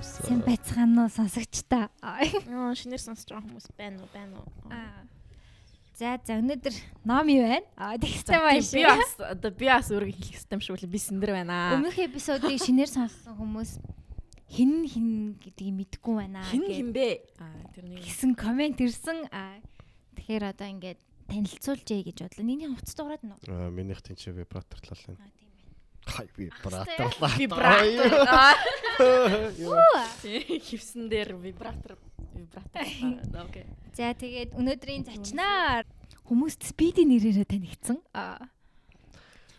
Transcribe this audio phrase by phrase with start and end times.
[0.00, 1.90] Сэн байцгаана уу сонсогчдаа.
[2.02, 2.24] Аа
[2.74, 4.48] шинээр сонсож байгаа хүмүүс байна уу байна уу?
[4.70, 5.04] Аа.
[6.00, 6.74] За за өнөөдөр
[7.04, 7.66] ном юу байна?
[7.76, 8.72] Аа тэгсэн маш.
[8.72, 11.76] Би бас одоо би бас өөрийгөө хэлэх систем шиг би сэндэр байна.
[11.76, 13.76] Өмнөх эпизодыг шинээр сонссон хүмүүс
[14.48, 15.08] хин хин
[15.38, 16.40] гэдгийг мэдэхгүй байна.
[16.48, 17.20] Хин хин бэ?
[17.38, 19.28] Аа тэрний гэсэн комент ирсэн.
[19.28, 19.60] Аа
[20.16, 21.00] тэгэхээр одоо ингээд
[21.30, 22.44] танилцуулжээ гэж бодлоо.
[22.48, 23.36] Нийний хувцас дуурайд нь.
[23.46, 25.39] Аа минийх тэнцээ вибраторлал байна.
[26.10, 27.30] Хай вибраторлаа.
[27.38, 28.56] Вибратор.
[30.66, 31.96] Хивсэн дээр вибратор
[32.34, 32.82] вибратор.
[33.46, 33.66] Окей.
[33.94, 35.84] За тэгээд өнөөдрийн зочноор
[36.26, 37.98] хүмүүст спиди нэрээрээ танигдсан.
[38.14, 38.38] Аа.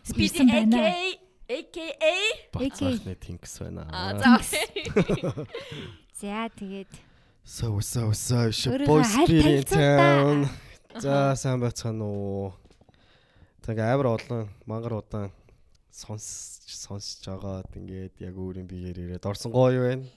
[0.02, 2.16] Спиди AKA AKA
[2.52, 3.86] Бацаахны тинкс байна.
[3.92, 4.40] Аа за.
[6.20, 6.88] За тэгээд
[7.44, 8.50] So so so
[8.86, 10.48] boy spirit town.
[10.96, 12.54] За сайн байцгаана уу.
[13.66, 15.30] Тэгээ амар олон мангар удаан
[15.92, 20.08] сонсч сонсч агаад ингээд яг өөрийн биеэр ирээд орсон гоё байна.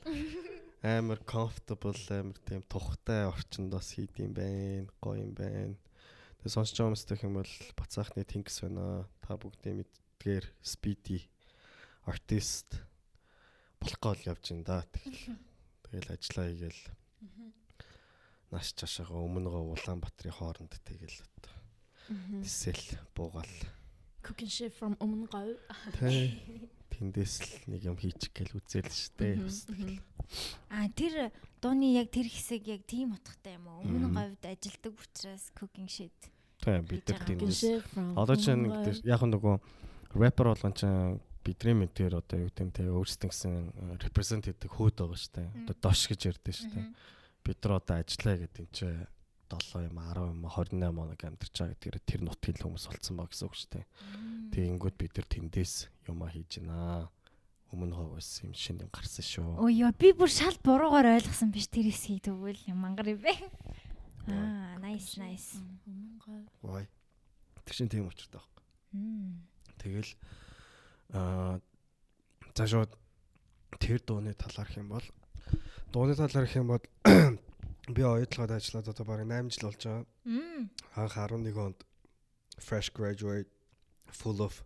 [0.95, 4.87] Амар comfortable амар тийм тухтай орчинд бас хийд юм байна.
[5.03, 5.75] Гоё юм байна.
[6.39, 9.03] Тэгээ сонсч байгаа юмстай юм бол бацаахны тинкс байна.
[9.19, 11.27] Та бүгдээ мэддгээр speedy
[12.07, 12.79] артист
[13.81, 14.79] болох гол явж байна да.
[14.95, 15.35] Тэгэл
[15.83, 16.83] тэгэл ажиллаа хийгээл
[18.55, 21.55] нааш чашаага өмнөгөө Улаанбаатарын хооронд тэгэл одоо
[22.39, 23.51] тэсэл буугаал
[24.25, 25.53] cooking chef from өмнөгөө
[26.01, 26.33] тий
[26.89, 29.37] тэндээс л нэг юм хийчих гээл үзэл штэ
[30.73, 31.29] а тэр
[31.61, 33.85] дууны яг тэр хэсэг яг тийм утгатай юм уу?
[33.85, 36.17] Өмнө говьд ажилдаг учраас cooking shit.
[36.61, 37.61] Тий бид нар тэндээс
[38.17, 39.55] одоо ч нэг яг нөгөө
[40.17, 40.87] рэпер болгон ч
[41.45, 43.53] бидний мэдээр одоо юу гэдэм те өөрсдөө гэсэн
[44.01, 46.81] репрезент хийдэг хөөд байгаа штэ одоо дош гэж ярьдэн штэ
[47.45, 48.87] бид нар одоо ажиллаа гэдэг юм чи
[49.49, 53.45] 7 юм 10 юм 28 хоног амьдарч байгаа гэдгээр тэр нутгийн хүмүүс болцсон ба гэсэн
[53.45, 53.85] үг шүү дээ.
[54.55, 55.73] Тэгэнгүүт бид нар тэндээс
[56.09, 57.09] юмаа хийж байна.
[57.69, 59.61] Өмнө ховс юм шин юм гарсан шүү.
[59.61, 63.33] Өө ёо би бүр шал буруугаар ойлгосон биш тэр хэсгийг тэгвэл юм мангар юм бэ.
[64.31, 65.61] Аа nice nice.
[66.61, 66.89] Вай.
[67.65, 68.63] Тэр шин тийм учиртай байхгүй.
[69.81, 70.11] Тэгэл
[71.13, 71.61] аа
[72.55, 72.91] за шууд
[73.77, 75.05] тэр дууны талаарх юм бол
[75.91, 76.83] дууны талаар их юм бол
[77.93, 80.05] би оюутлагад ажиллаад одоо бараг 8 жил болж байгаа.
[80.95, 81.79] Анх 11 онд
[82.57, 83.51] fresh graduate
[84.09, 84.63] full of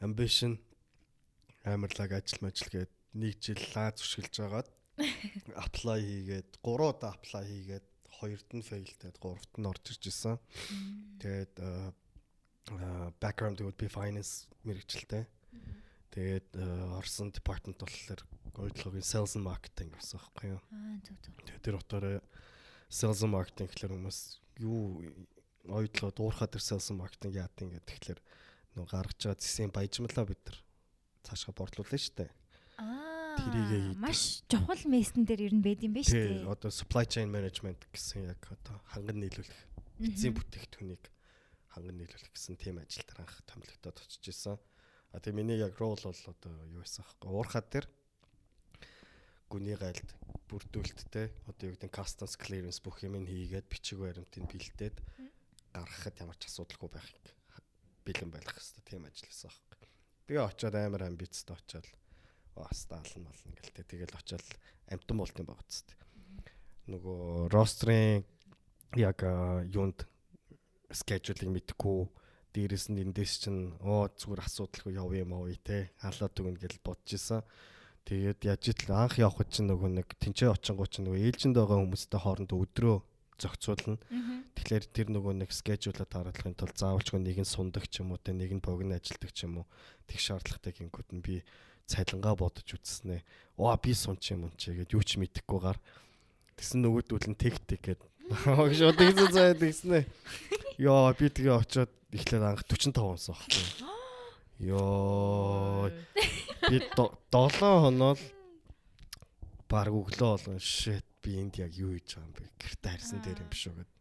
[0.00, 0.58] ambition
[1.64, 4.68] амарлаг ажил мажил гээд нэг жил лаз өшгөлж агаад
[5.64, 7.86] apply хийгээд 3 удаа apply хийгээд
[8.22, 10.38] хоёрт нь failтэй гуравт нь орж ирж исэн.
[11.18, 11.58] Тэгээд
[13.18, 15.26] background would be finance мэрэгчлээ.
[16.14, 16.54] Тэгээд
[16.98, 18.22] орсон department болохоор
[18.58, 20.60] оюутлагын sales and marketing гэсэн байхгүй юу.
[20.72, 21.34] Аа зөв зөв.
[21.46, 22.20] Тэгээд тэр утгаараа
[22.92, 24.18] sales and marketing гэхэлэр хүмүүс
[24.60, 24.80] юу
[25.68, 28.20] оюутлага дуурхаа тэр sales and marketing яадаг гэдэг тэгэхээр
[28.76, 30.58] нөө гаргаж байгаа зэсийн баяжмлаа бид нар
[31.24, 32.30] цаашгаа борлуулна шүү дээ.
[32.82, 33.36] Аа.
[33.40, 36.48] Тэрийгээ маш чухал мессен дээр ер нь байд юм ба шүү дээ.
[36.48, 39.60] Одоо supply chain management гэсэн яг одоо ханган нийлүүлэх
[40.02, 41.04] эцсийн бүтээгдэхүүнийг
[41.72, 44.60] ханган нийлүүлэх гэсэн тийм ажил дээр анх томилогдоод очиж исэн.
[45.12, 47.84] А тэгээ миний яг рол бол одоо юу байсан аахгүй уурхаад тэр
[49.52, 50.08] гүний гайлд
[50.48, 54.96] бүрдүүлэлттэй одоо юу гэдэг customs clearance бүх юм хийгээд бичиг баримтыг бэлдээд
[55.76, 57.26] гаргахад ямар ч асуудалгүй байхыг
[58.04, 59.88] бэлэн байх хэрэгтэй тийм ажил байсан аахгүй.
[60.26, 61.86] Би очиод амар амбицтай очиод
[62.56, 64.48] бас даална мална гэлтэй тэгэл очиод
[64.88, 65.96] амтан болтын баг үсттэй.
[66.88, 68.24] Нөгөө рострын
[68.96, 69.24] яг
[69.72, 70.04] юунд
[70.92, 72.00] schedule-ыг мэдгүй
[72.52, 77.08] дээрэс нь эндээс чинь оо зүгээр асуудалгүй яв юм аа те халаад дүгнэ гэж бодож
[77.16, 77.40] исэн.
[78.02, 82.20] Тэгээд яаж итл анх явхад чинь нөгөө нэг тэнцээ очингуу чинь нөгөө ээлжинд байгаа хүмүүстэй
[82.20, 82.96] хоорондоо өдрөө
[83.38, 83.98] зохицуулна.
[84.58, 88.34] Тэгэхээр тэр нөгөө нэг скежуулаа тааруулахын тулд заавалчгүй нэг нь сундаг ч юм уу те
[88.34, 89.66] нэг нь богино ажилдаг ч юм уу
[90.10, 91.42] тэг шаардлагатай гингүүд нь би
[91.86, 93.22] цалингаа бодож үзснэ.
[93.58, 95.78] Оо би сунч юм уу ч гээд юу ч мэдэхгүйгээр
[96.58, 98.02] тэгсэн нөгөөдөл нь тэгтэг гээд
[98.46, 100.06] Огш одоо заяа тэгснэ.
[100.78, 103.66] Йоо би тэгээ очиод эхлээд анх 45 онсон байхгүй.
[104.72, 105.90] Йоо
[106.68, 108.24] би 7 хоноо л
[109.70, 112.44] баг өглөө болгон shit би энд яг юу хийж байгаа юм бэ?
[112.60, 113.92] Гэртээ харьсан дээр юм биш үү гэд.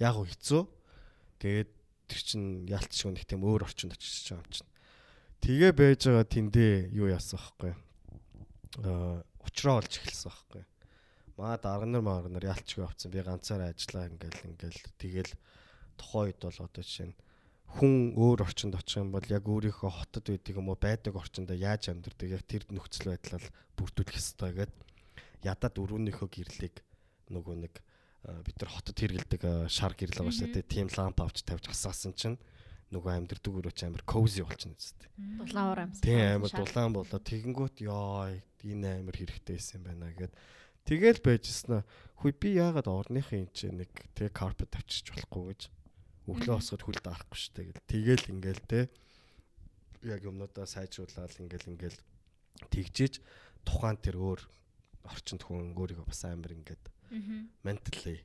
[0.00, 0.62] Яг уу хэцүү.
[1.40, 1.70] Тэгээд
[2.08, 4.70] тэр чин ялцчихгүй нэг тийм өөр орчинд очиж байгаа юм чинь.
[5.40, 7.72] Тэгээ байж байгаа тэндээ юу яасан байхгүй.
[8.84, 10.62] Аа уучраа олж эхэлсэн байхгүй
[11.40, 13.08] маа дарганар маарнаар ялчгүй авцсан.
[13.12, 15.32] Би ганцаараа ажиллаа ингээл ингээл тэгэл
[15.96, 17.16] тухайн үед бол одоо жишээ нь
[17.78, 21.94] хүн өөр орчинд очих юм бол яг өөрийнхөө хотод байдаг юм уу байдаг орчиндөө яаж
[21.94, 23.44] амьдардаг яг тэр нөхцөл байдлаар
[23.78, 24.80] бүрдүүлэх хэрэгтэй гэдэг
[25.46, 26.82] ядаад өрөөнийхөө гэрлийг
[27.30, 27.74] нөгөө нэг
[28.44, 30.66] бид нар хотод хэрэгэлдэг шар гэрэл байгаа шүү дээ.
[30.66, 32.36] Тийм ламп авч тавьж асаасан чинь
[32.92, 35.08] нөгөө амьдрдаг өрөөч амар cozy болчихно үстэй.
[35.40, 36.04] Дулаан уур амьсгал.
[36.04, 37.20] Тийм амар дулаан болоо.
[37.22, 38.28] Тэгэнгүүт ёо
[38.66, 40.34] энэ амар хэрэгтэйсэн юм байна гэд.
[40.84, 41.86] Тэгэл байжснаа
[42.18, 45.62] хүй би яагаад орныхын энэ чинь нэг тэг карпет авчирч болохгүй гэж
[46.28, 47.88] өглөө босоход хүл даахгүй штэ гэл.
[47.88, 48.80] Тэгэл ингээл те
[50.04, 51.98] яг юмнуудаа сайжруулаад ингээл ингээл
[52.72, 53.20] тэгжиж
[53.64, 54.40] тухайн тэр өөр
[55.08, 56.84] орчинд хүн өөрийгөө бас амар ингээд
[57.64, 58.20] ментали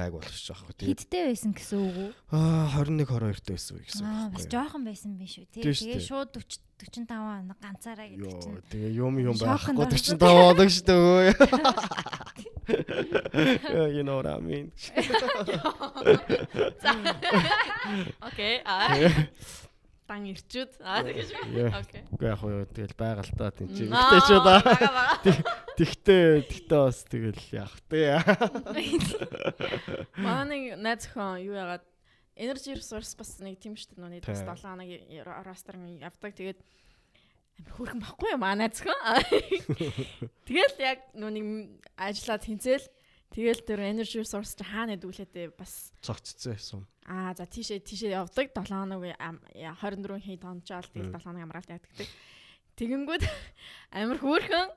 [0.00, 0.64] гайг болчих жоох.
[0.80, 2.08] Хидтэй байсан гэсэн үг үү?
[2.32, 4.08] Аа 21 22 байсан үе гэсэн үг.
[4.08, 5.60] Аа бас жоохон байсан биш үү?
[5.60, 8.64] Тэгээ шууд 40 45 он ганцаараа гэдэг чинь.
[8.72, 9.84] тэгээ юм юм байхгүй даа.
[9.84, 11.36] 45 оног шүү дээ.
[12.70, 14.72] You know what I mean.
[18.22, 18.62] Окей.
[20.10, 20.18] Аа.
[20.18, 20.72] Дан ирчүүд.
[20.82, 21.28] Аа тэгэж.
[21.70, 22.02] Окей.
[22.10, 24.58] Уу яг уу тэгэл байгальтаа тийм чи Аа, ихтэй ч удаа.
[25.78, 28.18] Тэгтээ тэгтээ бас тэгэл яах вэ?
[30.18, 31.86] Манай найз охин юу яагаад
[32.34, 34.50] energy resource бас нэг тийм шүү дээ нүний бас Тийм.
[34.50, 34.90] 7 хоног
[35.46, 36.58] ростер явдаг тэгээд
[37.60, 38.98] амар хөөрхөн баггүй юу манай найз охин.
[40.50, 42.86] Тэгэл яг нүний ажиллаад тэнцэл
[43.30, 46.84] тэгэл тэр energy resource чи хаана хэдүүлээдээ бас Цогццсон юм.
[47.10, 51.42] Аа за тийшээ тийшээ явдаг 7 хоног ам- яа, 24 хий тончаал тэгэл 7 хоног
[51.42, 52.06] амраалт яддаг.
[52.78, 53.22] Тэгэнгүүт
[53.98, 54.68] амар хөөрхөн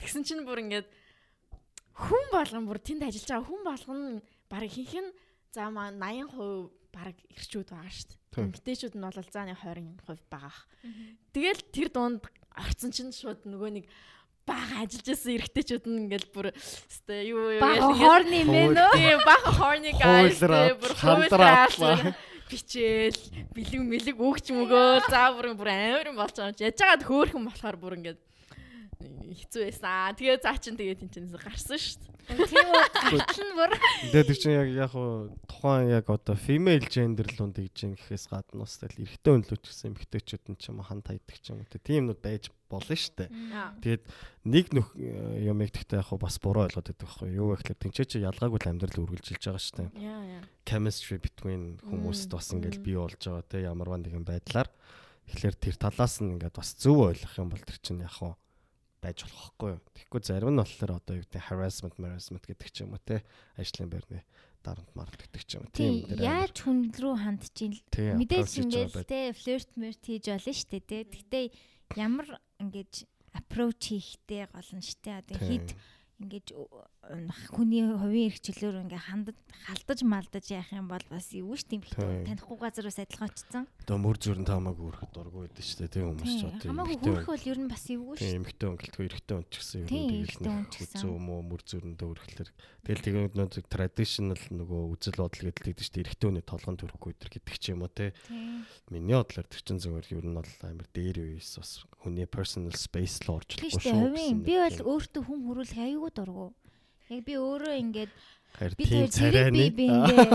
[0.00, 0.88] тэгсэн чинь бүр ингээд
[1.92, 4.00] хүн болгон бүр тэнд ажиллаж байгаа хүн болгон
[4.48, 4.64] баг
[5.04, 5.12] нь
[5.52, 8.20] за маа 80% баг ирчүүд байгаа шүү дээ.
[8.48, 10.64] Эмгтээчүүд нь бол зааны 20% байгаа.
[11.36, 12.24] Тэгэл тэр дунд
[12.56, 13.84] орцсон чинь шууд нөгөө нэг
[14.46, 18.92] бага ажиллаж байсан эрэгтэйчүүд нь ингээл бүр өстэй юу юу Бага хоорны мэн үү?
[18.98, 21.96] Тийм бага хорны тийм бүр хандраатлаа.
[21.96, 23.20] хуйлраад бичээл
[23.56, 27.02] бэлэг мэлэг өгч мөгөө заа бүр бүр амар юм болж байгаа юм чи яж байгаад
[27.08, 28.20] хөөхөн болохоор бүр ингээд
[29.34, 30.16] хэцүү байсан.
[30.18, 32.10] Тэгээ заа чин тэгээ тэнцэнээс гарсан шүү дээ.
[32.22, 32.82] Тийм үү?
[33.18, 33.72] Гатал нь бүр
[34.12, 37.92] Тэгээд тэр чинь яг яг уу тухайн яг одоо female gender л үнд гэж юм
[37.98, 41.50] гэхээс гадна бас тэгэл эрэгтэй өнлөж гэсэн эмэгтэйчүүд нь ч юм уу ханд хайдаг ч
[41.50, 43.30] юм уу тиймнүүд байж болно шүү дээ.
[43.82, 44.04] Тэгээд
[44.46, 47.58] нэг нөх э, юм ихтэй яг уу бас буруу ойлгоод байдаг байхгүй юу?
[47.58, 49.90] Гэхээр тэнцээ чи ялгаагүй л амьдрал үргэлжилж байгаа шүү дээ.
[49.98, 50.42] Яа яа.
[50.64, 54.70] chemistry between хүмүүст бас ингээл бий болж байгаа те ямарваа нэгэн байдлаар
[55.26, 58.38] тэгэхээр тэр талаас нь ингээд бас зөв ойлгох юм бол тэр чинь яг хуу
[59.02, 59.80] байж болох байхгүй юу.
[59.98, 63.26] Тэгэхгүй зарим нь болохоор одоо юу гэдэг harassment harassment гэдэг ч юм уу те
[63.58, 64.22] ажлын байрны
[64.62, 65.74] дарамт март гэдэг ч юм уу.
[65.74, 67.14] тийм дээр яаж хүн рүү
[67.74, 68.50] л Тийм, мэдээж
[68.94, 69.10] байд.
[69.10, 70.98] те флирт мэрт хийж болно дээ те.
[71.02, 71.46] Гэхдээ
[71.98, 72.26] ямар
[72.62, 72.94] ингээд
[73.34, 75.18] approach хийхтэй гол нь дээ.
[75.18, 75.68] Одоо хит
[76.22, 76.48] ингээд
[77.50, 82.30] хүний хувийн эрхчлөөр ингээд хандаж халдаж малдаж яах юм бол бас юу ш тийм бэлтээ
[82.30, 83.66] танихгүй газар бас адилхан очсон.
[83.82, 87.26] Одоо мөр зүрэн таамаагүй өрхөд дургүй байдаг шүү дээ тийм хүмүүс ч одоо Хамаагүй хөрөх
[87.26, 88.22] бол ер нь бас эвгүй ш.
[88.22, 90.98] Тийм эмэгтэй өнгөлтгөө эрэгтэй өн ч гэсэн ер нь тэгэл хүн нэг ч гэсэн.
[91.02, 92.48] үзүү мө мөр зүрэндээ өрхлөр
[92.86, 97.10] тэгэл тэгээд нөгөө traditional нөгөө үзэл бодол гэдэг л гэдэг чинь эрэгтэй хүний толгонд төрөхгүй
[97.18, 98.14] өдр гэдэг ч юм уу те.
[98.94, 101.70] Миний бодлоор тэр чин зүгээр ер нь бол амар дээр үеэс бас
[102.02, 104.38] хүний personal space л орж болохгүй шүү дээ.
[104.38, 104.46] шүү.
[104.46, 106.46] Би нэг бол өөртөө хүн хөрүүлэх аюулгүй дургу.
[107.12, 108.08] Яг би өөрөө ингээд
[108.52, 110.32] Харин би тийм тэр зэрэг би царайны би ингээд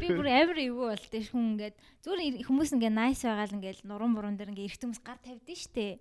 [0.00, 3.84] би бүр амар эвгүй бол тэр хүн ингээд зүгээр хүмүүс ингээд nice байгаа л ингээд
[3.84, 6.00] нуран буран дээр ингээд эрт хүмүүс гар тавьдсан штэ.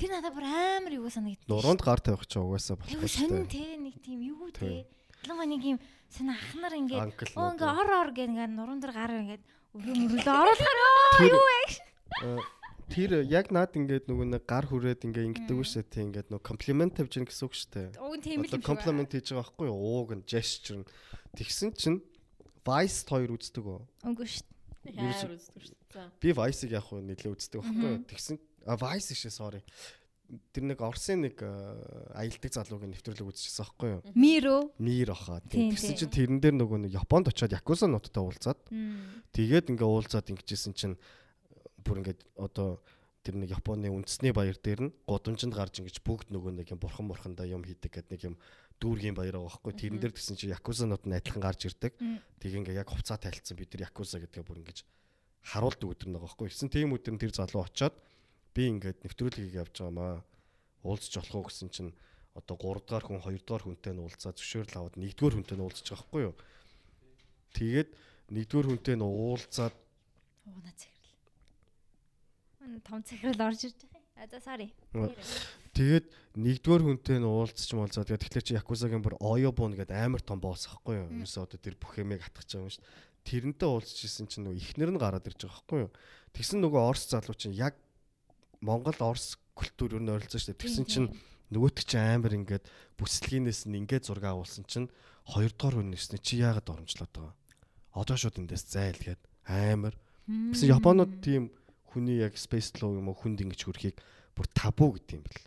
[0.00, 1.44] Тэр надад бүр амар эвгүй санагдав.
[1.52, 3.52] нуруунд гар тавих ч угаасаа болохгүй сонин шүү.
[3.52, 4.48] те нэг тийм Тийм.
[4.56, 4.88] те.
[5.28, 5.76] Ялангуяа нэг юм
[6.08, 9.44] сонин ахнар ингээд оо ингээд ор ор гэх ингээд нуран дээр гар ингээд
[9.76, 11.60] өрөө мөрөлөө оруулахаар юу вэ?
[12.90, 16.44] Тэр яг наад ингээд нөгөө нэг гар хүрээд ингээ ингэдэг үү шүү тийм ингээд нөгөө
[16.44, 17.88] комплимент тавьж гин гэсэн үг шүү дээ.
[18.02, 18.66] Уг нь тийм л юм шиг.
[18.66, 19.78] комплимент хийж байгаа байхгүй юу?
[19.78, 20.86] Ууг нь gesture нь
[21.38, 21.98] тэгсэн чинь
[22.62, 23.80] Vice хоёр үздэг үү?
[24.06, 24.46] Үгүй шүү.
[24.92, 25.82] Яар үздэг шүү дээ.
[25.92, 26.08] За.
[26.18, 28.02] Би Vice-ыг яг хөө нэлээ үздэг байхгүй юу?
[28.08, 28.36] Тэгсэн
[28.66, 29.60] а Vice шээ sorry.
[30.54, 31.50] Тэр нэг Орсын нэг э,
[32.16, 34.00] аялдаг залуугийн нэвтрүүлэг үзчихсэн байхгүй юу?
[34.16, 34.72] Миро.
[34.80, 35.12] Мир.
[35.52, 38.56] Тийм, Тэгсэн чинь тэрэн дээр нөгөө нэг Японд очиод Якуза нуттай уулзаад
[39.36, 40.96] тэгээд ингээ уулзаад ингэжсэн чинь
[41.84, 42.80] бүр ингээд одоо
[43.22, 47.06] тэр нэг Японы үндэсний баяр дээр нь гудамжинд гарч ингэж бүгд нөгөө нэг юм бурхан
[47.06, 48.36] бурхандаа юм хийдэг гэдэг нэг юм
[48.82, 49.72] дүүргийн баяр байгаа байхгүй.
[49.78, 51.94] Тэрэн дээр тэгсэн чинь Якуза нут нь адилхан гарч ирдэг.
[52.42, 54.82] Тэг ингээ яг хувцас тайлцсан бид тэр Якуза гэдгээ бүр ингэж
[55.54, 56.48] харуулдаг өдөр нэг байгаа байхгүй.
[56.50, 57.94] Гэсэн тийм өдөр нь тэр залуу очиод
[58.54, 60.14] би ингээд нэвтрүүлгийг явж байгаа маа.
[60.82, 61.94] Уулзч болох уу гэсэн чинь
[62.34, 65.62] одоо 3 дахь хүн 2 дахь хүнтэй нь уулзаад зөвшөөрөл аваад 1 дахь хүнтэй нь
[65.62, 66.34] уулзчих байхгүй юу?
[67.54, 67.90] Тэгээд
[68.34, 69.74] 1 дахь хүнтэй нь уулзаад.
[70.42, 70.91] Мм
[72.86, 74.26] том цэгрэл орж ирж байгаа.
[74.30, 74.70] За sorry.
[75.72, 80.38] Тэгээд нэгдүгээр хүнтэй нь уулзч муулзаад тэгээд тэгэхээр чи Якузагийн бүр Оёбун гэдэг амар том
[80.38, 81.08] босс ахгүй юу?
[81.24, 82.92] Юусе одоо тэр бүх юмыг атгах байгаа юм шүү дээ.
[83.24, 85.92] Тэрнтэй уулзчихсэн чинь нөгөө ихнэр нь гараад ирж байгаа хгүй юу?
[86.36, 87.74] Тэгсэн нөгөө Орос залуу чинь яг
[88.60, 90.60] Монгол Орос культур юу н ойролцоо шүү дээ.
[90.60, 91.08] Тэгсэн чинь
[91.48, 92.64] нөгөөт чи амар ингээд
[93.00, 94.92] бүслэгийнээс нь ингээд зураг авуулсан чинь
[95.24, 97.34] хоёрдугаар үнэснэ чи яагаад оромжлоод байгаа.
[97.96, 99.96] Одоо шууд эндээс зайл гээд амар.
[100.28, 101.52] Гэсэн Японууд тийм
[101.92, 103.96] хүний яг space love юм уу хүнд ингэж хөрхийг
[104.32, 105.42] бүр табу гэдэг юм бэл.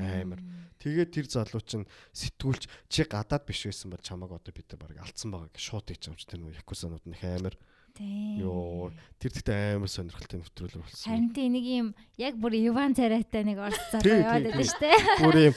[0.00, 0.40] Амар.
[0.78, 5.02] Тэгээд тэр залуу чинь сэтгүүлч чи гадаад биш байсан бол чамаг одоо бид нар баг
[5.02, 7.54] алдсан байгаа гэж шууд хийж амч тэр нөө якусанууд нь их амар.
[8.00, 11.04] Йоо тэр тэгтээ амар сонирхолтой нэвтрүүлэг болсон.
[11.04, 14.98] Харин тийм нэг юм яг бүр Иван царайтай нэг орц Тий, яваад байдаг шүү дээ.
[15.20, 15.54] Бүр юм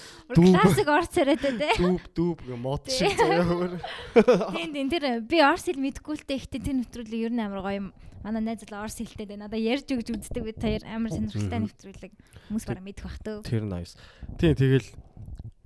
[0.51, 1.69] классик орц царайтай те.
[1.79, 3.77] дүүб дүүб гэ мод шиг заяа бүр.
[4.57, 7.63] Тийм тийм тэр би орс хэл мэдгүй л те ихтэй тэр нэвтрүүлэг ер нь амар
[7.63, 7.87] гоё юм.
[8.23, 9.43] Манай найз л орс хэлтэй дээ.
[9.43, 12.13] Надаа ярьж өгж үздэг бид хоёр амар сонирхолтой нэвтрүүлэг
[12.47, 13.43] хүмүүс бараа мэдэх бах төө.
[13.43, 13.99] Тэр nice.
[14.39, 14.87] Тийм тэгэл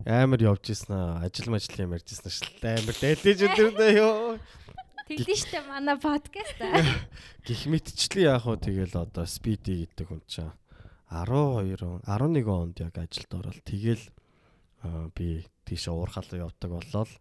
[0.09, 1.21] амар явж исэн аа.
[1.21, 4.41] Ажил мажил юм ярьж исэн шил амар дайлж өдөрдөө ёо.
[5.07, 6.57] Тэглэн штэ манай подкаст.
[7.47, 10.51] Гэх мэтчлээ яах вэ тэгэл одоо speedy гэдэг хүн чинь
[11.07, 14.03] 12 он 11 онд яг ажилд ороод тэгэл
[14.83, 17.11] аа, би тийш уурхал явдаг болол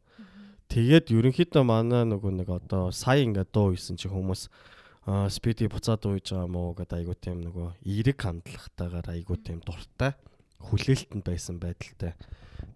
[0.67, 4.51] тэгээд ерөнхийдөө манай нөгөө нэг одоо сая ингээд дуу хийсэн чи хүмүүс
[5.31, 10.19] speedy буцаад ууж байгаа мó гэдэг айгуу тийм нөгөө эерэг хандлагатайгаар айгуу тийм дуртай
[10.67, 12.19] хүлээлтэнд байсан байдалтай.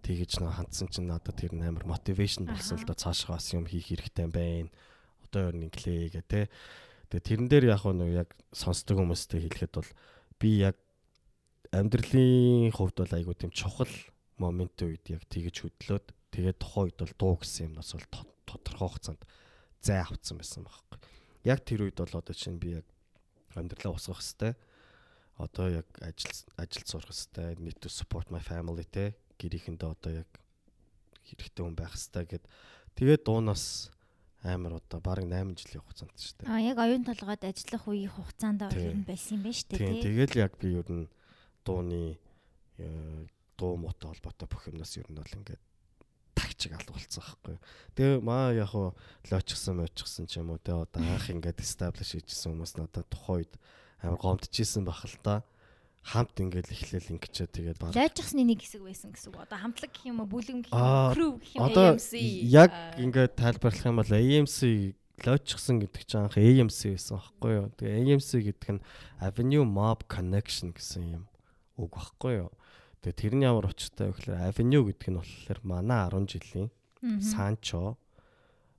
[0.05, 3.91] Тэгэж нэг хандсан чинь надад тэр амар мотивашн болсон л да цаашгаа бас юм хийх
[3.91, 4.71] хэрэгтэй байна.
[5.27, 6.47] Одоо ер нь инглээ гэ тэ
[7.11, 9.91] тэгээ тэрэн дээр яг нэг яг сонсдог хүмүүстэй хэлэхэд бол
[10.39, 10.79] би яг
[11.75, 13.91] амьдралын хувьд бол айгуу тийм чухал
[14.39, 18.87] моментын үед яг тэгэж хөдлөөд тэгээд тухайн үед бол дуу гэсэн юмнаас бол тод- тодорхой
[18.87, 19.21] хугацаанд
[19.83, 20.99] зай авцсан байсан байхгүй.
[21.43, 22.87] Яг тэр үед бол одоо чинь би яг
[23.55, 24.55] амьдралаа усгах хэвээр
[25.41, 30.29] одоо яг ажил ажил сурах хэвээр need to support my family те гэрийнхэндээ одоо яг
[31.25, 32.45] хэрэгтэй хүн байх хэвээр гэд
[32.93, 33.89] тэгээд дуунаас
[34.43, 36.49] амар одоо бараг 8 жилийн хугацаанд шүү дээ.
[36.49, 39.01] А яг оюун толгойд ажиллах үеийн хугацаанд бол Тийм.
[39.01, 40.03] нь байсан юм байна штэ Тийм тий.
[40.09, 41.05] тэгэл яг би ер нь
[41.61, 42.17] дууны
[42.81, 43.25] э,
[43.57, 45.61] дуу муутай холбоотой бүх юмнаас ер нь бол ингээд
[46.61, 47.57] тагчиг алгуулсан байхгүй.
[47.97, 48.93] Тэгээ маа яг хуу
[49.31, 53.53] лоочсон мочсон ч юм уу те одоо анх ингээд establish хийжсэн хүмүүс надад тухайн үед
[54.05, 55.41] амар гомдчихсэн бах л та.
[56.01, 59.41] Хамт ингээд эхлээл ингэчээ тэгээд баг Лойжсны нэг хэсэг байсан гэсэн үг.
[59.45, 61.77] Одоо хамтлаг гэх юм уу, бүлэм гэх юм уу, crew гэх юм уу.
[61.77, 62.11] AMC,
[62.49, 64.59] яг ингээд тайлбарлах юм бол AMC
[65.21, 67.67] лоочсон гэдэг чинь анх AMC байсан байхгүй юу.
[67.77, 68.85] Тэгээ AMC гэдэг нь
[69.21, 71.23] Avenue Mob Connection гэсэн юм
[71.77, 72.49] үг байхгүй юу.
[73.01, 76.69] Тэгээ тэр нь ямар учиртай вэ гэхээр Avenue гэдэг нь болохоор манай 10 жилийн.
[77.17, 77.97] Sancho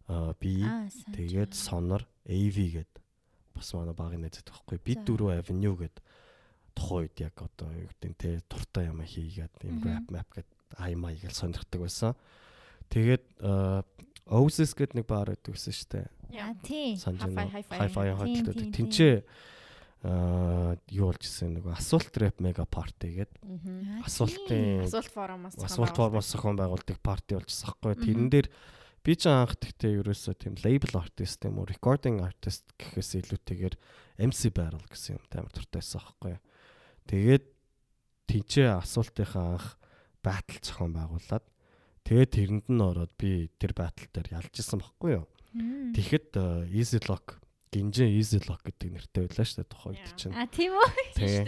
[0.06, 0.62] аа би
[1.10, 2.92] тэгээд Sonor AV гэд
[3.54, 4.78] бас манай багын найзад байхгүй.
[4.78, 5.98] Бид дөрөв Avenue гэд
[6.78, 10.48] тухайн үед яг одоо юу гэдэг те туртай юм хийгээд юм rap map гэд
[10.78, 12.14] аймаа гэж сонирхдаг байсан.
[12.94, 13.26] Тэгээд
[14.30, 16.06] Oasis гэд нэг баар шүү дээ.
[16.38, 16.94] Аа, тий.
[16.94, 18.70] Hi-Fi, hi-fi.
[18.70, 19.26] Тинчээ
[20.02, 25.96] юу болж исэн нөгөө асуулт рэп мега парти гэд Аа, асуултын Асуулт форумаас асуулт байгуулдаг.
[25.96, 27.94] формоос зохион байгуулдаг парти болчихсон байхгүй.
[27.94, 28.02] Мгм.
[28.02, 28.48] Тэрэн дээр
[29.06, 33.74] би ч анх тэгтээ ерөөсөө тийм label artist юм уу recording artist гэхээс илүүтэйгээр
[34.26, 36.34] MC barrel гэсэн юм амар туртайсан байхгүй.
[37.06, 37.44] Тэгээд
[38.26, 39.66] тэнцээ асуултынхаа анх
[40.22, 41.46] battle зохион байгуулад
[42.06, 45.26] тэгээд тэрэнд нь ороод би тэр battle дээр ялж исэн байхгүй юу.
[45.94, 47.41] Тэгэхэд э, easy lock
[47.72, 50.36] гинжин easy lock гэдэг нэртэй байлаа шүү дээ тухайд чинь.
[50.36, 50.88] А тийм үү?
[51.16, 51.44] Яа.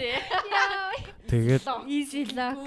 [1.29, 2.59] тэгээд Easy lock.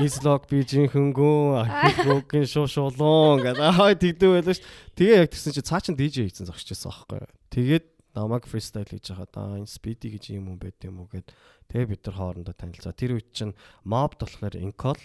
[0.00, 4.66] easy lock би жинхэнгүү ахихгүй шуу шуулуун гэдэг аа тэгдэг байлаа шүү.
[4.96, 7.28] Тэгээ яг тэгсэн чи цаа чин DJ хийсэн зогсчихсан аахгүй.
[7.52, 7.84] Тэгээд
[8.16, 11.28] намайг freestyle хийж хаад аа энэ speedy гэж юм юм байт юм уу гэд
[11.68, 12.96] тэгээ бид нар хоорондоо танилцаа.
[12.96, 13.52] Тэр үед чинь
[13.84, 14.96] mob болохоор Incol.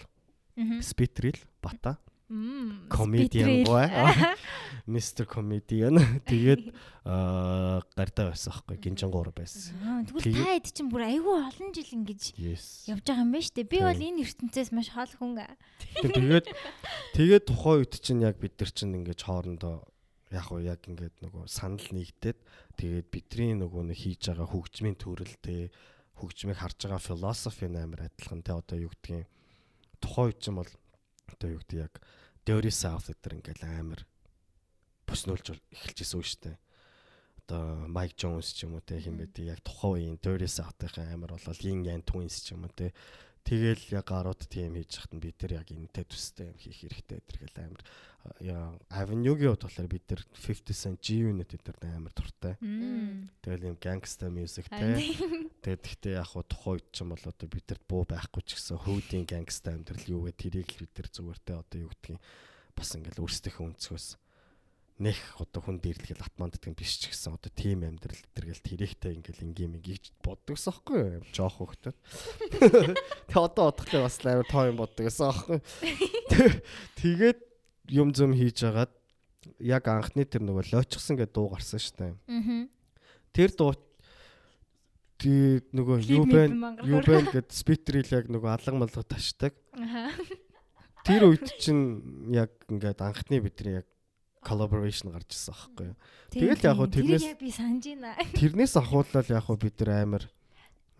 [0.80, 2.15] Spitril, Bata, Мм.
[2.26, 3.62] Spitril.
[3.70, 3.86] бай.
[4.86, 5.94] Mr comedian.
[6.26, 6.74] Тэгээд
[7.06, 8.78] аа гартаа байсан аахгүй.
[8.82, 9.74] Гинжин гур байсан.
[10.10, 12.34] Тэгвэл та хэд чинь бүр айгүй олон жил ингэж
[12.90, 13.62] явж байгаа юм байна штэ.
[13.62, 13.86] Би Тийм.
[13.86, 15.38] бол энэ ертөнцөөс маш хол хүн.
[16.02, 16.46] Тэгээд
[17.14, 19.86] тэгээд тухайн үед чинь яг бид нар чинь ингэж хоорондоо
[20.34, 22.38] яг уу яг ингээд нөгөө санал нэгдээд
[22.74, 25.70] тэгээд бидний нөгөө нэг хийж байгаа хөгжмийн төрөлтэй
[26.18, 29.30] хөгжмийг харж байгаа философи амар адилхан те одоо юу гэдгийг
[30.02, 30.70] тухайн үед чинь бол
[31.30, 31.94] одоо юу гэдэг яг
[32.46, 34.02] Dirty South гэдэг ингээд амар
[35.06, 36.56] бүснүүлж эхэлж исэн үг шүү дээ.
[37.46, 41.34] Одоо Mike Jones ч юм уу те хин байдаг яг тухайн үеийн Dirty South-ийн амар
[41.34, 42.90] болол Yin Yang Twins ч юм уу те
[43.46, 47.22] Тэгэл яг гарууд тийм хийж хахад нь бид нар яг энэтэй төстэй юм хийх хэрэгтэй
[47.22, 48.15] гэдэргээл амар яа
[48.90, 52.54] Avenue-гийн хувьд болохоор бид нар 50 Cent G-Unit эдгээр амар туртай.
[53.42, 54.98] Тэгэл юм gangster music те.
[55.62, 58.82] Тэгээд гэхдээ яг хуу тухайн үед ч юм бол одоо бидэрт буу байхгүй ч гэсэн
[58.82, 60.34] хүүдийн gangster амьдрал юу вэ?
[60.34, 62.20] Тэрийг л бид нар зүгээр те одоо юу гэдгийг
[62.76, 64.06] бас ингээл өөрсдийнхөө өнцгөөс
[64.96, 69.44] нэх одоо хүн дээрлэгэл атманддаг юм биш ч гэсэн одоо тим амьдрал тэргээл тэрэхтэй ингээл
[69.44, 71.24] ингийн мэгийч боддогс аахгүй юу?
[71.36, 71.96] Жоох хөхтөд.
[73.28, 75.60] Тэг одоо бодохлоо бас амар тоо юм боддог гэсэн аахгүй
[76.96, 77.38] тэгээд
[77.88, 78.92] юм зөм хийж агаад
[79.60, 82.66] яг анхны тэр нөгөө лойчсон гэдэг дуу гарсан штэ Аа.
[83.32, 83.74] тэр дуу
[85.16, 86.42] тий нөгөө юу бэ
[86.84, 90.12] юу бэ гэд спитерил яг нөгөө алга малга ташдаг Аа.
[91.08, 93.86] тэр үед чинь яг ингээд анхны бидний яг
[94.44, 95.96] collaboration гарч ирсэн аахгүй юу
[96.30, 98.12] Тэгэл яг хуу тэрнээс- би санаж байна.
[98.36, 100.24] Тэрнээс ахуулаад яг хөө бид нар амар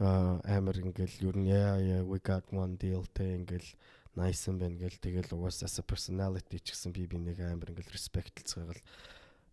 [0.00, 3.69] аа, амар ингээл юу нь яа яа we got one deal тэ ингээл
[4.17, 8.83] nice юм байна гэл тэгэл угаасаа personality ч гэсэн би бинийг амар ингээл respectэлцгээгээл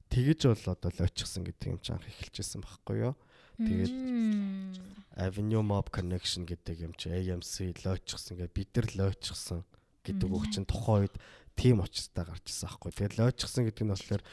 [0.10, 3.16] тэгэж бол одоо лойчсон гэдэг юм чи анх эхэлжсэн байхгүй юу
[3.60, 4.82] Тэгээд-.
[5.14, 9.62] Avenue Mob Connection гэдэг юм чи AMC лойчсон гэдэг бид нар лойчсон
[10.02, 11.16] гэдэг үг чинь тухайн үед
[11.54, 12.92] тим очтой гарч ирсэн аахгүй.
[12.98, 14.24] Тэгээд лойчсон гэдэг нь болохоор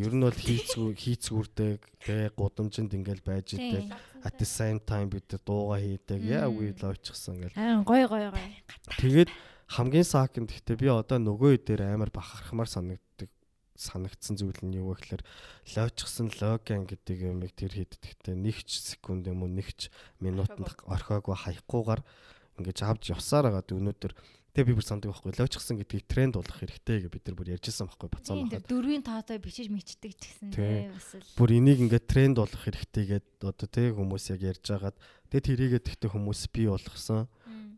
[0.00, 3.92] ер нь бол хийцгүү хийцгүүрдэг тэ гудамжинд ингээл байж идэг.
[4.24, 6.24] At the same time бид нар дууга хийдэг.
[6.24, 7.52] Яа үе лойчсон гэл.
[7.52, 8.48] Харин гой гой гой.
[8.96, 9.28] Тэгээд
[9.70, 13.30] хамгийн саакнд гэхдээ би одоо нөгөө дээр амар бахархмаар санагддаг
[13.78, 15.22] санагдсан зүйл нь юу вэ гэхээр
[15.78, 21.36] лойчсон логан гэдэг юмыг тэр хийдэгтэй нэг ч секунд юм уу нэг ч минутанд орхиогүй
[21.38, 22.02] хаяггүйгээр
[22.60, 24.12] ингэж авч явсаар байгаа өнөөдөр
[24.50, 27.86] тэгээ би бүр санддаг байхгүй лойчсон гэдгийг тренд болгох хэрэгтэй гэж бид нар бүр ярьжсэн
[27.86, 30.90] байхгүй бацаа махад дөрвийн тоотой бичиж мичдэг ч гэсэн Тий.
[30.90, 31.22] тий бас л.
[31.38, 34.98] бүр энийг ингээд тренд болгох хэрэгтэй гэд одоо тэг хүмүүс яг ярьж хагаад
[35.30, 37.30] тэгээ тэрийгээ тэгтээ хүмүүс бий болгосон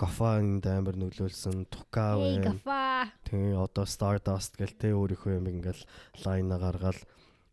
[0.02, 3.14] гофанд амар нөлөөлсөн тука байна гафа.
[3.30, 5.82] Тэгээ одоо Stardust гэл тэ өөрийнхөө юм ингээл
[6.26, 6.98] лайна гаргаал.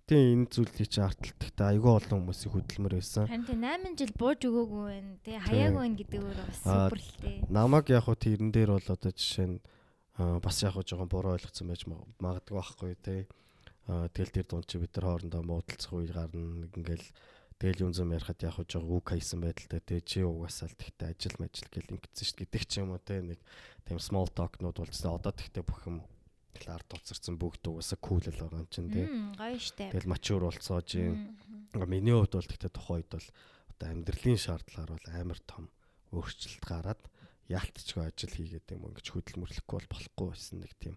[0.09, 3.29] Тэгээ энэ зүйлийг чи арталттай айгүй олон хүмүүсийг хөдөлмөр байсан.
[3.29, 5.11] Харин тий 8 жил бууж өгөөгүй байна.
[5.21, 7.37] Тий хаяагүй байна гэдэг өөр бас супер л тий.
[7.53, 9.61] Намаг яг хуу тэрэн дээр бол одоо жишээ нь
[10.41, 13.21] бас яг хуу жоохон буруу ойлгоцсон байж маг- магадгүй байхгүй тий.
[13.85, 17.05] Аа, Тэгэл тэр дунд чи бид нар хоорондоо муудалцах үе гарна ингээл
[17.59, 21.11] тэгэл юм зам ярихад яг хуу жоохон үг хайсан байдалтай тий чи угаасаа л тэгтээ
[21.11, 23.39] ажил мажил гэл ингэсэн шүү гэдэг ч юм уу тий нэг
[23.83, 25.19] тийм small talk-нууд болчихсон.
[25.19, 26.07] Одоо тэгтээ бүх юм
[26.55, 28.87] тэгэл ард туцарсан бүгд угаасаа cool л байгаа юм чинь.
[28.87, 29.91] Мм гоё штэ.
[29.91, 30.13] Тэгэл
[30.47, 31.35] болцоож юм.
[31.75, 31.83] Мм.
[31.83, 33.27] Миний хувьд бол тэгтээ тухайн үед бол
[33.75, 35.63] одоо амьдралын шаардлагаар бол амар том
[36.15, 37.01] өөрчлөлт гараад
[37.49, 40.95] яалтчгүй ажил хийгээд юм ингэж хөдөлмөрлөхгүй бол болохгүй байсан нэг тийм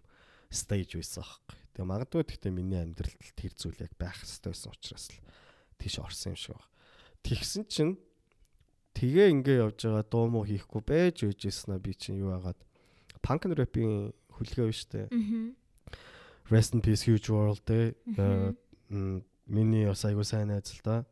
[0.53, 1.57] стейж байсан аахгүй.
[1.73, 5.17] Тэгээ магадгүй тэгтээ миний амьдралд тэр зүйл яг байх хэрэгтэй байсан учраас л
[5.83, 6.71] тийш орсон юм шиг байна.
[7.27, 7.93] Тэгсэн чинь
[8.95, 12.31] тэгээ ингээ явж байгаа дуу муу хийхгүй байж үйжсэн аа би чинь юу
[13.19, 15.07] punk and rap-ийн хүлгээ биш үү?
[16.51, 17.95] Rest in Peace Huge World те
[18.91, 21.05] м, миний бас айгуу сайн найз л да.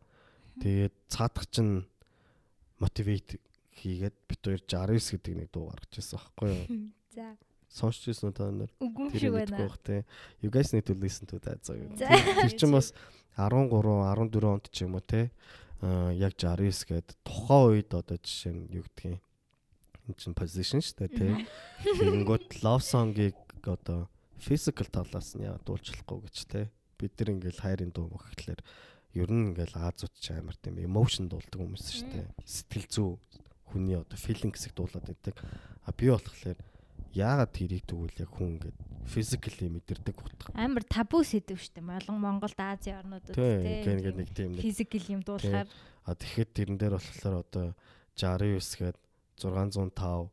[0.59, 1.87] Тэгээд цаадах чинь
[2.79, 3.39] мотивейт
[3.79, 6.65] хийгээд бит хоёр 69 гэдэг нэг дуу гаргаж ирсэн аахгүй юу?
[7.15, 7.35] За.
[7.71, 8.67] Сонсч ирсэн та нар?
[8.83, 10.03] Тэр мэдгүй бах те.
[10.43, 11.79] You guys need to listen to that заа.
[11.95, 12.11] За.
[12.43, 12.91] Тэр чинь бас
[13.39, 15.31] 13 14 онд ч юм уу те.
[15.79, 19.23] Аа яг 69 гээд тухайн үед одоо жишээ нь юу гэдгийг
[20.11, 21.27] энэ чинь position шүү дээ те.
[21.95, 26.67] Тэгэнгүүт love song-ыг одоо physical талаас нь яа дуулчлахгүй гэж те.
[26.99, 28.61] Бид нар ингээл хайрын дуу мөх гэхлээр
[29.15, 32.27] ер нь ингээл Азууд ч амар тийм emotion дуулдаг хүмүүс шүү дээ.
[32.43, 33.09] Сэтгэл зүй
[33.71, 35.39] хүний одоо feeling хэсэг дуулаад байдаг.
[35.87, 36.59] А би болохоор
[37.13, 40.55] яагаад тэрийг тэгвэл яг хүн ингээд physically мэдэрдэг утга.
[40.55, 41.81] Амар табу сэдв штэ.
[41.83, 45.67] Монгол Монголд Азийн орнуудад Тийм ингээд нэг тийм нэг физикал юм дуулахаар
[46.05, 47.67] а тэгэхэд тэрэн дээр болохоор одоо
[48.15, 48.97] 69 гээд
[49.37, 50.31] 605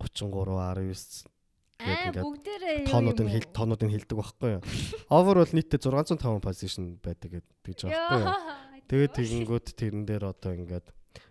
[0.00, 1.30] 33 19
[1.80, 4.62] аа ингээд бүгдээрээ тоонууд нь хэл тоонууд нь хэлдэг байхгүй юу.
[5.08, 8.36] Over бол нийтдээ 605 position байдаг гэж байгаа байхгүй юу.
[8.90, 10.86] Тэгээд тэгэнгүүт тэрэн дээр одоо ингээд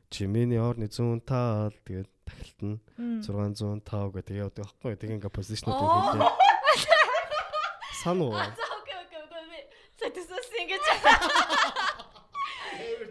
[0.10, 3.20] Жимэний орны зүүн тал тэгээд тахилт нь Мм.
[3.26, 5.00] 605 гэдэг явдаг байхгүй юу.
[5.02, 6.22] Тэгээ ингээд позишнууд хэлдэг.
[8.06, 8.32] Сан уу?
[8.38, 9.60] За окей окей окей би
[9.98, 10.86] сэтгсээс ингэж.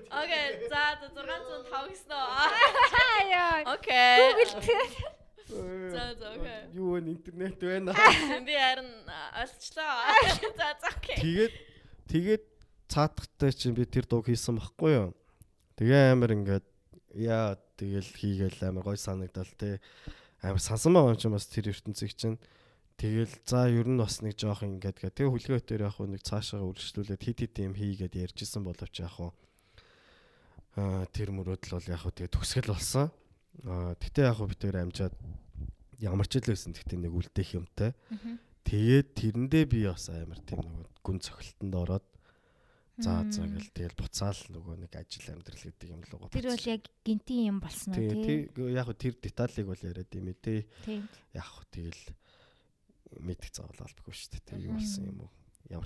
[0.09, 2.31] Окей за 605 гэсэн үү?
[3.29, 3.59] Яа.
[3.75, 4.33] Окей.
[4.39, 6.61] Google За за окей.
[6.75, 7.93] Юу вэ интернет байна.
[8.47, 8.91] Би харин
[9.33, 10.05] олцлоо.
[10.57, 11.17] За за окей.
[11.17, 11.55] Тэгээд
[12.09, 12.45] тэгээд
[12.89, 15.09] цаатахтай чинь би тэр дууг хийсэн байхгүй юу.
[15.77, 16.67] Тэгээ амар ингээд
[17.17, 19.79] яа тэгэл хийгээл амар гой санагдал те.
[20.43, 22.39] Амар сансан байгаа юм чинь бас тэр ертөнцийг чинь.
[22.99, 25.15] Тэгэл за ер нь бас нэг жоох ингээд гэ.
[25.15, 29.15] Тэгээ хүлгээвтээр яг хөө нэг цаашаа үргэлжлүүлээд хит хит юм хийгээд ярьжсэн боловч яг
[30.79, 33.11] аа тэр мөрөөдөл бол яг тэгээ төгсгөл болсон.
[33.67, 35.15] Аа тэгтээ яг битээр амжаад
[35.99, 37.95] ямар ч л байсан тэгтээ нэг үлдээх юмтай.
[38.67, 42.07] Тэгээд тэрэндээ би бас амар тийм нэг гүн цохилтонд ороод
[42.99, 46.35] за за гэл тэгэл буцаал нөгөө нэг ажил амьдрал гэдэг юм лугаа.
[46.35, 50.27] Тэр бол яг гинтийн юм болсон уу тий яг хөө тэр деталийг бол яриад юм
[50.35, 50.39] ээ.
[50.43, 50.61] Тий.
[51.31, 52.05] Яг хөө тэгэл
[53.23, 54.67] мэдэх заавал албагүй шүү дээ.
[54.67, 55.31] Юу болсон юм уу?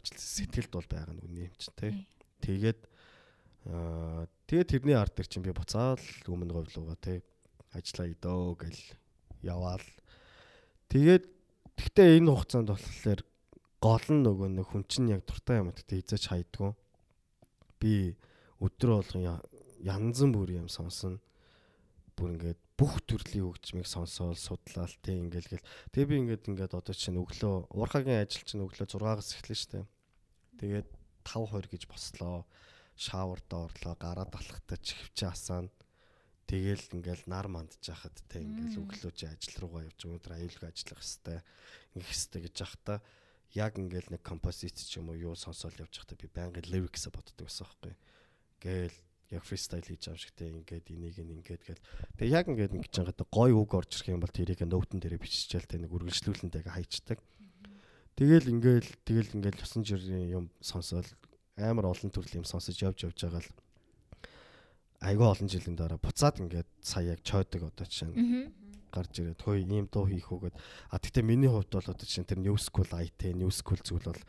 [0.00, 1.92] ч хэлсэн сэтгэлд бол байгаа нь үний юм чинь тий.
[2.40, 2.80] Тэгээд
[3.68, 7.20] аа тэгээд тэрний ард дээр чинь би буцаал өмнө говьлууга тий
[7.76, 8.82] ажиллаа идөө гэл
[9.42, 9.86] яваал.
[10.88, 11.24] Тэгээд
[11.76, 13.20] тэгтээ энэ хугацаанд болохоор
[13.82, 16.70] гол нь нөгөө нэг хүн чинь яг дуртай юм гэдэгт хизээч хайдгүй.
[17.82, 18.14] Би
[18.62, 19.42] өдөр болгон
[19.82, 21.18] янз бүр юм сонсно.
[22.14, 25.66] Бүр ингээд бүх төрлийн хөгжмийг сонсоол судлаал тий ингээл гэл.
[25.90, 29.80] Тэгээ би ингээд ингээд одоо чинь өглөө уурхагийн ажил чинь өглөө 6-аас эхэлнэ штэ.
[30.62, 30.88] Тэгээд
[31.26, 32.46] 5:20 гэж бослоо.
[32.94, 35.72] Шаwarд орлоо, гараад алхахтаа чихвчээ асаана.
[36.46, 41.00] Тэгэл ингээл нар мандж яхад те ингээл өглөө чи ажил руугаа явж өнөөдөр аюулгүй ажиллах
[41.00, 41.40] хэвээр
[41.96, 42.94] ингэх хэвээр гэж яхата
[43.54, 47.36] яг ингээл нэг композит ч юм уу юу сонсоол явж байхдаа би байнгын lyrics боддог
[47.36, 47.94] байсан байхгүй.
[48.62, 48.96] Гээл
[49.32, 51.84] яг фристайл хийж байгаа шиг те ингээд энийг ингээд гэл.
[52.16, 55.68] Тэгээ яг ингээд ингэж байгаа гой үг орж ирэх юм бол тэрийг ноутон дээр биччихэл
[55.68, 57.18] те нэг үргэлжлүүлэнтэйг хайчдаг.
[58.16, 61.08] Тэгэл ингээл тэгэл ингээл усан жирийн юм сонсоол
[61.56, 63.50] амар олон төрлийн юм сонсож явж явж байгаа л
[65.02, 68.52] айгүй олон жилийн дараа буцаад ингээд сая яг чойдог одоо чинь.
[68.92, 70.56] Гарч ирээд хөөе ийм дуу хийх үгээд
[70.92, 74.22] а тэгтээ миний хувьд бол одоо чинь тэр new school IT new school зүйл бол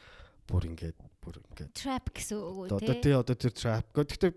[0.47, 3.19] бүр ингээд бүр ингээд Trap гэсэн үг одоо үү тий те?
[3.19, 4.31] одоо тэр trap гэхдээ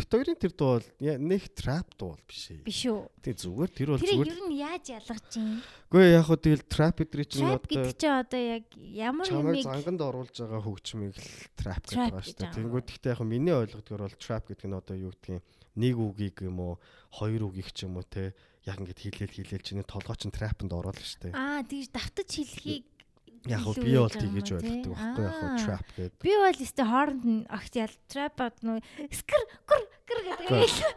[0.00, 2.64] бит хоёрын тэр дуу бол нэг trap дуу бол биш ээ.
[2.64, 3.00] Биш үү?
[3.20, 4.28] Тий зүгээр тэр бол зүгээр.
[4.32, 5.60] ер нь яаж ялгаж чинь?
[5.90, 9.60] Үгүй яг хөө тэгэл trap эдрий чинь Trap одоо гэдэг чинь одоо яг ямар юмыг
[9.64, 12.56] занганд оруулж байгаа хөгжмийг л trap гэдэг Trap байгаа шүү дээ.
[12.56, 15.44] Тэнгүүд гэхдээ яг миний ойлгодгоор бол trap гэдэг нь одоо юу гэдгийг
[15.76, 16.74] нэг үгийг юм уу
[17.14, 18.32] хоёр үгийг ч юм уу те
[18.68, 21.32] яг ингэж хийлээл хийлээл чиний толгой чинь trap-нд ороод л дээ.
[21.32, 22.84] аа тэгж давтаж хэлхийг
[23.48, 25.56] Яг илүү би бол тэгэж уу, ойлгодог байхгүй яг Аа.
[25.64, 26.20] trap гэдэг.
[26.20, 28.78] Би бол өстө хооронд огт ял trap бод нөө
[29.16, 30.48] скр гүр гүр гэдэг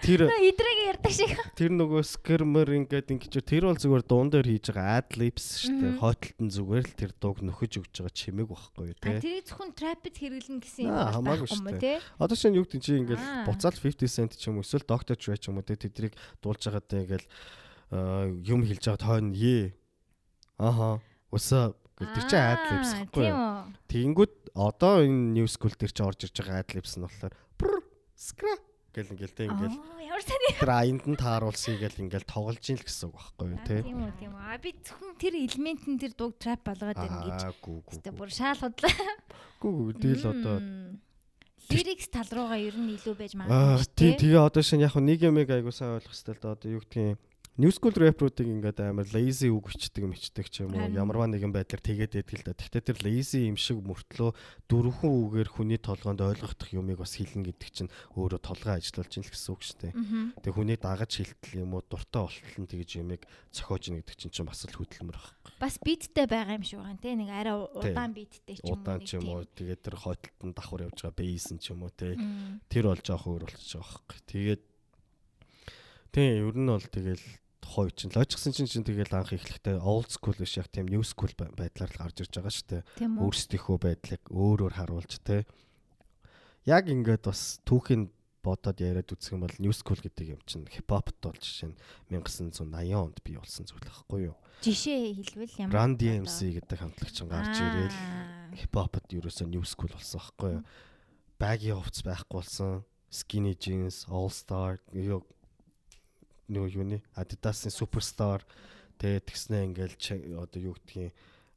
[0.02, 1.38] Тэр идрэг ярддаг шиг.
[1.54, 5.94] тэр нөгөө скермер ингээд ингэж тэр бол зүгээр дуун дээр хийж байгаа libs шүү дээ.
[6.02, 9.22] Хойтолтон зүгээр л тэр дууг нөхөж өгч байгаа чимэг байхгүй А те.
[9.22, 11.94] тэрийг зөвхөн trap-д хэрэглэн гэсэн юм байхгүй юм шүү уу те?
[12.18, 13.46] Одоо чинь юу гэдэг чи ингээл Аа.
[13.46, 14.88] буцаал 50 cent ч юм уу эсвэл.
[15.22, 17.28] Dre ч юм уу те тэдрийг дуулж байгаа ингээл
[17.94, 19.74] аа, юм хэлж байгаа тойно е.
[20.58, 20.98] Аха.
[21.30, 23.38] Усаа тэр ad libs Аа, байхгүй юу?
[23.38, 23.62] үү?
[23.90, 27.34] Тэгэнгүүт одоо энэ new school дээр чи орж ирж байгаа libs нь болохоор
[28.18, 28.54] skra
[28.94, 30.50] гэл ингээл те ингээл ямар сони.
[30.62, 33.62] тэр аянд нь тааруулсыг гэл ингээл тоглож ийн л гэсэн үг байхгүй юу.
[33.66, 34.46] Тийм үү, тийм үү.
[34.46, 37.42] А би зөвхөн тэр элемент нь тэр дууг trap болгоод байна гэж.
[37.50, 38.00] Аа гүү гүү.
[38.06, 38.94] Тэ бүр шаал худлаа.
[39.58, 40.58] Гүү тэгэл одоо
[41.72, 44.20] лирикс тал руугаа ер нь илүү байж магадгүй тий шүү дээ.
[44.22, 47.18] тэгээ одоо шинэ яг нэг юмыг айгуу сайн ойлгох хэрэгтэй л да одоо юу гэдгийг
[47.54, 51.86] New school rapper-уудыг ингээд амар lazy үг бичдэг мичдэг ч юм уу ямарваа нэгэн байдлаар
[51.86, 52.58] тэгээд байдаг л да.
[52.58, 54.34] Гэхдээ тэр lazy юм шиг мөртлөө
[54.66, 59.30] дөрвөн үгээр хүний толгоонд ойлгох юмыг бас хэлнэ гэдэг чинь өөрөө толгой ажиллуулж ин л
[59.30, 59.94] гэсэн үг шүү дээ.
[60.42, 63.22] Тэгээ хүний дагаж хилтэл юм уу дуртай болтол нь тэгж юмыг
[63.54, 65.38] цохиож ин гэдэг чинь ч бас л хөдөлмөр баг.
[65.62, 68.82] Бас биттэй байгаа юм шиг байна те нэг арай удаан биттэй ч юм уу.
[68.82, 71.94] Удаан ч юм уу тэгээд тэр хойтолтон давхар явж байгаа бейс нь ч юм уу
[71.94, 72.18] те.
[72.66, 74.20] Тэр бол жоох өөр болчихж байгаа байхгүй.
[74.26, 74.62] Тэгээд
[76.10, 77.26] тийм ер нь бол тэгэл
[77.64, 81.32] хой чинь логиксэн чинь чинь тэгэл анх эхлэхдээ old school биш яг тийм new school
[81.40, 82.84] ба- байдлаар л гарч ирж байгаа шүү дээ.
[83.24, 85.48] Өөрсдийнхөө байдлыг өөрөөр харуулж те.
[86.68, 88.12] Яг ингээд бас түүхийн
[88.44, 91.78] бодоод яриад үзэх юм бол new school гэдэг юм чинь хипхопт бол жишээ нь
[92.12, 94.36] 1980 онд бий болсон зүйл байхгүй юу?
[94.60, 95.96] Жишээ хэлбэл ямар Run?
[95.96, 98.00] DMC гэдэг хамтлагч гарч ирээл
[98.60, 100.64] хипхопт ерөөсөө new school болсон байхгүй юу?
[101.40, 102.84] Баги хувцс байхгүй болсон.
[103.14, 105.24] Skinny jeans, All Star юу
[106.50, 108.44] нөгөө юуны Adidas-ын Superstar
[109.00, 111.14] тэгээ тэгснэ ингээл одоо юу гэдгийг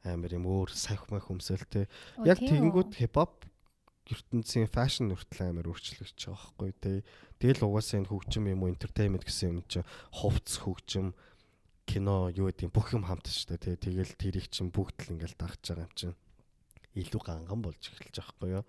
[0.06, 1.90] амар юм өөр сахимаа хөмсөлтэй.
[2.22, 3.42] Яг тэгэнгүүт хипхоп
[4.06, 6.98] ертөнцийн фэшн хүртэл амар өөрчлөгдөж байгаа байхгүй тий.
[7.42, 9.82] Тэгэл угаасаа энэ хөгжим юм уу entertainment гэсэн юм чи
[10.14, 11.10] хувцс хөгжим
[11.90, 13.90] кино юу гэдэг бүх юм хамт шүү дээ тий.
[13.90, 16.14] Тэгэл тэрийг чинь бүгд л ингээл дагж байгаа юм чинь
[16.94, 18.64] илүү ганган болж эхэлж байгаа байхгүй юу.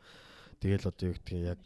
[0.57, 1.61] Тэгэл одоо юу гэдгийг яг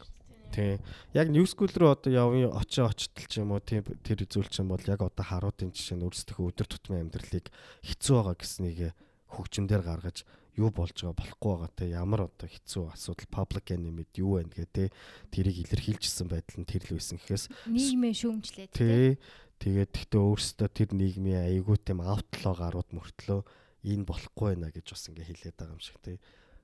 [0.52, 0.78] тий.
[1.16, 4.68] Яг new school руу одоо явын очоо очтол ч юм уу тий тэр зүйл чинь
[4.68, 7.48] бол яг одоо харуудын жишээ нь өөрсдөө өдөр тутмын амьдралыг
[7.80, 8.92] хэцүү байгаа гэснийг
[9.32, 10.28] хөгжимдэр гаргаж
[10.60, 14.68] юу болж байгаа болохгүй байгаа те ямар одоо хэцүү асуудал public enemy юу байна гэ
[14.68, 14.84] те
[15.32, 19.16] тэрийг илэрхийлжсэн байдал нь тэр л байсан гэхээс нийгмээ шүүмжлээд те.
[19.56, 23.40] тэгээд тэгтээ өөрсдөө тэр нийгмийн айгуу тийм outlaw гарууд мөртлөө
[23.88, 26.20] энэ болохгүй байна гэж бас ингээ хэлээд байгаа юм шиг те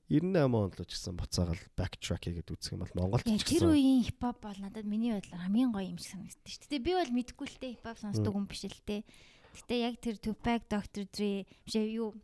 [0.08, 3.68] 98 онд л ч гэсэн буцаагаал backtrack хийгээд үзэх юм бол Монголд ч тэр гэсэн
[3.76, 6.80] үеийн хипхоп бол надад миний бодлоор хамгийн гоё юм шиг санагддаг шүү дээ.
[6.80, 9.00] Би бол мэдгүй л дээ хипхоп сонсдог хүн биш л дээ.
[9.52, 11.04] Гэтэ яг тэр Tupac, Dr.
[11.12, 12.16] Dre биш юу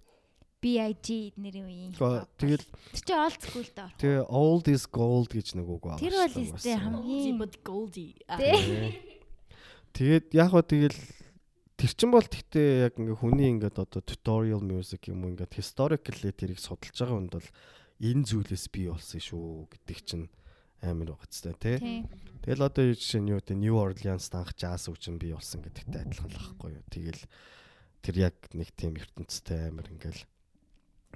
[0.64, 2.24] BIG нэрийн үеийн хипхоп.
[2.40, 3.92] тэгэл тэр чинь old school дээр.
[4.00, 6.00] тэгээ old is gold гэж нэг үг байгаа.
[6.00, 7.36] Тэр бол өстэй хамгийн.
[8.40, 8.96] Тий.
[9.92, 10.96] Тэгээд яг хоо тэгэл
[11.84, 16.32] тэр чин бол тэгтээ яг ингээ хүний ингээд одоо tutorial music юм уу ингээд historically
[16.32, 17.50] тэрийг судалж байгаа хүнд бол
[18.00, 20.32] энэ зүйлээс бий болсон шүү гэдэг чинь
[20.80, 22.08] амар багцтай тий.
[22.40, 26.32] Тэгэл одоо жишээ нь юу гэдэг New Orleans анх jazz үгжин бий болсон гэдэгтэй адилхан
[26.32, 26.84] л байхгүй юу.
[26.88, 27.22] Тэгэл
[28.00, 30.24] тэр яг нэг тийм ертөнцтэй амар ингээл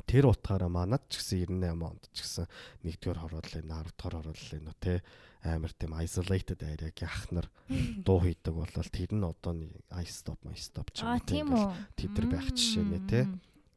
[0.09, 2.47] тэр утгаараа манад ч гэсэн 98 онд ч гэсэн
[2.89, 4.95] нэгдүгээр хорооллын 10 дугаар хорооллын нөө те
[5.45, 7.47] амар тийм isolated area гяхнар
[8.03, 9.53] дуу хийдэг болол тэр нь одоо
[9.93, 11.69] I stop my stop ч тийм үү.
[11.95, 13.21] тэд нар байх жишээ нэ те.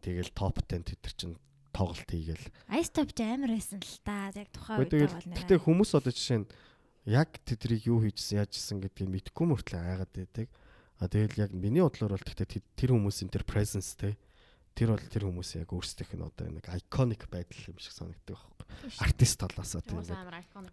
[0.01, 1.35] Тэгэл топ 10 тэд нар чинь
[1.75, 2.47] тоглолт хийгээл.
[2.73, 4.31] Ice Top ч амар байсан л та.
[4.33, 6.47] Яг тухайн үед бол гэтээ хүмүүс одоо жишээ нь
[7.05, 10.47] яг тэдрийг юу хийжсэн яажсэн гэдгийг мэдгүй мөртлөө айгаад байдаг.
[10.97, 14.17] А тэгэл яг миний бодлоор бол гэтээ тэд- тэр хүмүүсийн тэр presence те
[14.75, 18.67] тэр бол тэр хүмүүс яг өөрсдийнх нь одоо нэг iconic байдал юм шиг санагддаг байхгүй.
[19.03, 20.01] Артист талаасаа тийм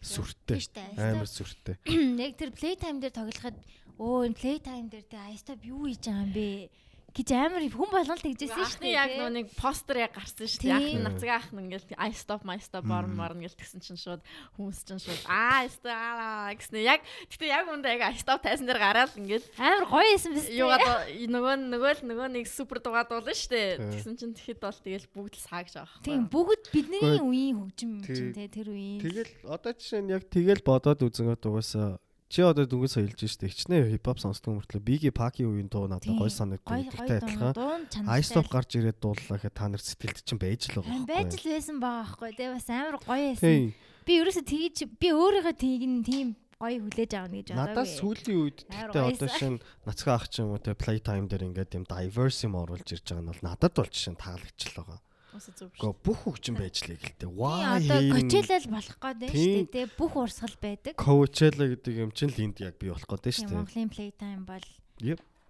[0.00, 0.62] сүртэй.
[0.96, 1.76] Амар сүртэй.
[2.24, 3.56] Яг тэр playtime дээр тоглоход
[3.98, 6.70] өө энэ playtime дээр тэ Ice Top юу хийж байгаа юм бэ?
[7.18, 8.94] Гэж амар хүн болгон тэгжсэн шүү дээ.
[8.94, 10.78] яг нөө нэг постэр яг гарсан шүү дээ.
[10.78, 14.22] Анхны нацгаа ах нь ингээл I stop my stop борн борн гэл тэгсэн чинь шууд
[14.54, 18.78] хүмүүс чинь шууд аа стаа гэснэ яг гэтээ яг үндэ яг I stop тайсан дээр
[18.78, 20.62] гараад ингээл амар гоё юм биш үү?
[20.62, 20.87] юугаад
[21.26, 23.70] нөгөө нөгөө л нөгөө нэг супер дугаад болно шүү дээ.
[23.98, 28.33] Тэгсэн чинь тэгэхэд бол тэгэл бүгд л саагж байгаа Тийм бүгд бидний үеийн хөгжим чинь
[28.37, 29.02] те тэр үеийн.
[29.02, 33.88] Тэгэл одоо жишээ нь яг тэгэл бодоод үзэнгөт угаасаа чи одоо дүнгээс хэлж штэ хичнээн
[33.96, 37.56] хипхоп сонсдог мөртлөө биги паки үеийн дуу надад гой санагддаг гой адилхан.
[37.88, 38.04] чанартай.
[38.04, 41.80] Айстоп гарч ирээд дууллаа гэхэд та нар сэтгэлд чинь байж л байгаа байж л байсан
[41.80, 43.72] байгаа байхгүй те бас амар гоё байсан.
[44.04, 46.28] Би ерөөсө тэгж би өөрийнхөө тийг нь тийм
[46.60, 47.64] гоё хүлээж авна гэж бодоагүй.
[47.64, 49.54] Надаас сүүлийн үед тэгтээ одоо шин
[49.86, 53.06] нацгаа ах ч юм уу те play time дээр ингээд юм diverse юм оруулж ирж
[53.08, 55.00] байгаа нь бол надад бол жишээ нь таалагчлаа байгаа.
[55.28, 55.80] Уусаа зүв шүү.
[55.80, 57.28] Гэхдээ бүх хөгжим байж л гэлтэй.
[57.28, 58.96] Why Coachella л болох
[59.28, 59.32] Тийм.
[59.32, 60.94] шүү дээ бүх урсгал байдаг.
[60.96, 63.58] Coachella гэдэг юм чинь л энд яг би болох гэдэг шүү дээ.
[63.60, 64.66] Монголын playtime бол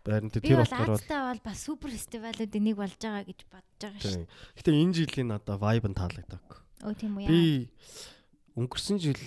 [0.08, 3.24] Харин тэ би тэр бол болохоор бол Азтай бол бас супер фестивалууд энийг болж байгаа
[3.28, 4.24] гэж бодож байгаа шүү.
[4.56, 6.46] Гэтэ энэ жилийн надаа vibe нь таалагддаг.
[6.80, 7.28] Өө тийм үү яа.
[7.28, 7.42] Би
[8.56, 9.20] өнгөрсөн жил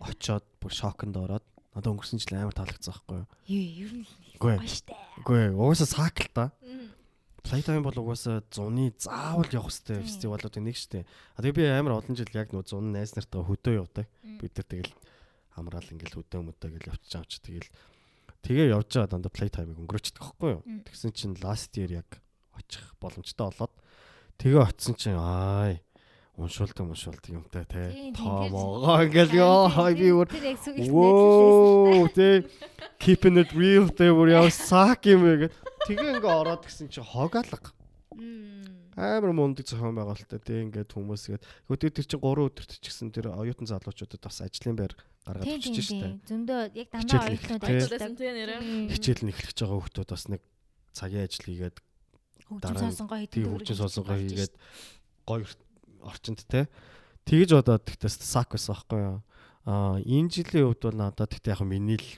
[0.00, 1.44] очоод бүр шоконд ороод
[1.76, 3.28] надаа өнгөрсөн жил амар таалагдсан байхгүй юу?
[3.52, 4.96] Юу ер нь Үгүй гоё штэ.
[5.24, 6.44] Үгүй ээ, угаасаа саак л та.
[7.46, 11.04] Playtime бол угаасаа зуны заавал явах хэрэгтэй фестивалуудын нэг шүү дээ.
[11.06, 14.06] А тэгээ би амар олон жил яг нөө зун найз нартаа хөдөө явдаг.
[14.42, 14.92] Бид нар тэгэл
[15.54, 17.70] хамраал ингээл хөдөө мөдөө гэл явчих чи тэгэл
[18.42, 20.62] тэгээ явж байгаа дандаа Playtime-ыг өнгөрөөчдөг байхгүй юу?
[20.90, 22.18] Тэгсэн чинь last year яг
[22.58, 23.74] очих боломжтой болоод
[24.42, 25.80] тэгээ очисон чинь аай
[26.36, 28.12] уншуулдаг уншуулдаг юмтай те.
[28.12, 32.44] Тоо тэр- могоо ингээл ёо хай би сүгэлт Воо тэ
[33.00, 35.54] keeping it real тэ бүр яа сак юм ээ гэд.
[35.86, 37.70] Тэгээ ингээ ороод гисэн чи хогаалга.
[38.96, 41.44] Амар мундаг зохион байгуулалттай тэ ингээд хүмүүс гээд.
[41.70, 45.76] Хөтөө тэр чинь 3 өдөрт ч гэсэн тэр оюутан залуучуудад бас ажлын байр гаргаад өчөж
[45.84, 46.16] штэ.
[46.26, 47.76] Зөндөө яг дандаа оюутнууд тий.
[47.76, 48.60] Ажилласан тий нэрээ.
[48.96, 50.42] Хичээл нь эхлэж байгаа хүмүүс бас нэг
[50.96, 53.34] цагийн ажил хийгээд нь сонсонгоо хийдэг.
[53.36, 54.54] тийм хөгжин сонсонгоо хийгээд
[55.28, 55.46] гоё
[56.00, 56.66] орчинд те.
[57.28, 59.18] Тэгэж бодоод тэгтээ сак байсан байхгүй юу?
[59.68, 62.08] Аа энэ жилийн хувьд бол надад тэгтээ яг миний л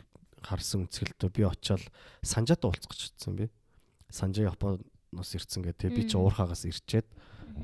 [0.45, 1.83] харсан үнцгэлтөө би очиод
[2.23, 3.51] санжаад уулзах гэж утсан би.
[4.11, 5.93] Санжаа Японоос ирсэн гэдэг.
[5.95, 7.09] Би чи уурхаагаас ирчээд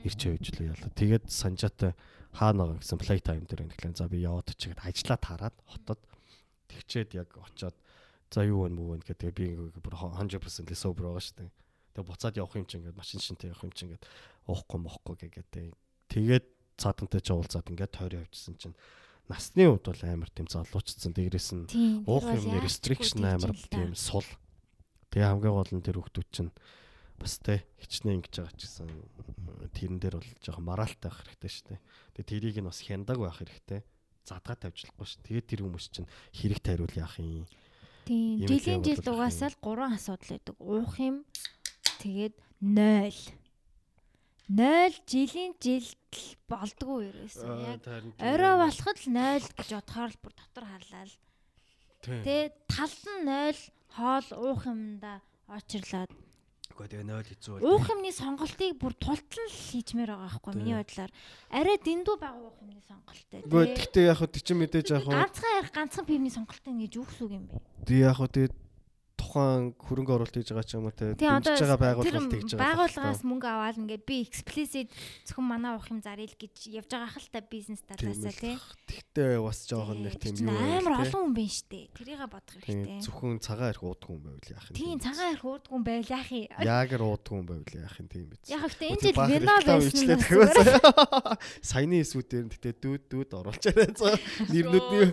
[0.04, 0.88] ирчээ хөвжлөө яла.
[0.96, 1.92] Тэгээд санжаатай
[2.34, 6.00] хаана байгаа гэсэн play time дээр нэглэн за би яваад чигээд ажиллаа тараад хотод
[6.66, 7.76] тэгчээд яг очиод
[8.34, 9.46] за юу вэ вэ гэдэг би
[9.78, 11.50] бүр 100% л sober байгаа шүү дээ.
[11.94, 14.04] Тэгээ буцаад явах юм чинь ингээд машин шинтэй явах юм чинь ингээд
[14.50, 15.78] уухгүй мохгүй гэгээд
[16.10, 18.74] тэгээд цаадантай ч уулзаад ингээд тойроо явжсэн чинь
[19.30, 21.14] насны хувьд бол амар тийм залуучсан.
[21.14, 21.64] Дээрээс нь
[22.02, 24.26] уух юм restriction амар тийм сул.
[25.14, 26.50] Тэгээ хамгийн гол нь тэр хүмүүс чинь
[27.22, 28.90] бас те хичнээн ингэж байгаа ч гэсэн
[29.70, 31.80] тэрэн дээр бол жоохон моралтай байх хэрэгтэй шүү дээ.
[32.18, 33.80] Тэгээ тэрийг нь бас хяндаг байх хэрэгтэй.
[34.26, 35.22] Задгаа тавьжлахгүй шүү.
[35.22, 37.46] Тэгээд тэр хүмүүс чинь хэрэг тариул яах юм.
[38.10, 38.42] Тийм.
[38.42, 40.56] Жилийн тийм жилд бодлого угаасаа л гурван асуудал байдаг.
[40.58, 41.16] Уух юм.
[42.02, 43.14] Тэгээд 0.
[44.50, 47.54] 0 жилийн жилд л болдгоо ерөөсөө.
[47.70, 47.86] Яг
[48.18, 51.16] орой болоход л 0 гэж бодохоор л бүр дотор харлаа л.
[52.02, 56.10] Тэ талд нь 0 хоол уух юмда очирлаад
[56.74, 61.10] Үгүй тэгээ 0 хэцүү уух юмны сонголтыг бүр тултал л хийчмээр байгаа байхгүй миний бодлоор.
[61.54, 63.40] Арай дэндүү бага уух юмны сонголттой.
[63.46, 66.92] Үгүй тэгтээ яг хөө тий чи мэдээж яг хөө ганцхан ярих ганцхан пивний сонголттой гэж
[66.98, 67.54] юу гэсэн үг юм бэ?
[67.86, 68.46] тий яг хөө тий
[69.34, 72.50] тухайн хөрөнгө оруулалт хийж байгаа ч юм уу те Тийм одоо дэмжиж байгаа байгууллага хийж
[72.54, 72.62] байгаа.
[72.62, 74.88] байгууллагаас мөнгө аваад ингээд би explicit
[75.26, 78.54] зөвхөн манай уух юм зарил гэж явж байгаа хэл та бизнес талаасаа тий.
[78.86, 81.10] Тэгтээ бас жоохон нэг тийм юу амар те.
[81.10, 81.80] олон хүн байна штэ.
[81.98, 83.02] Тэрийг бодох хэрэгтэй.
[83.02, 84.76] зөвхөн цагаан ирэх уудах хүн байвал яах юм.
[84.78, 86.46] Тийм цагаан ирэх уудгүй юм байл яах юм.
[86.62, 88.46] Ягэр уудах хүн байвал яах юм тийм биз.
[88.46, 90.22] Яг ихтэй энэ жил вино байсан нь
[91.74, 94.14] саяны эсвүүдээр нь тэгтээ дүүд дүүд оруулж байгаа цаа
[94.46, 95.10] нэрнүүдний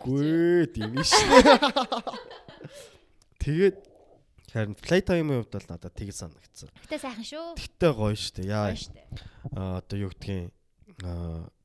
[0.00, 1.28] гүй тийм шүү.
[3.40, 3.76] Тэгээд
[4.52, 6.68] харин playtime-ийн хувьд бол надад тэг санагдсан.
[6.84, 7.46] Гэтэ сайхан шүү.
[7.56, 8.52] Тэгтээ гоё шүү дээ.
[8.52, 8.68] Яа
[9.56, 10.52] аа, одоо юу гэдгийг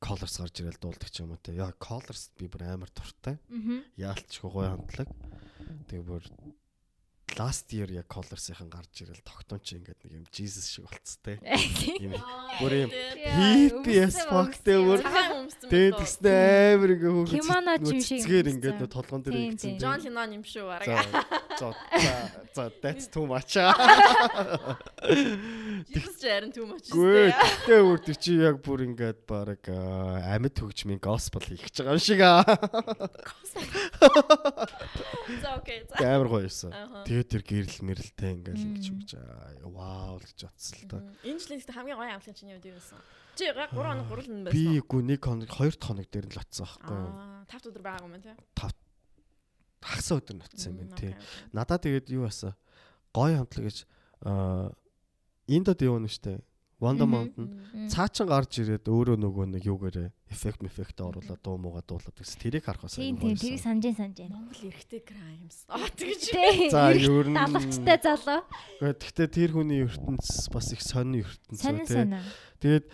[0.00, 1.52] Colors гарч ирэл дуулдаг ч юм уу те.
[1.52, 3.36] Яа Colors би бүр амар дуртай.
[4.00, 5.08] Яалтчгүй гоё хамтлаг.
[5.92, 6.24] Тэгээ бүр
[7.38, 11.38] last year яг Colors-ийн гарч ирэл тогтоон чи ингээд нэг юм Jesus шиг болцсон те.
[12.00, 12.16] Ийм
[12.60, 15.68] Бүр юм hippie as fuck те бүр цагаан өмссөн.
[15.68, 16.32] тэгээ тэгснэ
[16.76, 18.52] амар ингээ хөөгөө Кимоно ч юм шиг юмсан.
[18.56, 19.76] ингээд нөө толгон дээр ингэсэн.
[19.76, 20.88] Джон Леннон юм шүү бараг.
[21.60, 21.68] за
[22.56, 23.56] за that's too much.
[25.92, 26.88] Jesus жарин too much.
[26.90, 31.96] Гүй тэгтээ өөр тэр чи яг бүр ингээд баг амьд хөгжмийн gospel хийх гэж байгаа
[31.96, 32.44] юм шиг аа.
[35.42, 35.84] За окей.
[35.88, 35.94] За.
[36.16, 36.72] Амар гоё юусан.
[36.72, 37.04] Аха.
[37.06, 41.00] Тэгээ тэр гэрэл мэрэлтэй ингээл ингэж аа вау л гэж бодсон л доо.
[41.24, 42.98] Энэ жилийн хамгийн гоё амлын үед юу байсан?
[43.36, 44.56] Чи яг 3 хоног гурлан байсан.
[44.56, 47.12] Би гү нэг хоног хоёр дахь хоног дээр л оцсон байхгүй юу?
[47.12, 48.34] Аа, 5 өдөр байгаа юм тий.
[49.86, 51.12] Хагас өдөр ноцсон юм тий.
[51.52, 52.56] Надаа тэгээд юу басан?
[53.12, 53.78] Гоё хамтлаг гэж
[54.24, 54.72] аа
[55.46, 56.40] Индод явна штэ.
[56.76, 57.08] Wonder.
[57.08, 57.48] Mountain
[57.88, 62.36] цаачин гарч ирээд өөрөө нөгөө нэг юугаарэ эффект мефект оруулаад дуу муугаа дуулаад гэсэн.
[62.36, 64.36] Тэрийг харах бас Тийм аюу тийм тэрийг санаж санаж байна.
[64.36, 65.56] Монгол эрэгтэй crimes.
[65.72, 66.22] Аа тэгэж.
[66.36, 66.68] Тэ.
[66.68, 68.40] За, ер нь- далавчтай залуу.
[68.84, 71.94] Гэхдээ тэр хүний ертөнц бас их сонин ертөнц Сонин үү те.
[71.96, 72.20] сонин.
[72.60, 72.84] Тэгээд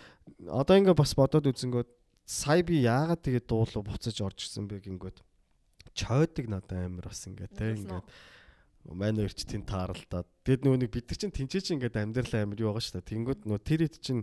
[0.47, 1.89] одоо ингээ бас бодоод үзэнгүүт
[2.23, 5.19] сая би яагаад тэгээд дуулуу буцаж орж ирсэн бэ гингүүд
[5.91, 8.07] чойдог надад амар бас ингээ те ингээд
[8.91, 12.59] манай өрч тэн тааралдаад тэгэд нөгөө нэг бид нар чинь тэнцээ чинь ингээд амьдрал амар
[12.59, 14.21] юу байгаа шүү дээ тэнгүүд нөгөө тэр хэд чинь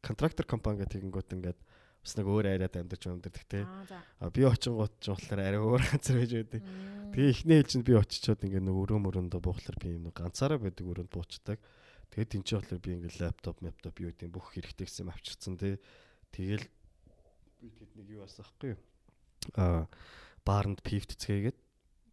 [0.00, 1.60] контрактор компани гэх тэгэнгүүт ингээд
[2.00, 6.16] бас нэг өөр айраад амьдарч амьдардаг те а би очингууд ч болохоор арай өөр газар
[6.16, 6.62] байж байдаг.
[7.12, 10.84] Тэгээ эхний хэл чинь би очичоод ингээ нэг өрөө мөрөндөө буухлаар би юм ганцаараа байдаг
[10.88, 11.60] өрөөнд буучдаг.
[12.08, 15.76] Тэгээд тэнцээ болохоор би ингээ лаптоп, лаптоп юу гэдэг бүх хэрэгтэй гэсэн юм авчирсан тий.
[16.32, 16.64] Тэгэл
[17.60, 18.80] би тэд нэг юу асах байхгүй юу?
[19.60, 19.84] Аа
[20.48, 21.58] баарнд пивт цгээгээд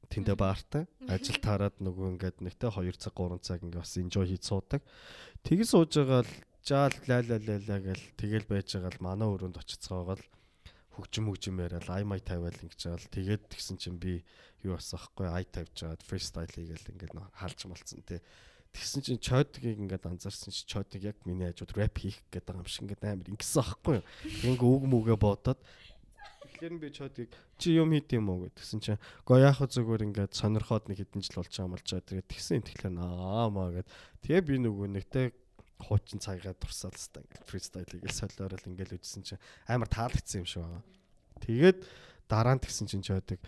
[0.08, 4.43] тэндээ баартай ажил таарад нөгөө ингээд нэгтэй 2 цаг 3 цаг ингээ бас enjoy хийж
[4.48, 4.82] суудаг.
[5.43, 9.28] Тэгэл сууж байгаа л жаал ла ла ла ла гэл тэгэл байж байгаа л манай
[9.28, 10.26] өрөөнд очицгаагаа л
[10.98, 14.24] хөгжим хөгжим яриад ай май тавиал ингэж байгаа л тэгээд тэгсэн чинь би
[14.65, 18.20] юу бас аахгүй ай тавьж жаад фристайл хийгээл ингээд хаалж малцсан тий.
[18.74, 22.70] Тэгсэн чинь чодгийг ингээд анзаарсан чи чодыг яг миний хажууд рэп хийх гэдэг байгаа юм
[22.70, 24.06] шиг ингээд амар ингэсэн аахгүй юу.
[24.58, 25.60] Ингээ үг мүгэ бодоод
[26.58, 30.34] Тэгэхээр би чодыг чи юм хийд юм уу гэдгсэн чинь гоо яах вэ зүгээр ингээд
[30.34, 32.10] сонирхоод нэг хэдэн жил болж байгаа юм болж байгаа.
[32.10, 33.88] Тэгээд тэгсэн тэгэхээр аа маа гэд
[34.26, 35.26] тэгээ би нөгөө нэгтэй
[35.78, 40.66] хуучин цагаа дурсаал хэвээр ингээд фристайл хийгээл солиорол ингээд үдсэн чинь амар таалагдсан юм шиг
[40.66, 40.84] байгаа.
[41.46, 41.80] Тэгээд
[42.26, 43.42] дараа нь тэгсэн чинь чодыг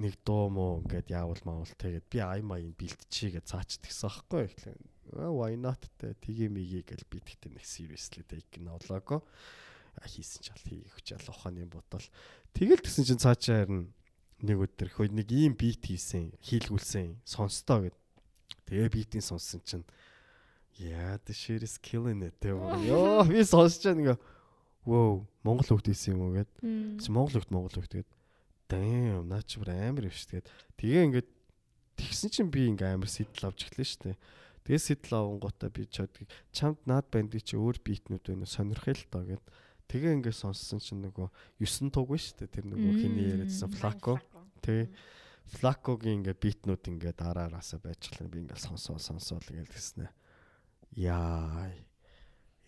[0.00, 4.48] нэг дуу мó ингээд яавал маавал тэгээд би ай маяг бэлтчий гэж цаачд гисэн аахгүй
[4.48, 4.76] ихлээ.
[5.12, 9.20] Why not тэ тгий миги гэж би тэгтээ нэг seriously take ноолоогүй.
[10.00, 12.06] Хийсэн ч ал хийх чал ухааны бодвол
[12.56, 13.92] тэгэл тэгсэн чинь цаачаа харин
[14.40, 17.96] нэг өдөр хөө нэг ийм бит хийсэн хийлгүүлсэн сонстоо гэд.
[18.64, 19.84] Тэгээ битийн сонссон чинь
[20.80, 24.20] яа the shit is killing it тэ ёо би сонсож байгаа нэг
[24.88, 26.50] Wow, Монгол хөлт хийсэн юм уу гэд.
[27.04, 28.08] Чи Монгол хөлт Монгол хөлт гэд.
[28.72, 30.48] Damn, наа чи бүр амар шүү тэгээд.
[30.80, 31.28] Тэгээ ингээд
[32.00, 34.16] тэгсэн чинь би ингээ амар сэтэл авч эхлэв дээ.
[34.64, 39.24] Тэгээ сэтэл авангуудаа би чадгийг чамд наад бандыг чи өөр битнүүд байна сонирхъя л тоо
[39.28, 39.44] гэд.
[39.90, 41.26] Тэгээ ингээ сонссон чинь нөгөө
[41.58, 42.54] 9 туг шүү дээ.
[42.54, 44.22] Тэр нөгөө хиний яриадсан Флако.
[44.62, 44.86] Тэ.
[45.58, 50.06] Флакогийн ингээ битнүүд ингээ дараараасаа байжхлаа би ингээ сонсоо сонсоо л ингээл тэснэ.
[50.94, 51.66] Яа.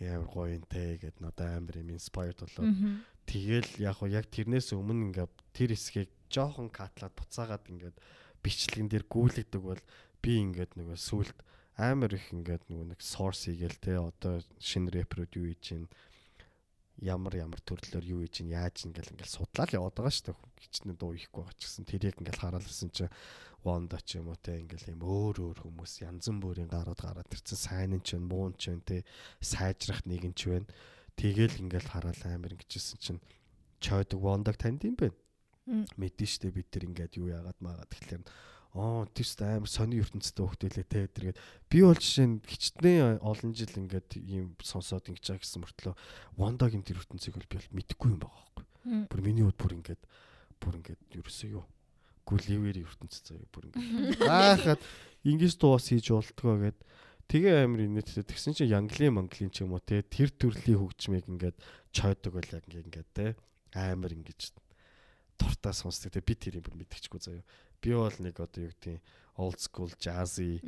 [0.02, 2.74] Яа гоё те гэд надад амар юм inspired болоод
[3.22, 7.96] Тэгэл яг яг тэрнээс өмнө ингээд тэр хэсгийг жоохон катлаад буцаагаад ингээд
[8.42, 9.82] бичлэгэн дээр гүйлгдэг бол
[10.18, 11.38] би ингээд нөгөө сүулт
[11.78, 15.86] амар их ингээд нөгөө нэг source хийгээл те одоо шинэ рэперүүд юу хийж чинь
[17.02, 20.38] ямар ямар төрлөөр юу хийж чинь яаж ингээл ингээл судлаа л яваад байгаа шүү дээ.
[20.62, 23.12] Хичнээн дуу ихгүй байгаа ч гэсэн тэрийг ингээл хараалсан чинь
[23.62, 27.58] Вонда ч юм уу те ингээл юм өөр өөр хүмүүс янз бүрийн гарууд гараад ирсэн
[27.58, 28.96] сайн нь ч вэ муун ч вэ те
[29.38, 30.66] сайжрах нэг нь ч вэ
[31.16, 33.20] Тэгэл ингээл хараал амар ингэжсэн чинь
[33.78, 35.12] чойдог вондог танд юм бэ?
[35.94, 38.24] Мэдэн штэ бид тэр ингээд юу яагаад maaгаад тэгэхээр
[38.72, 43.68] оо тийс амар сони ертөнцтэй хөвтөлээ те тэргээд би бол жишээ нь хичнээн олон жил
[43.76, 45.94] ингээд ийм сонсоод ингэж байгаа гэсэн мөртлөө
[46.40, 48.64] вондагийн тэр ертөнцийг бол би бол мэдэхгүй юм байгаа байхгүй.
[49.12, 50.02] Бүр миний хувьд бүр ингээд
[50.56, 51.64] бүр ингээд ерөөсөө юу?
[52.24, 54.24] Гүливэр ертөнц заяа бүр ингээд.
[54.32, 54.80] Аахад
[55.20, 56.78] ингэж дуус хийж болтгоо гэд
[57.32, 61.56] Тэгээ амир инээдтэй тэгсэн чинь Янгли Монголын ч юм уу те тэр төрлийн хөгжмийг ингээд
[61.88, 63.36] чойдог бол яг ингээд те.
[63.72, 64.52] Амир ингэж
[65.40, 66.20] дуртай сонсдог те.
[66.20, 67.46] Би тэрийг бүр мэдчихгүй заяа.
[67.82, 69.02] Би бол нэг одоо юу гэдэг
[69.40, 70.60] old school jazzy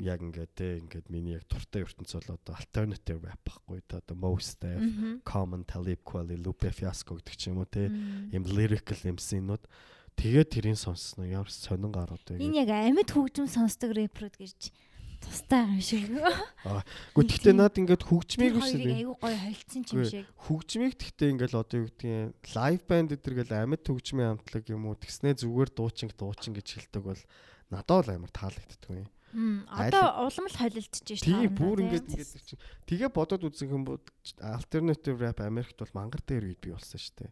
[0.00, 4.16] яг ингээд те ингээд миний яг дуртай ертөнц бол одоо alternative rap байхгүй те одоо
[4.16, 4.80] Mos Def,
[5.22, 7.92] Common, Talib Kweli, Lupe Fiasco гэдэг ч юм уу те
[8.32, 9.68] юм lyrical MC-нууд
[10.16, 12.40] тэгээ тэрийг сонссноо ямар сонин гарууд вэ.
[12.40, 14.72] Энэ яг амьд хөгжим сонсдог рэперүүд гэж
[15.24, 16.04] тустай юм шиг.
[17.16, 18.92] Гэхдээ тэгтээ над ингээд хөгжмийг биш үү?
[18.92, 20.24] Айгуу гоё холцсон ч юм шиг.
[20.44, 24.96] Хөгжмийг тэгтээ ингээд одоо юу гэдгийг лайв банд өдр гэл амьд хөгжмийн хамтлаг юм уу
[24.98, 27.22] тэгснээ зүгээр дуучин дуучин гэж хэлдэг бол
[27.70, 29.08] надад бол амар таалагддаг юм.
[29.34, 31.26] Одоо улам л холилдож шүү дээ.
[31.26, 32.62] Тийм бүр ингээд ингээд чинь.
[32.86, 34.02] Тэгээ бодоод үзэх юм бол
[34.38, 37.30] alternative rap Америкт бол мангар дээр үед бий болсон шүү дээ.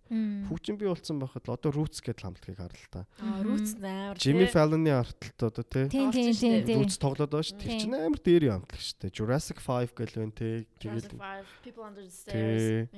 [0.51, 3.07] Хөгжин бий болсон байхад одоо roots гэдээ хамтлагийг хар л та.
[3.23, 4.19] Аа roots амар.
[4.19, 5.87] Jimmy Fallon-ы арталт одоо тий.
[5.87, 6.83] Тийм тийм тийм.
[6.83, 7.63] Roots тоглоод байгаа шүү.
[7.63, 9.15] Тэр чинь амар дээр юм хамтлаг шүү дээ.
[9.15, 10.67] Jurassic 5 гэл байна тий.
[10.83, 11.15] Тэгээд
[11.63, 12.91] People Under the Stairs.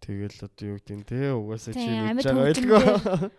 [0.00, 3.30] Тэгэл одоо юу гэдэг нь тий угаасаа чи мэдж байгаа байлгүй.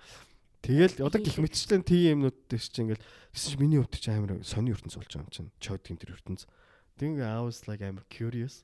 [0.61, 4.45] Тэгэл одоо гих мэтчлэн тийм юмнууд дээр чинь ингээл гэсэн чи миний хувьд чи амар
[4.45, 5.49] сони ертөнц болж байгаа юм чинь.
[5.57, 6.45] Чодгийн тэр ертөнц.
[7.01, 8.61] I was like амар curious.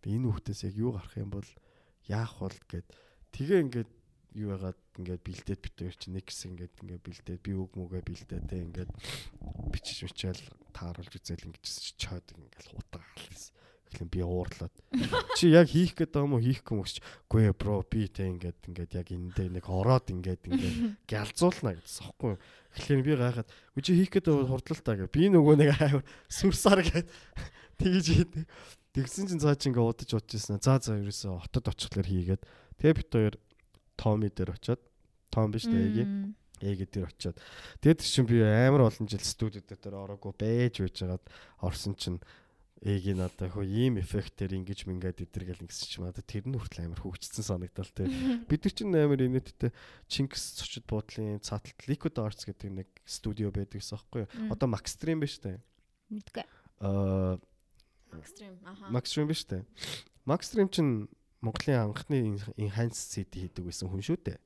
[0.00, 1.48] Тэг энэ хүүхдээс яг юу гарах юм бол
[2.08, 2.88] яах бол гэд
[3.36, 3.90] тэгээ ингээд
[4.32, 8.44] юу яагаад ингээд бэлдээд битээр чи нэг хэсэг ингээд ингээд бэлдээд би үг мүгэ бэлдээд
[8.48, 8.92] те ингээд
[9.76, 11.68] бичиж мичээл тааруулж үзэл ингээд
[12.00, 13.52] чод ингээд хутга хаалсан.
[13.86, 14.74] Эхлэн би уурлаад.
[15.38, 16.42] Чи яг хийх гээд байгаа юм уу?
[16.42, 16.96] Хийхгүй юм гэж.
[17.30, 20.76] Гүй бро би тэ ингээд ингээд яг эндээ нэг ороод ингээд ингээд
[21.10, 22.34] гялзуулна гэсэн соххгүй
[22.74, 27.08] эхлэн би гайхаад үгүй чи хийх гээд хурдлалтаа гэ би нөгөө нэг аяа сүрсаар гээд
[27.80, 28.44] тэгэж хийдэг
[28.96, 32.42] тэгсэн чинь цаа чи ингээд удаж удажсэн за за ерөөсө хотод очихлаар хийгээд.
[32.80, 33.34] Тэгээ бит хоёр
[33.96, 34.80] Томи дээр очиод
[35.30, 37.36] Том биш эги Эгэ дээр очиод.
[37.84, 41.24] Тэгээд чинь би амар олон жил студиуд дээр ороогүй байж байж байгаад
[41.60, 42.16] орсон чинь
[42.84, 47.00] Эгийн одоо хөө ийм эффектээр ингэж мингээд идэргээл ингэсэн чинь одоо тэр нь хүртэл амар
[47.00, 48.04] хөгжсөн санагдал тий.
[48.52, 49.72] Бид нар чинь амар инээдтэй
[50.12, 54.52] Чингис цочид буудлын цааталт Liquid Arts гэдэг нэг студио байдаг гэсэн аахгүй юу?
[54.52, 55.56] Одоо Maxstream биш үү?
[56.12, 56.44] Мэдгүй.
[56.84, 57.40] Аа
[58.12, 58.92] Maxstream аха.
[58.92, 59.64] Maxstream биш үү?
[60.28, 61.08] Maxstream чинь
[61.40, 64.38] Монголын анхны enhanced CD хийдэг байсан хүн шүү дээ.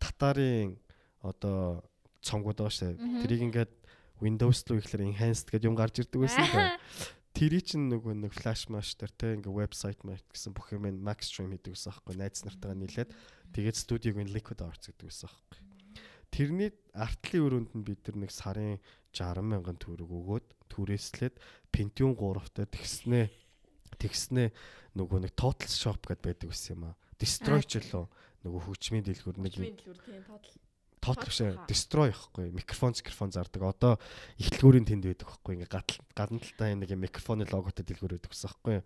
[0.00, 0.80] Татарын
[1.20, 1.84] одоо
[2.24, 3.20] цонгууд байгаа шүү дээ.
[3.24, 3.72] Тэрийг ингээд
[4.22, 6.78] Windows руу ихлээр enhanced гэдэг юм гарч ирдэг байсан да.
[7.34, 11.34] Тэрий чинь нөгөө нэг flash mash дээр те ингээ вебсайт маяг гэсэн бүх юм Max
[11.34, 13.10] Stream хийдэг гэсэн аахгүй найз нартайгаа нийлээд
[13.50, 15.58] тэгээд студиг нь Liquid Arts гэдэг байсан аахгүй.
[16.30, 18.78] Тэрний артлын өрөөнд нь бид нар нэг сарын
[19.10, 21.34] 60 мянган төгрөг өгөөд түрээслээд
[21.74, 23.26] Pentium 3-тай тэгснээ
[23.98, 24.48] тэгснээ
[24.94, 26.98] нөгөө нэг Total Shop гэдээ байдаг байсан юм аа.
[27.18, 28.06] Destroy ч лөө
[28.46, 30.63] нөгөө хөгжмийн дэлгүүр нэг хөгжмийн дэлгүүр тийм
[31.04, 33.94] Total биш destroy ихгүй микрофон микрофон зардаг одоо
[34.40, 38.80] ихтлгүүрийн тэнд байдаг байхгүй ингээ гадал гадна талтай нэг микрофоны логотой дэлгүүр байдаг гэсэн байхгүй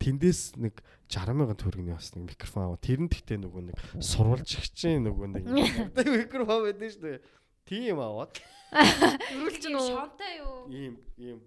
[0.00, 0.74] тэндээс нэг
[1.08, 5.26] 60 мянган төгрөгийн бас нэг микрофон аваа тэр нь гэхдээ нөгөө нэг сурвалж ихчин нөгөө
[5.32, 5.44] нэг
[6.28, 7.18] микрофон байдаг шүү дээ.
[7.64, 8.34] Тийм аваад.
[9.38, 10.68] Үргэлж нь шонтой юу?
[10.68, 11.38] Ийм ийм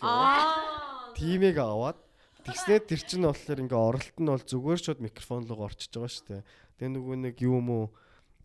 [0.00, 1.98] аваад тимийг аваад.
[2.46, 6.26] Тэгснээр тэр чинь болохоор ингээ оролт нь бол зүгээр шууд микрофон руу орчиж байгаа шүү
[6.30, 6.42] дээ.
[6.78, 7.86] Тэгээ нөгөө нэг юу юм уу?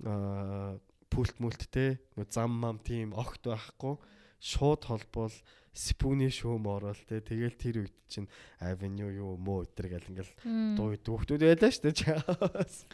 [0.04, 0.76] Аа
[1.14, 2.02] пульт мүлт те
[2.34, 3.96] зам мам тийм огт байхгүй
[4.42, 5.36] шууд холбоол
[5.74, 8.30] спүүний шүүм ороод те тэгэл тэр үед чинь
[8.62, 10.34] авеню юу мөө өдр гэл ингээл
[10.78, 12.86] дуу дүүхтүүд байлаа штэ чаас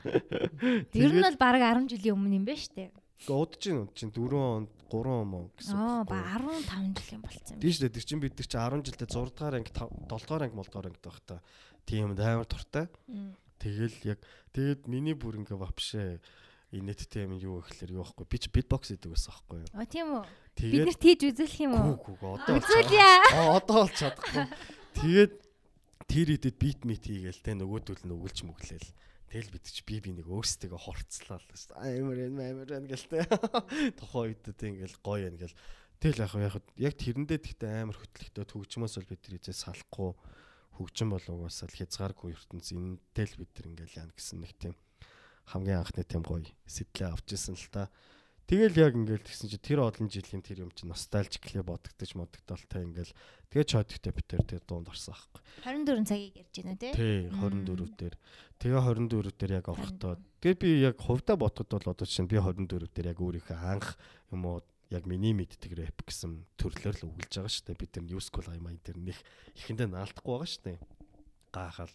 [0.94, 2.92] Тэр нь бол баг 10 жилийн өмнө юм байна штэ
[3.28, 5.76] Удаж чинь удаж чинь 4 онд 3 он мөн гэсэн.
[5.76, 7.60] Аа ба 15 жил юм болцсон юм.
[7.60, 7.96] Тийм шүү дээ.
[8.00, 10.88] Тэр чинь бид нар чинь 10 жилдээ 6 дугаар анги 7 дугаар анги 7 дугаар
[10.88, 11.36] анги байх та.
[11.84, 12.88] Тийм амар туртай.
[13.60, 14.20] Тэгэл яг
[14.56, 16.24] тэгэд миний бүр ингээ вапшээ
[16.74, 19.70] инээдтэй юм юу гэхэлэр юу байхгүй би ч битбокс хийдэг байсан байхгүй юу?
[19.74, 20.24] А тийм үү.
[20.60, 21.98] Бид нарт хийж үзүүлэх юм уу?
[21.98, 23.10] Гүү гүү одоо үзүүлье.
[23.58, 24.46] Одоо бол чадахгүй
[25.00, 25.34] тэгээд
[26.06, 28.90] тэр идэд бит мит хийгээл те нөгөөдөл нь өгөлж мөглөөл
[29.30, 32.02] Тэгэл бид чи би би нэг өөрсдөө хорцлаа л дээ.
[32.02, 33.22] Амар юм амар юм гэл те.
[34.02, 35.54] Тухайн үед те ингээл гоё юм гэл.
[36.02, 40.18] Тэгэл яг яг яг тэрэндээ тэгтээ амар хөтлөхтэй төгжмөөс бол бид нар эзээ салахгүй.
[40.82, 44.74] Хөгжим болов угаасаа л хязгааргүй ертөнц энэтэй л бид нар ингээл яана гэсэн нэг тийм
[45.50, 47.90] хамгийн анхны тийм гоё сэтлээ авч ирсэн л та.
[48.50, 53.14] Тэгэл яг ингээл тэгсэн чи тэр олон жилийн тэр юм чи ностальжиклээ бодогдож модогдолтой ингээл
[53.54, 55.42] тэгээ чойдгтэй битэр тэр дуунд орсон аахгүй.
[55.70, 56.94] 24 цагийг ярьж байна тий.
[56.98, 58.16] Тий 24 дээр.
[58.58, 62.90] Тэгээ 24 дээр яг орохдоо тэгээ би яг хувьдаа бодоход бол одоо чинь би 24
[62.90, 64.02] дээр яг өөрийнхөө анх
[64.34, 67.82] юм уу яг миний мэддэг рэп гэсэн төрлөөр л үгэлж байгаа шүү дээ.
[67.86, 69.22] Бид тэр New School аймаа энэ нэх
[69.62, 70.78] ихэндээ наалдахгүй байгаа шүү дээ.
[71.54, 71.94] Гаахал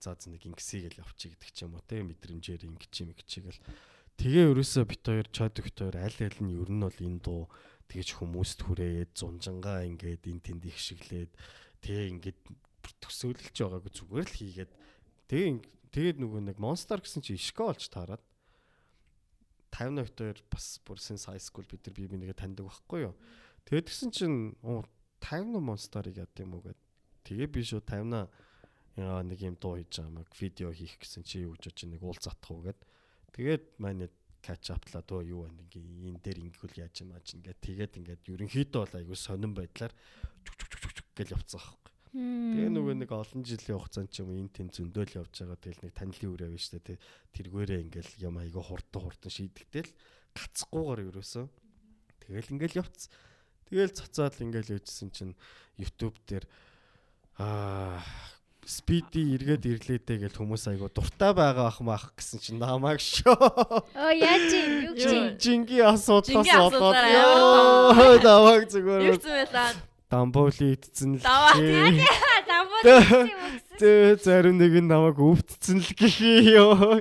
[0.00, 3.60] за зэ нэг ингэсэй гэл явчих гэдэг ч юм уу те мэдрэмжээр ингэж юм гिचгээл
[4.16, 7.52] тэгээ ерөөсөө бит хоёр чод бит хоёр аль аль нь ер нь бол энэ дуу
[7.92, 11.32] тэгэж хүмүүст хүрээд зунжангаа ингээд эн тэнд их шиглээд
[11.84, 12.38] тэгээ ингээд
[13.04, 14.72] төсөөлж байгаагүй зүгээр л хийгээд
[15.28, 15.48] тэгээ
[15.92, 18.22] тэгээд нөгөө нэг монстер гэсэн чи ишгэ олж таарад
[19.74, 23.14] 50 хоёр бас бүр сенс хай скул бид нар бие бинийгээ таньдаг байхгүй юу?
[23.64, 24.32] Тэгээд гисэн чин
[24.62, 26.78] 50 монстерыг яд юм уу гэд.
[27.24, 28.28] Тэгээ би шүү 50 яа
[29.00, 30.28] нэг юм дуу хийж байгаа мэг.
[30.36, 32.80] Видео хийх гэсэн чи юу гэж чинь нэг уул затах уу гэд.
[33.32, 34.08] Тэгээд манай
[34.42, 38.22] catch upтлаа дөө юу байна ингээ энэ дээр ингэвэл яаж юм аач ингээ тэгээд ингээд
[38.34, 39.92] ерөнхийдөө бол айгүй сонирн байдлаар
[41.16, 41.92] гэл явцсан байхгүй.
[42.10, 45.58] Тэгээ нөгөө нэг олон жилийн хугацаанд ч юм энэ тэм зөндөөл явж байгаа.
[45.60, 46.98] Тэгэл нэг танилын үр явна штэ тий.
[47.36, 49.92] Тэргээрээ ингээл юм айгаа хурдан хурдан шийдэгтэл
[50.34, 51.46] гацхгүйгээр ерөөсөө
[52.24, 53.12] тэгэл ингээл явц.
[53.70, 55.34] Тэгэл цоцоод ингээл өөжсөн чинь
[55.78, 56.44] YouTube дээр
[57.38, 58.02] аа
[58.66, 63.34] спиди эргээд ирлээдэ гэж хүмүүс айгу дуртай байгаа ах маах гэсэн чинь намайг шоо.
[63.34, 69.70] Оо яаж юм юу гэж Жинги асуудлаас болоод ёо намайг зүгээр Юу гэсэн байлаа?
[70.10, 72.00] дамболи идсэн л гэсэн.
[73.80, 77.00] Тэ зарим нэг нь намайг өвдцэн л гэхий ёо.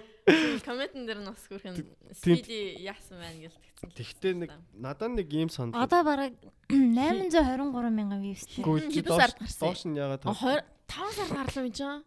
[0.64, 2.38] Комментэн дээр нас хүрхэн Тийм.
[2.38, 3.90] спиди яасан байна гэж тэгсэн.
[3.98, 5.82] Тэгтээ нэг надад нэг ийм санал.
[5.82, 6.34] Одоо бараг
[6.70, 8.62] 823 мянган views-тэй.
[8.62, 9.66] Гүү, хэдэн доош- сард гарсан?
[9.66, 12.04] Доош нь 20 5 сар гарлаа юм чинь.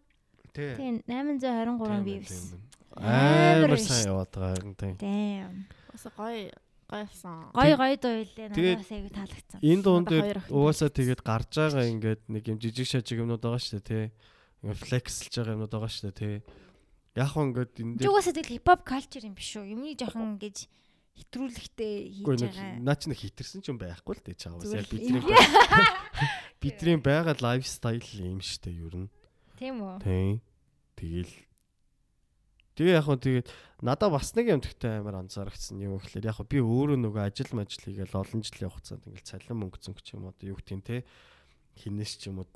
[0.52, 0.76] Тэ.
[0.76, 2.58] Тийм 823 views.
[2.98, 4.94] Амар сайн яваад байгаа юм тийм.
[4.98, 5.64] Damn.
[5.88, 6.50] Бас гоё
[6.92, 7.48] гоёсан.
[7.56, 9.58] Гой гой дуйлээ надаас аягүй таалагдсан.
[9.64, 13.80] Энэ дуун дээр угаасаа тэгээд гарч байгаа ингээд нэг юм жижиг шажиг юмнууд байгаа шүү
[13.80, 14.04] дээ тий.
[14.60, 16.36] Ингээд флексэлж байгаа юмнууд байгаа шүү дээ тий.
[17.16, 19.72] Яг хөө ингээд энэ дээр угаасаа тэгэл хипхоп culture юм биш үү?
[19.72, 20.56] Юмны жоохон ингэж
[21.12, 22.80] хэтрүүлэгтэй хийж байгаа.
[22.80, 25.20] наа чи нэг хитэрсэн ч юм байхгүй л дээ чаавас Зүгээр бидний
[26.62, 29.08] бидний байгаа лайфстайл юм дээ ер нь.
[29.58, 29.98] Тийм үү?
[29.98, 30.40] Тий.
[30.96, 31.34] Тэгэл
[32.72, 33.48] Тэгээ яг хөө тэгээд
[33.84, 37.84] надаа бас нэг юм тэгтээ амар анзаарчихсан юм гэхэлэр яг би өөрөө нөгөө ажил мажил
[37.84, 41.04] хийгээл олон жилийн хугацаанд ингээл цалин мөнгө зөнгө ч юм одоо юу гэх юм те
[41.76, 42.48] хинээс ч юм уу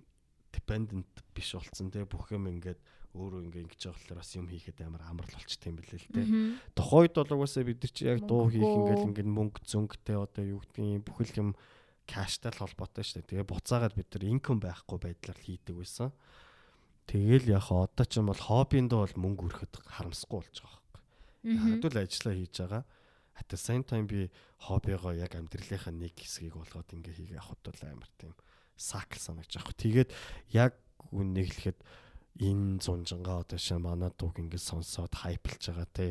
[0.56, 2.80] dependent биш болцсон те бүх юм ингээд
[3.12, 6.22] өөрөө ингээ ингэж болохоор бас юм хийхэд амар амар л болчт юм билээ л те
[6.72, 10.60] тухайд бол угаасаа бид нар чи яг дуу хийх ингээл ингээд мөнгө зөнгөтэй одоо юу
[10.80, 11.50] юм бүхэл юм
[12.06, 13.44] каштай л холбоотой шүү дээ.
[13.44, 16.10] Тэгээ буцаагаад бид нар инком байхгүй байдлаар хийдэг байсан.
[17.06, 21.02] Тэгэл яг одоо ч юм бол хоббинд бол мөнгө өрөхөд харамсахгүй болж байгаа байхгүй.
[21.76, 22.84] Ягдвал ажиллаа хийж байгаа.
[23.36, 27.82] At the same time би хоббигоо яг амьдралынхаа нэг хэсгийг болгоод ингээ хийгээ авахд бол
[27.84, 28.32] амар тийм
[28.74, 29.76] сакл санагч аахгүй.
[29.76, 30.10] Тэгээд
[30.56, 30.72] яг
[31.12, 31.78] үннийг хэлэхэд
[32.40, 36.06] энэ зунжангаа одоо шээ манай дууг ингээ сонсоод хайплж байгаа те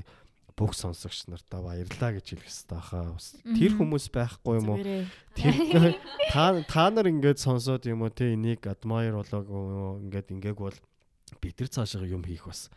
[0.56, 3.20] бүх сонсогч нартаа баярлаа гэж хэлэх хэрэгтэй хаа.
[3.43, 4.80] Тэр хүмүүс байхгүй юм уу?
[5.36, 5.99] Тэр
[6.32, 10.56] та та нар ингээд сонсоод юм уу те энийг admire болоог юм уу ингээд ингээг
[10.56, 10.78] бол
[11.43, 12.72] бид нар цаашаа юм хийх бас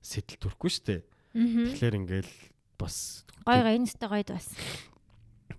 [0.00, 0.96] сэтэл төрөхгүй штэ.
[1.36, 2.32] Тэгэхээр ингээл
[2.80, 4.48] бас Гой гой энэ сте гойд бас.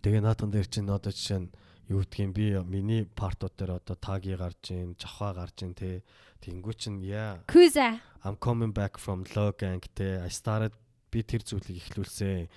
[0.01, 1.53] тэгээ наатан дээр чинь одоо жишээ нь
[1.89, 6.01] юу гэдгийг би миний партууд дээр одоо таги гарч ийн, жавха гарч ийн те.
[6.41, 7.99] Тэнгүү чинь яа Куза.
[8.23, 10.21] I'm coming back from low gang те.
[10.23, 10.73] I started
[11.11, 12.47] би тэр зүйлийг эхлүүлсэн.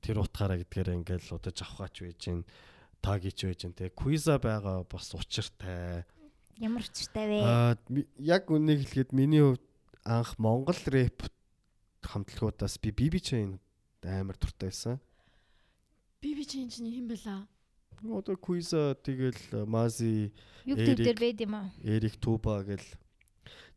[0.00, 2.46] Тэр утгаараа гэдгээр ингээл одоо жавхаач байж ийн,
[3.02, 3.90] тагич байж ийн те.
[3.90, 6.06] Quiz байгаа бас учиртай.
[6.58, 7.38] Ямар учиртай вэ?
[7.42, 7.74] Аа
[8.18, 9.64] яг үнийг хэлэхэд миний хувьд
[10.06, 11.26] анх Монгол рэп
[12.06, 13.58] хамтлагуудаас би BB Chain
[14.06, 15.00] амар дуртай байсан.
[16.22, 17.46] Би би change нь хэм бэлаа.
[18.02, 20.32] Одоо quiz тэгэл Мази,
[20.64, 21.20] YouTube дээр Эрик.
[21.20, 21.70] байд юм аа.
[21.82, 22.84] Эрик Туба гэл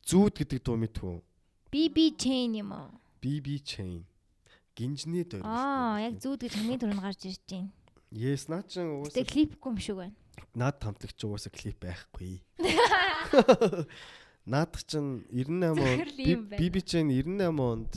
[0.06, 1.16] зүүд гэдэг дуу мэдхүү.
[1.72, 2.92] BB chain юм аа.
[3.22, 4.06] BB Chain.
[4.76, 5.46] Гинжний дөрөв.
[5.46, 7.72] Аа, яг зүүд гэж хамгийн түрүүнд гарч ирж байна.
[8.10, 10.16] Yes, наа чин угаасаа клипгүй юм шиг байна.
[10.56, 12.42] наад хамтлагч угаасаа клип байхгүй.
[14.50, 16.60] Наадах чин 98 Зүгээр онд л юм байна.
[16.60, 17.92] BB Chain 98 онд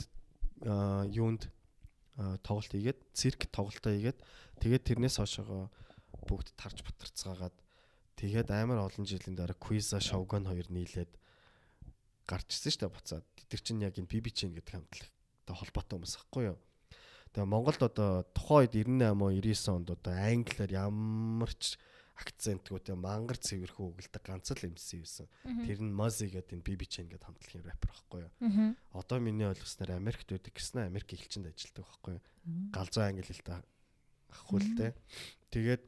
[1.17, 1.43] юунд
[2.45, 4.19] тоглолт хийгээд цирк тоглолтоо хийгээд
[4.61, 5.73] тэгээд тэрнээс хойшоо
[6.29, 7.55] бүгд тарж батарцгаагаад
[8.21, 11.09] тэгээд амар олон жилийн дараа Quiz Shogun хоёр нийлээд
[12.29, 13.25] гарч ирсэн шүү дээ буцаад.
[13.49, 14.77] Тэр чинь яг энэ BB Chain гэдэг
[15.43, 16.57] хамтлагтай холбоотой хүмүүс ахгүй юу?
[17.33, 21.75] Тэгээ Монголд одоо тухайн үед 98 99 онд одоо англиар ямар ч
[22.13, 25.27] акцентгүй тэгээ мангар цэвэрхүү үгэлдэг ганц л MC байсан.
[25.65, 28.31] Тэр нь Mozi гэдэг энэ BB Chain гэдэг хамтлагийн рэпер байхгүй юу?
[28.93, 32.23] Одоо миний ойлгосноор Америкт байдаг гэсэн Америк элчинд ажилладаг байхгүй юу?
[32.69, 33.57] Галзуу англи хэлтэй
[34.29, 34.87] ахгүй л те.
[35.49, 35.83] Тэгээд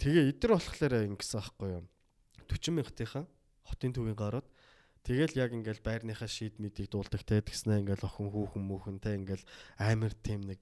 [0.00, 1.84] тэгээ эдэр болохоор ингэсэн байхгүй юу?
[2.48, 3.24] 40 мянгатынхаа
[3.68, 4.48] хотын төвийн гарууд
[5.08, 9.40] Тэгэл яг ингээл байрныхаа шийд мэдийг дуулдаг те тэгснэ ингээл охин хүүхэн мөхөн те ингээл
[9.80, 10.60] амар тийм нэг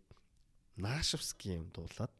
[0.78, 2.14] наашвски юм дуулаад.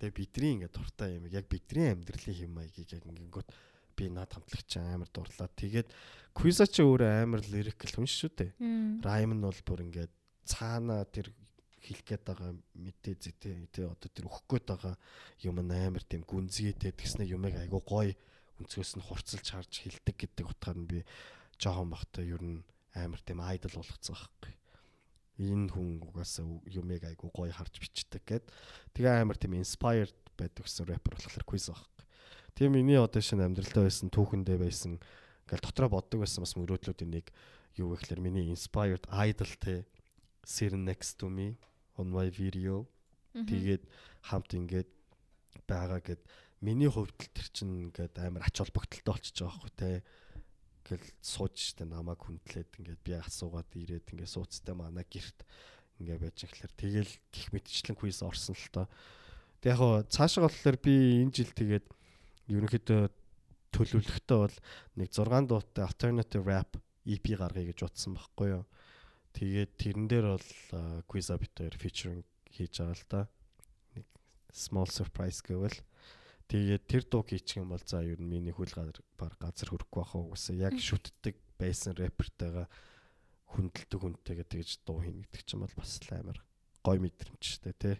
[0.00, 3.48] Тэгээ бидний ингээд дуртай юм яг бидний амьдралын хэм маягийг яг ингэнгүүт
[3.92, 5.52] би над хамтлагч амар дурлаад.
[5.52, 5.92] Тэгээд
[6.32, 8.50] Quizza ч өөрөө амар лирикл хүн шүү дээ.
[9.04, 10.12] Rhyme нь бол бүр ингээд
[10.48, 11.28] цаана тэр
[11.84, 14.94] хэлэх гээд байгаа мэдээ зэтэй тий одоо тэр өгөх гээд байгаа
[15.44, 16.96] юм амар тийм гүнзгийтэй.
[16.96, 18.16] Тэгснэ юмыг айгу гоё
[18.56, 20.98] өнцгөөс нь хурцлж харж хэлдэг гэдэг утгаар нь би
[21.58, 24.54] жоохон бахтай ер нь амар тийм айдол болгоцсон байхгүй.
[25.42, 28.44] Энэ хүн угаасаа юмыг айгу гоё харж бичдэг гэд
[28.94, 32.04] тэгээ амар тийм inspired байдаг гэсэн рэпер болохоор quiz байхгүй.
[32.54, 35.00] Тэгээ миний одоо шинэ амьдралдаа байсан түүхэндээ байсан
[35.48, 37.32] ингээл дотроо боддог байсан бас мөрөөдлүүдийн нэг
[37.80, 39.88] юу гэхээр миний inspired idol те
[40.44, 41.56] sit next to me
[41.96, 42.84] on my video
[43.32, 43.88] тэгээд
[44.28, 44.90] хамт ингээд
[45.64, 46.20] байгаа гэд
[46.60, 49.90] миний хувьд л тэр чинь ингээд амар ач холбогдолтой болчихж байгаа байхгүй те.
[50.82, 55.46] Ингээл сууж штэ намайг хүндлээд ингээд би асуугаад ирээд ингээд сууцтай манай гэрт
[56.02, 58.86] ингээд байж ихлээр тэгэл гих мэдчлэн квиз орсон л тоо.
[59.62, 61.86] Тэг яг хоо цаашаа болохоор би энэ жил тэгээд
[62.50, 63.02] ерөнхийдөө
[63.72, 64.56] төлөвлөгтөө бол
[64.98, 66.76] нэг 6 дуутай alternative rap
[67.06, 68.64] EP гаргая гэж утсан байхгүй юу.
[69.32, 70.48] Тэгээд тэрэн дээр бол
[71.08, 73.20] Quiza бит хоёр featuring хийж байгаа л да.
[73.96, 74.06] Нэг
[74.52, 75.78] small surprise гэвэл
[76.52, 80.12] тэгээд тэр дуу хийчих юм бол за ер нь миний газар баг газар хөрөхгүй бах
[80.20, 82.68] уусаа яг шүтдэг байсан рэпертайгаа
[83.56, 86.38] хүндэлдэг хүнтэйгээ тэгж дуу хийнэ гэдэг чинь бол бас амар
[86.84, 87.96] гой мэдрэмжтэй тий.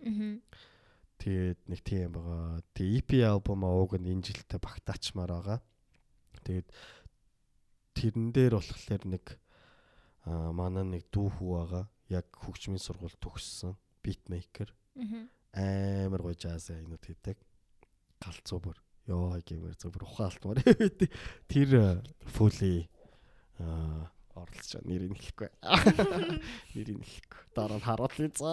[1.22, 2.60] Тэгээд нэг тийм байгаа.
[2.74, 5.58] Тэгээ EP альбом ууг нь энэ жилдээ багтаачмаар байгаа.
[6.42, 6.68] Тэгээд
[7.94, 9.24] тэрэн дээр болохоор нэг
[10.26, 11.84] аа манай нэг дүү хүү байгаа.
[12.10, 14.74] Яг хөгжмийн сургууль төгссөн beatmaker.
[15.54, 17.38] Амар гоё jazz айнууд хийдэг.
[18.22, 18.78] Галзуу бүр
[19.10, 20.62] ёо гэмээр зөв бүр ухаалтмаар.
[21.50, 22.00] Тэр
[22.30, 22.86] фүли
[23.58, 25.50] аа оролцож байгаа нэрийг хэлэхгүй.
[26.74, 27.42] Нэрийг хэлэхгүй.
[27.52, 28.50] Дараа нь харуулъя за.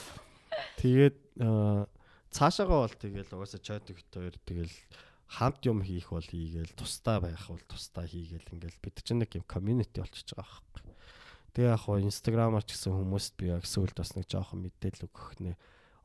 [0.80, 1.18] Тэгээд
[2.32, 4.74] цаашаагаа бол тэгэл угаасаа чат өгт хоёр тэгэл
[5.26, 9.46] хамт юм хийх бол хийгээл тустай байх бол тустай хийгээл ингээл бид чинь нэг юм
[9.46, 10.94] community болчихж байгаа байхгүй.
[11.54, 15.38] Тэгээ яг хоо инстаграмаар ч гэсэн хүмүүст би яг сүлд бас нэг жоохон мэдээлэл өгөх
[15.42, 15.54] нэ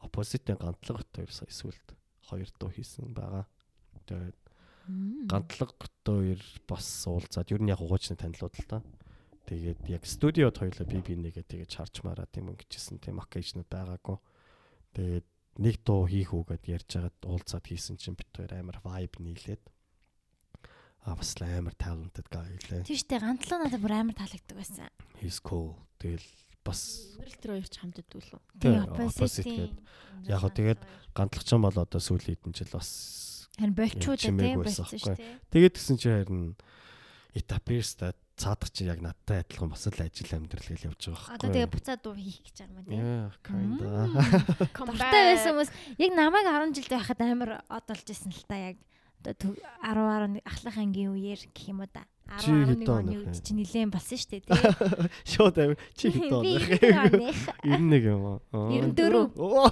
[0.02, 1.86] оппозитын гантлага хоёр сая сүлд
[2.32, 3.46] хоёр дуу хийсэн байгаа.
[4.08, 4.40] Тэгээд
[5.28, 5.76] гантлага
[6.08, 8.80] хоёр бас уулзаад ер нь яг хуучны танилуд л та.
[9.46, 14.18] Тэгээд яг студиод хоёлаа би би нэгээ тэгээд чарж мараад юм гэжсэн тийм оккейжнууд байгаагүй.
[14.96, 15.28] Тэгээд
[15.60, 19.64] нэг дуу хийх үгээд ярьж хагаад уулзаад хийсэн чинь бит хоёр амар vibe нийлээд
[21.04, 22.86] а бас амар talented guy лээ.
[22.86, 24.88] Тийм штэ гантлаа надад бүр амар таалагддаг байсан.
[25.20, 25.76] He's cool.
[25.98, 26.24] Тэгэл
[26.66, 26.80] бас
[27.22, 28.42] Өнөрл тэр хоёр ч хамт идвэл үү?
[28.62, 29.76] Тийм opposite гээд
[30.30, 30.82] яг хөө тэгээд
[31.14, 32.90] гантлахчсан бол одоо сүүлийн хэдэн жил бас
[33.58, 35.38] харин болчууд тийм чимээгүй болсон байсан шүү дээ.
[35.54, 36.44] тэгээд гисэн чи харин
[37.36, 41.36] этапирста цаадах чи яг надтай адилхан бас л ажил амьдрал гэж явж байгаа байхгүй.
[41.38, 43.02] Одоо тэгээ буцаад дуу хийх гэж байгаа юм тийм.
[43.06, 43.90] Yeah, kinda.
[44.90, 48.78] Дуртай байсан хүмүүс яг намайг 10 жил байхад амар од болж исэн л та яг
[49.22, 52.06] 10 11 ахлах ангийн үеэр гэх юм уу да.
[52.40, 53.20] Чи 10 11 хэдэн оны вэ?
[53.28, 54.56] үед чи нилээн болсон шүү дээ тийм.
[55.32, 56.72] Шууд амир чи хэд Би байна?
[56.72, 57.40] 91 оных.
[57.68, 58.40] 91 юм аа.
[58.56, 59.36] 94.
[59.36, 59.68] Оо.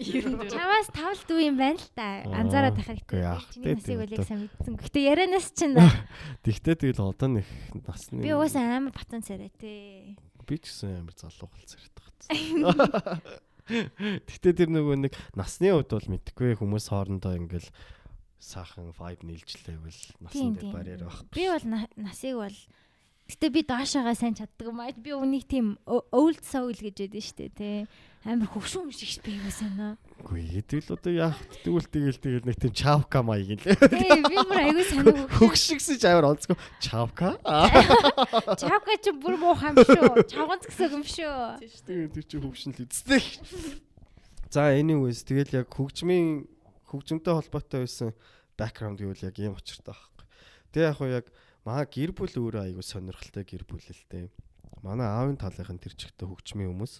[0.00, 0.48] 94.
[0.48, 2.06] Чамаас тавл дүү юм байна л та.
[2.32, 4.74] Анзаараад үгүй яах Чиний вэ, насыг яг сайн мэдсэн.
[4.80, 5.76] Гэхдээ ярианаас чинь
[6.48, 7.46] Тэгтээ тэгэл одоо нэг
[7.84, 10.16] насны би угаасаа амар батан царай тий.
[10.48, 13.20] би ч гэсэн амар залуу гал зэрэг тагцсан.
[13.68, 17.68] Тэгтээ тэр нөгөө нэг насны хувьд бол мэдхгүй хүмүүс хоорондоо ингээл
[18.38, 21.22] саахан vibe нийлжлээвэл насан дээр барьер байх.
[21.34, 22.58] Би бол на- насыг бол
[23.28, 24.88] Гэтэ би доошоогоо сайн чаддаг юм аа.
[24.96, 27.84] Би үнийг тийм old soul гэж ядэн штэ тий.
[28.24, 30.00] Амар хөвшүүн шиг би юу санаа.
[30.24, 33.76] Үгүй тэгэл одоо яах тэгвэл тэгэл тэгэл нэг тийм чавка маяг юм лээ.
[33.84, 35.28] Тий би бүр аягүй санаа.
[35.44, 37.36] Хөгшигсэж амар онцгой чавка.
[38.64, 40.24] Чавка чи бүр муухан юм шүү.
[40.24, 41.60] Чавганц гэсэн юм шүү.
[41.60, 41.84] Дээ.
[41.84, 43.24] Тэгээд тэр чинь хөвшин л үздэг.
[44.48, 46.48] За anyways тэгэл яг хөгжмийн
[46.88, 48.10] хөгжмөнтэй холбоотой байсан
[48.58, 50.26] background гэвэл яг ийм очиртай байхгүй.
[50.72, 51.26] Тэгээ яг хуу яг
[51.62, 54.32] маа гэр бүл өөрөө айгүй сонирхолтой гэр бүл л дээ.
[54.82, 56.94] Манай аавын талынх нь тэр чигтээ хөгжмийн хүмүүс.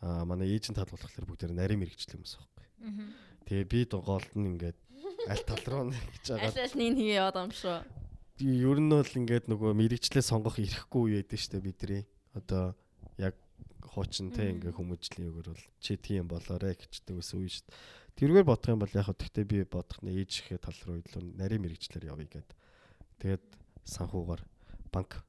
[0.00, 2.66] Аа манай ээжийн тал болохоор бүгд нарийн мэрэгчлэн хүмүүс байхгүй.
[3.44, 4.78] Тэгээ би дугаалд нь ингээд
[5.28, 6.48] аль тал руу нь гэж байгаа.
[6.48, 7.78] Аль аль нэг хийе яваад юм шүү.
[8.40, 12.02] Ер нь бол ингээд нөгөө мэрэгчлээ сонгох ирэхгүй үе байдаг штэ бидний.
[12.32, 12.72] Одоо
[13.20, 13.36] яг
[13.84, 17.68] хуучин те ингээ хүмүүжлийн үгээр бол чи тийм болоорой гэждэг ус үе штэ.
[18.20, 21.64] Тэргээр бодох юм бол яг тэгтээ би бодох нь ээж ихээ тал руу илүү нарийн
[21.64, 22.52] мэрэгчлэр явъя гэд.
[23.16, 23.44] Тэгээд
[23.88, 24.44] санхуугаар
[24.92, 25.24] банк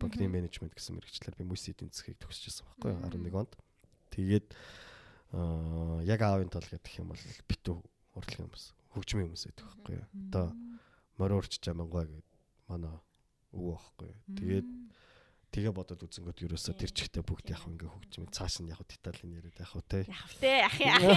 [0.00, 3.52] банкны менежмент гэсэн мэрэгчлэр би мөс эдийн засгийг төгсөжсэн байхгүй юу 11 онд.
[4.16, 4.48] Тэгээд
[5.36, 7.76] аа яг аавын тал гэдэг юм бол битүү
[8.16, 8.64] урлагийн хүмүүс
[8.96, 10.08] хөгжмийн хүмүүс байдаг байхгүй юу.
[10.32, 10.46] Одоо
[11.20, 12.28] мориорч жамангуй гэдэг
[12.72, 12.96] манай
[13.52, 14.20] өвөө байхгүй юу.
[14.40, 14.68] Тэгээд
[15.52, 19.60] тэгээ бодоод үзэнгөт ерөөсө тэр чигтээ бүгд яг ингээ хөгжмийн цааш нь яг деталийн яриад
[19.60, 20.00] яг хөө те.
[20.08, 20.52] Яах вэ?
[20.64, 21.12] Ах яах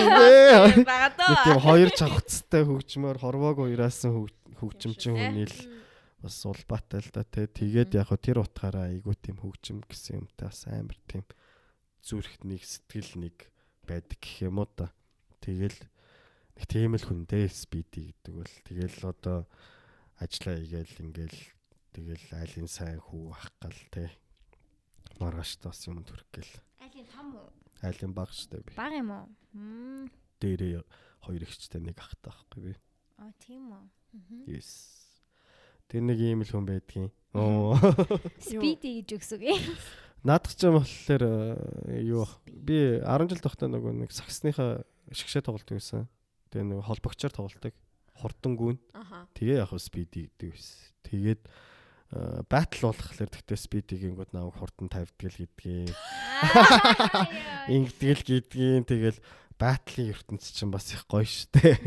[0.00, 0.80] бэ?
[0.88, 4.16] Багад Нэг тийм хоёр чавхцтай хөгжмөр хорвоог уяраасан
[4.64, 5.56] хөгжимчин хүний л
[6.24, 7.44] бас улбаатай л да те.
[7.44, 11.28] Тэгээд яг хөө тэр утгаараа айгуу тийм хөгжим гэсэн юмтай бас амар тийм
[12.00, 13.36] зүрхт нэг сэтгэл нэг
[13.84, 14.88] байдаг гэх юм уу та.
[15.44, 15.76] Тэгэл
[16.56, 19.44] нэг тийм л хүн дээ спиди гэдэг бол тэгэл одоо
[20.20, 21.40] ажиллаа игээл ингээл
[21.96, 24.12] тэгэл айлын сайн хүү ах гал те.
[25.16, 26.54] Маргааш тас юм төрөх гээл.
[26.84, 27.48] Айлын том уу?
[27.80, 28.76] Айлын баг штэ би.
[28.76, 29.26] Баг юм уу?
[30.40, 30.84] Дээрээ
[31.24, 32.72] хоёр ихчтэй нэг ахтай байхгүй би.
[33.16, 33.84] Аа тийм үү.
[34.48, 35.08] Yes.
[35.88, 37.10] Тэр нэг ийм л хүн байдгийн.
[37.32, 37.76] Оо.
[38.44, 39.60] Speedy гэж өгсөг юм.
[40.26, 41.24] Наадах ч юм болохоор
[41.88, 46.08] э, юу би 10 жил тогтоо нөгөө нэг саксныхаа шгшээ тоглолдог байсан.
[46.52, 47.74] Тэгээ нөгөө холбогчоор тоглолдог.
[48.20, 48.76] Хурдан гүн.
[48.92, 49.24] Аха.
[49.34, 50.92] Тэгээ яг спид гэдэг байсан.
[51.08, 51.42] Тэгээд
[52.50, 55.94] батл болохлээр тэгтээ спидигэнгүүд намайг хурдан тавьдаг л гэдгийг.
[57.70, 59.18] Ингэдэг л гэдгийг тэгэл
[59.60, 61.78] батлын ертөнц чинь бас их гоё штэ.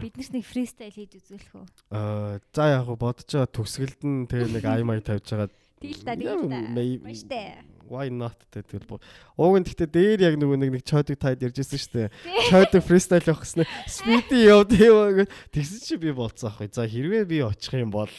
[0.00, 1.66] Биднээс нэг фристайл хийж үзүүлэх үү?
[1.92, 5.52] Аа за яг бодож байгаа төгсгөлд нь тэгээ нэг ай май тавьж байгаа.
[5.80, 7.64] Тэгэл та тэгэл та.
[7.90, 9.02] Why not гэдэг бол
[9.34, 12.12] ууг нь гэхдээ дээр яг нөгөө нэг нэг чойдог тайд ярьжсэн штэ.
[12.52, 16.70] Чойдог фристайл явах гэснээр спиди явд юм гэд тэгсэн чи би болцсон ахгүй.
[16.70, 18.12] За хэрвээ би очих юм бол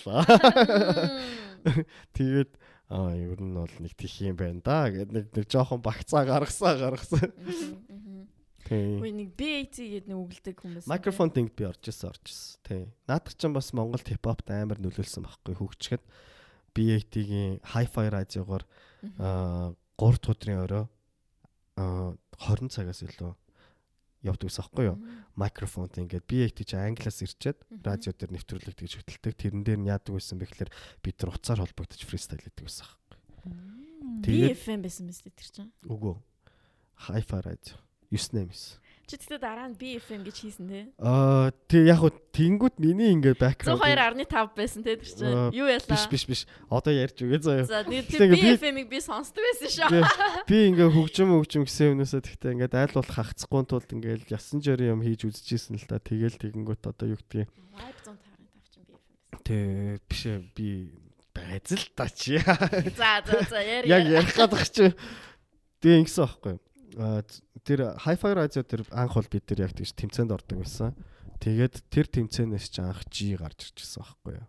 [2.18, 2.52] тэгээд
[2.92, 6.76] аа ер нь бол нэг тих юм байна да гэд нэг нэг жоохон багцаа гаргасаа
[6.76, 7.32] гаргасан.
[8.68, 10.86] Үгүй нэг BAT гэдэг нэг үгэлдэг хүмүүс.
[10.90, 12.60] Микрофон тинг би орж ирсэн орж ирсэн.
[12.64, 12.84] Тий.
[13.08, 16.04] Наадах ч бас Монголд хипхопт амар нөлөөлсөн байхгүй хөгжчихэд
[16.76, 18.64] BAT-гийн hi-fi радиогоор
[19.18, 20.60] аа 3 дахь өдрийн
[21.78, 23.32] аа 20 цагаас илүү
[24.22, 24.98] явдаг ус аахгүй юу?
[25.36, 29.34] Микрофонт ингээд BAT чи англиас ирчээд радио дээр нэвтрүүлэг гэж хөтэлдэг.
[29.34, 30.70] Тэрэн дээр нь яадаг байсан бэхлээр
[31.02, 33.18] бид нар уцаар холбогдож фристайл гэдэг ус аахгүй.
[34.22, 35.74] BFM байсан мэт тэр чинь.
[35.86, 36.18] Үгүй.
[37.10, 37.78] Hi-fi радио.
[38.14, 40.82] 9 8 Чи тэгтээ дараа нь BFM гэж хийсэн те.
[41.02, 45.52] Аа тэг яг хуу тэнгууд миний ингээ бэкграунд 102.5 байсан те тэр чинь.
[45.52, 45.84] Юу яла?
[45.90, 46.42] Биш биш биш.
[46.72, 47.66] Одоо ярьж үгээ заяа.
[47.68, 50.48] За BFM-ийг би сонсдог байсан шүү.
[50.48, 54.96] Би ингээ хөгжим хөгжим гэсэн юмнасаа тэгтээ ингээ айл болох хагцхгүй тулд ингээл ясан жирийн
[54.96, 56.00] юм хийж үзчихсэн л та.
[56.00, 57.52] Тэгэл тэгэнгүүт одоо юу гэдгийг.
[57.52, 59.44] Vibe 155 чинь BFM байсан.
[59.44, 60.22] Тэг биш
[60.56, 60.70] би
[61.36, 62.40] байз л та чи.
[63.00, 63.84] За за за яар.
[63.88, 64.96] Яг ярих гадах чи.
[65.82, 66.62] Тэгээ ингэсэн аахгүй юу?
[67.64, 70.96] Тэр hi-fi радио тэр анх бол бид тэр яг тийш тэмцээнд ордог байсан.
[71.42, 74.48] Тэгээд тэр тэмцээнээс ч анх G гарч ирчихсэн байхгүй юу?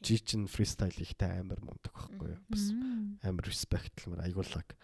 [0.00, 2.40] G чин фристайл ихтэй амар мундаг байхгүй юу?
[2.48, 2.64] Бас
[3.24, 4.76] амар респектлмэр аяглаг.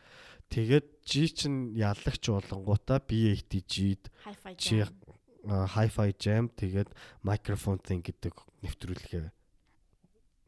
[0.51, 4.11] Тэгээд G чин яллагч болонгуудаа B80G-д
[5.47, 6.91] hi-fi jam тэгээд
[7.24, 9.32] microphone thing гэдэг нэвтрүүлгээ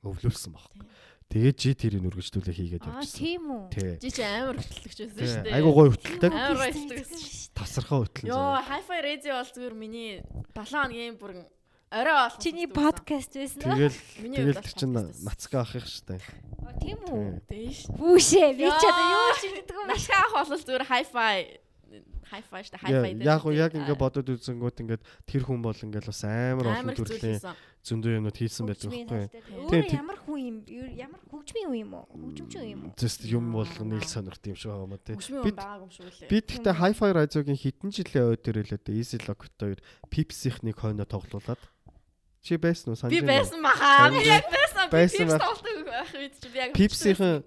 [0.03, 0.85] өвлүүлсэн байхгүй.
[1.33, 3.01] Тэгээд жи тэрийг үргэлжлүүлээ хийгээд явчихсан.
[3.01, 3.97] Аа тийм үү.
[4.05, 5.57] Жи чи амар хөтлөгч байсан шүү дээ.
[5.57, 6.29] Айгуу гоё хөтлөдөг.
[6.29, 7.57] Амар шүү.
[7.57, 8.29] Тасархаа хөтлөн.
[8.29, 10.21] Йоо, hi-fi radio бол зүгээр миний
[10.53, 11.33] 7 хоногийн бүр
[11.89, 13.81] орой бол чиний подкаст байсан уу?
[13.81, 16.21] Тэгэл тэгэл тэр чин нацгаа авах шүү дээ.
[16.69, 17.25] Аа тийм үү.
[17.49, 17.79] Тэгэж.
[17.97, 19.89] Хүүшээ би ч одоо юу ч гэдэг юм.
[19.89, 21.33] Нашгаа авах бол зүгээр hi-fi
[22.33, 23.29] hi-fi штэ hi-fi дээр.
[23.29, 27.41] Яг яг ингээ бодоод үзэнгүүт ингээд тэр хүн бол ингээд бас амар олон төрлийн
[27.83, 29.25] зөндөө юмнууд хийсэн байдаг байхгүй.
[29.71, 30.57] Тэр ямар хүн юм
[30.95, 32.07] ямар хөгжмийн хүн юм уу?
[32.15, 32.95] Хөгжимчин юм уу?
[32.95, 35.17] Зөв юм бол нийл сонирхт юм шиг байгаа юм тий.
[35.43, 35.51] Би
[36.31, 41.59] би тэгтээ hi-fi радиогийн хитэн жилийн хэлээ дээ Easy Lock хоёр Pepsi-х нэг хойно тоглуулад
[42.43, 43.23] Чи байсан уу санаж байна?
[43.23, 44.11] Би байсан баха.
[44.11, 44.87] Би яг байсан.
[44.91, 47.47] Байсан байх үед чи би яг Pepsi-хэн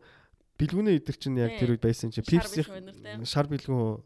[0.56, 4.00] бэлгүүнээ идэр чинь яг тэр үед байсан чи Pepsi-хэн шар бэлгүүн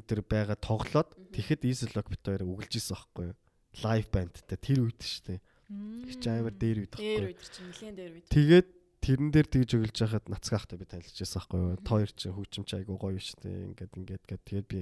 [0.00, 3.36] идэр байгаа тоглоод тэгэхэд Easy Lock бит хоёр үгэлж исэн байхгүй юу?
[3.84, 5.40] Лайв бандтай тэр үед шүү дээ.
[6.04, 7.14] Их амар дээр үед байхгүй.
[7.14, 8.26] Дээр үед чинь нэлээд дээр үед.
[8.30, 8.68] Тэгээд
[9.04, 11.76] тэрэн дээр тэгж өглж яхад нацгаахтай би танилцчихсан байхгүй юу?
[11.84, 13.72] Тоор чи хөгжимч айгу гоё дээ.
[13.72, 14.80] Ингээд ингээд гэд тэгээд би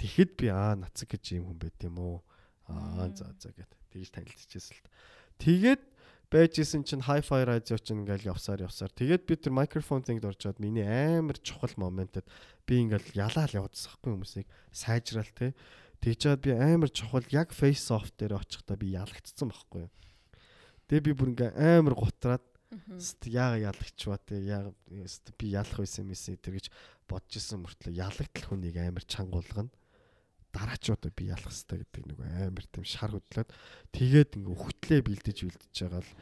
[0.00, 2.16] тэгэхэд би аа нацаг гэж юм хүн байт юм уу?
[2.68, 4.88] Аа за за гэд тэгж танилцчихсан л.
[5.40, 5.82] Тэгээд
[6.28, 10.84] байжсэн чинь hi-fi радио чинь ингээл явсаар явсаар тэгээд би тэр микрофон тингд оржоод миний
[10.84, 12.28] амар чухал моментод
[12.68, 15.56] би ингээл ялаал явуулсан байхгүй хүмүүсийг сайжраал те
[16.04, 19.90] тэгжээд би амар чухал яг face off дээр очихдаа би ялагдсан байхгүй юу
[20.88, 22.44] Тэгээ би бүр ингээ амар гутраад
[23.28, 24.72] яага ялагч ба те яага
[25.36, 26.66] би ялах байсан юм эсэ тэр гэж
[27.08, 29.72] бодож исэн мөртлөө ялагдал хүнийг амар чангуулгана
[30.52, 33.52] дараачуудаа би ялах хэрэгтэй гэдэг нэг амар тийм шар хөдлөөд
[33.92, 36.12] тэгээд ингээ хөтлөө бэлдэж бэлдэж байгаа л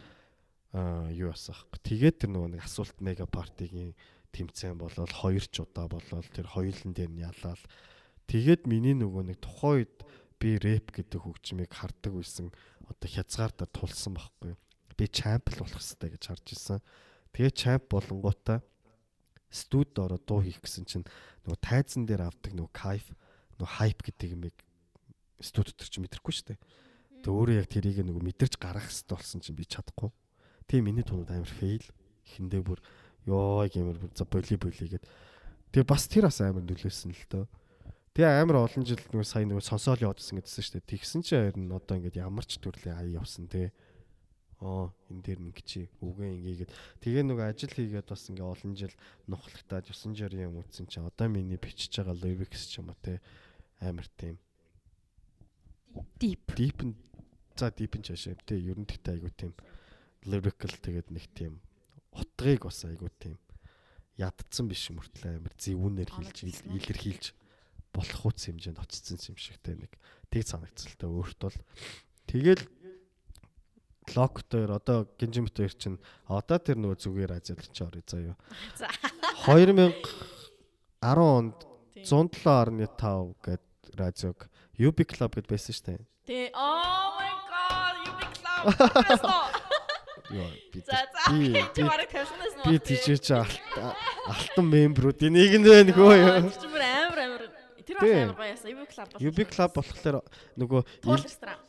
[0.76, 1.64] аа юу асах.
[1.70, 3.94] Тэгээд тэр нөгөө нэг асуулт мега партигийн
[4.34, 7.62] тэмцээн болол хоёр ч удаа болол тэр хоёулын дээр нь ялаал
[8.28, 9.96] тэгээд миний нөгөө нэг тухайн үед
[10.40, 12.52] би рэп гэдэг хөгжмийг хардаг байсан
[12.86, 14.54] одоо хязгаартаа тулсан байхгүй
[14.96, 16.80] би чамп болох хэрэгтэй гэж харж ирсэн.
[17.36, 18.64] Тэгээ чамп болонгуудаа
[19.52, 21.04] студид ороо дуу хийх гэсэн чинь
[21.44, 23.12] нөгөө тайзан дээр авдаг нөгөө кайф
[23.60, 24.48] нөгөө хайп гэдэг юм
[25.44, 26.58] студид төр чи мэдрэхгүй шүү дээ.
[27.20, 30.08] Тэг өөрөө яг тэрийг нөгөө мэдэрч гаргах хэрэгтэй болсон чинь би чадахгүй.
[30.64, 31.84] Тэгээ миний тунууд амар фейл.
[32.24, 32.80] Эхэндээ бүр
[33.28, 35.04] ёо гэмэр бүр за боли боли гэд.
[35.76, 37.44] Тэгээ бас тэр бас амар нөлөөсөн л дөө.
[38.16, 40.88] Тэгээ амар олон жил нөгөө сая нөгөө сонсоол явуулсан гэдсэн шүү дээ.
[40.88, 43.76] Тэгсэн чинь харин одоо ингээд ямар ч төрлийн ая явсан те.
[44.56, 46.72] Оо энэ дээр нэг чи үгээ ингээгээд.
[47.04, 48.96] Тэгээ нөгөө ажил хийгээд бас ингээ олон жил
[49.28, 53.20] нухлагтаад 9 жирийн юм үтсэн чи одоо миний бичиж байгаа lyrics ч юм уу те
[53.84, 54.40] амар тийм.
[56.16, 56.56] Deep.
[56.56, 56.96] Deep
[57.52, 59.52] за deep ч ашиг те ер нь тэгтээ айгу тийм
[60.24, 61.60] lyrical тэгээд нэг тийм
[62.16, 63.36] утгыг бас айгу тийм.
[64.16, 67.36] Ядцсан биш мөртлөө амар зэвүүнээр хийлж илэрхийлж
[67.96, 69.92] болох хүч хэмжээнд очсон юм шигтэй нэг
[70.28, 71.58] тэг санагцалтай өөрт бол
[72.28, 72.62] тэгэл
[74.14, 78.36] локтоор одоо гинжимтээр чинь одоо тэр нөгөө зүгээр чи орё заяа.
[78.76, 78.86] За.
[79.48, 79.96] 2010
[81.02, 81.58] онд
[82.04, 83.64] 107.5 гэд
[83.98, 84.38] радиог
[84.78, 86.00] UB Club гэд байсан шүү дээ.
[86.26, 86.46] Тий.
[86.54, 89.64] Oh my god, big club.
[90.30, 91.54] Йоо би
[92.66, 96.50] би тийч алтан мембруудын нэг нь байна хөө юу.
[96.50, 97.42] Чи бүр амар амар.
[98.00, 98.68] Тэр бас амар гоё яасан.
[98.72, 99.08] UB club.
[99.20, 100.16] UB Club болохоор
[100.56, 100.82] нөгөө.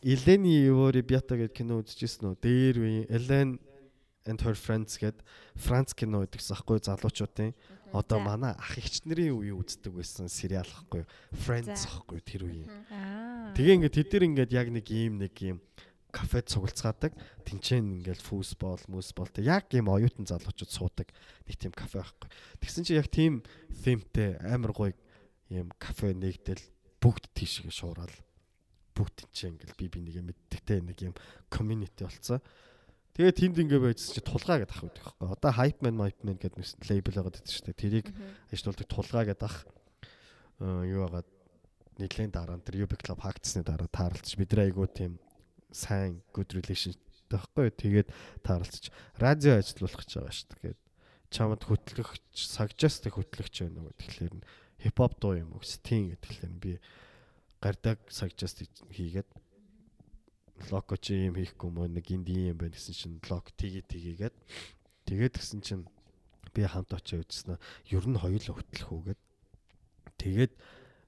[0.04, 2.40] Элени Евори Бята гэдэг кино үзчихсэн үү?
[2.42, 3.58] Дээр үе Ellen
[4.28, 5.24] and her friends гэд
[5.56, 7.56] Франц кино гэдэгс ахгүй залуучуудын
[7.96, 11.96] одоо манай ах эгч нарын үе үздэг байсан сериал ахгүй Friends За.
[11.96, 12.68] ахгүй тэр үе.
[13.56, 15.64] Тэгээ ингээд тэд нар ингээд яг нэг ийм нэг ийм
[16.12, 17.16] кафед цугалцгаадаг.
[17.48, 21.08] Тинчэн ингээд фүүсбол, мөсбол тэг яг ийм оюутан залуучууд суудаг
[21.48, 22.30] нэг тийм кафе байхгүй.
[22.60, 24.92] Тэгсэн чи яг тийм themтэй амар гоё
[25.54, 26.64] ийм кафе нэгдэл
[27.02, 28.16] бүгд тийшээ шуурал.
[28.98, 31.16] Бүгд тинчэн ингээд би би нэгэ мэддэгтэй нэг ийм
[31.54, 32.42] community болцсон.
[33.18, 35.28] Тэгээ тэнд ингээ байжсэн чи тулгаа гэдэг ах байдаг байхгүй.
[35.34, 38.08] Одоо hype man hype man гэдэг нэг лейбл байгаа гэдэг чинь тэрийг
[38.54, 39.58] ажилтуулдаг тулгаа гэдэг ах
[40.62, 41.26] э, юу байгаа
[41.98, 45.18] нэгэн дараа нь тэр UB Club хаагдсны дараа тааралцж бид нар айгуу тийм
[45.74, 48.10] сайн good relationship таахгүй тэгээд
[48.46, 50.78] тааралцж радио ажиллуулах гэж байгаа шүү дээ.
[51.34, 54.46] Чамд хөтлөгч сагжаастай хөтлөгч байна уу тэгэхээр нь
[54.84, 56.80] хипхоп дуу юм стин нь би
[57.62, 59.30] гардаг сагжаст хийгээд
[60.72, 64.36] локо чи юм хийхгүй мөө нэг инди юм байна гэсэн чинь лог тгий тгийгээд
[65.06, 65.86] тэгээд гисэн чинь
[66.58, 67.62] би хамт очиж үзсэн.
[67.94, 69.22] Ер нь хоёулаа хөтлөх үгээд
[70.18, 70.54] тэгээд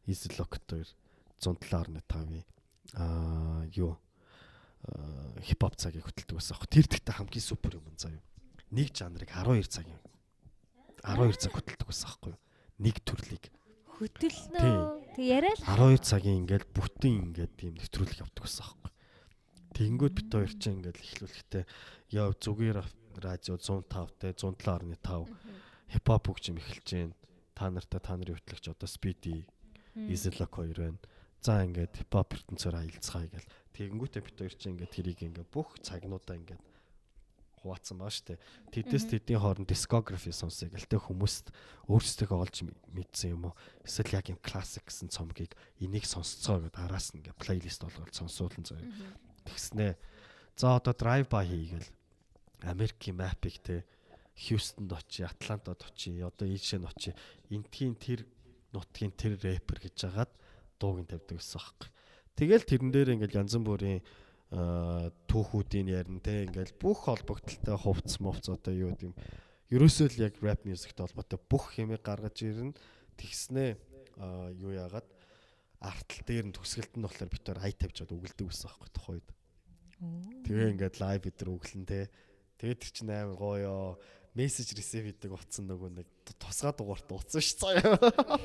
[0.06, 0.86] Easy Lock-тойр
[1.42, 2.46] 107.5-ийн
[2.94, 3.98] аа юу
[5.42, 6.70] хипхоп цагийг хөтэлдэг байсан аах.
[6.70, 8.22] Тэр дэхтэй хамгийн супер юм заяа.
[8.70, 10.02] Нэг жанрыг 12 цагийн
[11.02, 12.42] 12 цаг хөтэлдэг байсан аахгүй юу?
[12.78, 13.50] Нэг төрлийг
[14.00, 15.12] Хөтөлнөө.
[15.20, 18.92] Тэг яриа л 12 цагийн ингээл бүтэн ингээд тийм нэвтрүүлэг явдаг байсан аахгүй.
[19.76, 21.64] Тэнгүүд бит хоёр ч ингээл эхлүүлэхдээ
[22.16, 22.80] яв зүгээр
[23.20, 25.36] радио 105 те 107.5
[25.92, 27.12] хипхоп хөгжим эхэлж гээ.
[27.52, 29.44] Та нартай та нарын хөтлөгч одоо Speedy
[30.00, 31.00] Easy-Lock хоёр байна.
[31.44, 33.52] За ингээд хипхоп ертөнцөөр аялцгаая гэл.
[33.76, 36.64] Тэгэнгүүтээ бит хоёр чинь ингээд тэрийг ингээд бүх цагнуудаа ингээд
[37.60, 38.40] хуваацсан баа штэ.
[38.72, 40.88] Тэдэс тэдний хооронд дискографи сонсъё гэл.
[40.88, 41.52] Тэг хүмүүст
[41.92, 43.56] өөрсдөө олж мэдсэн юм уу?
[43.84, 45.54] Эсвэл яг юм классик гэсэн цомгийг
[45.84, 48.88] энийг сонсцоо гэдээ араас нь ингээд плейлист болгоод сонсуулсан заяа.
[49.44, 50.00] Тэгснэ.
[50.56, 51.90] За одоо drive by хийгээл
[52.64, 53.86] Америкийн мапыг те
[54.40, 57.16] Хьюстонд очие, Атлантад очие, одоо ийшээ нь очие.
[57.52, 58.24] Энтхийн тэр
[58.72, 60.32] нутгийн тэр рэпер гэж жагаад
[60.80, 61.90] дууг нь тавьдаг гэсэн байхгүй.
[62.40, 64.00] Тэгэл тэрэн дээр ингээл янз бүрийн
[64.50, 69.14] түүхүүдийн ярин те ингээл бүх холбогдолтой хувцс мовц одоо юу гэдэм
[69.70, 72.74] ерөөсөө л яг rap music-тэй холбоотой бүх юмыг гаргаж ирнэ.
[73.14, 73.78] Тэгснээ
[74.18, 75.06] аа, юу яагаад
[75.86, 79.28] артал дээр нь төгсгөлт нь болохоор битээр ай тавьжаад өгөлдөг гэсэн байхгүй тухайд.
[80.50, 82.10] Тэгээ ингээд лайв бидэр өглөн те.
[82.58, 84.02] Тэгээд тэр чинь амар гоёо.
[84.34, 87.76] Мессеж ресив хийдэг утсан нөгөө нэг тусгай дугаарт утсан ш цаа.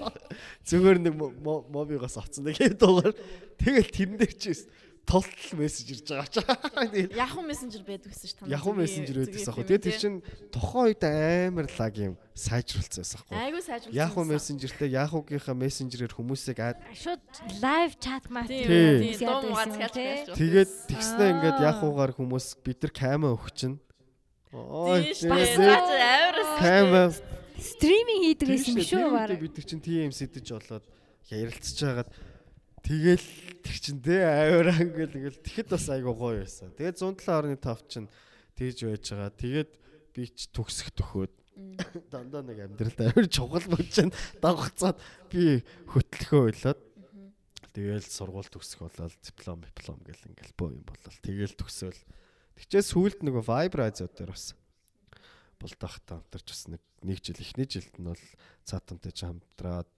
[0.68, 3.12] Зүгээр нэг мобигоос авсан нэг дугаар.
[3.60, 4.52] Тэгэл тэрэн дээр чи
[5.04, 6.36] толтол мессеж ирж байгаа ч.
[7.12, 8.48] Yahoo Messenger байдаг гэсэн ш та.
[8.48, 9.64] Yahoo Messenger байдагс аахгүй.
[9.68, 13.36] Тэгээд тэр чинь тухайн үед амар лаг юм сайжруулсан байсан аахгүй.
[13.36, 13.94] айгуу сайжруулсан.
[13.94, 17.20] Yahoo Messenger-тэй Yahoo-гийнхаа мессенжерээр хүмүүсийг ад шууд
[17.60, 19.20] лайв чат мат байж.
[20.34, 21.64] тэгээд тэгснэ ингээд Аа.
[21.68, 23.78] Yahoo-гаар хүмүүс бид нар камера өгчин.
[24.54, 25.30] Ой шүү.
[26.58, 27.12] Камера
[27.58, 29.40] стриминг хийдэг байсан Тийм биш үү тэр баг.
[29.40, 30.84] бид нар чинь тийм сэтэж болоод
[31.30, 32.10] ярилцж хагаад
[32.84, 33.26] тэгэл
[33.64, 36.70] тэр чин тэ авираа ингээл ингээл тэгэхэд бас айгуу гоё байсан.
[36.76, 38.08] Тэгээд 107.5 чинь
[38.54, 39.32] тэгж байж байгаа.
[39.32, 39.72] Тэгээд
[40.12, 41.34] би ч төгсөх төхөөд
[42.12, 44.12] дандаа нэг амьдралд авир чухал болж чинь
[44.44, 45.00] дагцаад
[45.32, 46.80] би хөтлөхөө ойлоод
[47.74, 51.18] Тэгэл сургууль төгсөх болоод диплом диплом гэл ингээл боо юм болол.
[51.26, 51.98] Тэгэл төгсөөл.
[52.54, 54.54] Тэгчээс сүүлд нөгөө Radio дээр бас
[55.58, 58.24] булдаахтай хамтарч бас нэг нэг жил эхний жилд нь бол
[58.62, 59.90] цаатантай ч хамтраад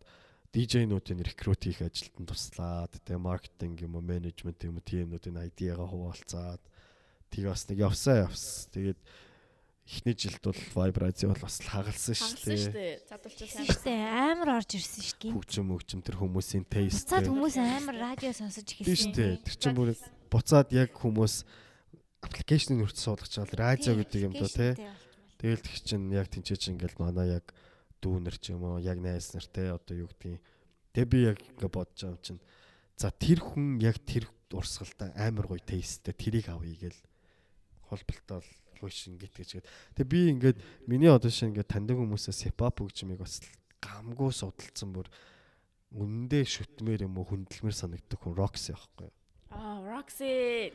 [0.55, 5.87] DJ-нуудын рекрут хийх ажилд нь туслаад тэгээ маркетинг юм уу менежмент юм уу TM-нуудын ID-гаа
[5.91, 6.63] хуваалцаад
[7.31, 8.69] тэгээ бас нэг явсаа явс.
[8.73, 9.01] Тэгээд
[9.87, 12.75] эхний жилд бол Vibe Radio бол бас л хагалсан Хагалсан шүү шүү дээ.
[12.75, 12.95] дээ.
[13.07, 14.03] Задуулчаа сайн.
[14.35, 15.33] Амар орж ирсэн шүү дээ.
[15.37, 17.07] Хөгжим хөгжим тэр хүмүүсийн taste.
[17.07, 18.99] Буцаад хүмүүс амар радио сонсож Тийм эхэлсэн.
[18.99, 19.33] шүү дээ.
[19.47, 19.91] Тэр чинь бүр
[20.27, 21.35] буцаад яг хүмүүс
[22.27, 24.73] аппликейшнийг хүртэл суулгаж байгаа радио гэдэг юм доо тий.
[25.39, 27.55] Тэгэл тэг чинь яг тэнцээч ингээл манай яг
[28.07, 30.39] дүүнер ч юм уу яг найз нар те одоо юу гэдгийг
[30.95, 32.41] тэг би яг ингээ бодож байгаа юм чинь
[32.95, 37.01] за тэр хүн яг тэр урсгалтай амар гоё тесттэй тэрийг авъя гээл
[37.91, 38.47] холболтой
[38.79, 39.51] лууш ингээд гэж.
[39.99, 43.43] Тэгээ би ингээд миний аудишн ингээд таньдаг хүмүүсээс хипхоп хөгжмийг бас
[43.83, 45.11] гамгүй судалсан бүр
[45.97, 49.11] үнэндээ шүтмээр юм уу хүндэлмээр санагддаг хүн Roxy байхгүй?
[49.55, 50.73] Аа, Roxy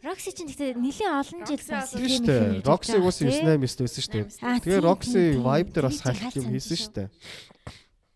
[0.00, 2.64] Roxy чинь гэхдээ нэлийн олон жил бас Тийм шүү дээ.
[2.64, 4.26] Roxy ус 98 9 байсан шүү дээ.
[4.64, 7.08] Тэгээ Roxy vibe дээр бас хальт юм хийсэн шүү дээ.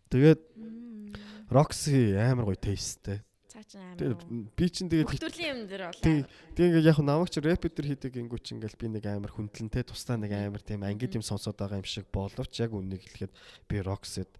[0.09, 0.41] Тэгээд
[1.53, 2.57] Roxy амар гоё
[3.65, 4.17] чи амар.
[4.55, 6.01] Би чинь тэгээд Бүх төрлийн юм дээр болоо.
[6.01, 6.17] Тэг
[6.55, 9.83] тэг ингээд яг намайг ч рэп дээр хийдэг ингүү чи ингээл би нэг амар хүндлэнтэй
[9.83, 13.33] тусдаа нэг амар тийм ангид юм сонсоод байгаа юм шиг боловч яг үнийг хэлэхэд
[13.67, 14.31] би Roxy-д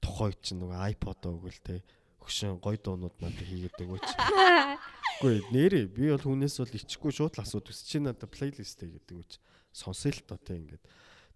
[0.00, 1.82] тухай чинь нөгөө iPod өгөл те
[2.20, 4.06] хөшин гой дуунууд надад хийгээд өгөөч.
[5.16, 5.86] Үгүй нэрээ.
[5.88, 9.40] Би бол хүнээс бол ичхгүй шууд л асууд өс чи надад плейлист гэдэг үуч
[9.72, 10.84] сонсъё л тоо те ингээд.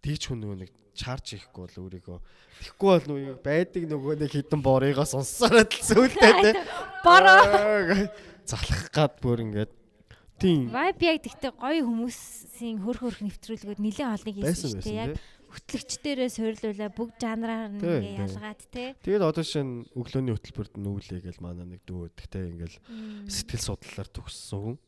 [0.00, 2.18] Тийч хүн нөгөө нэг чарж хийхгүй бол өөрийгөө.
[2.60, 6.50] Тэгэхгүй бол нөгөө байдаг нөгөө нэг хідэн борыгоо сонссараад л сөүлтэй те
[7.04, 8.08] Бороо.
[8.44, 9.72] залах гад бүр ингээд.
[10.40, 15.00] Тийм Vibe яг гэхдээ гоё хүмүүсийн хөр хөрх нэвтрүүлгүүд нэлээд олныг хийсэн шүү дээ.
[15.04, 15.12] Яг
[15.50, 16.90] хөтлөгчдөрөө суйрлуулаа.
[16.94, 18.94] Бүгд жанраар нь ингээ ялгаад те.
[19.02, 22.78] Тэгээд одоо шин өглөөний хөтөлбөрт нүүлээ гэл манай нэг дүү гэхдээ ингээл
[23.26, 24.78] сэтгэл судлалаар төгссөн.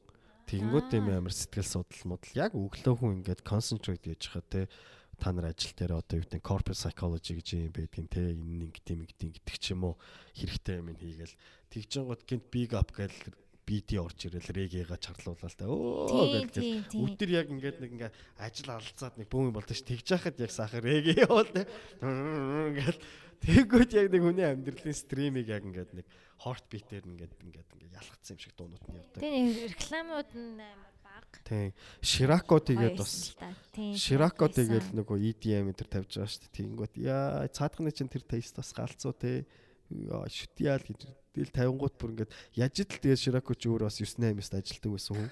[0.47, 2.39] Тэгэнгүүт юм амар сэтгэл судлал модал.
[2.39, 4.71] Яг өглөө хүн ингээд concentrate хийж хаа те.
[5.19, 8.35] Та нар ажил дээр одоо юу гэдэг corporate psychology гэж юм байдгийн те.
[8.35, 9.95] Энэ нэг гэдэг гэдэг ч юм уу.
[10.35, 11.37] Хэрэгтэй юм хийгээл.
[11.71, 13.15] Тэгжингууд гинт big up гэл
[13.63, 17.03] BD орж ирэл регэга чарлуулаад та өө Тийм тийм тийм.
[17.07, 20.83] Өдөр яг ингээд нэг ингээ ажил алцаад нэг бүүн болдог ш тэгж яхад яг сахар
[20.83, 21.63] регэ явал те
[22.03, 22.99] ингээл
[23.43, 26.07] тэггүүд яг нэг хүний амьдралын стримийг яг ингээд нэг
[26.43, 29.21] хорт битээр ингээд ингээд ингээд ялгцсан юм шиг дуунууд нь явдаг.
[29.23, 29.47] Нэг
[29.79, 31.39] рекламууд нь амар бага.
[31.47, 31.71] Тийм.
[32.03, 33.39] Ширако тэгээд бас.
[33.71, 33.95] Тийм.
[33.95, 36.57] Ширако тэгээд нөгөө EDM энэ төр тавьж байгаа шүү дээ.
[36.59, 39.47] Тэгэнгүүт яа цаадхны чинь тэр тест бас галзуу те.
[39.93, 44.55] Яа шүтяал гэж тэгэл 50гууд бүр ингээд яжид л тэгээд Ширако ч өөр бас 98-ст
[44.57, 45.30] ажилтдаг байсан хүн.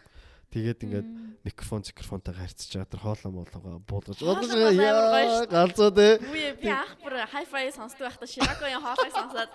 [0.51, 1.07] Тэгээд ингээд
[1.46, 5.46] микрофон микрофонтойгоо харьцаж байгаа тэр хоолоо моолгоо буулгаж Хоолой бодож бол амар гоё байгаа шүү
[5.46, 5.55] дээ.
[5.55, 6.18] галзуу те.
[6.26, 9.46] Үе би анх бүр hi-fi сонсдог байхдаа Shirago-ийн хоолойг сонсоод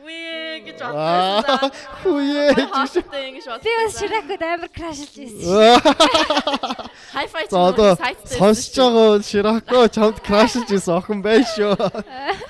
[0.00, 3.04] үе гэж бодсон.
[3.28, 3.60] Ингэж бодсон.
[3.60, 6.80] Би бас Ширакод амар крашлж байсан.
[7.12, 11.74] hi-fi За одоо сонсож байгаа Ширако чамд крашж исэн охин байна шүү.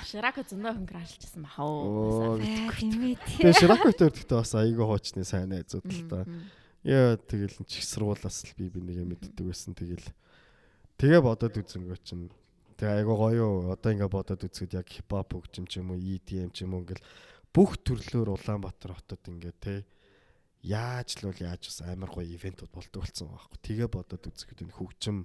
[0.09, 2.36] Shirago зөндөө хүн крашлжсэн баха Оо.
[2.36, 2.40] уу.
[2.40, 3.53] Тэгээ.
[3.55, 6.24] Ширако дээр гэхдээ бас аягүй хуучны сайн найзууд л та.
[6.82, 10.07] Яа тэгэл чих сургуулаас л би би нэг юм мэддэг байсан тэгэл.
[10.99, 12.30] Тэгээ бодоод үзэнгөө чинь
[12.78, 16.66] тэгээ аягүй гоё одоо ингээ бодоод үзэхэд яг хипхоп хөгжим ч юм уу EDM ч
[16.66, 17.03] юм уу ингээл
[17.55, 19.74] бүх төрлөөр Улаанбаатар хотод ингээ те
[20.62, 23.59] яаж л бол яаж бас амар гоё ивентууд болдог болсон байхгүй.
[23.62, 25.18] Тэгээ бодоод үзэхэд энэ хөгжим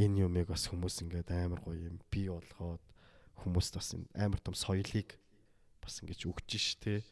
[0.00, 2.84] энэ юмыг бас хүмүүс ингээд амар гоё юм бий болгоод
[3.44, 5.20] хүмүүст бас амар том соёлыг
[5.84, 7.04] бас ингэж өгч ш тэ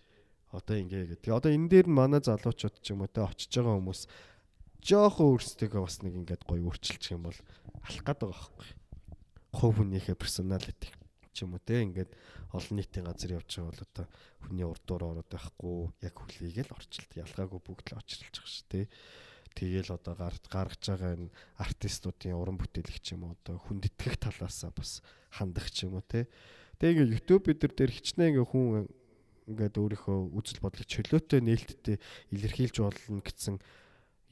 [0.55, 1.30] одоо ингээ гэдэг.
[1.36, 4.01] Одоо энэ дээр нь манай залуучууд ч юм уу те очиж байгаа хүмүүс
[4.80, 7.38] жоохон өөрсдөө бас нэг ингээд гоё өөрчилчих юм бол
[7.84, 8.68] алах гээд байгаа байхгүй.
[9.53, 11.03] Хувь хүнийхээ персоналити
[11.35, 12.14] ч юм уу те ингээд
[12.55, 14.07] олон нийтийн газар явж байгаа бол одоо
[14.47, 15.76] хүний урдуур ороод байхгүй
[16.07, 18.87] яг хүлээгээл орчилт ялгаагүй бүгд л байгаа ш тэ.
[19.55, 25.03] Тэгээл одоо гард гаргаж байгаа энэ артистуудын уран бүтээлч юм уу одоо хүндэтгэх талаасаа бас
[25.30, 26.26] хандах ч юм уу те.
[26.78, 28.91] Тэгээ ингээ YouTube бид нар дээр хичнээн ингээ хүн
[29.47, 31.97] ингээд өөрийнхөө үзэл бодлыг чөлөөтэй нээлттэй
[32.35, 33.61] илэрхийлж болно гэсэн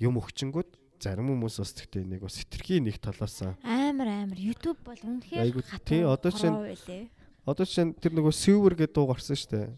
[0.03, 3.59] юм өгчөнгүүд зарим хүмүүс бас тэгтээ нэг бас хитрхийн нэг талаасаа.
[3.67, 4.39] Амар амар.
[4.39, 7.09] YouTube бол үнэхээр Айгу, тий, одоо чинь-
[7.43, 9.69] одоо жишээ нь тэр нөгөө Silver гэдэг дуу гарсан шүү дээ.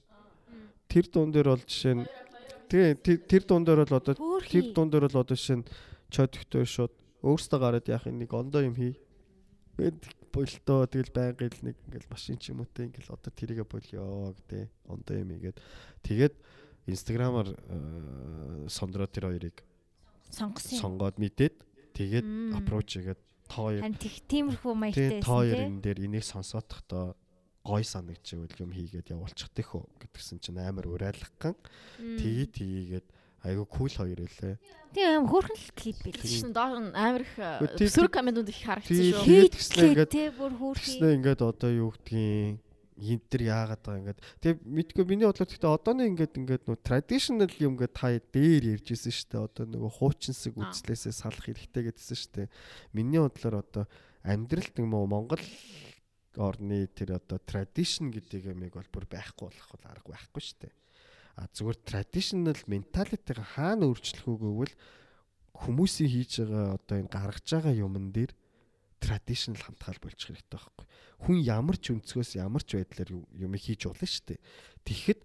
[0.88, 2.04] Тэр дуун дээр бол жишээ нь
[2.68, 5.68] тэгээ тэр- дуун дээр бол одоо тэр дуун дээр бол одоо жишээ нь
[6.12, 6.92] чод өгтөө шууд
[7.24, 8.94] өөртөө гараад яах нэг ондоо юм хий.
[9.80, 9.96] Бэд
[10.30, 14.36] болтоо тэгэл байнга л нэг ингээл машин ч юм уу те ингээл одоо тэрийгэ болёо
[14.36, 15.56] гэдэг ондоо юм игээд
[16.04, 16.34] тэгээд
[16.86, 19.64] инстаграмаар э, сондроо тэр хоёрыг
[20.34, 20.74] сонгосон.
[20.74, 20.80] юм.
[20.82, 21.54] сонгоод мэдээд
[21.94, 22.26] тэгээд
[22.58, 25.64] approach хийгээд та хоёр Харин тех тиймэрхүү маягтай тэгээд тий.
[25.64, 27.14] энэ дээр энийг сонсоодохдоо
[27.64, 31.54] гой санагдчихвэл юм хийгээд явуулчих тэхүү гэдгсэн чинь амар урайлган
[32.00, 32.18] Мм.
[32.20, 33.06] тгий тгийгээд
[33.44, 34.56] айгу кул хоёр үлээ
[34.94, 36.16] Тийм аим хөөрхөн л клип бил.
[36.16, 39.24] Тэгсэн доор нь амар их өсвөр комментууд их харагдсан тий- шүү.
[39.26, 40.96] Тэгээд тэгснэ ингээд- тий бүр хөөрхий.
[40.96, 42.56] Тэгснэ ингээд одоо юу гэдгийг
[42.94, 47.52] энэ төр яагаад байгаа ингээд тэгээ мэдгүй миний бодлоор гэхдээ одооны ингээд ингээд нөө traditional
[47.58, 49.46] юм ингээд та дээр ярьж исэн шүү дээ.
[49.50, 52.48] Одоо нөгөө хуучинсаг үзлээсээ салах хэрэгтэй гэдсэн шүү дээ.
[52.94, 53.84] Миний бодлоор одоо
[54.22, 55.42] амьдралд юм уу Монгол
[56.38, 60.74] орны тэр одоо tradition гэдэг юмыг бол бүр байхгүй болох бол арга байхгүй шүү дээ.
[61.34, 64.74] А зүгээр traditional mentality-га хаана өөрчлөх үү гэвэл
[65.54, 68.32] хүмүүсийн хийж байгаа одоо энэ гаргаж байгаа юмн дээр
[69.04, 70.86] traditional хандгаал болчих хэрэгтэй байхгүй.
[71.28, 74.40] Хүн ямар ч өнцгөөс ямар ч байдлаар юм хийж болно шүү дээ.
[74.88, 75.20] Тэгэхэд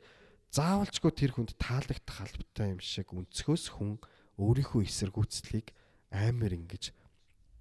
[0.52, 3.96] заавалчгүй тэр хүнд таалагдах албатай юм шиг өнцгөөс хүн
[4.36, 5.72] өөрийнхөө эсэргүүцлийг
[6.12, 6.92] амар ингэж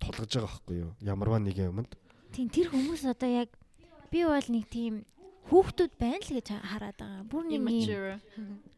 [0.03, 0.93] тулгаж байгаа байхгүй юу?
[1.03, 1.93] Ямарваа нэгэн юмд.
[2.35, 3.51] Тийм тэр хүмүүс одоо яг
[4.11, 5.05] би бол нэг тийм
[5.49, 7.25] хүүхдүүд байна л гэж хараад байгаа.
[7.29, 7.61] Бүр нэг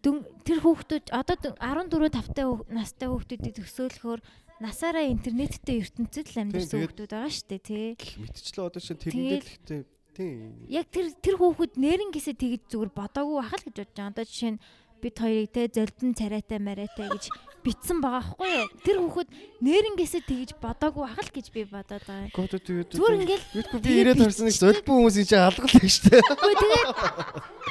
[0.06, 0.16] юм
[0.46, 4.20] тэр хүүхдүүд одоо 14 5-тай настай хүүхдүүдийг төсөөлөхөөр
[4.60, 7.88] насаараа интернеттэй ертөнцид л Тэгээд- хүүхдүүд байгаа шүү дээ тий.
[8.20, 9.80] Мэдчлээ одоо чинь тэрэндээ л ихтэй
[10.12, 10.38] тийм.
[10.68, 14.12] Яг тэр тэр хүүхэд нэрнгээсээ тэгж зүгээр бодоогүй байх л гэж бодож байгаа.
[14.12, 14.60] Одоо жишээ нь
[15.00, 17.24] бид хоёрыг те золдон царайтай марайтай гэж
[17.64, 18.68] битсэн байгаа байхгүй юу?
[18.84, 19.28] Тэр хүүхэд
[19.64, 22.28] нэрнгээсээ тэгж бодоогүй байх л гэж би бодоод байгаа.
[22.36, 26.20] Зүгээр ингээл би ирээд харсан нэг зөлбөн хүмүүсийн чинь алгал байх штэ.
[26.20, 26.88] Үгүй тэгээд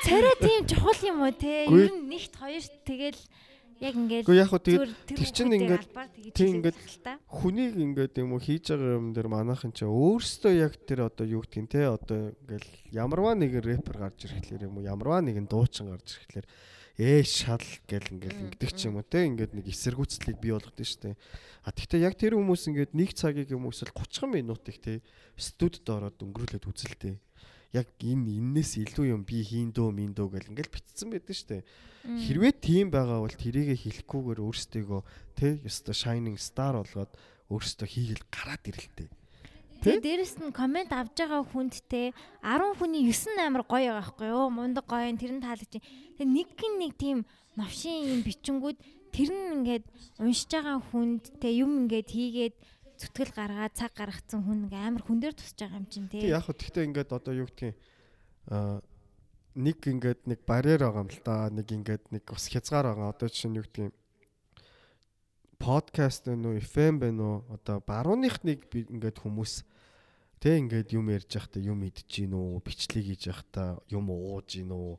[0.09, 1.69] царай тийм чухал юм уу те?
[1.69, 3.21] Ер нь нэгт хоёр тэгэл
[3.79, 5.87] яг ингээл Гэхдээ яг хөө тэгээд тэр чинь ингээд-
[6.35, 6.77] тийм ингээд
[7.31, 11.41] хүнийг ингээд юм уу хийж байгаа юм дээр манайхан ч өөрсдөө яг тэр одоо юу
[11.47, 16.19] гэдгийг те одоо ингээл ямарваа нэгэн рэпер гарч ирэхлээр юм уу ямарваа нэгэн дуучин гарч
[16.19, 16.47] ирэхлээр
[16.99, 21.15] ээ шал гэл ингээл ингэдэг ч юм уу те ингээд нэг эсэргүүцлийг бий болгодог штэ.
[21.63, 24.99] А тэгтээ яг тэр хүмүүс ингээд нэг цагийг юм уу эсвэл 30 минутыг те
[25.39, 27.15] студид ороод өнгөрүүлээд үзэлтэй
[27.73, 31.63] яг энэ эннээс илүү юм би хийн дөө мин дөө гэл ингээл битцсэн байдаг штэ
[32.07, 35.01] Хэрвээ тийм байгаа бол тэрийгэ хэлэхгүйгээр өөрсдийгөө
[35.35, 37.11] тэ ёстой shining star болгоод
[37.51, 39.07] өөрсдөө хийгээл гараад ирэлтэй.
[39.83, 44.27] Тэгээ дээрэс нь комент авж байгаа хүнд те 10 хүний 9 амар гоё байгаа байхгүй
[44.31, 44.47] юу?
[44.47, 45.83] Мундаг гоё тэр нь таалагдчих.
[46.15, 47.17] Тэгээ нэг гин нэг тийм
[47.59, 48.77] новшин юм бичингүүд
[49.11, 49.85] тэр нь ингээд
[50.23, 52.55] уншиж байгаа хүнд те юм ингээд хийгээд
[52.99, 56.11] зүтгэл гаргаад цаг гаргацсан хүн ингээ амар хүн дээр тусч байгаа юм чинь.
[56.11, 57.75] Тэг яг хөө тэгтээ ингээд одоо юу гэдгийг
[58.51, 58.83] аа
[59.55, 61.47] нэг ингээд нэг барьер байгаа юм л да.
[61.47, 63.15] Нэг ингээд нэг бас хязгаар байгаа.
[63.15, 63.95] Одоо жишээ нь юу гэдгийг
[65.59, 69.67] подкаст нөө FM бэ нөө одоо барууных нэг би ингээд хүмүүс
[70.39, 74.71] тэг ингээд юм ярьж байхдаа юм идэж гин үү бичлэг хийж байхдаа юм ууж гин
[74.71, 74.95] үү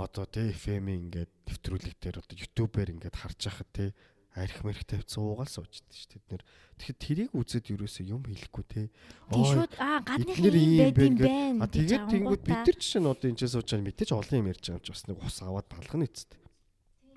[0.00, 3.88] одоо тэг FM-ийн ингээд нэвтрүүлэг дээр одоо YouTube-ээр ингээд харж байхад тэг
[4.34, 6.10] арх мэрх тавьсан уугаал сууждаг шүү.
[6.18, 6.42] Тэд нэр
[6.78, 8.90] тэгэхэд тэрийг үзээд юусоо юм хэлэхгүй те.
[9.30, 11.62] Шууд аа гадных юм байд юм байна.
[11.62, 14.64] А тэгээд тэнгууд бид нар чинь одоо энэ ч сууж байгаа мэдээж олон юм ярьж
[14.66, 16.34] байгаа юм чи бас нэг ус аваад балгана эцэст.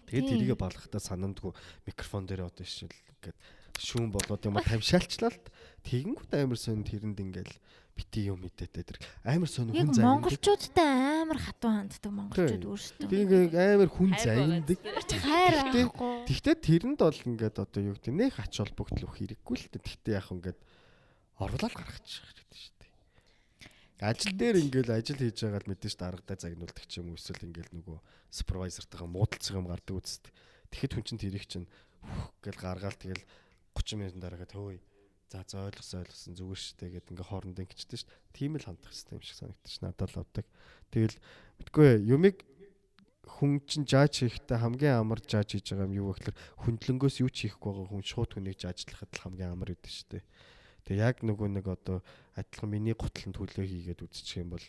[0.08, 0.34] Тэгээд Тийм.
[0.38, 1.52] тэрийгэ балгахтаа санамдгүй
[1.90, 3.38] микрофон дээр одоо шил ингээд
[3.82, 5.42] шүүн болоод юм тавьшаалчлаа л
[5.84, 7.54] тэгэнгүүт амар сонь тэрэнд ингээл
[7.98, 10.06] бити юм мэдээтэй тэр амар сонь Яг хүн зайдаг.
[10.06, 10.90] монголчуудтай
[11.26, 13.10] амар хатуу ханддаг монголчууд өөрсдөө.
[13.10, 14.78] Тэгээд амар хүн Хайр зайдаг.
[15.26, 16.14] Хайр байхгүй.
[16.30, 19.82] Тэгтээ тэрэнд бол ингээд одоо юу гэдэг нэг ач холбогдол өгөх хэрэггүй л дээ.
[19.82, 20.60] Тэгтээ яг ингээд
[21.42, 22.92] орлол гаргачих хэрэгтэй шүү дээ.
[23.98, 27.74] Ажил дээр ингээд ажил хийж байгаа л мэдээж дарагдаа загнуулдаг ч юм уу эсвэл ингээд
[27.74, 27.98] нөгөө
[28.30, 30.30] супервайзертайгаа муудалцах юм гардаг үст.
[30.70, 31.68] Тэгэхэд хүн чинь тэрийг чинь
[32.46, 33.26] гэл гаргаал тэгэл
[33.74, 34.78] 30 минутын дараагаа төвөө.
[35.28, 38.32] За за ойлгосон ойлгосон зүгээр шүү дээ гэд ингээд хоорондоо ингэчтэй шүү дээ.
[38.32, 40.46] Тийм л хандах юм шиг санагдчих надад л авдаг.
[40.88, 41.18] Тэгэл
[41.60, 42.38] мэдгүй юмыг
[43.28, 47.30] хүн чинь жааж хийхдээ хамгийн амар жааж хийж байгаа юм юу вэ гэхээр хөндлөнгөөс юу
[47.30, 50.24] ч хийхгүй байгаа хүн шууд хүнийг жаажлахад л хамгийн амар гэдэг шүү дээ.
[50.88, 52.00] Тэгээ яг нөгөө нэг одоо
[52.40, 54.64] адилхан миний гутланд төлөө хийгээд үзчих юм бол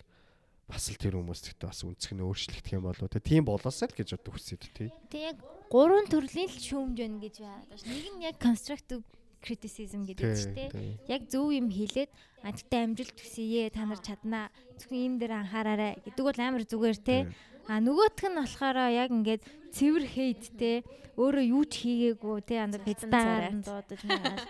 [0.67, 3.07] бас л тэр хүмүүс гэхдээ бас үнцг нь өөрчлөгдөх юм болоо.
[3.07, 4.91] Тэгээ тийм болоосай л гэж одоо хүсээд тий.
[5.07, 5.39] Тэг яг
[5.71, 7.63] гурван төрлийн л шүүмж байна гэж байна.
[7.87, 9.07] Нэг нь яг constructive
[9.43, 10.69] criticism гэдэг чинь Тий.
[10.69, 10.73] тэ.
[10.73, 10.93] тий.
[11.09, 12.11] Яг зөв юм хэлээд
[12.43, 14.47] а тэгтээ амжилт төсөйе та нар чаднаа.
[14.79, 17.17] Зөвхөн энэ дээр анхаараарай гэдэг бол амар зүгээр те.
[17.27, 17.35] Тий.
[17.69, 19.43] А нөгөөх нь болохоор яг ингээд
[19.75, 20.83] цэвэр хейт те.
[21.19, 22.63] Өөрөө юу ч хийгээгүй те.
[22.65, 23.65] Анда Цасан педтаар царайт.
[23.67, 24.47] дуудаж магаал.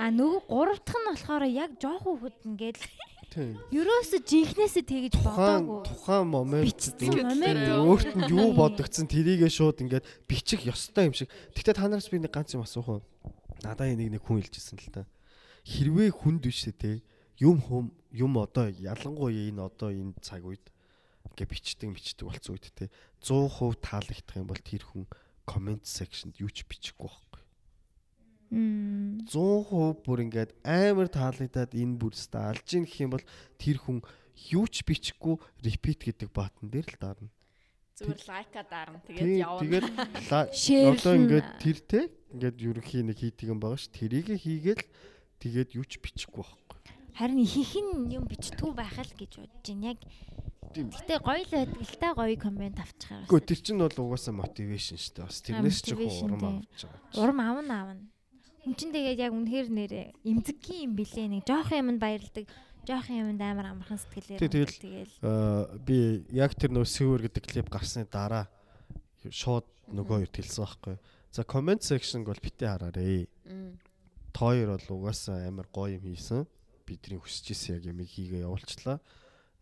[0.00, 2.78] А нөгөө гурав дахь нь болохоор яг жоох хүүхэд ингээд
[3.72, 5.88] ерөөсө жинхнээсээ тэгэж бодоогүй.
[5.88, 6.92] тухайн момент
[7.80, 11.32] өөрт нь юу бодогдсон тэрийгээ шууд ингээд бичих ёстой юм шиг.
[11.56, 13.00] Гэхдээ та нараас би нэг ганц юм асуух уу?
[13.62, 15.02] Надаа энийг нэг хүн хэлжсэн л та.
[15.62, 17.02] Хэрвээ хүнд биш те
[17.38, 20.66] юм хүм юм одоо ялангуяа энэ одоо энэ цаг үед
[21.30, 22.90] ингээ бичдэг бичдэг болцсон үед те
[23.22, 25.06] 100% таалагдах юм бол тэр хүн
[25.46, 27.42] comment sectionд юу ч бичихгүй байхгүй.
[28.52, 29.24] Мм.
[29.30, 33.26] 100% бүр ингээд амар таалагдаад энэ бүрстэ алж ийн гэх юм бол
[33.56, 33.98] тэр хүн
[34.52, 37.30] юу ч бичихгүй repeat гэдэг баатан дээр л дарна.
[37.98, 38.98] Зүгээр лайка дарна.
[39.04, 39.60] Тэгээд явна.
[39.60, 39.86] тэгээд
[40.96, 42.00] одоо ингээд тэр те
[42.32, 43.92] ингээд ерөнхий нэг хийдэг юм байгаа ш.
[43.92, 44.84] Тэрийг хийгээл
[45.40, 46.78] тэгээд юу ч бичихгүй байхгүй.
[47.12, 49.92] Харин ихэнх нь юм бичтгүү байх л гэж бодож байна.
[49.92, 50.00] Яг.
[50.72, 53.28] Гэтэ гоё л байдаг л та гоё комент авчихаар.
[53.28, 55.26] Гэхдээ тэр чинь бол угаасаа мотивашн шүү дээ.
[55.28, 57.20] Бас тэрнээс ч их урам авч байгаа.
[57.20, 58.04] Урам аавна аавна.
[58.64, 62.48] Хүн чинь тэгээд яг үнэхээр нэрээ эмзэггийн юм билээ нэг жоох юмд баярлдаг.
[62.82, 64.40] Жоох юмд амар амархан сэтгэлээр.
[64.42, 68.48] Тэгэл- би яг тэр нөө Sewer гэдэг клип гарсны дараа
[69.30, 70.96] шууд нөгөө хоёр хэлсэн байхгүй.
[71.30, 73.28] За comment section бол битээ хараарэ.
[73.46, 73.78] Мм.
[74.34, 76.46] Тоор бол угаасаа амар гоё юм хийсэн.
[76.84, 78.98] Бидний хүсэж исэн яг ямиг хийгээ явуулчлаа.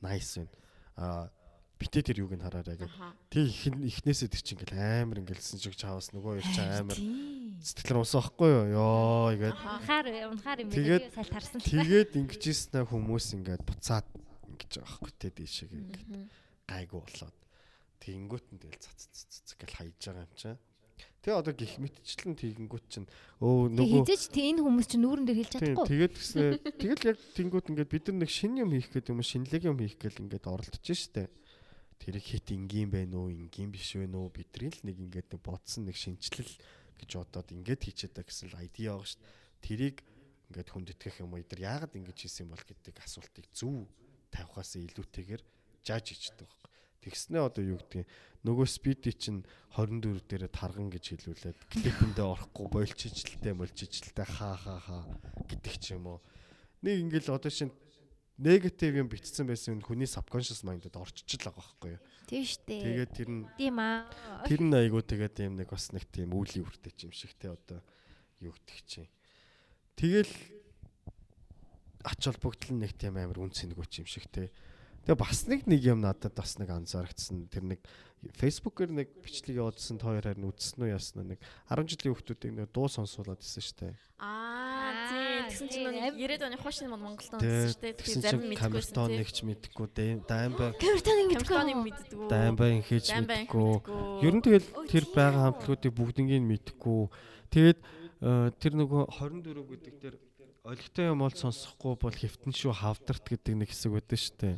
[0.01, 0.51] Nice байна.
[0.97, 1.31] Аа
[1.79, 2.93] битээ тэр юуг нь хараарай гэх.
[3.29, 6.99] Тэг их ихнээсээ тэр чинь ингээл амар ингээл лсэн шиг чаваас нөгөө хоёр чинь амар
[7.61, 7.69] Тий.
[7.69, 8.65] Сэтгэл унсан байхгүй юу?
[8.73, 11.13] Йоо ингээд Унахаар унахаар юм байна.
[11.13, 11.61] Салт харсан.
[11.61, 14.09] тэгээд ингэжсэн хүмүүс ингээд буцаад
[14.49, 16.05] ингэж байгаа байхгүй те дээшээ ингээд
[16.65, 17.37] гайгүй болоод
[18.01, 20.57] тэгэнгүүт нь тэгэл цац цац гэж хайж байгаа юм чаа.
[21.21, 23.09] Тэгээ одоо гих мэтчлэн тэгэнгүүт чинь
[23.45, 25.89] өө нөгөө хизээч тий энэ хүмүүс чинь нүүрэн дээр хэлж чадахгүй.
[25.93, 29.29] тэгээд гэснээр тэгэл яг тэнгууд ингээд бид нар нэг шин юм хийх гэдэг юм уу
[29.29, 31.29] шинэлэг юм хийх гэл ингээд оролдож штэ.
[32.01, 35.85] Тэрийг хит ингийн байна уу ингийн биш вэ нөө бидний л нэг ингээд нэг бодсон
[35.85, 36.49] нэг шинчлэл
[37.01, 39.25] гэж бодоод ингээд хийчихэд та гэсэн л айдиа байгаа штэ.
[39.65, 39.97] Тэрийг
[40.53, 43.89] ингээд хүнд итгэх юм уу эдэр яагаад ингэж хийсэн бол гэдэг асуултыг зөв
[44.29, 45.43] тавихаас илүүтэйгээр
[45.87, 46.71] жааж хийдэг байхгүй.
[47.01, 48.05] Тэгснээ одоо юу гэдэг
[48.45, 49.41] нөгөө спиди чинь
[49.73, 55.03] 24 дээрээ тарган гэж хэлүүлээд клипэндээ орохгүй болчихжилтэй молчихжилтэй хаа хаа хаа
[55.49, 56.21] гэдэг ч юм уу.
[56.85, 57.73] Нэг ингээл одоо шин
[58.41, 62.01] негатив юм битсэн байсан хүний subconscious mind-д орчиж л байгаа байхгүй юу.
[62.25, 62.77] Тийм штэ.
[62.81, 64.09] Тэгээд тэр нь Тийм аа.
[64.49, 67.85] тэр нь айгуу тэгээд юм нэг бас нэг тийм үүлийн үртэй юм шиг те одоо
[68.41, 69.13] юу гэдэг чинь.
[69.93, 70.33] Тэгэл
[72.01, 74.49] ач холбогдол нэг тийм амар үн цэнгүүч юм шиг те.
[75.05, 77.45] Тэгээ бас нэг нэг юм надад бас нэг анзаарчихсан.
[77.53, 77.81] Тэр нэг
[78.41, 82.69] Facebook-ээр нэг бичлэг явуулсан та хоёр харин үзсэн үү ясна нэг 10 жилийн хүүхдүүдийг нэг
[82.73, 83.97] дуу сонсуулаад исэн штэ.
[84.21, 85.43] Аа тий.
[85.51, 87.95] Тэгсэн чинь нэг 90-ад оны хошин мод Монголд онцсон шүү дээ.
[87.99, 89.87] Тэгэхээр зарим чинь мэдгүйсэн камертон нэгч мэдхгүй
[90.31, 91.29] даймбай Камертоныг
[91.83, 92.27] мэддгүү.
[92.31, 93.71] даймбай мэдхгүй.
[93.83, 94.23] мэддгүү.
[94.23, 97.03] Ер нь тэгэл тэр байгаа хамтлагуудыг бүгднийг мэдэхгүй.
[97.51, 100.17] Тэгээд э, тэр нөгөө 24 гэдэг дээр
[100.65, 104.57] олигтой юм бол сонсохгүй бол хэвтэн шүү хавдарт гэдэг нэг хэсэг байдаг шүү дээ.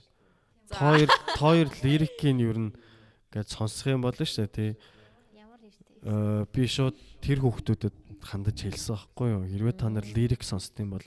[0.69, 0.75] За.
[0.77, 1.09] Тоор
[1.39, 2.73] тоор лирикийн ер нь
[3.31, 4.71] ингээд сонсох юм болно шүү дээ тий.
[5.33, 5.83] Ямар юм штэ.
[5.83, 7.97] Э, би шууд тэр хүүхдүүдэд
[8.27, 9.43] хандаж хэлсэн байхгүй юу.
[9.47, 11.07] Хэрвээ та нар лирик сонсдсон бол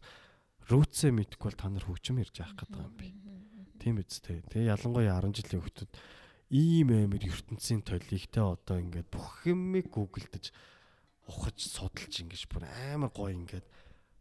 [0.71, 3.07] рүүцээ мэдэхгүй бол та нар хөгжим ярьж авах гэдэг юм би.
[3.79, 4.47] Тийм биз дээ.
[4.47, 5.91] Тэгээ ялангуяа 10 жилийн хүүхдүүд
[6.55, 10.55] ийм амир ертөнцийн толийг те одоо ингээд бүх юмыг гуглдж
[11.27, 12.63] ухаж судалж ингэж бүр
[12.95, 13.67] амар гоё ингээд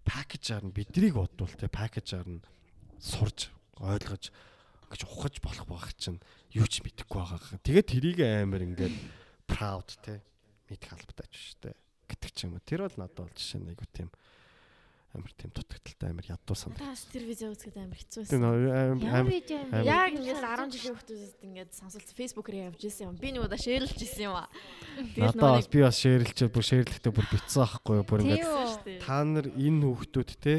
[0.03, 2.45] пакэжаар нь бидрийг бодвол те пакэжаар нь
[2.99, 4.35] сурж ойлгож
[4.95, 6.21] ингэж ухаж болох байх чинь
[6.55, 7.61] юу ч мэдэхгүй байгаа.
[7.63, 8.95] Тэгээд тэрийг амар ингээд
[9.49, 10.23] proud те
[10.75, 11.79] мэдэх албатай ч штэ
[12.11, 12.67] гэдэг ч юм уу.
[12.67, 14.11] Тэр бол надад бол жишээ нэг тийм
[15.15, 16.85] амар тийм дутагдaltaй амар ядуу санагдав.
[16.85, 18.43] Таас тэр видео үзэхэд амар хэцүү байсан.
[18.43, 19.33] Ямар амар
[19.87, 23.17] Яг ингээд 10 жилийн хүмүүсд ингээд сонсолт фэйсбүүкээр явж ирсэн юм.
[23.23, 24.49] Би нөгөө да шеэрлж ирсэн юм аа.
[25.15, 29.19] Надад бас би бас шеэрлчээ бүр шеэрлэхдээ бүр битсэн аахгүй юу бүр Тийм ингээд та
[29.23, 30.55] нар энэ хүүхдүүд те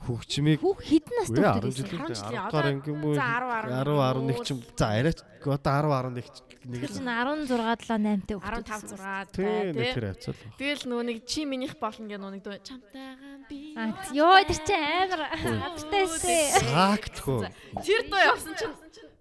[0.00, 2.08] хөгжмийг Хүүх хэдэн настай үе 10 хүүхдүүд жил байсан?
[2.08, 5.72] 10 жилийн 10 одоо гаруй ингээм үү за 10 10 11 ч за арайч одоо
[5.80, 8.64] 10 11 ч нэг л чинь 16 7 8-тай хүүхдүүд.
[8.68, 9.92] 15 6 тий нэг тий.
[9.96, 10.56] тэр баг.
[10.60, 13.60] Тэгэл нөгөө нэг чи минийх болно гэх нөгөө нэг чамтайгаан би.
[13.76, 16.64] Аа ёо тэр чинь амар хавтайсээ.
[16.66, 17.50] Саагтхөө.
[17.84, 18.74] Тэр дуу явсан чинь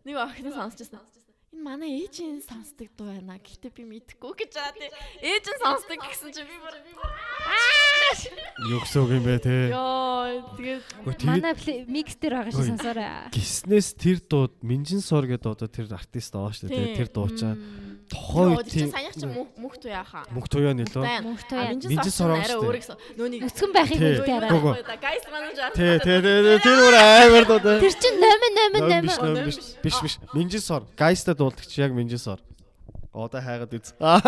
[0.05, 1.01] нэг охин сонсчихсан.
[1.53, 3.37] Энэ манай ээжийн сонсдог дуу байна.
[3.37, 4.89] Гэхдээ би мэдэхгүй гэж байгаа тий.
[5.21, 6.75] Ээж нь сонсдог гэсэн чинь би бүр
[9.05, 9.69] үг юм бэ те.
[9.71, 11.53] ёо тэгээд Манай
[11.85, 12.69] микс дээр байгаа шиг Ой.
[12.73, 13.09] сонсоорой.
[13.33, 16.97] гиснээс тэр дууд Минжин сор гэдэг одоо тэр артист байгаа шүү дээ.
[16.97, 20.25] Тэр дуучаа тухайн Чинь тийм саяхан чинь мөнх мөнх туу яаха.
[20.33, 20.41] мөнх.
[21.21, 21.69] Мөнхтэй яа.
[21.69, 22.97] Минжин Минжин сор сор арай байгаа өөр шүү гэсэн.
[23.19, 24.49] Нөөник Өсгөн байхыг үлдээ арай.
[24.99, 25.69] Гайс менежер.
[25.77, 27.59] Тий, тий, тий, тий, тэр өөр амар дуу.
[27.79, 29.25] Тэр чинь 8 8 Ном биш, 8.
[29.29, 29.57] ном биш.
[30.01, 30.13] Биш.
[30.33, 30.81] Минжин сор.
[30.97, 32.39] Гайста дуулдаг чи яг Минжин сор.
[33.13, 33.93] Одоо хайгаад үз.
[33.99, 34.25] 8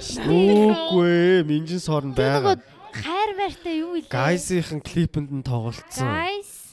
[0.00, 0.72] шүү дээ.
[0.72, 2.56] Үгүй, Минжин сор нь байгаа.
[2.96, 4.08] хайр байртай юу вэ?
[4.08, 6.08] Гайсийнхэн клипэнд нь тоглолцсон.
[6.08, 6.72] Guys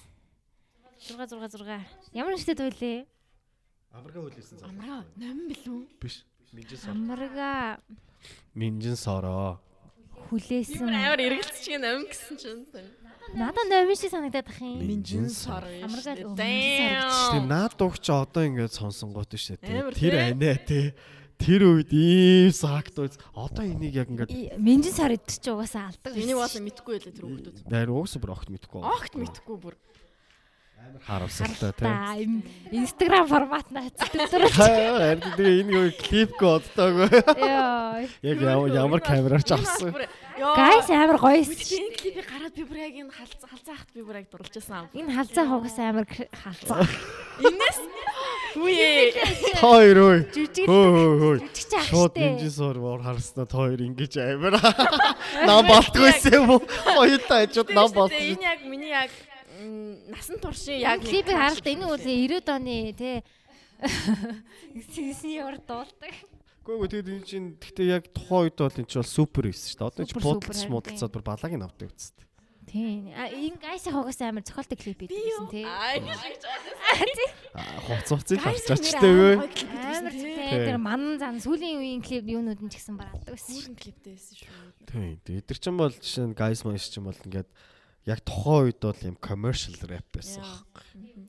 [1.04, 1.84] 6 6 6.
[2.16, 3.00] Ямар нэртэй дуулээ?
[3.94, 4.70] Амарга хөлөөсөн цаа.
[4.70, 5.80] Амраа, ном билүү?
[6.02, 6.24] Биш.
[6.54, 6.92] Минжин сор.
[6.94, 7.78] Амрага
[8.56, 9.60] Минжин сороо.
[10.30, 10.90] хүлээсэн.
[10.90, 12.66] Амар эргэлцчих ном гэсэн чинь.
[13.38, 14.80] Надад 8 шиг санагдаад ах юм.
[14.82, 15.64] Минжин сор.
[15.86, 19.94] Амраа л- Тийм наад дууг чи одоо ингээд сонсонгууд шүү дээ.
[19.94, 20.94] Тэр анаа тий.
[21.38, 23.18] Тэр үед ийм сагт үз.
[23.36, 26.14] Одоо энийг яг ингээд Минжин сар идчих чи угаасаа алдаг.
[26.18, 27.68] Энийг бас мэдхгүй байлаа тэр хүмүүс.
[27.70, 28.80] найр уус бүр огт мэдгүй.
[28.82, 29.76] Огт мэдхгүй бүр.
[31.08, 31.88] Харамсалтай тий.
[31.88, 34.12] Та им Instagram формат наацдаг.
[34.56, 37.08] Харин тэгээ энэ юу клип годтойгоо.
[37.38, 38.08] Йоо.
[38.24, 38.38] Яг
[38.72, 39.92] ямар камераар ч авсан.
[40.34, 41.44] Guys амар гоё.
[41.44, 44.90] Мэдээ энэ клипийг гараад би бүр яг энэ халзаа халзаахт би бүр яг дурлж байсан.
[44.96, 46.88] Энэ халзаа хугас амар халзаа.
[47.44, 47.80] Инээс
[48.58, 49.14] үе.
[49.62, 50.20] Хоёр ой.
[50.34, 51.36] Жүжиг Хөө хөө хөө.
[51.42, 52.16] жүжигч ах Шууд
[52.50, 54.58] сор уур харснаа хоёр ингэж амир.
[55.46, 56.62] Нам болтгойсэн юм уу?
[56.66, 58.22] Хоёулаа ажууд нам болтгоо.
[58.34, 59.10] Энэ яг миний яг
[60.12, 63.24] насан туршийн яг нэг Клипийг харалт энэ үл 90-ад оны тий.
[64.94, 66.14] Синсний ор дуулдаг.
[66.64, 69.80] Гэхдээ тэгээд энэ чинь гэхдээ яг тухайн үед бол энэ чинь бол супер байсан шүү
[69.80, 69.90] дээ.
[69.92, 72.16] Одоо чинь буудалж супер, муудалцаад бүр балааг нь авдаг үст.
[72.64, 73.12] Тийм.
[73.12, 75.68] А энэ гайс хогоос амар цохолтой клип хийсэн тий.
[75.68, 76.00] Аа.
[77.84, 79.44] Хуц хуцыг Guys, авчирч тээвэ.
[79.44, 80.72] Амар тий.
[80.72, 83.52] Тэр манан зан сүүлийн үеийн клип юунууд нь ч гэсэн барадаг байсан.
[83.60, 84.48] Хүүрэн клиптэй байсан шүү.
[84.88, 85.20] Тийм.
[85.20, 87.52] Эдгэр чин бол жишээ нь guys маш чин бол ингээд
[88.06, 90.44] яг тухайн үед бол юм commercial rap байсан.
[90.44, 90.60] Яа.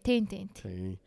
[0.03, 0.49] Тийм тийм.
[0.59, 0.99] Тийм.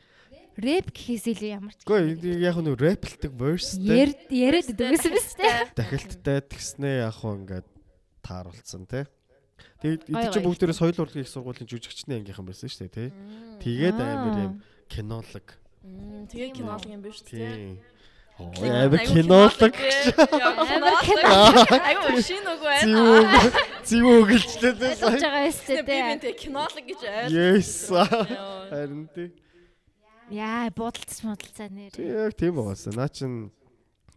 [0.57, 1.85] Рэп гэхээс илүү ямар ч.
[1.85, 5.69] Гэхдээ яг нэг рэплдэг verseтэй яриад дэгсэн биз дээ.
[5.77, 7.67] дахилттай тэгснээ яг хөө ингээд
[8.25, 9.05] тааруулсан тий.
[9.85, 10.49] Тэгээд эд чинь гой.
[10.57, 13.09] бүгдээрээ соёл урлагийн их сургуулийн жүжигчний ангийнхан байсан шүү дээ тий.
[13.61, 14.53] Тэгээд амар юм
[14.89, 15.47] кинолог.
[15.85, 17.29] Мм тэгээ кинолог юм биш үү?
[17.29, 17.77] Тийм.
[18.41, 19.73] Оо Кино- амар кинолог.
[19.77, 21.37] Амар кино.
[21.85, 23.76] Айгу шин үгүй байна.
[23.87, 26.03] Зүү гэлжлээ Ойлгож байгаа юм шүү Би дээ.
[26.11, 27.31] бинтэ кинолог гэж ойлгосон.
[27.31, 27.71] Yes.
[28.67, 29.29] Харин тий.
[30.27, 31.91] Яа, бодолцож модалцаа нэр.
[31.95, 32.91] Тий яг тийм байгаасаа.
[32.99, 33.47] Наа чин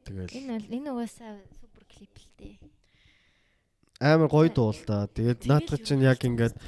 [0.03, 2.55] тэгэл Энэ бол энэ угаасаа супер клип л дээ.
[4.03, 5.07] амар гоё дуул да.
[5.07, 6.59] Тэгээд наадах чинь яг ингээд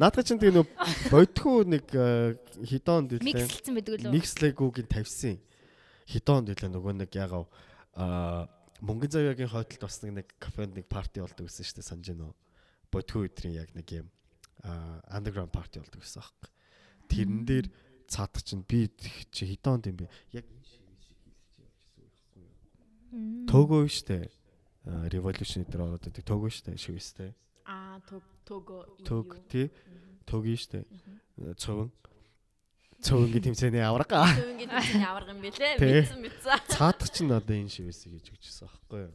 [0.00, 0.66] наадах чинь тэгээ нөө
[1.12, 3.36] бодхоо нэг э, хидонд илээ.
[3.36, 4.12] Микслсэн байдаг лөө.
[4.16, 5.36] Микслэгүүгийн тавьсан.
[6.08, 7.44] Хидонд илээ нөгөө нэг ягаа
[7.92, 8.48] а
[8.80, 12.24] Мөнгөн завьягийн хойдолд бас нэг нэг кафенд нэг парти болдог гэсэн шүү дээ санаж байна
[12.28, 12.34] уу?
[12.92, 14.08] Бодхоо өдрийн яг нэг юм
[15.10, 16.50] андерграунд парти болдог гэсэн аахгүй.
[17.10, 17.66] Тэрэн дээр
[18.08, 18.90] цаадах чинь би
[19.30, 20.10] чи хидонд юм бэ?
[20.32, 20.44] Яг
[23.46, 24.28] Того штэ.
[24.84, 26.24] Revolution дээр ороод байдаг.
[26.24, 27.32] Того штэ шивэстэй.
[27.64, 28.84] Аа тог того.
[29.06, 29.70] Тог тий.
[30.26, 30.84] Тоги штэ.
[31.56, 31.90] Цовн.
[33.00, 33.82] Гэдэг тэмцээний.
[33.82, 35.78] Төвн гэдэг чинь яварга юм бэлээ.
[35.78, 36.60] Мэдсэн мэдсэн.
[36.70, 39.14] Цаадах чинь одоо энэ шивэсэй гэж өгчсэн аахгүй юу?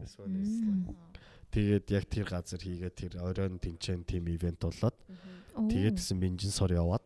[0.00, 1.11] This one is like-
[1.52, 4.96] Тэгээд яг тэр газар хийгээд тэр оройн тэмцээн тим ивент болоод
[5.52, 7.04] тэгээд гэсэн минжин сор яваад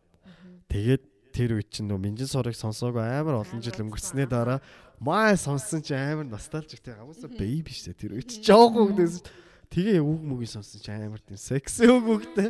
[0.71, 1.03] тэгээд
[1.35, 4.63] тэр үе чинь нөө минжин сорыг сонсоогүй амар олон жил өнгөрснээ дараа
[5.03, 9.27] маа сонссон чи амар носталжик тэг амуусаа бэйби штэ тэр үе чи жоох үгдээс
[9.67, 12.49] тэгээ үг мөгийн сонссон чи амар тийм секси үг үгтэй.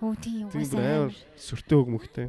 [0.00, 1.12] Хөө тийм угаасаа.
[1.12, 1.14] амар.
[1.36, 2.28] сүртэй үг мөхтэй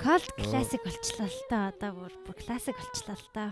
[0.00, 1.58] Колд классик болчлаа л та.
[1.70, 3.44] Одоо бүр классик болчлаа л та.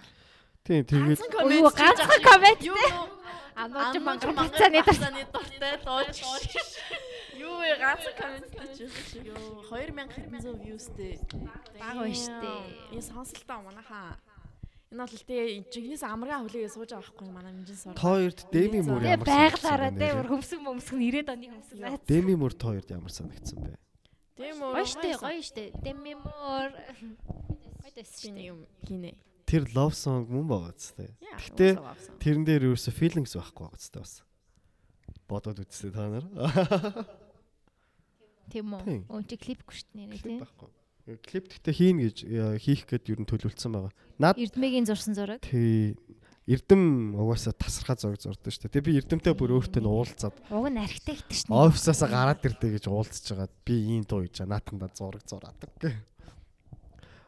[0.67, 3.12] тийм тэгээд ганцхан комент Юу юу
[3.57, 4.81] анууч мангар бацааны
[5.33, 6.19] дуртай дууч.
[7.39, 9.25] Юу вэ ганцхан комменттэй ч юм шиг.
[9.27, 11.15] Юу 2700 viewsтэй.
[11.79, 12.51] Бага байна штэ.
[12.93, 14.17] Энэ сонсолтоо манайхаа.
[14.93, 17.97] Энэ бол тэгээ жигнэс амраа хүлээгээ сууж байгаа байхгүй манай минжин сор.
[17.97, 22.01] тооёрд деми мөр Тэгээ ямар байглаараа бэ бүр хөмсг мөмсг нь 90-ад оны хөмсг байц.
[22.05, 23.73] деми мөр тооёрд ямар санагдсан бэ
[24.37, 24.73] Тийм үү.
[24.75, 25.65] Гоё штэ, гоё штэ.
[25.85, 26.73] Дэмимор.
[26.73, 28.33] Гоё дэс штэ.
[28.49, 29.13] юм хийнэ.
[29.53, 31.69] Тэр love song мөн байгаа ч тийм Яа, Гэтэ.
[32.25, 34.13] Тэрэн дээр ерөөсө feelings байхгүй байгаа ч бас.
[35.29, 36.25] Бодоод үзтээ та нар.
[38.53, 39.05] Тийм Тийм.
[39.09, 39.13] үү?
[39.13, 40.41] Өө чи клипгүй штэ нэрээ Клип тийм.
[40.45, 40.71] байхгүй.
[41.27, 43.93] Клип гэхдээ хийн гэж э, хийх гээд ер нь төлөвлөсөн байгаа.
[44.23, 45.41] Наад Эрдмэгийн зурсан зураг.
[45.43, 45.97] тий
[46.43, 48.75] Эрдэм угаасаа тасархаа зураг зурдаг шүү дээ.
[48.75, 51.49] Тэг би Эрдэмтэй бүр өөртөө уулзаад Уг нь архитект штэ.
[51.55, 53.51] офисаасаа гараад ирдэ гэж уулзж байгаа.
[53.63, 54.51] Би ийм дуу хийж байгаа.
[54.59, 55.71] Наатанда зураг зураадаг.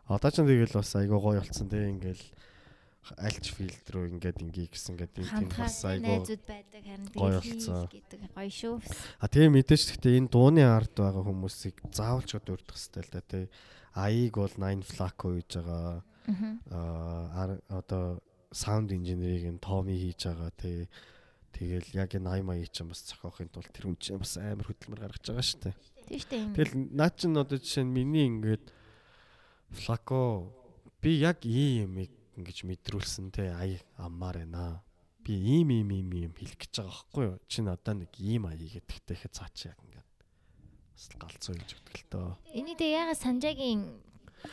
[0.08, 2.24] Одоо ч тэгэл бас айгуу гоё болцсон те ингээл
[3.20, 7.40] альч филд рүү ингээд ингээ гэсэн ингээд тийм тийм бас айгуу найзууд байдаг харин гоё
[7.40, 7.84] болцсон.
[7.88, 8.74] гэдэг гоё шүү.
[9.20, 13.44] А тэгээ мэдээж гэхдээ энэ дууны ард байгаа хүмүүсийг заавалч дурдах хэрэгтэй л да тий.
[13.92, 16.00] Аяыг бол 9 Flaco хийж байгаа.
[16.72, 20.88] Аа одоо саунд инженерийг нь Томи хийж байгаа тий.
[21.52, 25.24] Тэгэл яг энэ аймаа чинь бас зохиохын тулд тэр хүн чинь бас амар хөдөлмөр гаргаж
[25.28, 25.76] байгаа шүү дээ.
[26.08, 26.36] Тийм штэ.
[26.40, 26.54] энэ.
[26.56, 28.64] Тэгэл наа чин одоо жишээ нь миний ингээд
[29.74, 30.52] Flaco
[31.02, 34.82] би яг ийм юм ингэж мэдрүүлсэн те ая аммаар байна.
[35.22, 37.36] Би ийм ийм ийм ийм хэлэх гэж байгаа байхгүй юу?
[37.48, 40.08] Чин одоо нэг ийм ая гэдэгтэй ихэд цаач яг ингээд
[40.94, 42.30] бас галзуу хийж өгдөг л дөө.
[42.54, 43.82] Энийг тэг яга санжаагийн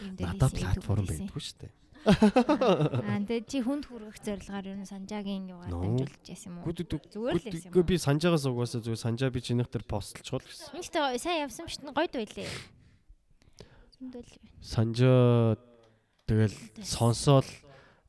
[0.01, 1.73] юм дээр хийсэн платформ байдгүй шүү дээ.
[2.01, 5.85] Аа тэгээд чи хүнд хүргэх зорилгоор юу санжаагийн юугаар No.
[5.85, 6.73] дамжуулж яасан юм уу?
[6.73, 7.73] Зүгээр л байсан юм.
[7.77, 10.73] Гэхдээ би санжаагаас угаасаа зүгээр санжаа би чинийх дээр постлчгол гэсэн.
[10.81, 12.49] Энд тэ сайн явсан биш нь гойд байлээ.
[14.01, 14.25] Зөндөл.
[14.65, 15.61] Санжаа
[16.25, 17.45] тэгэл сонсоол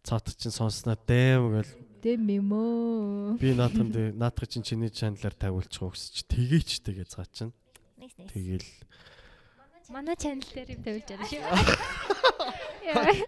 [0.00, 1.68] цаат чин сонсноо дэм гэл
[2.00, 3.36] Дэм юм уу?
[3.36, 7.52] би наатхан дээр наатах чин чиний чаналаар тавиулчих гэсч тэгээч тэгээ цаа чин.
[8.32, 8.64] Тэгэл
[9.92, 11.44] Манай channel дээр юм тавьж байгаа шүү.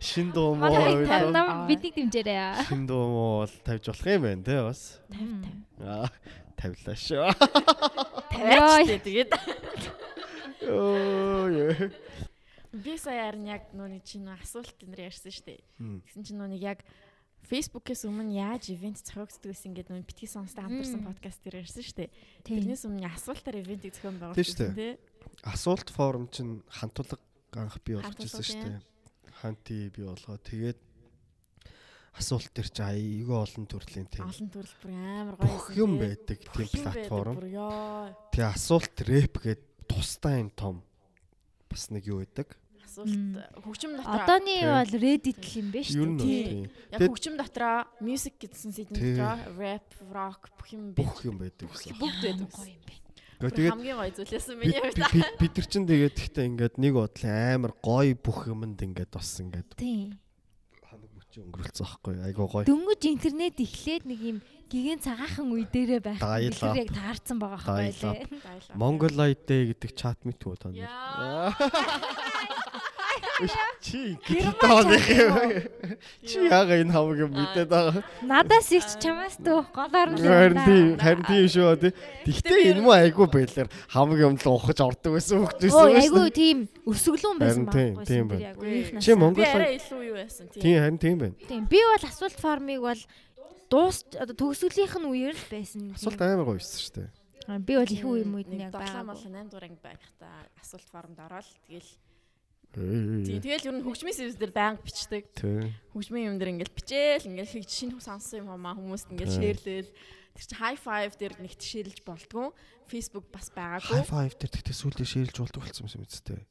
[0.09, 2.65] Шин дуу муу Манай танаа бидний дэмжээрэй.
[2.65, 5.05] Шин дуу муу бол тавьж болох юм байна те бас.
[5.13, 6.09] Тавь Аа
[6.57, 7.29] тавилаа шүү.
[8.33, 9.31] Тавиач тэгээд.
[10.73, 11.93] Оо яа.
[12.75, 15.61] Би сая харин яг нөөний чинь асуулт энэ ярьсан шүү дээ.
[15.79, 16.03] Мм.
[16.03, 16.81] Гэсэн чинь нөөник яг
[17.47, 21.97] Facebook-ээс өмнө яаж ивент зохиогддог гэсэн ингээд нөө битгий сонстой хамтарсан подкаст дээр ярьсан шүү
[22.03, 22.11] дээ.
[22.43, 24.97] Тэрнээс өмнө асуултаар ивентийг зохион байгуулсан шүү тий.
[25.45, 27.21] Асуулт форум чинь хантулга
[27.55, 28.81] анх бий болгочихсон шүү дээ.
[29.45, 30.41] Ханти бий болгоо.
[30.41, 30.81] Тэгээд
[32.17, 36.69] асуулт төр чи айгүй олон төрлийн тийм олон төрөл бүр амар гоё юм байдаг тийм
[36.81, 37.37] платформ.
[38.33, 40.81] Тэгээ асуулт рэп гээд тусдаа юм том
[41.69, 42.55] бас нэг юу байдаг.
[42.95, 43.11] Асуулт
[43.59, 44.15] хөгжим дотроо.
[44.23, 46.45] Одооний бол Reddit л юм байна шүү дээ.
[46.47, 46.71] тийм.
[46.95, 48.87] Яг хөгжим дотроо music гэсэн Тийм.
[49.19, 51.99] дотроо rap, rock бүх юм Бүх юм байдаг гэсэн.
[51.99, 52.49] бүгд байдаг.
[52.55, 53.03] Гоё юм байна.
[53.45, 54.99] Тэгээд хамгийн гоё зүйлээсэн миний хувьд.
[55.43, 59.75] бид- нар чинь тэгээд ихтэй ингээд нэг бодлын амар гоё бүх юмд ингээд бас ингээд
[59.75, 60.17] Тийм.
[60.87, 62.65] ханаг мөчи өнгөрүүлсэн аахгүй айгуу гоё.
[62.65, 64.39] Дөнгөж интернет эхлээд нэг юм
[64.71, 66.23] гигэн цагаахан үе дээрээ байх.
[66.23, 68.79] Тэр яг таарсан байгаа байхгүй лээ.
[68.81, 70.89] Монгол ID гэдэг чат мэдгүй та нар.
[70.89, 71.53] Яа.
[73.83, 75.35] Чи гитаалах юм.
[76.23, 78.03] Чи яага энэ хамаг юм мэдээд байгаа.
[78.23, 81.93] Надаас их ч чамаас дөө голоор нь Харин тийм харин тийм шүү тий.
[82.31, 86.59] Тэгтээ энэ муу айгуу байлаар хамаг юм л ухаж ордог байсан Оо хөгжсөн айгу тийм
[86.87, 89.03] өсөглөн байсан байхгүй тийм байна.
[89.03, 90.63] Чи Монгол илүү юу байсан тийм.
[90.63, 91.35] Тийм харин тийм байна.
[91.51, 93.03] Тийм би бол асуулт формыг бол
[93.67, 95.91] дуус төгсгөлийнх нь үеэр л байсан.
[95.99, 97.11] Асуулт амар гоё байсан шүү дээ.
[97.67, 99.05] Би бол их үе мүйд нь яг байгаа.
[99.05, 99.21] байгаа.
[99.21, 101.91] 8 дугаар анги байхдаа асуулт формд ороод тэгэл.
[102.75, 105.25] Тийм тэгэл ер нь хөгжмийн сэвс дээр байнга бичдэг.
[105.95, 109.91] Хөгжмийн юм дээр ингээл бичээл ингээл хийж шинэ сонсон юм хамаа хүмүүст ингээл шеэрлээл
[110.35, 112.51] тэр чинь high five дээр нэг тишэрлж болдгоо.
[112.91, 113.95] Facebook бас байгаагүй.
[113.95, 116.43] High five дээр тэгтээ сүйдээ ширлж болдог болсон юм үсттэй.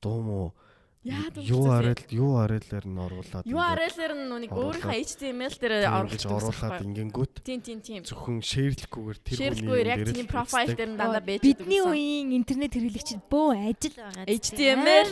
[0.00, 0.69] Дуу мó Яа дүү.
[1.00, 6.28] Юу арай л юу арайлаар нь оруулаад Юу арайлэр нь нүг өөрийнхөө HTML дээр оруулах
[6.28, 8.02] оруулаад ингэнгүүт Тийм тийм тийм.
[8.04, 13.24] зөвхөн шеэрлэхгүйгээр тэр Шеэрлгүй яг тийм профайл дээр нь дандаа байж Бидний үеийн интернет хэрэглэгчид
[13.32, 14.28] бөө ажил байгаа.
[14.28, 15.08] HTML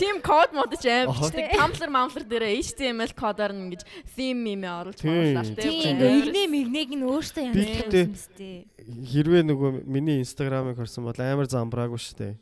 [0.00, 1.28] тийм код мод ч аим Аха.
[1.28, 1.44] бичдэг.
[1.60, 3.82] Tumblr Mumblr дээр HTML кодоор нь ингэж
[4.16, 8.64] theme юм оруулж боллоо Тийм игнэ мигнэг нь өөртөө янз тэгтээ- бүрсэн мэт.
[9.12, 12.34] Хэрвээ нөгөө миний инстаграмыг харсан бол амар замбраагүй шүү дээ.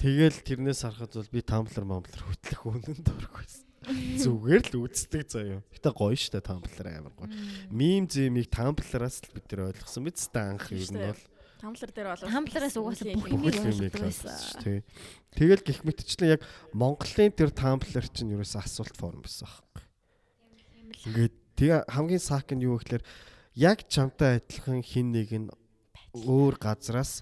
[0.00, 3.68] Тэгэл тэрнээс харахад бол би Tumblr Mumblr хөтлөх үнэнд орохгүйсэн.
[4.16, 5.60] Зүгээр л үздэг заяа.
[5.76, 7.28] Гэтэ гоё дээ Tumblr амар гоё.
[7.68, 11.20] Мим зэмийг Tumblr-аас л бид нар ойлгосон биз дээ анх ер нь бол
[11.60, 12.32] Tumblr дээр болоо.
[12.32, 13.76] Хамлараас угаасаа бүх байсан.
[13.76, 14.80] ойлгосон дээ.
[15.36, 19.84] Тэгэл гих мэтчлэн яг Монголын тэр Tumblr чинь ерөөс асуулт форм байсан аахгүй.
[21.12, 23.04] Ингээд тэгээ хамгийн саак нь юу гэхээр
[23.60, 25.52] яг чамтай адилхан хин нэг нь
[26.16, 27.20] өөр газраас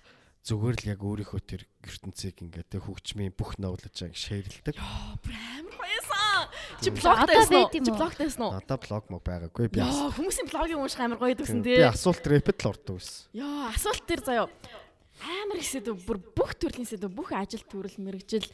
[0.48, 4.74] зүгээр л яг өөрийнхөө тэр ертөнцийг ингээд тэг хөгжмийн бүх яг шеэрлдэг.
[5.20, 6.48] Бүр амар гоёсан.
[6.80, 8.52] Чи блог байд юм Чи блог дайсан уу?
[8.56, 11.84] Надаа блог мог байгаагүй би Яа, хүмүүсийн блогийг унших амар гоё гэсэн би тий.
[11.84, 13.28] асуулт рэпэд л ордог байсан.
[13.36, 14.48] Яа, асуулт дээр заяа.
[15.18, 18.46] Амар их сэдв бүр бүх төрлийн сэдв бүх ажил төрөл мэрэгжил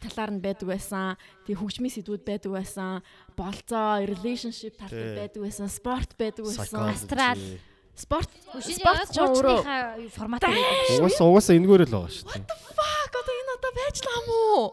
[0.00, 1.20] талаар нь байдаг байсан.
[1.44, 3.04] Тэгээ хөгжмийн сэдвүүд байдаг байсан.
[3.36, 5.20] Болцоо, relationship тал дээр Тий.
[5.20, 5.68] байдаг байсан.
[5.68, 6.80] Спорт байдаг байсан.
[6.88, 7.36] Астрал.
[7.98, 8.30] Спорт
[8.62, 11.02] спорт хуучныхаа формат байдаг.
[11.02, 12.46] Угаасаа угаасаа энэгээр л байгаа шүү дээ.
[12.78, 14.64] Fuck одоо энэ одоо байж л ам уу?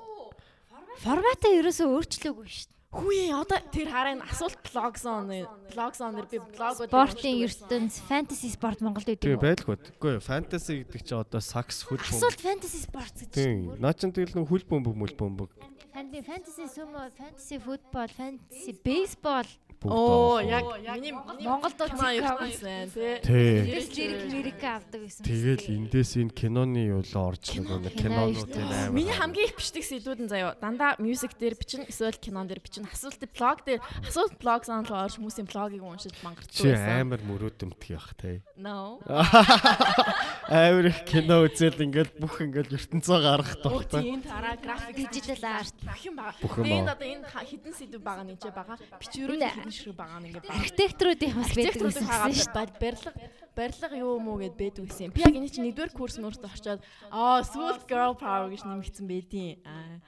[1.01, 2.73] Форматаа ерөөсөө өөрчлөөгүй шүү дээ.
[2.95, 5.27] Хүү одоо тэр хараа асуулт блог зон
[5.73, 9.67] блог зонэр би блогууд Спортын ертөнц, фэнтези спорт Монголд Тэгээ байдаг.
[9.67, 9.75] байлгүй.
[9.99, 12.15] Үгүй фэнтези гэдэг чинь одоо сакс хөл бөмбөг.
[12.15, 13.35] Асуулт фэнтези спорт гэж.
[13.35, 13.75] Тийм.
[13.83, 15.51] Наа чин тэгэл нэг хөл бөмбөг мүл бөмбөг.
[15.91, 19.49] Фэнтези фэнтези сумо, фэнтези футбол, фэнтези бейсбол.
[19.83, 20.63] Оо яг
[20.95, 23.19] миний Монголд үзэх ертөнцийн тий.
[23.21, 23.57] Тий.
[23.75, 25.23] Тэс лирик лирика авдаг гэсэн.
[25.27, 28.95] Тэгэл эндээс энэ киноны юулаа орж нөгөө кинонуудын амар.
[28.95, 30.55] Миний хамгийн их бичдэг сэдвүүд нь заяа.
[30.57, 32.87] Дандаа мьюзик дээр бичин эсвэл кинон дээр бичин.
[32.89, 38.13] Асуулт блог дээр асуулт блог руу орж хүмүүсийн блогийг уншиж мангарддаг чи амар мөрөөдөмтг явах
[38.17, 38.41] те.
[38.57, 39.01] No.
[40.49, 44.01] Амар их кино үзэл ингээл бүх ингээл ертөнцөө гарах тогтой.
[44.01, 45.75] тийм тараа график Digital art.
[45.81, 46.93] бүх юм Тэгээд байгаа.
[46.93, 48.77] одоо энэ хідэн сэдв байгаа нэг ч байгаа.
[49.01, 49.41] Бичвэрүүд
[49.75, 52.79] шиг байгаа нэг ингээд архитекторуудын бас байдаг гэсэн шүү дээ.
[52.79, 53.11] Барилга
[53.55, 55.11] барилга юу юм уу гэд байдаг гэсэн.
[55.11, 56.81] Би яг энэ чинь нэгдүгээр курс мөрөд очоод
[57.11, 59.99] аа Sweet Girl Power гэж нэмэгдсэн байдیں۔ Аа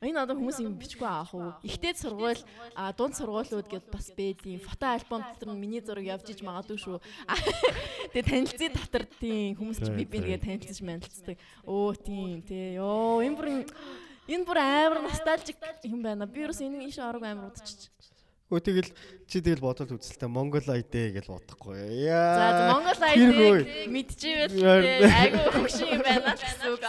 [0.00, 1.52] Энэ одоо хүмүүс юм бичгүй аах уу?
[1.60, 2.40] Ихтэй сургууль,
[2.96, 7.04] дунд сургуулиуд гэд бас бэдийн фото альбом дотор нь миний зураг явж иж магадгүй шүү.
[8.16, 11.36] Тэгээ танилцсан дотор тийм хүмүүс чи би бингээ танилцж мэнэлцдэг.
[11.68, 12.80] Оо тийм тий.
[12.80, 13.48] Йоо энэ бүр
[14.24, 16.24] энэ бүр амар ностальжик юм байна.
[16.24, 17.92] Би ерөөс энэ иш орог амар удчих.
[18.50, 18.90] Өө тэгэл
[19.30, 22.02] чи тэгэл бодол үзэлтэй Монгол ID гэж бодохгүй.
[22.02, 22.74] За Яа.
[22.74, 23.62] Монгол тэрхүү.
[23.62, 24.58] ID мэдчихвэл
[25.06, 26.82] айгу хөгшин юм байна л гэсэн үг.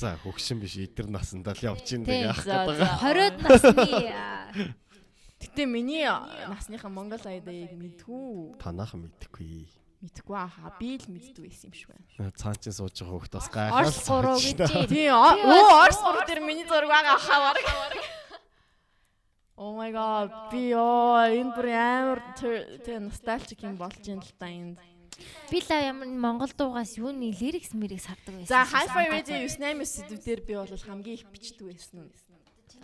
[0.00, 2.72] За хөгшин биш идэр насандаа л яг за, байгаа.
[2.72, 2.88] за.
[3.04, 4.72] 20-од насны
[5.38, 6.08] Гэтэ миний
[6.48, 8.56] насныхан Монгол ID-г мэдгүй.
[8.58, 9.68] Танаахан мэдэхгүй.
[9.98, 12.32] Мэдгүй аа би л мэддэг байсан юм шиг байна.
[12.32, 14.88] Цаан чинь сууж байгаа хөхт бас Орс гурав гэж.
[14.88, 17.58] Тийм оо Орс гурав дээр миний зураг байгаа хавар.
[19.58, 24.46] Oh my god би оо энэ бүр амар тэр ностальжик юм болж ин л та
[24.46, 24.78] энд.
[25.50, 28.46] Би л ямар Монгол дуугаас юуны лирикс мэрикс хардаг байсан.
[28.46, 32.06] За Hi-Fi Radio 98 сэдвээр би бол хамгийн их бичдэг байсан.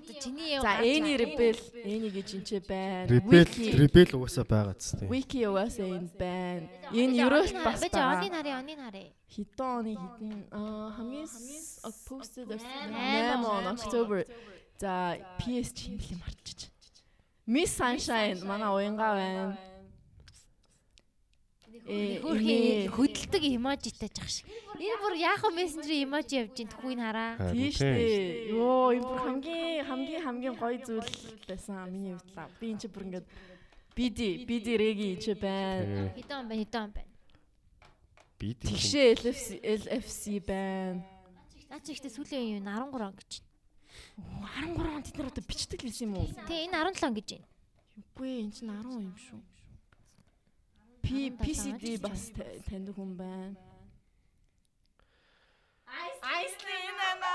[0.05, 1.57] Одоо чиний За Any Rebel,
[1.87, 3.07] Any гэж энэ байна.
[3.09, 5.09] Rebel Wiki- Rebel угаасаа байгаа ч тийм.
[5.09, 6.67] Wiki угаасаа энэ байна.
[6.91, 8.19] Энэ ерөөлт бас байгаа.
[8.19, 9.09] оны нарийн оны нарын.
[9.31, 11.29] Хэдэн оны хэдэн аа хамгийн
[12.05, 13.75] posted Найман 8 он он.
[13.79, 14.19] October.
[14.79, 16.71] За PS чи юм мартчих.
[17.47, 19.59] Miss Sunshine манай уянга байна.
[21.87, 24.47] Э, Хөрхийн энэ- хөдөлдөг эможитай жах шиг.
[24.81, 27.53] Энэ бүр яахан мессенжер эможи явж ин тхүүн хараа.
[27.53, 27.93] Тийм шүү.
[28.57, 31.11] Йоо, энэ бүр хамгийн хамгийн хамгийн гоё зүйл
[31.45, 32.49] байсан миний хувьд.
[32.57, 33.27] Би энэ чи бүр ингээд
[33.95, 36.09] BD BD Реги чи байна.
[36.17, 37.13] Он байна он байна.
[38.41, 38.73] би тийм.
[38.73, 41.05] Тэгшээ LFC LFC байна.
[41.69, 43.44] Наа чи ихтэй сүүлийн үеийн 13 он гэж.
[44.17, 46.29] 13 он тэд нар одоо бичдэг л байсан юм уу?
[46.49, 47.47] Тий энэ 17 он гэж байна.
[47.99, 49.41] Үгүй энэ чинь 10 юм шүү.
[51.05, 53.55] P 17 PCD бас та- таньдаг хүн байна.
[56.25, 57.35] Айслин нана.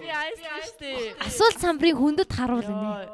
[0.00, 0.92] Би айслин штэ.
[1.20, 3.04] Асуулт самбрын хүндэд харуулна.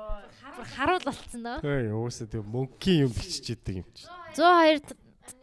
[0.56, 1.58] Бүр харуул болцсон дөө.
[1.64, 4.06] Тэгээ уусаа тийм мөнхийн юм биччихэдэг юм чи.
[4.38, 4.94] 102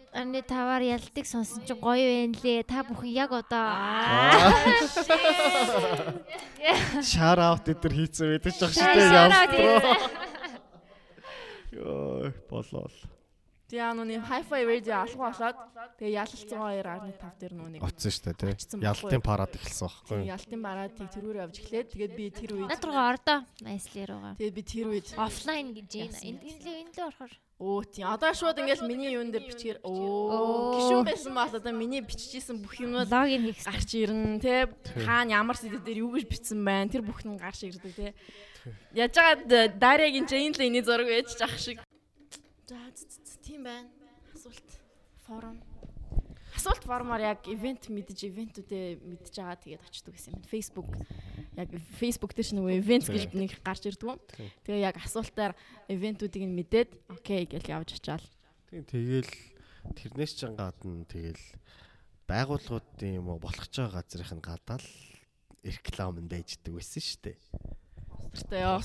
[0.10, 2.66] Аны таваар ялдаг сонсон чи гоё байна лээ.
[2.66, 3.70] Та бүхэн яг одоо
[7.06, 10.02] Shout out эдэр хийцэн байдаг ч ах Shout шигтэй out явсан.
[11.78, 12.90] Йоо болоо.
[13.70, 15.58] Тэгээ нүуний Hi-Fi Radio алга болоод
[16.02, 18.50] тэгээ ялалцсан 2.5 дээр нүуний Оцсон штэ тий.
[18.50, 18.90] Очсон байхгүй.
[18.90, 20.22] Ялтын парад эхэлсэн байхгүй.
[20.26, 23.40] ялтын бараад тэг тэрүүр явж эхлээд тэгээд би тэр үед над руугаа ордоо.
[23.62, 24.34] Найслэр руугаа.
[24.42, 27.34] тэгээд би тэр үед Офлайн гэж энэ энэ л орохоор.
[27.60, 28.08] Оо тийм.
[28.08, 30.80] Одоо шууд ингээл миний юун дээр бичгээр Оо.
[30.80, 33.68] гişүүн байсан бол одоо миний биччихсэн бүх юмнууд Логин хийх.
[33.68, 34.72] гарч ирнэ те
[35.04, 38.08] хаана ямар сэдв дээр юу гэж бичсэн байна тэр бүх нь гарч ирдэг те
[38.96, 41.84] яаж байгаа дараагийн чинь л энэ зураг байж ах шиг
[42.64, 42.80] за
[43.50, 43.90] тийм байна
[44.38, 44.70] асуулт
[45.26, 45.58] форум
[46.54, 50.46] асуулт формоор яг ивент мэдж ивентүүдээ мэдж байгаа тэгээд очдөг гэсэн юм.
[50.46, 50.90] Facebook
[51.58, 54.20] яг Facebook дээр ч нөгөө ивент гэж нэг гарч ирдэг юм.
[54.66, 55.54] Тэгээ яг асуултаар
[55.90, 58.26] ивентүүдийг нь мэдээд окей гэж явж очаал.
[58.70, 59.34] Тийм тэгэл
[59.98, 61.46] тэрнээс ч гадна тэгэл
[62.30, 64.88] байгууллагуудын юм уу болох ч байгаа газрын гадаал
[65.66, 67.38] реклам нь байждаг байсан шүү дээ.
[68.36, 68.82] Тэртээ ёо.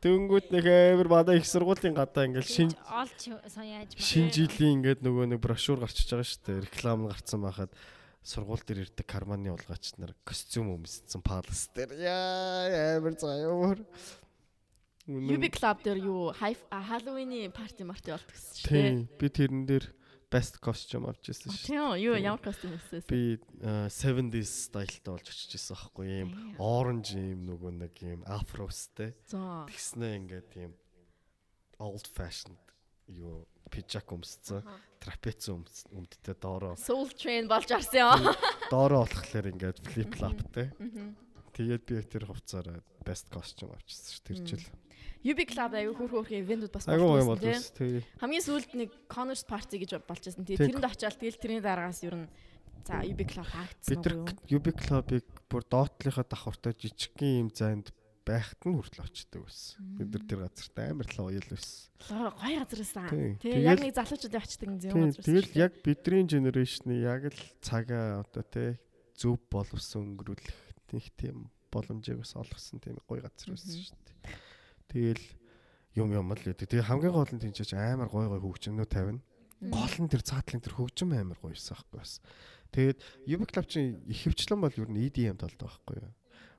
[0.00, 5.36] Дөнгүүд нэг амар манай их сургуулийн гадаа ингээл шин олж яаж шин жилийн ингээд нөгөө
[5.36, 6.64] нэг брошюр гарчиж байгаа шүү дээ.
[6.64, 7.68] Реклам гарцсан байхад
[8.24, 13.76] сургууль дээр ирдэг карманы улгаач нар костюм өмссөн палас дээр яа амар заяа.
[15.04, 19.04] UB Club дээр юу Halloween парти марти болт гэсэн шүү дээ.
[19.20, 19.84] Би тэрэн дээр
[20.30, 21.66] best costume авч ирсэн шүү.
[21.66, 21.86] Тийм?
[21.98, 23.02] Юу ямар костюм өссөн?
[23.10, 26.30] Би э, 70s стайлтай болж очиж ирсэн аахгүй юм.
[26.62, 29.12] Orange юм нөгөө нэг юм afrosтэй.
[29.30, 30.72] Тэгснэ ингээд юм
[31.82, 32.60] old fashioned
[33.10, 34.62] юу пижак өмссөн.
[35.00, 36.74] Трапец өмдтэй доороо.
[36.76, 38.34] Soul Train болж арсан юм.
[38.70, 40.70] Доороо болохоор ингээд flip flopтэй.
[40.78, 41.16] Мгм.
[41.60, 44.64] Тэгээд би тэр хувцаараа best costume авчихсан шүү тэр жил.
[45.20, 47.52] UB Club аягүй хөөх хөөх ивентүүд бас болсон, бол тий.
[47.52, 48.02] бас тэгээ.
[48.24, 50.48] Хамгийн сүүлд нэг Connors party гэж болж байсан.
[50.48, 50.80] Тэгээ Тийм.
[50.80, 52.28] тэрэнд очиад тэгэл тэрний дараагаас ер нь
[52.88, 54.16] за UB Club хаагдсан Бид нар
[54.48, 57.92] UB club-ыг бүр доотлынхаа давхартай жижигхэн юм зайд
[58.24, 59.76] байхад нь хүртэл очдөг байсан.
[60.00, 61.92] Бид нар тэр газарт амар л уял байсан.
[62.40, 63.08] Гой газар байсан.
[63.12, 63.32] Тийм.
[63.44, 65.24] Тэгээ яг нэг залуучууд очдаг юм Тийм газар.
[65.28, 68.80] тэгэл яг бидний генерашны яг л цагаа одоо тий
[69.20, 70.48] зөв боловсон өнгөрүүлэх
[70.92, 74.18] нэг тийм боломжийг бас олгосон тийм гоё газар байсан шүү дээ.
[74.90, 75.24] Тэгэл
[75.94, 76.66] юм юм л үүдэг.
[76.66, 79.22] Тэгээ хамгийн гол нь тийч амар гоё гоё хөгжмөнөө тавина.
[79.60, 82.18] Гол нь тэр цаатлын тэр хөгжим амар гоё байсан байхгүй бас.
[82.70, 86.12] Тэгээд UB Club чинь их хөвчлэн бол ер нь EDM талд байхгүй юу.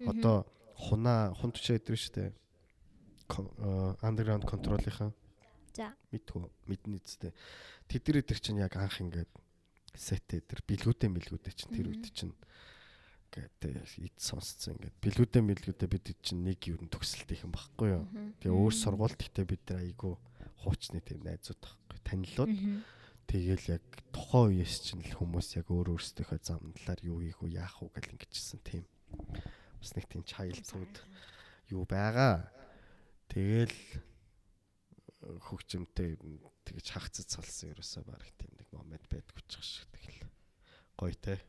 [0.07, 2.31] Одоо хунаа хун тушаа идэв шүү дээ.
[3.31, 5.15] Э, Underground control-ийнхан
[5.71, 5.95] За.
[6.11, 7.31] мэдхүү мэднэ үстэй.
[7.87, 9.31] Тэд нар эдэр чинь яг анх ингээд
[9.95, 12.35] сетэ эдэр билгүүдээ мэлгүүдээ чинь тэр үед чинь
[13.31, 17.89] гэдэг ид сонсцсон ингээд билгүүдээ мэлгүүдээ бид чинь нэг юу н төгсөлт их юм багхгүй
[17.95, 18.05] юу.
[18.43, 20.13] Тэгээ өөр сургуульд ихтэй бид нар айгүй
[20.59, 22.51] хуучны тийм найзууд багхгүй танилуд.
[23.31, 27.55] Тэгээл яг тухайн үеэс чинь л хүмүүс яг өөр өөрсдийнхөө зам талаар юу хийх үү
[27.55, 28.83] яах уу гэл ингэжсэн тийм.
[29.79, 30.95] Бас нэг тийм чайлцууд
[31.71, 32.51] юу байгаа.
[33.31, 36.19] Тэгэл э, хөгжимтэй
[36.67, 40.27] тэгж хагцад салсан ерөөсөө баг тийм нэг момент байдгүй ч шиг тэгэл
[40.99, 41.39] гоё те.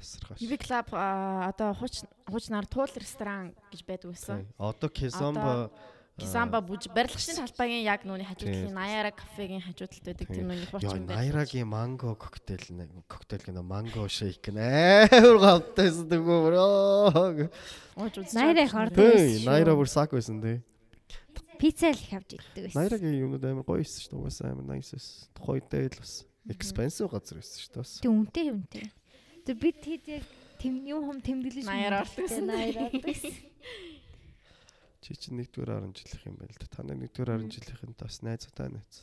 [0.00, 0.40] Тасархаш.
[0.40, 4.46] Club а, одоо хууч хуучнаар туул ресторан гэж байдаг байсан.
[4.58, 5.70] Одоо Кизамба
[6.20, 8.68] Кисамба бүж барилгын талбайгийн яг нүуний хажуу Тийм.
[8.68, 10.36] талын Наяра кафегийн хажуу талд байдаг Тийм.
[10.36, 11.16] тэр нүуний хурц Яа юм байна.
[11.20, 17.48] Найрагийн манго коктейл нэ- коктейл гэнэ манго шейк нэ амар гавтайсан дэгөө бро.
[18.36, 19.00] Найраа их ордог.
[19.00, 20.60] Хөөе найра бүр сак байсан тий.
[21.56, 22.76] Пицца л их авч иддэг байсан.
[22.76, 24.20] Найрагийн юмнууд амар гоё байсан шүү дээ.
[24.20, 25.28] Угаасаа амар nice байсан.
[25.32, 26.12] Тухайд л бас
[26.52, 28.00] expensive газар байсан шүү дээ.
[28.04, 28.84] Тэг үнтэй үнтэй.
[29.50, 30.24] Тэг бид хэд яг
[30.62, 32.46] тэм юм хум тэмдэглэж Наяар ордог гэсэн.
[32.46, 33.34] Наяар ордог гэсэн.
[35.02, 36.66] Чи чинь нэгдүгээр 10 жилийнх юм байна л да.
[36.70, 38.94] Та нар нэгдүгээр 10 жилийнхэнд бас найзуудаа найз.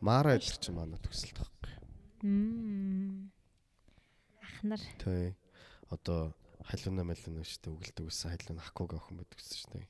[0.00, 1.72] Мара идэр чи манай төгсөлт байхгүй.
[2.24, 3.28] Мм.
[4.40, 4.80] Ахнар.
[4.96, 5.36] Тэ.
[5.92, 6.32] Одоо
[6.64, 9.84] халууна малуна штэ үгэлдэг гэсэн халуун хакуг охин байдаг гэсэн штэ.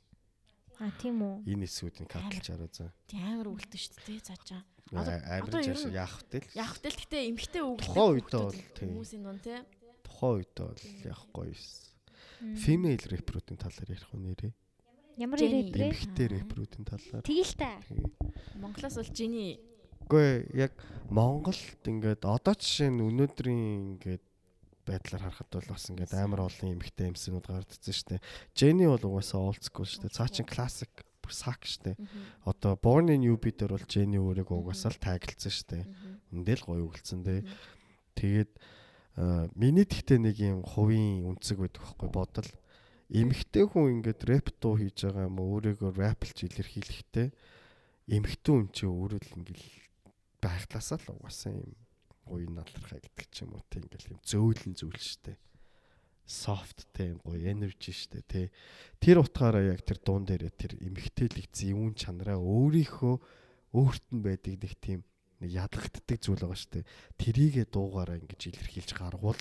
[0.82, 1.46] А тийм үү.
[1.46, 2.90] Энэ эсүүдийн катлж хараа за.
[3.06, 4.66] Тий амар шүү дээ цаачаа.
[4.90, 6.50] Одоо- Амар жааш нь яах вэ л.
[6.58, 7.86] Яг хөтөл гэхдээ эмхтэй өвлдөн.
[7.86, 8.86] Тухайн үедээ бол тий.
[8.90, 9.62] хүмүүсийн дунд тий.
[10.12, 11.88] Тухайн үедээ бол яахгүй юусэн.
[12.42, 12.56] Мм.
[12.60, 14.52] Female рэперүүдийн талаар ярих уу нэрээ?
[15.16, 15.88] Ямар ирээд вэ?
[15.88, 17.24] Эмэгтэй рэперүүдийн талаар.
[17.24, 17.80] Тэгэл та.
[18.60, 19.56] Монголоос бол жиний
[20.12, 20.76] Үгүй яг
[21.08, 24.24] Монголд ингээд одоо жишээ нь өнөөдрийн ингээд
[24.84, 28.24] байдлаар харахад бол бас ингээд амар олон эмэгтэй эмсэнүүд гардцсан шүү дээ.
[28.52, 30.16] Jenny бол угаасаа old school шүү дээ.
[30.18, 31.96] Цаа чин classic бүр сак шүү дээ.
[32.44, 35.84] Одоо Born in UB дээр бол Jenny өөрийгөө угаасаа л тагилцсан шүү дээ.
[36.34, 37.40] Эндэл гоё өгөлцсөн дээ.
[38.18, 38.81] Тэгээд аа,
[39.16, 42.50] миний тэгтээ нэг юм хувийн үнцэг байдаг байхгүй бодол.
[43.12, 45.60] Эмэгтэй хүн ингээд рэп дуу хийж байгаа юм уу?
[45.60, 47.28] Өөрийгөө рэплж илэрхийлэхдээ
[48.08, 49.62] эмэгтэй хүн чи өөрөө л ингээд
[50.40, 51.76] байглаасаа л угаасаа юм
[52.26, 55.36] гоё налрахаа гэдэг ч юм уу тийм ингээл юм зөөлөн зүйл штэ
[56.26, 58.46] soft тийм гоё energy штэ тий
[59.02, 63.14] Тэр утгаараа яг тэр дуун дээрээ тэр эмгтээлэг зэвүүн чанараа өөрийнхөө
[63.74, 65.00] өөрт нь байдаг нэг тийм
[65.42, 66.86] нэг ядлагддаг зүйл байгаа штэ
[67.18, 69.40] тэрийгэ дуугаараа ингэж илэрхийлж гаргуул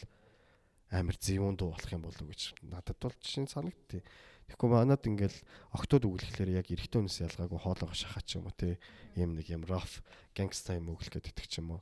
[0.92, 4.04] амар зэвүүн дуу болох юм болов уу гэж надад бол жишээ санагдтыг.
[4.52, 5.40] Тэгэхгүй манад ингээл
[5.72, 8.76] октод үгэлэхлээр яг эрэгтэй хүнээс ялгаагүй хоолойгоо шахаад ч юм уу тий
[9.16, 10.04] ийм нэг юм rough
[10.36, 11.82] gangsta юм өглөх гэдэг ч юм уу.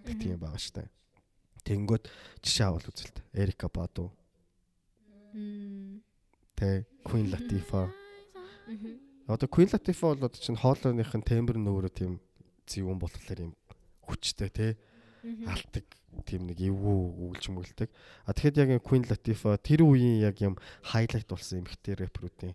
[0.00, 0.88] Тэг тийм байгаа штэ.
[1.68, 2.08] Тэнгүүд
[2.40, 3.20] жишээ авал үзэлт.
[3.36, 4.16] Эрика Баду,
[6.56, 7.92] тэ Queen Latifah.
[9.28, 11.92] Одоо Queen Latifah бол одоо чинь хоолойных нь тембр нь өөрөө
[12.66, 13.52] тийм зэвүүн болохоор юм
[14.02, 14.72] хүчтэй тий
[15.46, 15.86] алтдаг
[16.26, 16.96] тийм нэг эвгүй
[17.34, 17.90] үгэлж мүгэлдэг.
[18.26, 20.54] А тэгэхэд яг Queen Latifah тэр үеийн яг юм
[20.86, 22.54] хайлайт болсон эмэгтэй рэперүүдийн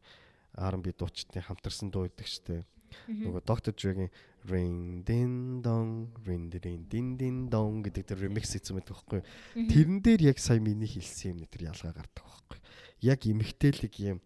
[0.55, 2.63] R&B дуучдын хамтарсан дуу байдаг штэ.
[3.07, 3.71] Нөгөө Dr.
[3.71, 4.11] Dre-гийн
[4.51, 9.21] Ring Din Dong, Ring Din Din Din Dong гэдэг тэр ремикс хийсэн байдаг байхгүй?
[9.55, 12.59] Тэрэн дээр яг сая миний хэлсэн юм тэр ялгаа гардаг байхгүй?
[12.99, 14.19] Яг эмэгтэйлэг юм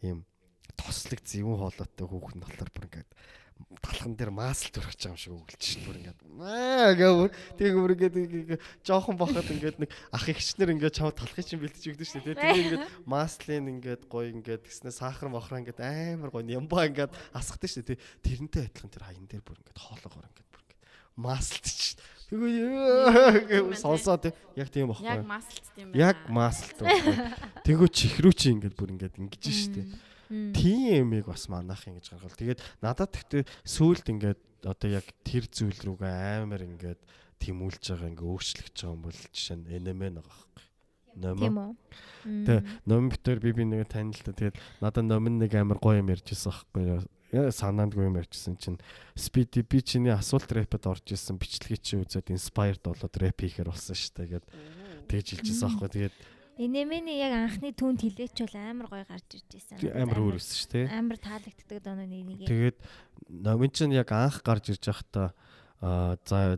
[0.00, 0.24] юм
[0.76, 3.10] тослог зэвүүн хоолойтой хүүхэн болохоор бүр ингээд
[3.80, 8.60] талхан дээр маасл төрөх юм шиг өгөлж шин бүр ингээд аа гэвэр тэг бүр ингээд
[8.84, 12.56] жоохон бохоод ингээд нэг ах ихчнэр ингээд чав талхыг чинь бэлтэж өгдөө шин тэг тэг
[12.56, 17.84] ингээд маслын ингээд гоё ингээд гэснээр сахар мохроо ингээд амар гоё ямба ингээд асгадаг шин
[17.84, 20.82] тэг тэрнтэй адилхан тэр хаян дээр бүр ингээд хоолоогоор ингээд бүр ингээд
[21.16, 26.00] маслт чинь тэгвэл сонсоо тэг яг тийм Яг бохоо маслт юм байна.
[26.12, 26.78] яг маслт.
[27.64, 29.82] Тэгвэл чихрүү чи ингээд бүр ингээд ингэж штэ
[30.28, 32.36] тийм юмыг бас манах ингэж гаргал.
[32.36, 37.00] Тэгээд надад тэгтээ сүулт ингээд одоо яг тэр зүйл рүүгээ амар ингээд
[37.38, 40.64] тэмүүлж байгаа ингээ өөрчлөгдөж байгаа юм бол жишээ нь NMN байгаа байхгүй.
[42.26, 42.44] Үү.
[42.44, 42.54] Тэ
[42.84, 46.52] номон битэр би би нэг танил та тэгээд надад номон нэг амар гоё юм ярьжсэн
[46.52, 48.78] байхгүй санаандгүй юм ярьжсэн чинь
[49.16, 53.96] Speedy би чиний асуулт рэпэд орж исэн бичлэгийг чи үзээд inspired болоод рэп хийхээр болсон
[53.96, 54.46] шүү дээ гэд
[55.10, 55.90] тэгж хэлжсэн байхгүй.
[55.90, 56.16] Тэгээд
[56.56, 59.76] Энемэний яг анхны түнд хилээч бол амар гоё гарч ирж байсан.
[59.92, 60.86] амар өөр өссөн шүү дээ.
[60.88, 62.48] Амар таалагддаг доноо нэг.
[62.48, 62.78] Тэгээд
[63.28, 65.36] номин чинь яг анх гарч ирж байхдаа
[65.84, 66.56] аа за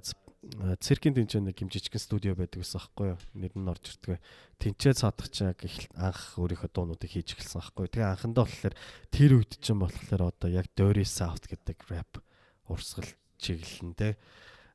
[0.78, 3.20] циркийн тэнцэн нэг юм жижигэн студио байдаг гэсэн аахгүй юу?
[3.34, 4.22] Нэр нь орж ирдэг.
[4.62, 5.66] Тэнцээ цаадах чинь яг
[5.98, 7.92] анх өөрийнхөө дуунуудыг хийж эхэлсэн аахгүй юу?
[7.92, 8.74] Тэгээ анхандаа болохоор
[9.10, 12.22] тэр үед чинь болохоор одоо яг Dirty South гэдэг rap
[12.70, 13.10] урсгал
[13.42, 14.14] чиглэлэнтэй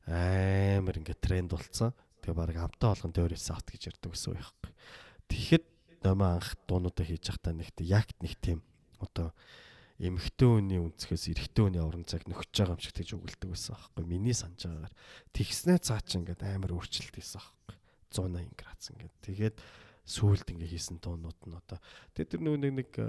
[0.04, 1.96] амар ингээд тренд болцсон.
[2.20, 4.72] Тэгээ баг амтаа болгон Dirty South гэж ярьдаг гэсэн үг байхгүй.
[5.28, 5.64] Тэгэхэд
[6.04, 8.60] номоо анх дуунуудаа хийж байхдаа нэгт яг нэг тийм
[9.00, 9.32] одоо
[9.98, 14.04] эмэгтэй хүний үнцгээс эрэгтэй хүний орон цаг нөхөж байгаа юм шиг тэгж өгүүлдэг байсан аахгүй.
[14.04, 14.94] Миний санаж байгаагаар
[15.30, 17.76] тэгснээ цаа чи ингээд амар өөрчлөлт хийсэн аахгүй.
[18.10, 19.14] 180 градус ингээд.
[19.22, 19.56] Тэгээд
[20.02, 21.78] сүулт ингээ хийсэн туунууд нь одоо.
[22.18, 23.06] Тэгээд тэр нөгөө нэг нэг э,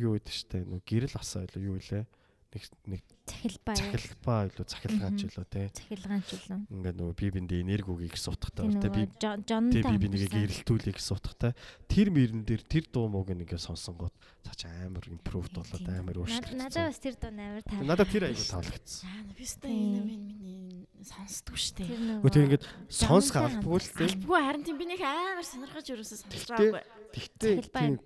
[0.00, 0.64] юу гэдэг штэ?
[0.64, 2.04] Нөгөө гэрэл асаа илүү юу илээ
[2.48, 3.76] нэг нэг Цахилбаа.
[3.76, 6.60] цахилбаа илүү цахилгаанч илүү те Цахилгаанч үлэн.
[6.72, 10.32] ингээд нөгөө би биндээ энергиугийг сутгахтай Тийм те би нөгөө жон тэг би би нэгийг
[10.32, 11.52] гэрэлтүүлэх сутгахтай
[11.92, 14.16] тэр мөрөн дээр тэр дуу мууг ингээ сонсонгууд
[14.48, 17.80] цаач амар импровд болоод амар Надад өөрчлөгдсөн бас тэр доо амар таа.
[17.84, 19.76] надад тэр айгу таалагдсан Аа, бистэ Тийм.
[19.92, 21.84] энэ минь миний сонсдгүй штэ.
[21.84, 25.84] Тэр Гү тэг ингээд сонс галбгүй л те Албгүй харин тийм би нэг амар сонирхож
[25.84, 26.80] ерөөсөө сонсож байгаагүй.
[27.12, 27.54] Тэгтээ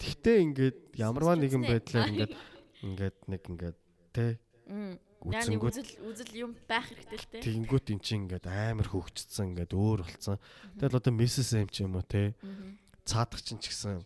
[0.02, 2.34] тэгтээ ингээд ямарваа нэгэн байдлаар ингээд
[2.82, 3.78] ингээд нэг ингээд
[4.12, 4.38] те
[5.22, 7.38] үцэнгүүт үзэл үзэл юм байх хэрэгтэй л те.
[7.46, 10.38] тэгэнгүүт эн чинь ингээд амар хөгжцсөн ингээд өөр болцсон.
[10.78, 12.34] Тэгэл одоо Mrs M ч юм уу те
[13.06, 14.02] цаадах чинь ч гэсэн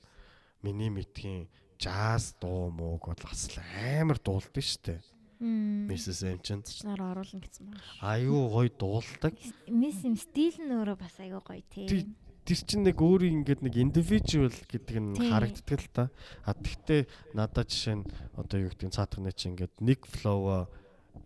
[0.61, 1.49] миний мэдхийн
[1.81, 5.01] жаз дуу мууг бол бас амар дуулдаг штэ.
[5.41, 7.81] Mrs M чинь Чнаар оруулна гэсэн байна.
[8.01, 9.37] аюу гоё дуулдаг.
[9.69, 12.09] Мис юм стил нь өөрөө бас айгүй гоё Тий.
[12.47, 16.05] Тэр чинь нэг өөрийн ингээд нэг individual гэдэг нь харагддаг л та.
[16.47, 18.09] А тэгтээ надад жишээ нь
[18.39, 20.71] одоо юу гэдэг нь цаатганы чинь ингээд нэг flow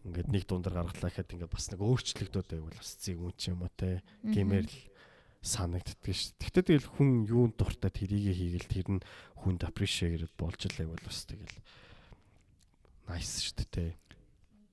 [0.08, 3.60] ингээд нэг дундar гаргалаа гэхэд ингээд бас нэг өөрчлөгдөд байвал бас зэг юм ч юм
[3.60, 4.78] уу те гэмээр л
[5.44, 6.32] санагддаг ш.
[6.40, 9.04] Тэгтээ тэгэл хүн юунд дуртай тэрийгэ хийгээл тэр нь
[9.44, 11.56] хүнд appreciate болж л байвал бас тэгэл
[13.08, 13.84] nice шүү дээ те.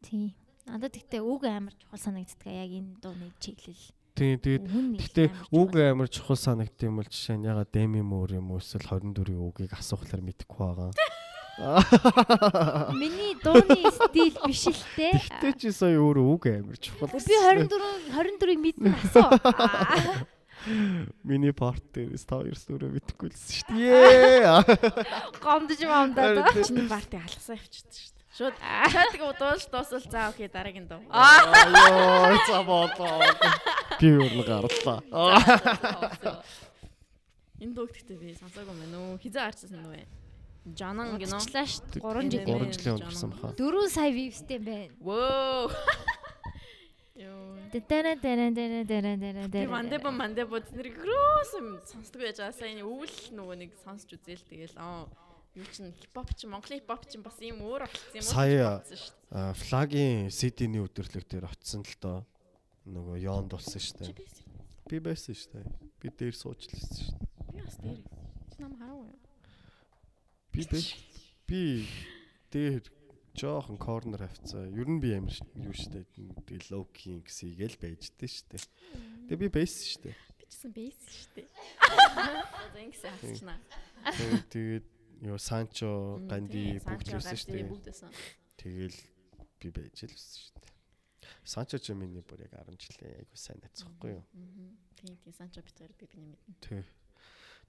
[0.04, 0.36] Тий.
[0.68, 3.97] Надад тэгтээ үг амар чухал санагддаг яг энэ дууны чиглэл.
[4.18, 8.50] Тийм тэгээд амар үг амар чухал санагд юм бол жишээ нь ягаад Деми Муур юм
[8.50, 10.92] уу эсвэл 24-ийн үгийг асуухлаар мэдэхгүй байгаа.
[12.98, 15.14] Миний дууны стил биш л те.
[15.14, 17.14] Тэгтээ чи сая өөрөө үг амар чухал.
[17.14, 17.70] Би 24
[18.14, 19.30] 24-ийг мэднэ асуу.
[21.24, 24.50] Миний парт дээрээс та хоёр өөрөө мэдэхгүй лсэн шүү дээ.
[25.46, 26.50] Гомдож мамдаа.
[26.62, 28.17] Чиний парти алгасаа явчихсан шүү дээ.
[28.38, 28.54] Шууд
[28.94, 31.02] чатг удуулж дуусвал заа окей дараагийн дуу.
[31.10, 33.18] Аа болоо.
[34.00, 35.02] Би өөр гарлаа.
[37.58, 39.18] Энэ дууг гэхдээ би сонсоогүй мэн үү?
[39.18, 40.06] Хизээ харчихсан нүвэ?
[40.78, 41.42] Жанан гинөө.
[41.42, 41.98] Удчлаа шүү.
[41.98, 42.46] 3 Гурван жил.
[42.46, 42.62] жил.
[42.62, 43.50] 3 жилийн өнгөрсөн баха.
[43.58, 44.94] 4 сая вивстэй байна.
[45.02, 45.74] Вөө.
[47.18, 47.58] Йоо.
[47.74, 49.74] Тэнэ тэнэ тэнэ тэнэ тэнэ Би тэнэ.
[49.74, 51.52] мандебо мандебо тэдний грөөс
[51.90, 52.54] сонсдог байж байгаа.
[52.54, 55.10] Сайн өвөл нөгөө нэг сонсч үзээл тэгэл аа
[55.56, 58.32] юу чин хипхоп чи Монголын хипхоп чи бас ийм өөр болчихсон юм уу?
[58.34, 62.20] Сая- флагийн CD-ний өдөрлөг дээр очсон л доо.
[62.88, 64.16] Нөгөө Йонд болсон шүү дээ.
[64.88, 65.66] Би байсан шүү дээ.
[66.00, 67.18] Би дээр байсан шүү дээ.
[67.52, 68.00] Би бас дээр.
[68.56, 69.20] Чи нам хараагүй юу?
[70.52, 70.64] Би.
[71.48, 71.62] Би
[72.52, 72.84] дээр
[73.38, 74.66] жоохон корнер хавцаа.
[74.72, 76.06] Ер нь би амар юу штэ
[76.48, 78.58] тэгэл low key гэсийгээл байждээ штэ.
[79.28, 80.12] Тэгээ би байсан штэ.
[80.40, 81.48] Би чсэн шүү дээ.
[82.74, 83.12] За ингэсэн.
[84.08, 84.86] Тэгээ тэгээд
[85.22, 87.66] юу Санчо, Ганди бүгд л штэ.
[87.66, 88.12] Бүгд байсан.
[88.58, 88.98] Тэгэл
[89.62, 90.68] би байж л байсан штэ.
[91.48, 94.24] Санчо ч миний бүр яг 10 жилийн айгуу сайн найзахгүй юу.
[95.00, 96.56] Тийм тийм Санчо битгаар би биний мэднэ.
[96.62, 96.86] Тэг.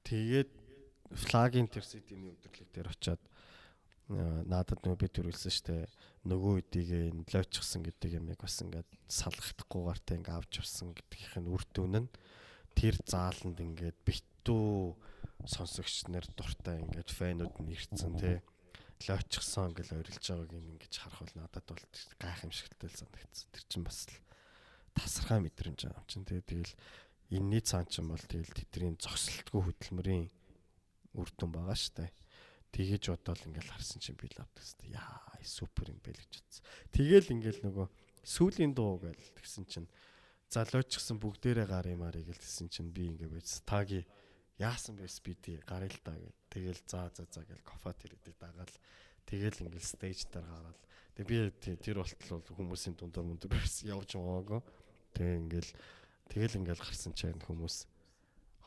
[0.04, 0.50] Тэгээд
[1.14, 3.22] флагийн тэр CD-ний өдөрлөг дээр очиод
[4.12, 5.76] аа, надад нөгөө би төрүүлсэн штэ
[6.28, 11.50] нөгөө үдийгээ нөлөөчсөн гэдэг юм яг бас ингээд салгахдахгүйгээр тэг ингээд авч явсан гэдгийнх нь
[11.52, 12.12] үр дүн нь
[12.76, 14.96] тэр зааланд ингээд битүү
[15.46, 18.42] сонсогч нар дуртай ингээд фэнүүд нь ирцэн те
[19.06, 21.84] лойчсон гэж орилж байгааг ингэж харах бол надад бол
[22.18, 23.46] гайхамшигтай л санагдсан.
[23.54, 24.18] Тэр чинь бас л
[24.98, 26.74] тасархай мэдрэмж юм чинь те тэгэл
[27.30, 30.26] энэний цаан чинь бол тэгэл тэдний зогсолтгүй хөдөлмөрийн
[31.14, 32.10] үр дүн байгаа штэ.
[32.74, 34.90] Тэгэж бодоол ингээл харсан чинь би л авдаг штэ.
[34.90, 36.64] Яа, супер юм байл гэж бодсон.
[36.90, 37.86] Тэгэл ингээл нөгөө
[38.26, 39.88] сүүлийн дуу гээл тэгсэн чинь
[40.52, 44.04] залуучсан бүгдээрээ гар юмарыг л тэгсэн чинь би ингээ байж таги
[44.58, 46.38] яасан би тий гарыг л даа гэл.
[46.50, 48.74] Тэгэл заа заа заа гэл кофа тэрэдэг дагаал
[49.26, 50.80] тэгэл ингээл стейж дээр гараад
[51.14, 51.36] тэг би
[51.78, 54.62] тэр болтол бол хүмүүсийн дундор мөндөр байсан явж байгаагаа.
[55.14, 55.70] Тэгээ ингээл
[56.34, 57.86] тэгэл ингээл гарсан чинь хүмүүс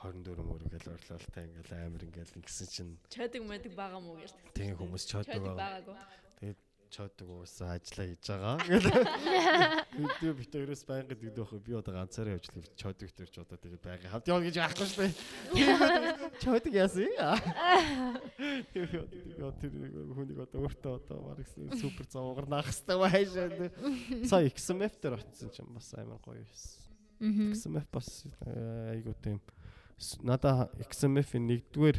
[0.01, 4.33] 24 мөрөгөл орлоолтай ингээл амар ингээл ингэсэн чинь Чойдаг мэдэг байгаа мó гэж.
[4.57, 5.85] тэгээ хүмүүс Чойдаг байгаа.
[6.91, 8.59] Чойдог уусаа ажиллаа хийж байгаа.
[9.95, 11.63] Бид бит хоёроос байнга дэгдэх байх.
[11.63, 14.11] Би одоо ганцаараа явж л чойдог төрч одоо тэгээ байга.
[14.11, 15.13] Хавд яваа гэж яахгүй шүү дээ.
[16.43, 17.15] Чойдог яасан юм?
[18.75, 19.71] Тэр
[20.11, 21.39] хүнийг одоо өөртөө одоо баг
[21.79, 23.71] супер зовгор наах хэрэгтэй байшаа.
[24.27, 26.91] Сая XMF дээр очсон ч юм бас амар гоё байсан.
[27.21, 29.39] XMF бас э, айгуу тийм
[30.25, 31.97] надаа XMF-ийн нэгдүгээр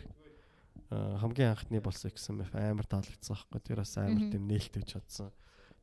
[0.93, 5.31] хамгийн анхны болсон XMF амар таалагдсан байхгүй тэр бас амар тийм нээлттэй чадсан.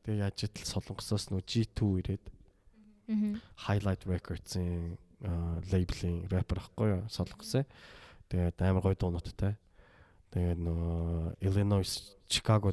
[0.04, 2.24] Тэгээ яаж идэл солонгосоос нөө G2 ирээд.
[3.66, 4.98] Highlight Records-ийн
[5.70, 7.66] лейблийн рэпер байхгүй юу солонгосын.
[8.30, 9.58] Тэгээд амар гоё дуунуудтай.
[10.30, 12.72] Тэгээд нөө Illinois Chicago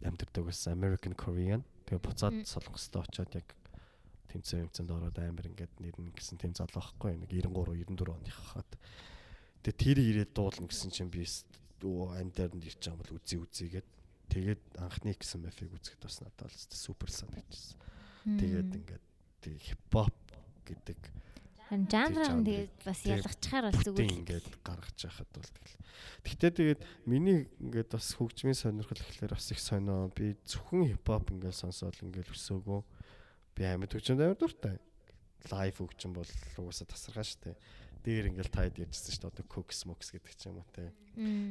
[0.00, 1.66] амьдардаг байсан American Korean.
[1.90, 3.48] Тэгээд буцаад солонгостой очиод яг
[4.30, 7.20] тэмцээн тэмцээнд ороод амар ингээд нэрнэ гэсэн тэм залуу байхгүй юу.
[7.24, 8.70] Нэг 93 94 оных хахад.
[9.62, 13.88] Тэгээд тэр ирээд дуулна гэсэн чинь би өө амьдаар нь ирж байгаа бол үзий үзийгээд
[14.28, 17.78] тэгээд анхны XMF-ийг үзэхэд бас надад бол супер санагдчихсан.
[18.38, 19.04] Тэгээд ингээд
[19.44, 20.16] хипхоп
[20.66, 21.00] гэдэг
[21.68, 24.16] жанр нь тэгээд бас тэгээд ялгачаар бол зүгээр.
[24.24, 25.76] ингээд гаргаж яхад бол тэгэл.
[26.24, 30.08] Гэхдээ тэгээд миний ингээд бас хөгжмийн сонирхол гэхэлэр бас их сонио.
[30.16, 32.80] Би зөвхөн хипхоп ингээд сонсоод ингээд өсөөгөө
[33.52, 34.76] би амьд хөгжмөнд амар дуртай.
[35.52, 37.52] Лайв хөгжим бол угаасаа тасархаа штэ.
[38.08, 40.88] Дээр ингээд таад ярьжсэн штэ одоо Cooks Smokes гэдэг ч юм уу те.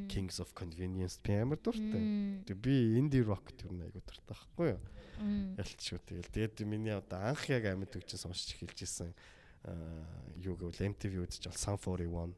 [0.09, 2.41] Kings of Convenience би амар дуртай.
[2.49, 4.81] Тэг би indie rock тэр нэг айгу дуртай байхгүй юу?
[5.61, 9.13] Ялчгүй тэгэл тэгээд миний одоо анх яг амьд хөгжин сонсч эхэлж исэн
[9.69, 10.01] аа
[10.41, 12.34] юу гэвэл MTV үзэж бол Sun 41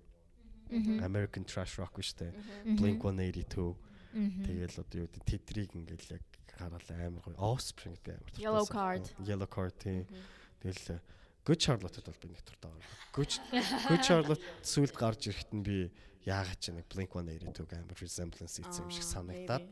[0.70, 1.00] Мгм.
[1.02, 2.36] American Trash Rock штэ
[2.68, 2.76] Мгм.
[2.76, 3.72] Blink 182
[4.14, 4.44] Мгм.
[4.44, 6.24] тэгэл одоо юу гэдэг тэдрийг ингээл яг
[6.60, 8.68] хараад амар гоё Offspring би амар Yellow.
[8.68, 9.06] Card.
[9.24, 10.04] Yellow Card тий
[10.60, 11.00] тэгэл
[11.50, 12.94] Good Charlotte-д бол би нэг туртаа байгаа.
[13.18, 13.32] Good
[13.90, 15.78] Good Charlotte сүлд гарч ирэхэд нь би
[16.30, 19.66] яагаад ч нэг Blink-182 амар resemblance ийцсэн юм шиг санагдаад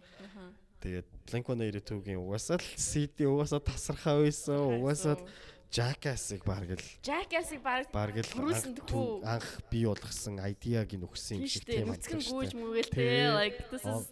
[0.81, 5.25] тэгээд Blink-182-гийн угаасаа л CD угаасаа тасархаа байсан угаасаа л
[5.69, 11.67] Jackass-ыг баг л Jackass-ыг баг баг л анх бий болгосон идеаг нь өгсөн юм шиг
[11.67, 12.57] тийм Нүцгэн гүйж амтлагчтай.
[12.57, 13.05] мүгээл те
[13.37, 14.07] like this is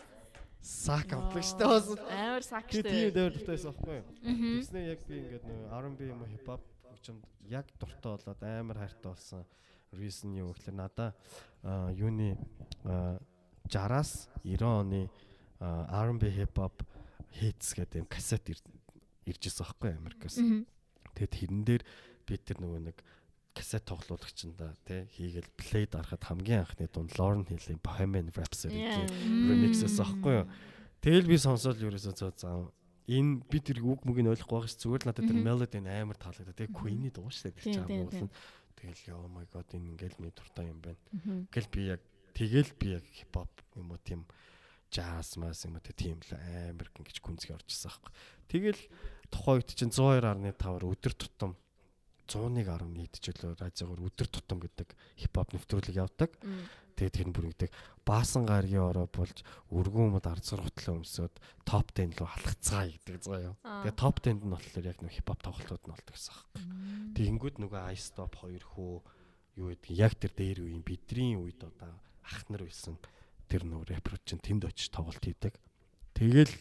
[0.65, 2.83] Сак амтлагчтай бас амар сак штэ.
[2.83, 4.05] тийм дээр дутайсан аахгүй юу?
[4.25, 4.53] Мгм.
[4.59, 6.45] Тэгснээ яг би ингээд нөө R&B юм уу хип
[7.05, 9.45] хөгжимд яг дуртай болоод амар хайртай болсон.
[9.93, 11.13] Reason юу гэхээр надаа
[11.63, 12.35] аа, юуны
[12.83, 13.19] аа,
[13.69, 15.09] 60-аас 90 оны
[15.61, 16.81] R&B хип хоп
[17.39, 18.65] hits гэдэг юм кассет ир-
[19.25, 20.37] ирж ирсэн байхгүй Америкаас.
[20.41, 20.65] Мгм.
[21.15, 21.83] Тэгээд тэрэн дээр
[22.27, 22.97] би тэр нөгөө нэг
[23.55, 29.05] кассет тоглуулагчнда тий хийгээл плей дарахад хамгийн анхны дунд Lauren Hill-ийн Bohemian Rhapsody Yeah.
[29.07, 30.47] гэх ремиксээс аахгүй юу.
[30.99, 32.67] Тэгэл би сонсоод ерөөсөө цаа заа
[33.05, 36.17] энэ би тэр үг мөгийг ойлгохгүй байгаа ш зүгээр л надад тэр мелоди нь амар
[36.17, 36.57] таалагдаа.
[36.57, 38.31] Тэгээ Queen-ий дуу шүү дээ тэр тийм, амгалан.
[38.75, 41.01] Тэгэл oh my god энэ ингээл миний дуртай юм байна.
[41.53, 42.01] Гэл би яг
[42.33, 44.25] тэгэл би яг хипхоп юм уу тийм
[44.89, 48.11] jazz мас юм уу тийм л амар ингэж гүнзгий орж ирсэн аахгүй.
[48.49, 48.81] Тэгэл
[49.29, 51.53] тухайн үед чинь 102.5-аар өдөр тутам
[52.25, 56.31] 101.1 нийтжүүлээ радиогоор өдөр тутам гэдэг хипхоп нэвтрүүлэг явдаг.
[56.95, 57.71] Тэгээд тэр нь бүрэгдэг
[58.05, 59.43] баасан гаргийн ороо болж
[59.73, 61.33] өргөн умд ард сургуутлаа өмсөд
[61.67, 63.53] топ 10 руу халахцгаа гэдэг заяа.
[63.83, 67.11] Тэгээд топ 10-д нь болохоор яг нэг хипхоп тоглолтууд нь болдог гэсэн юм.
[67.17, 68.93] Тэгэнгүүт нөгөө Ice Stop хоёр хүү
[69.59, 71.91] юу гэдэг яг тэр дээр үеийн бидний үед одоо
[72.23, 72.95] ах нар байсан
[73.49, 75.57] тэр нөгөө рэпер чинь тэнд очиж тоглолт хийдэг.
[76.13, 76.53] Тэгэл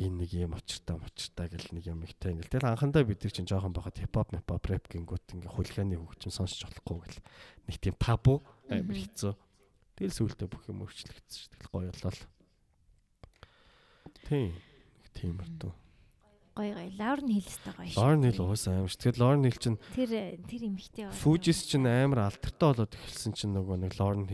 [0.00, 3.48] энэ нэг юм очиртай мочиртай гэл нэг юм ихтэй ингээл тэгэл анхандаа бид нар чинь
[3.50, 7.20] жоохон байхад хипхоп мипхоп рэп гингүүт ингээ хулиганы хөгжим сонсч болохгүй гэл
[7.68, 8.40] нэг тийм табу
[8.72, 8.88] Мгм.
[8.88, 9.32] хэцүү.
[10.00, 11.50] Тэгэл сүултээ бүх юм өөрчлөгдсөн шүү.
[11.52, 12.24] Тэгэл гоё болоо л.
[14.24, 14.48] Тийм.
[14.56, 15.72] Нэг Тийм өртөө.
[16.56, 16.90] Гоё гоё.
[16.96, 17.88] Лаурн хэлстэй гоё.
[17.92, 18.00] шүү.
[18.00, 19.00] Лорн Хил уусаа амар шүү.
[19.04, 20.10] Тэгэл Лорн Хил чинь Тэр
[20.48, 21.04] тэр эмхтэй.
[21.12, 24.24] Fujis чинь амар алдартай болоод эхэлсэн чинь нөгөө нэг Лорн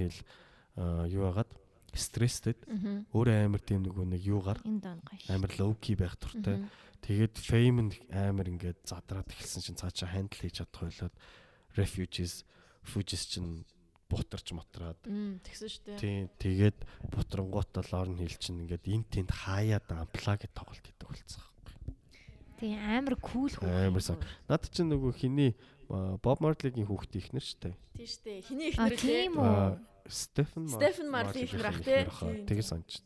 [0.78, 1.50] аа юу яагаад
[1.98, 3.06] стресстэд Мгм.
[3.12, 5.34] өөрөө амар тийм нөгөө нэг юугаар шүү.
[5.34, 6.64] амар low key байх туртай.
[7.02, 11.14] Тэгээд fame нь амар ингээд задраад эхэлсэн чинь цаашаа handle хийж чадах байлаад
[11.76, 12.42] refugees
[12.88, 13.64] Fujis чинь
[14.08, 15.98] бутарч мотраад Мм тэгсэн штэ.
[16.00, 16.78] тий тэгээд
[17.12, 21.42] бутрангуудаа Лорн Хил чинь ингээд эн тэнд хаяад амплаа гэж тоглолт хийдэг болсон.
[22.58, 23.68] Тэгээ амар кул хөө.
[23.92, 24.18] Амар саг.
[24.48, 25.52] Над чинь нөгөө хиний
[25.88, 27.70] Боб Марлигийн хүүхдээ ихнэр штэ.
[27.94, 28.42] Тийм штэ.
[28.42, 29.78] Хиний А ихнэр тийм лээ.
[30.08, 30.12] Үү?
[30.12, 32.08] Аа, Стефен Стефен Марли ах, тий?
[32.48, 33.04] Тэгээ санаж.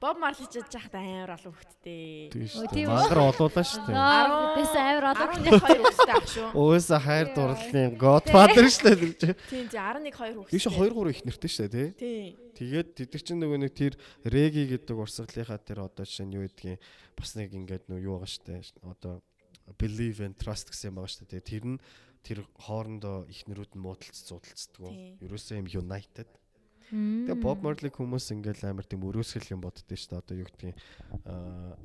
[0.00, 2.32] Боб Марли ч жахад амар олон хөлттэй.
[2.72, 2.88] Тийм?
[2.88, 3.96] Мангар олуулаа шүү дээ.
[4.00, 5.28] Аа, бис амар олон.
[5.44, 6.48] 11 2 хүүхэдтэй ах шүү.
[6.56, 9.36] Өөсө хайр дурлалын Godfather шүү дээ.
[9.52, 10.56] Тийм тий 11 2 хүүхэдтэй.
[10.56, 12.32] Тийш 2 3 их нэртэй шүү дээ тий.
[12.56, 13.92] Тэгээд тэд нар чинь нөгөө нэг тэр
[14.24, 16.80] Реги гэдэг урсгалынхаа тэр одоо жишээ нь юу гэдгийг
[17.12, 18.60] бас нэг ингээд нөгөө юу байгаа шүү дээ.
[18.88, 19.20] Одоо
[19.76, 21.44] believe and trust гэсэн юм байгаа шүү дээ.
[21.44, 21.80] Тэр нь
[22.24, 24.90] тэр хоорондоо ихнэрүүд нь муудалц зуудалцдаг.
[24.92, 25.16] Тий.
[25.24, 26.28] Ерөөсөө юм united.
[26.90, 30.22] Тэгээ Боб Марлиг хүмүүс ингээл амар тийм өрөөсгөл юм боддөө шүү дээ.
[30.22, 30.76] Одоо юу гэдгийг
[31.24, 31.78] аа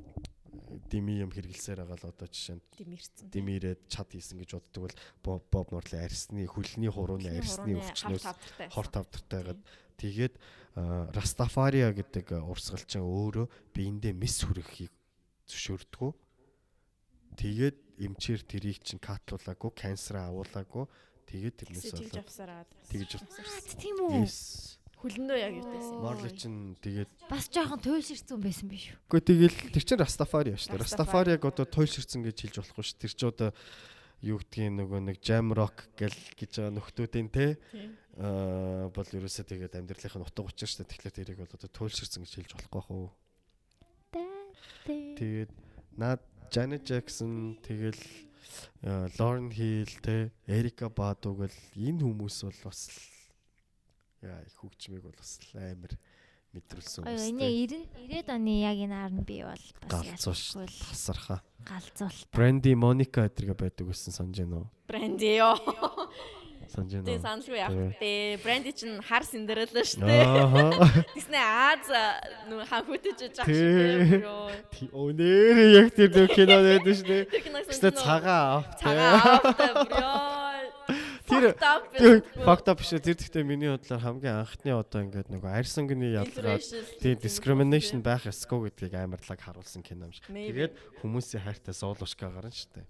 [0.90, 3.28] дими юм хэрэгэлсээр байгаа л одоо жишээ нь Димэрсэн.
[3.30, 8.26] димирээд чад хийсэн гэж боддог бол Боб Боб Марли арьсны хөлний хурууны арьсны өвчнөөс
[8.72, 9.62] хорт авдартай байгаад
[10.00, 10.36] тэгээд
[11.16, 14.92] Растафариа гэдэг урсгалчин өөрөө биендээ мис хүрэхийг
[15.48, 16.12] зөвшөөрдгөө.
[17.40, 20.86] Тэгээд эмчээр тэрийг чинь катлуулаагүй, канцер авуулаагүй.
[21.26, 22.70] Тэгээд тэрнээс Тэгж болоод авсараад.
[22.92, 23.12] тэгж
[23.82, 24.24] тийм үү?
[24.24, 24.78] yes.
[24.96, 25.98] Хөлөндөө яг юутайсан.
[26.02, 28.98] Марли чинь тэгээд Бас жоохон туйлширсан байсан биш үү?
[29.10, 30.82] Үгүй тэгэл тэр чинь Растафари шүү дээ.
[30.82, 31.36] Растафари.
[31.36, 33.00] Растафариаг одоо туйлширсан гэж хэлж болохгүй шүү.
[33.04, 33.50] Тэр чинь одоо
[34.26, 37.60] юу гэдгийг нөгөө нэг jam rock гэл гэж байгаа нөхдүүдийн те
[38.18, 40.92] аа бол ерөөсөө тэгээд амьдралынх нь утга учир шүү дээ.
[40.96, 43.10] Тэгэхээр тэрийг бол одоо туйлширсан гэж хэлж болохгүй хаа.
[45.20, 45.52] Тэгээд
[46.00, 48.00] наад Janet Jackson тэгэл
[48.86, 52.90] аа, Lauren Hill те Erika Badu гэл энэ хүмүүс бол бас
[54.22, 55.94] яа их хөгжмийг бол бас амар
[56.56, 57.26] мэдрүүлсэн хүмүүс.
[57.36, 61.42] энэ 90 90-ад оны яг энэ R&B бол бас л тасархаа.
[61.68, 62.20] галзуул.
[62.32, 64.68] Brandy Monica гэдэрэг байдаг гэсэн санаж байна уу?
[64.88, 65.58] Бренди ёо.
[66.72, 67.24] Санаж байна Тэ уу?
[67.26, 68.40] саналгүй яах вэ?
[68.44, 71.06] Бренди чинь хар синдерелла шүү дээ.
[71.16, 71.86] Тэснэ Аз
[72.50, 74.64] нүү ханхүтэж жаах шүү дээ.
[74.74, 77.92] Тий өнөр яг тэр нэг кино байдаг шүү дээ.
[77.96, 78.80] Цагаан авт.
[78.82, 79.14] Цагаан
[79.46, 80.14] автай бро.
[81.26, 81.58] Тэр-
[82.46, 83.02] Факт up шүү.
[83.02, 86.62] Тэр гэхдээ миний бодлоор хамгийн анхны одоо ингээд нөгөө арьсангны ялгаад
[87.02, 90.22] тий discrimination байх ёсгүй гэдгийг амарлаг харуулсан кино юм шиг.
[90.30, 92.86] Тэгээд хүмүүсийн хайртай зоолушка гарна шүү дээ.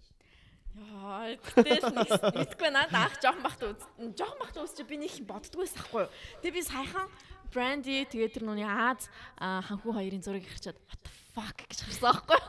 [0.76, 3.84] Яа, тэгэл мэдгүй надад анх жоохон бахт үз.
[4.20, 6.12] Жоохон бахт үз чи би нэг боддгоос ахгүй юу.
[6.44, 7.08] Тэгээ би саяхан
[7.56, 9.08] Brandy тэгээ тэр нүний Аз
[9.40, 12.40] ханхүү хоёрын зургийг харчаад what the fuck гэж харсан аахгүй.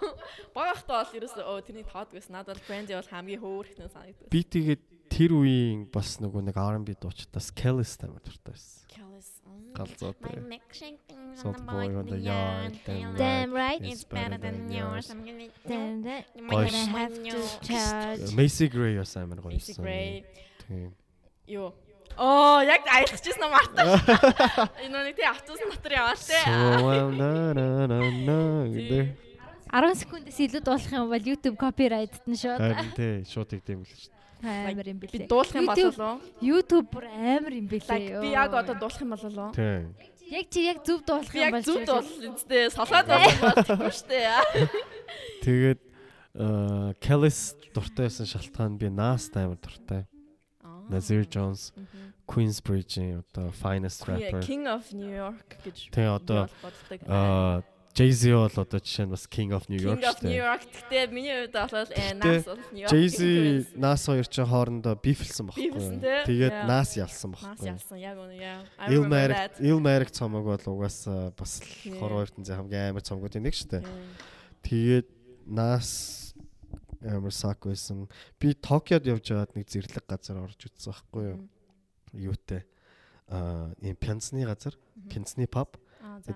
[0.56, 4.26] Багахтаа бол ерөөсөө оо тэрний тоодгүйс надад бол Brandy бол хамгийн хөөрхнөө санагдав.
[4.34, 8.82] Би тэгээд тэр үеийн бас нөгөө нэг R&B дуучдаас Kellis тамир дуртай байсан.
[8.90, 9.30] Kellis.
[9.76, 10.66] Галзуу My дээр.
[11.44, 13.80] On the boy on the yard, damn Damn right.
[13.82, 15.10] It's better than yours.
[15.10, 16.86] I'm gonna Then that Гоё I ш.
[16.96, 18.32] have to charge.
[18.34, 19.74] Macy Gray бас амар гоё Macy.
[19.76, 20.24] Gray.
[20.66, 20.92] Тийм.
[21.46, 21.72] Юу?
[22.16, 23.84] Оо, яг аялчихсан юм мартаа.
[24.84, 26.40] Энэ нэг тий автобус дотор яваа So те.
[26.48, 28.38] I'm na na na na
[28.72, 29.06] гэдэг.
[29.66, 32.56] 10 секундээс илүү дуулах юм бол YouTube copyright нь шүү.
[32.56, 34.14] Харин тий шууд тэгдэм л шүү.
[34.46, 35.28] Амар юм Би бэлээ.
[35.28, 36.18] дуулах юм YouTube- болов уу?
[36.40, 38.20] YouTube бүр амар юм Like бэлээ.
[38.22, 39.52] би яг одоо дуулах юм болов уу?
[39.52, 39.84] Тий.
[40.30, 42.70] Яг чи яг зөв дуулах юм яг бол зүг дуулсан үстэй.
[42.74, 44.18] Солоод дуулсан бол тэггүй штэ.
[45.46, 45.80] Тэгээд
[46.34, 46.46] э,
[47.00, 50.06] Kellis дуртай байсан шалтгаан би Nas амар дуртай.
[50.88, 51.72] Nazir Jones,
[52.30, 54.38] Queensbridge-ийн одоо finest rapper.
[54.38, 55.90] King of New York гэж.
[55.90, 56.46] Тий, одоо.
[57.06, 57.62] Аа
[57.96, 60.44] Jay-Z бол одоо жишээ нь бас King of New York King of шүү New дээ.
[60.44, 62.92] York гэхдээ миний хувьд бол э Nas бол New York.
[62.92, 63.20] Jay-Z,
[63.80, 64.94] Nas хоёр ч хоорондоо
[65.48, 65.96] баггүй.
[65.96, 66.20] тий?
[66.28, 66.54] Тэгээд.
[66.68, 67.66] Nas ялсан Nas баггүй.
[67.72, 68.60] ялсан яг үнэ яа.
[68.76, 69.52] I Ил remember Марик, that.
[69.64, 71.96] Ил Марик цомог бол угаасаа бас Yeah.
[71.98, 73.84] хор ертөнцийн хамгийн амар цомгуудын нэг шүү дээ.
[74.60, 75.06] Тэгээд
[75.48, 76.34] Nas
[77.00, 78.08] амар сак байсан.
[78.38, 81.48] Би Токиод явж байгаад нэг зэрлэг газар орж үзсэн байхгүй юу?
[82.12, 82.64] Юутэй.
[83.28, 84.74] Аа, ийм пянцны газар,
[85.08, 85.76] пянцны паб.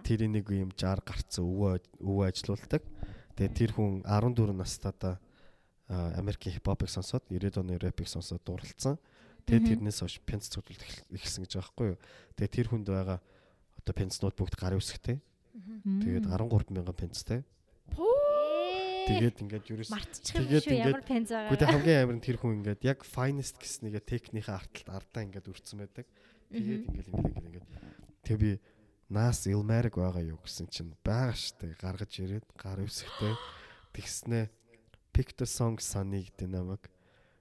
[0.05, 1.73] Тэрийн нэг юм 60 гарцсан өвөө
[2.03, 2.83] өвөө ажилуулдаг.
[3.37, 5.15] Тэгээд тэр хүн 14 настайдаа
[5.91, 8.99] аа, Америкийн хипхопыг сонсоод 90-ад оны рэпийг сонсоод дурлцсан.
[9.47, 9.71] Тэгээд Мгм.
[9.91, 11.99] тэрнээс хойш пянц цуглуулт эхэлсэн гэж байгаа байхгүй юу?
[12.37, 13.19] Тэгээд тэр хүнд байгаа
[13.81, 15.19] одоо пянцнууд бүгд гарын үсгтэй.
[16.05, 17.41] Тэгээд 13 мянган пянцтай.
[19.11, 19.81] Тэгээд ингээд юм
[20.47, 20.95] тэгээд ингээд-
[21.67, 21.75] байгаа.
[21.75, 26.07] хамгийн амар нь тэр хүн ингээд яг finest гэснийгээ техникийн арталт ардаа ингээд үрцэн байдаг.
[26.53, 27.67] Тэгээд ингээд ингээд ингээд ингээд
[28.23, 28.51] тэг би
[29.11, 33.35] нас Ilmarig байгаа юу гэсэн чинь байгаа штэ гаргаж ирээд гар өвсгтэй
[33.93, 34.47] тэгснэ
[35.11, 36.87] pick the song sunny гэдэг намайг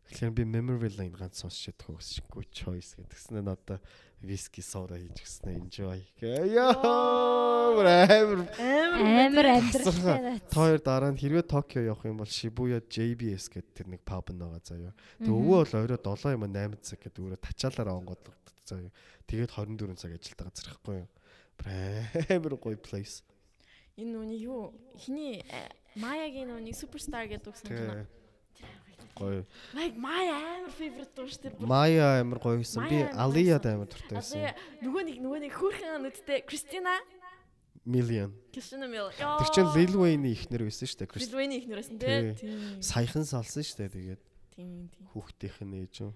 [0.10, 3.78] Тэгэхээр би Memory Lane ганц сонсч чадах үсч good choice гэдгснэ надаа
[4.26, 6.02] виски сода хийж гиснэ enjoy.
[6.26, 6.74] Яа
[7.70, 8.42] амар Амар.
[10.50, 14.34] Та хоёр дараа нь хэрвээ Токио явах юм бол Shibuya JBS гэдэг тэр нэг паб
[14.34, 14.98] нь байгаа заяа.
[15.22, 18.90] Тэг өвөө бол орой 7 юм 8 цаг гэдэг өөрөө тачаалаараа онгодлогддог заяа.
[19.30, 21.10] Тэгээд 24 цаг ажилтаа газар ихгүй юу.
[21.66, 23.24] Амар гоё place.
[24.00, 24.72] Энэ нүний юу?
[24.96, 25.70] Хиний э,
[26.00, 28.08] Маягийн нүний суперстар гэдэг үг санаж байна.
[29.20, 29.44] Гоё.
[29.76, 31.60] Like Maya амар favorite дуу шүү дээ.
[31.68, 32.88] Maya амар гоё байсан.
[32.88, 34.56] Би Maya амар дуртай байсан.
[34.80, 36.96] Нөгөө нэг нөгөө нэг хөөрхөн нүдтэй Кристина
[37.84, 38.32] Million.
[38.54, 39.10] Кристина Мил.
[39.12, 41.10] Тэр чинь Lil Wayne-ийн ихнэр байсан шүү дээ.
[41.12, 41.28] Chris.
[41.28, 42.08] Лилвэний ихнэрсэн Тий.
[42.08, 42.48] тий.
[42.48, 42.80] Тийм.
[42.86, 43.92] Саяхан салсан шүү дээ.
[43.98, 44.22] Тэгээд
[44.56, 45.06] Тийм тийм.
[45.12, 46.12] хүүхдийнх нь ээж юу.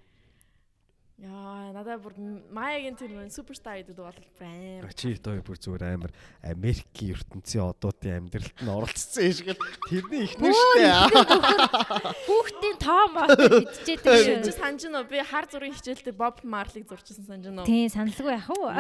[1.22, 2.16] Яа, надад бүр
[2.52, 4.90] Маягийн тэр нэг суперстар гэдэг бол амар.
[4.98, 6.12] Чи одоо бүр зүгээр амар
[6.42, 9.62] Америкийн ертөнцийн одуудын амьдралд нь оролцсон юм шиг л
[9.94, 12.18] тэрний ихнэр шүү дээ.
[12.26, 14.58] Хүүхдийн том бат мэдчихэдэг Чи шүү.
[14.58, 15.06] санаж нь уу?
[15.06, 17.68] би хар зургийн хичээлдээ Боб Марлиг зурчихсан санаж нь уу?
[17.70, 18.74] Тийм саналгүй яах вэ?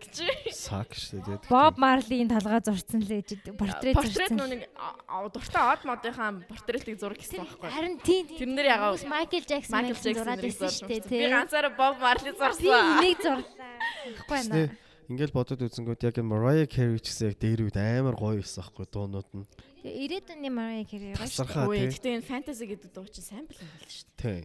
[0.00, 0.16] Гэж.
[0.56, 1.52] Сак шүү дээ.
[1.52, 4.40] Боб Марлийн толгой зурцсан л гэж портрет Портрет зурцсан.
[4.40, 7.68] нөө нэг а- дуртай од модынхаа портретыг зураг гэсэн байхгүй.
[7.70, 8.24] Харин тийм.
[8.40, 10.98] Тэрнэр ягаа- Майкл Джексон зураад байсан дээ.
[10.98, 11.19] үзсэн.
[11.20, 12.86] Би ганцаараа Марли Би зурсан.
[13.00, 13.74] энийг зурлаа.
[14.28, 14.70] Тэ наа.
[15.10, 18.86] ингээл бодоод үзэнгүүт яг Mariah Carey ч гэсэн яг дээр үед амар гоё байсан байхгүй
[18.88, 19.44] дуунууд нь.
[19.82, 21.74] Ирээдүйн Mariah Carey байгаа шүү.
[21.74, 21.86] Тий.
[21.90, 24.22] гэхдээ энэ фэнтези гэдэг дуу чинь сайн бэл юм байна шүү дээ.
[24.22, 24.42] Тий.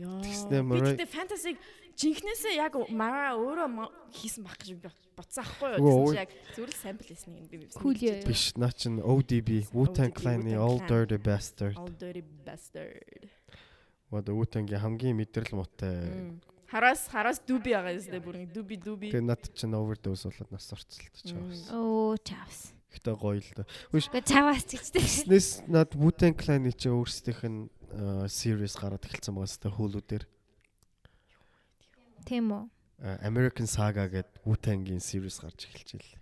[0.00, 0.20] Йоо.
[0.20, 1.56] Тэгснээ Би Mariah- гэхдээ фэнтезиг
[2.00, 3.68] жинхнээсээ яг Мара өөрөө
[4.12, 5.80] хийсэн байх гэж би бодсон аахгүй юу?
[5.80, 7.66] Үгүй, Тэгсэн чинь яг зүрх сайн бэл хийсэн юм би би.
[7.76, 8.20] Cool яа.
[8.24, 10.80] Биш наа чин ODB Wu-Tang Clan-ы All.
[10.88, 11.76] Dirty Bastard.
[11.76, 13.28] All dirty bastard.
[14.10, 16.34] Ваа Wu-Tang-ийн хамгийн мэдрэл муутай.
[16.70, 19.10] Хараас хараас дуби байгаа юм зү бүр нэг дуби дуби.
[19.10, 21.70] Тэгээ над чин overdose болоод нас орцолтож байгаа байсан.
[21.74, 22.74] Оо чавс.
[22.90, 23.64] Гэтэ гоё л да.
[23.90, 25.02] Үгүй Гэхдээ чаваас ч гэжтэй.
[25.02, 27.70] Снэс над Wu-Tang Clan-ы чи өөрсдийнх нь
[28.30, 30.26] series гараад эхэлсэн байгаа сте Hulu дээр.
[32.26, 32.64] Тийм үү?
[33.26, 36.19] American Saga гэдэг Wu-Tang-ийн series гарч эхэлж ийл.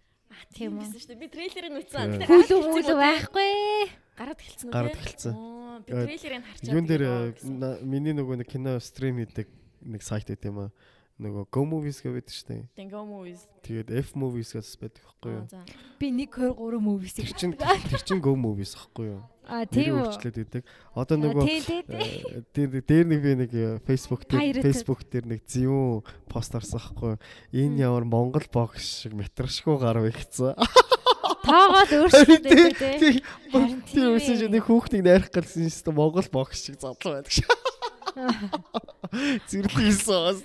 [0.55, 0.85] Тийм үү?
[0.85, 1.21] гэсэн шүү дээ.
[1.23, 2.15] Би трейлерыг үзсэн.
[2.19, 2.27] Тий.
[2.29, 3.53] Хүлүү мүлүү байхгүй.
[4.19, 4.73] Гараад эхэлсэн үү?
[4.75, 5.35] Гараад эхэлсэн.
[5.35, 6.73] Оо, би трейлерыг харчаад.
[6.75, 7.05] Юун дээр
[7.87, 9.49] миний нөгөө нэг кино стрим хийдэг
[9.83, 10.71] нэг сайт байт юм аа.
[11.19, 12.63] Нөгөө Go Movies гэдэг шүү дээ.
[12.79, 13.43] Tango movies.
[13.67, 15.45] Тэгээд F Movies гэсэн байдаг байхгүй юу?
[15.99, 17.53] Би 1 2 3 мөвис Тэр чин
[17.91, 19.23] тэр чин Go Movies байхгүй юу?
[19.49, 20.07] А тийм үү?
[20.15, 20.63] өөрчлөөд идэг.
[20.95, 22.79] Одоо нөгөө Тийм тийм тийм.
[22.79, 24.63] э, дээр нэг би нэг э, Facebook дээр.
[24.63, 27.23] Facebook дээр нэг зүүн пост орсон байхгүй юу?
[27.51, 30.55] Энэ ямар Монгол бокс шиг метрашгүй гар гэсэн.
[31.49, 33.25] Тоогоод өөрчлөлт өгдөө тий.
[33.51, 37.33] Харин Тэр тийм үсэн чинь нэг хүүхдийг найрах гэсэн шиг Монгол бокс шиг задлаа байдаг
[37.33, 37.49] шиг.
[39.49, 40.39] Зэрлийсэн бас.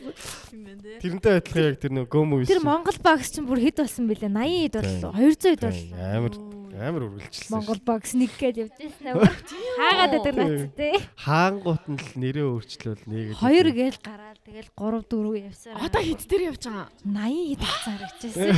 [0.50, 1.00] Тийм байна те.
[1.04, 2.50] Тэрнтэй адилхан яг тэр нэг Go Movies.
[2.52, 4.32] Тэр Монгол багс чинь бүр хэд болсон бэлээ?
[4.32, 5.12] 80 хэд боллоо.
[5.14, 6.00] 200 хэд боллоо.
[6.04, 6.34] амар
[6.74, 7.54] амар үргэлжилсэн.
[7.54, 9.30] Монгол бокс нэг гэж явж байсан аа.
[9.78, 10.96] Хаагаад байдаг нац тий.
[11.22, 13.28] Хаангуут нь л нэрээ өөрчлөөл нэг.
[13.38, 15.78] Хоёр гээл гараал тэгэл 3 4 явсаар.
[15.86, 16.88] Одоо хэд дээр явж байгаа?
[17.06, 18.58] 80 хэд хацаар ичээсэн.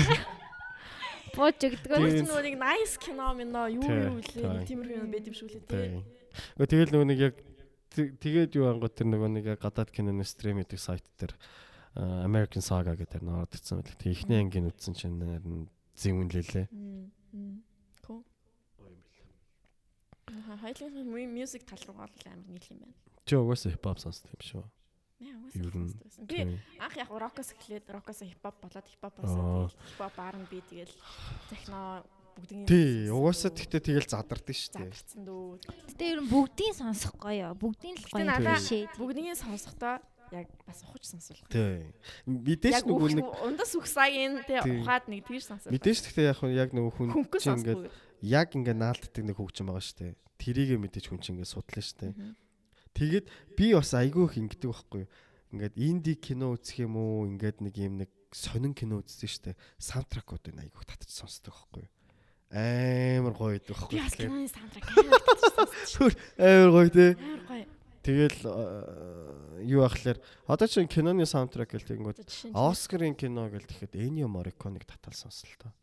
[1.35, 1.91] Бууж өгдөг.
[1.91, 5.35] Өөр чинь нөгөө нэг nice кино минь юу юу үлээ нэг тиймэрхүү юм байд юм
[5.35, 5.99] шүү лээ тий.
[6.55, 7.35] Тэгэл нөгөө нэг яг
[7.95, 11.33] тэгээд юу ангууд тэр нөгөө нэг гадаад киноны стрим гэдэг сайт дээр
[11.95, 13.95] American Saga гэдэг нэр ороод ирсэн байл.
[13.95, 15.39] Тэг ихний ангийн үтсэн чинь нэр
[15.95, 16.67] зэвүн лээ.
[18.03, 18.23] Cool.
[20.59, 22.99] Хайлын music тал руугаа л амар нийл юм байна.
[23.23, 24.65] Чи угаасаа хипхоп сонсдог юм шүү.
[25.55, 25.95] Нь
[26.27, 30.91] би анх яг рокос эхлээд рокос хипхоп болоод хипхоп болоод хипхоп R&B тэгэл
[31.47, 32.03] техно
[32.35, 34.91] бүгдийн Тий, угаасаа тэгтээ тэгэл задардаг шүү дээ.
[34.91, 35.59] Задарсан дөө.
[35.95, 37.55] Гэтэ ер нь бүгдийг сонсох гоё.
[37.55, 38.87] Бүгдийн л гоё.
[38.99, 41.49] Бүгдийн сонсохдоо яг бас ухаж сонсуулах.
[41.49, 41.93] Тий.
[42.25, 45.73] Мэдээж нөгөө нэг ундас ухсаагийн тий ухаад нэг тийш сонсуулах.
[45.75, 47.09] Мэдээж тэгтээ яг яг нөгөө хүн
[47.39, 47.83] чинь ингээд
[48.25, 50.13] яг ингээд наалтдаг нэг хөгжим байгаа шүү дээ.
[50.41, 52.13] Тэрийгэ мэдээж хүн чинь ингээд судлаа шүү дээ.
[52.95, 53.25] Тэгээд
[53.55, 55.11] би бас айгүй их ингэдэг байхгүй юу.
[55.53, 57.27] Ингээд инди кино үзэх юм уу?
[57.29, 59.59] Ингээд нэг юм нэг сонин кино үзсэн шүү дээ.
[59.79, 61.91] Саундтракуудыг айгүй их татчих сонсдог байхгүй юу.
[62.51, 63.89] Амар гоё байдаг байхгүй.
[63.89, 64.85] Би бас киноны саундтрак
[66.37, 67.11] амар гоё тий.
[67.15, 67.65] Амар гоё.
[68.05, 68.39] Тэгэл
[69.65, 75.17] юу ахлаар одоо чинь киноны саундтрак гэл тэгэнгүүт Оскарын кино гэл тэгэхэд Ennio Morricone-ыг татал
[75.17, 75.73] сонслоо та.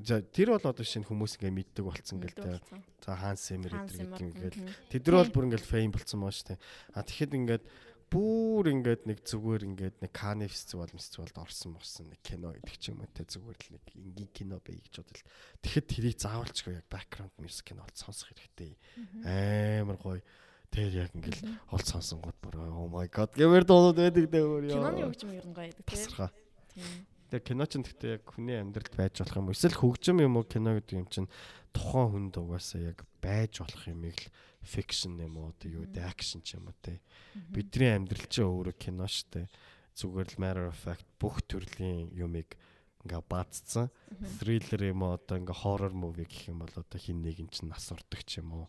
[0.00, 2.58] За тэр бол одоо шинэ хүмүүс ингээ мэддэг болцсон гэл тэ.
[3.04, 4.58] За Ханс Зиммер гэдэг ингээл
[4.90, 6.58] тэд нар бол бүр ингээл фейм болцсон маа штэ.
[6.96, 7.64] А тэгэхэд ингээд
[8.14, 12.94] бүр ингээд нэг зүгээр ингээд нэг Каны фестивал фестивалд орсон морсон нэг кино гэдэг ч
[12.94, 15.26] юм уу те зүгээр л нэг энгийн кино бай гэж бодвол
[15.66, 18.78] тэгэхэд тэрийг заавалчгүй яг бэкграунд мьюзик кино бол сонсох хэрэгтэй.
[19.82, 20.22] Амар гоё
[20.74, 24.78] Тэр яг ингээл хол сонсонгууд бүр oh my god гэмээр дуудаад байдаг дээ өөр яа.
[24.82, 27.06] Киноны хөгжим ер нь гоё байдаг тийм.
[27.30, 29.54] Тэгээ кино ч гэхдээ яг хүний амьдралд байж болох юм.
[29.54, 31.30] Эсвэл хөгжим юм уу кино гэдэг юм чинь
[31.74, 34.32] тухайн хүнд угаасаа яг байж болох юмыг л
[34.62, 37.02] fiction юм уу одоо юу гэдэг action ч юм уу те.
[37.34, 39.50] Бидний амьдрал чинь өөрөө кино штэ.
[39.98, 42.56] Зүгээр л matter of fact бүх төрлийн юмыг
[43.04, 43.92] ингээ баацсан.
[44.40, 47.68] Thriller юм уу одоо ингээ horror movie гэх юм бол одоо хин нэг юм чинь
[47.68, 48.66] нас урдаг ч юм уу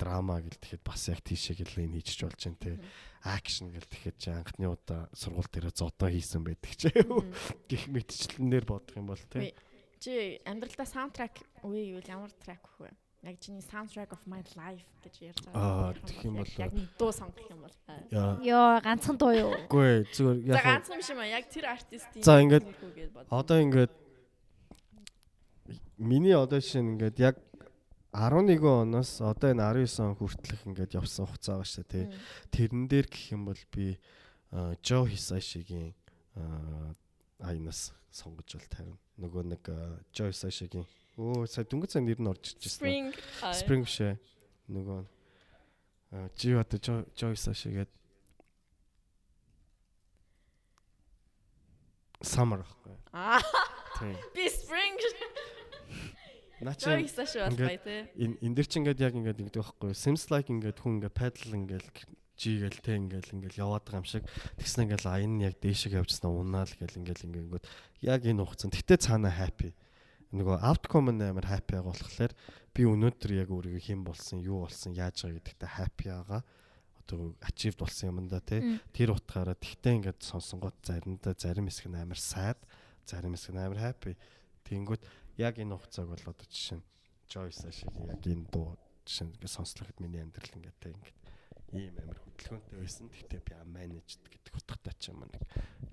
[0.00, 2.72] драма гэл тэгэхэд бас яг тийшээ гэл энэ хийчих болж байна те.
[3.20, 6.88] Акшн гэл тэгэхэд чи анхны удаа сургууль дээрээ зодоо хийсэн байдаг ч
[7.68, 9.52] гих мэтчлэнээр бодох юм бол те.
[10.00, 12.88] Чи амьдралдаа саундтрак үе юу ямар трак вэ?
[13.20, 15.60] Яг чиний soundtrack of my life гэж ярьж байгаа.
[15.60, 17.76] Аа тэгэх юм бол яг дуу сонгох юм бол.
[18.40, 19.52] Йоо ганцхан дуу юу?
[19.68, 22.64] Үгүй зүгээр яг За ганцхан юм шиг маа яг тэр артистийн За ингээд
[23.28, 23.92] одоо ингээд
[26.00, 27.36] миний одоо шинэ ингээд яг
[28.16, 32.06] 11 оноос одоо энэ 19 он хүртэлх ингээд явсан хугацаа байгаа шүү дээ.
[32.48, 34.00] Тэрэн дээр гэх юм бол би
[34.80, 35.92] Жо Хисашигийн
[37.36, 38.98] аянаас сонгож бол тавина.
[39.18, 39.62] Нөгөө нэг
[40.14, 43.14] Жо Хисашигийн өө сая дөнгөж цаа нэр нь орж байна.
[43.54, 44.14] Spring шээ.
[44.70, 45.00] Нөгөө
[46.34, 47.90] чи одоо Жо Хисашигээд
[52.20, 52.96] Summer ахгүй.
[53.16, 53.40] Аа.
[54.34, 54.98] Би Spring
[56.60, 61.00] Наа чи ингээд энэ дэр чи ингээд яг ингээд ингэдэг байхгүй Sims like ингээд хүн
[61.00, 61.88] ингээд paddle ингээд
[62.40, 64.24] жигээл те ингээл ингээл яваад байгаа юм шиг.
[64.56, 67.64] Тэгснэ ингээл аян нь яг дээшээ явжснаа унаал гэл ингээл ингээд
[68.00, 69.76] яг энэ хугацаанд гэтээ цаана happy.
[70.32, 72.32] Нөгөө outcome нь амар happy байгаа болохоор
[72.72, 76.40] би өнөөдөр яг өөрийгөө хэн болсон юу болсон яаж байгаа гэдэгтээ happy байгаа
[77.12, 81.98] одоо achieved болсон юм да те тэр утгаараа тэгтээ ингээд сонсонгууд заримдаа зарим хэсэг нь
[81.98, 82.58] амар sad
[83.06, 84.14] зарим хэсэг нь амар happy.
[84.64, 85.02] Тэнгүүт
[85.36, 86.86] яг энэ хугацааг бол одоо жишээ нь
[87.26, 91.19] Joyce шиг яг энэ дуу жишээ ингээд сонслоход миний амьдрал ингээд те ингээд
[91.74, 93.06] ийм амар хөдөлгөөнтэй байсан.
[93.10, 95.42] Гэхдээ би менежд гэдэг утгатай ч юм нэг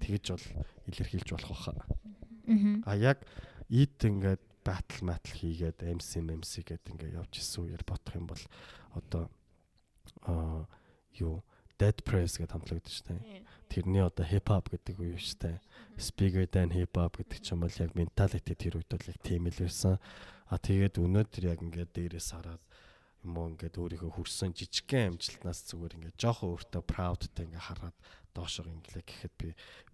[0.01, 0.47] тэгэж бол
[0.89, 1.73] илэрхийлж болох баха.
[2.87, 3.25] А яг
[3.69, 8.43] ид ингээд батл матл хийгээд MC MC гэдэг ингээд явж исэн үеэр бодох юм бол
[8.95, 9.23] одоо
[10.23, 10.67] аа
[11.19, 11.43] юу
[11.77, 13.45] Dead Press гэдэг хамтлагд шүү дээ.
[13.69, 15.57] Тэрний одоо hip hop гэдэг үе шүү дээ.
[16.01, 19.45] Speaker than hip hop гэдэг ч юм бол яг mentality тэр үед бол яг тийм
[19.45, 20.01] л байсан.
[20.49, 22.63] А тэгээд өнөөдөр яг ингээд дээрээс хараад
[23.27, 27.97] юм уу ингээд өөрийнхөө хүрсэн жижигхэн амжилтнаас зүгээр ингээд жоохон өөртөө proudтай ингээд хараад
[28.31, 29.47] доошоо инглээ гэхэд би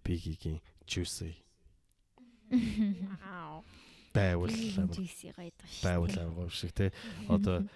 [0.06, 1.34] Biggie-гийн Juicy.
[4.14, 4.54] Байвал.
[5.82, 6.92] Байвал амар шиг те.
[7.28, 7.66] Одоо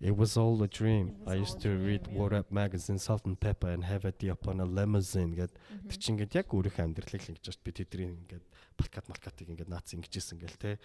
[0.00, 1.16] It was all a dream.
[1.26, 4.60] I used to read What Up magazine Salt and Pepper and have it up on
[4.60, 5.34] a limousine.
[5.34, 5.52] Гэд
[5.88, 8.44] тэг чи ингээд яг өөрийнхөө амьдралыг л ингэж би тэдний ингээд
[8.76, 10.78] плакат малкатыг ингээд наац ингэжсэн гэл тэ.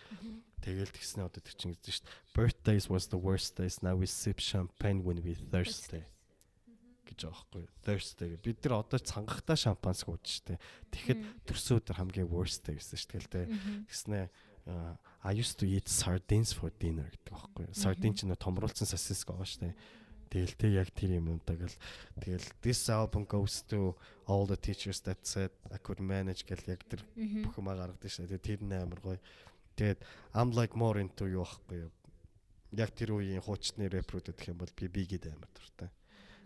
[0.61, 2.13] Тэгэл тэгснэ одоо тэг чи ингэж шүү дээ.
[2.35, 3.81] Birthdays was the worst days.
[3.81, 6.03] Now we sip champagne when we thirsty.
[7.09, 10.61] Гэж аахгүй Thursday бид нар одоо цангахтаа шампанс гууж штэ
[10.93, 13.41] тэгэхэд төрсөн өдөр хамгийн worst day гэсэн штэ тэгэл тэ
[13.89, 14.33] тэгснэ uh,
[15.23, 17.75] I used to eat sardines for dinner гэдэг байхгүй юу.
[17.75, 19.75] Sardine ч нөө томруулсан сосиск байгаа шүү дээ.
[20.29, 21.77] Тэгэл тэг яг тэр юмнуудаа гэл
[22.23, 23.97] тэгэл this album goes to
[24.29, 28.31] all the teachers that said I could manage гэл яг тэр бүх юмаа гаргадаг шүү
[28.31, 28.39] дээ.
[28.39, 29.19] Тэр нь амар гоё.
[29.75, 29.99] Тэгээд
[30.31, 31.91] I'm like more into юу байхгүй юу.
[32.79, 35.89] Яг тэр үеийн хуучны рэпрүүд гэх юм бол би бигээд амар дуртай.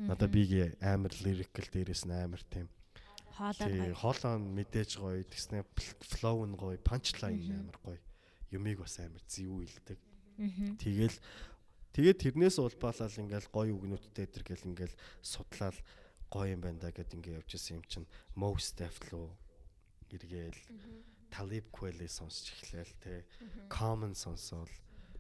[0.01, 2.71] Надаа бигийн амар lyrical дээрээс нь амар тийм
[3.37, 5.65] хоолой хоолоо нь мэдээж гоё тэгснэ
[6.01, 7.99] flow нь гоё punchline амар гоё
[8.53, 9.99] юмыг бас амар зэвүү илдэг.
[10.81, 11.17] Тэгэл
[11.93, 15.77] тэгээд тэрнээс улбаалал ингээл гоё үгнүүдтэй тэр гэл ингээл судлаад
[16.30, 19.30] гоё юм байна да гэд ингээ явж исэн юм чинь most руу
[20.09, 20.61] эргээл
[21.34, 23.25] Talib Kweli сонсч эхлээл те
[23.69, 24.69] common сонсоол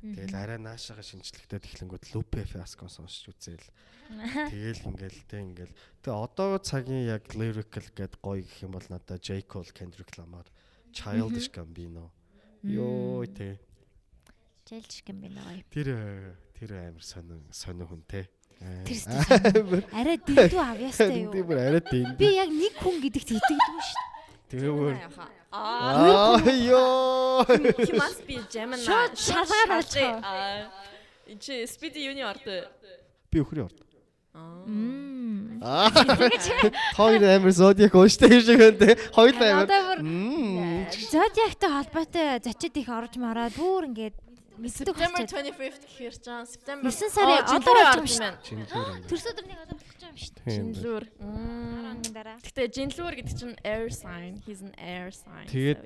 [0.03, 3.63] Тэгэл арай наашаага шинжлэхтэй тэхлэнгүүд Lupe Fiasco сонсч үзээл.
[4.51, 5.71] Тэгэл ингээл тэ ингээл.
[6.03, 10.43] Тэгээ одоо цагийн яг lyrical гэд гоё гэх юм бол надаа J Cole, Kendrick Lamar,
[10.91, 12.11] Childish Gambino.
[12.63, 13.59] Йоо тэ.
[14.63, 15.63] Childish Gambino гоё.
[15.69, 15.87] Тэр
[16.55, 18.27] тэр амар сонин сонин хүн те.
[18.87, 21.31] Тэр арай дэндүү авьяастай юу?
[21.35, 22.15] Тийм арай дэндүү.
[22.17, 24.11] Би яг нэг хүн гэдэгт итгэдэггүй шүү дээ.
[24.53, 24.95] Тэгвэл
[25.53, 26.39] Аа
[26.71, 27.43] ёо.
[27.83, 28.81] he must be Gemini.
[28.81, 29.83] Шууд шалгаар.
[30.23, 30.71] Аа.
[31.39, 32.41] Чи Speedy юуны орд.
[33.29, 33.77] би өхрийн орд.
[34.33, 35.91] Аа.
[36.95, 38.95] Хоёр амар зодиак ууштай шиг те.
[39.13, 39.67] Хоёр амар.
[41.11, 44.15] Зодиактай холбоотой зочид их орж мараад бүр ингээд
[44.53, 45.45] мэддэг September болчиход.
[45.49, 49.07] 25th гэхэр чам September 9 сарын Оо, одоо болж орж байгаа байна.
[49.09, 50.53] Төрс өдөр нэг одоо болох гэж юм шүү дээ.
[50.53, 51.03] Жинлүүр.
[52.45, 54.33] Гэтэ Жинлүүр гэдэг чинь air sign.
[54.45, 55.45] He's an air sign.
[55.49, 55.79] Тэгээд,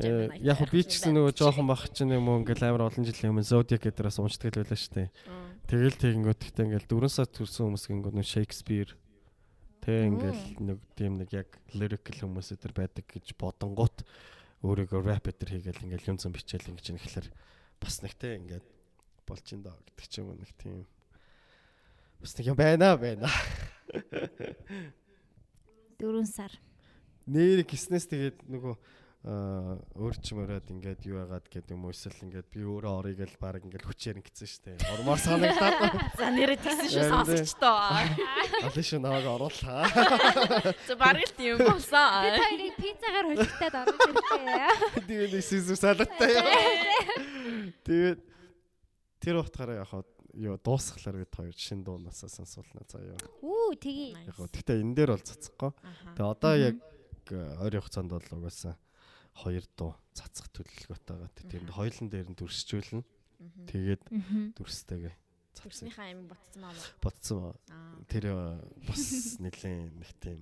[0.00, 3.04] Э, Яг би ч гэсэн нөгөө юм жоохон бах чинь юм уу ингээл амар олон
[3.04, 5.08] жилийн өмнө Zodiac гэдэг дээрээс уншдаг л байлаа шүү дээ.
[5.68, 8.90] Тэгэл тэгэнгүүт гэхдээ ингээл 4 сар төрсэн хүмүүс гингүүд нөгөө Shakespeare
[9.84, 14.00] тэг ингээл нэг тийм нэг яг lyrical хүмүүс өдр байдаг гэж бодонгууд
[14.64, 17.28] өөрийгөө rap өдр хийгээл ингээл юм зам бичээл ингэж нэхлэр
[17.76, 18.64] бас нэгтэй ингээд
[19.28, 20.88] болж ин доо гэдэг ч юм уу нэг тийм
[22.24, 23.28] бас нэг юм байна байна.
[26.00, 26.52] 4 сар.
[27.28, 28.74] Нэр гиснээс тэгээд нөгөө
[29.24, 33.24] аа өөр ч мөрөөд ингээд юу яагаад гэдэг юм уу эсвэл ингээд би өөрөө орыг
[33.24, 34.76] л баг ингээд хүчээр ингэсэн штэ.
[35.00, 35.96] Ормоор санагдаад.
[36.20, 37.12] За нэрээ тэгсэн шүү дээ.
[37.16, 37.76] сонсогчдоо.
[38.68, 39.88] Алиш наваг оруулаа.
[40.84, 42.36] За бараг л тийм Би болсон.
[42.36, 44.68] хоёрыг пиццагаар холигтаад орж ирлээ.
[45.08, 46.32] Тэгээд нэг сизүр салаттай.
[47.88, 48.20] Тэгээд
[49.24, 50.04] тэр утгаараа яг хаа
[50.36, 53.16] юу дуусхлаар бид хоёр шин дуунасаа сонсуулна заяа.
[53.40, 54.12] Үү тгий.
[54.20, 55.72] Яг гоо тэгтээ энэ дээр бол цацхгүй.
[56.12, 56.76] Тэгээ одоо яг
[57.32, 58.76] э, ойрын хугацаанд бол угаасаа
[59.34, 61.30] хоёр дуу цацах төлөвлөгөөтэй байгаа.
[61.50, 63.02] Тийм хоёулын дээр нь дүрсчүүлнэ.
[63.68, 64.02] Тэгээд
[64.56, 65.14] дүрстэйгээ
[65.54, 65.90] цацсан.
[65.90, 66.74] Төрснийхаа амин ботцсон маа.
[67.02, 67.54] Ботцсон.
[67.70, 67.98] Аа.
[68.10, 68.36] Тэр э,
[68.86, 69.02] бас
[69.42, 70.40] нэлээд нэг тийм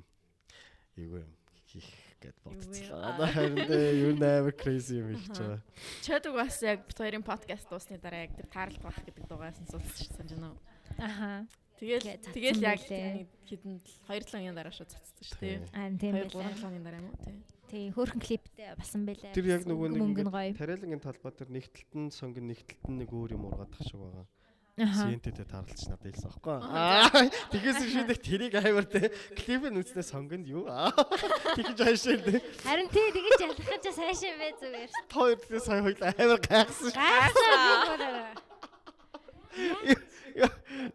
[0.96, 1.32] юу юм
[1.68, 1.88] хийх
[2.20, 3.00] гэд бодцоо.
[3.32, 3.58] Харин
[3.96, 5.60] юу нээр crazy юм хийж байгаа.
[6.04, 10.08] Чадаг бас яг хоёрын подкаст дуусны дараа яг тэр тааралт байх гэдэг дугаас нь сонсч
[10.12, 10.60] санаж байна уу?
[11.00, 11.46] Аха.
[11.80, 15.66] Тэгэл тэгэл яг хэдэн 2 7 өдрийн дараа шууд цацсан шүү дээ.
[15.74, 16.54] Аа тийм 2 байлаа.
[16.54, 17.18] 3 7 өдрийн дараа юм уу?
[17.26, 17.36] Тий.
[17.72, 19.32] Тий, хөөрхөн клиптэй басан байлаа.
[19.32, 20.28] Тэр яг нөгөө нэг нь
[20.60, 24.28] тариалангийн талбай дээр нэгтэлтэн сонгон нэгтэлтэн нэг өөр юм ургаадах шиг байгаа.
[24.76, 26.52] Сиентэд тааралч надад хэлсэн аахгүй.
[26.68, 27.08] Аа
[27.48, 29.08] тэгээс шийдэх тэрийг аймар те
[29.40, 34.92] клипэн үзнэ сонгонд юу тэгж хайшаа те Харин тий тэгэж ялах гэж сайшаа бай зүгээр.
[35.08, 36.92] хоёр тэ сая хоёул аймар гайхсан.
[36.92, 38.36] Гайхсан.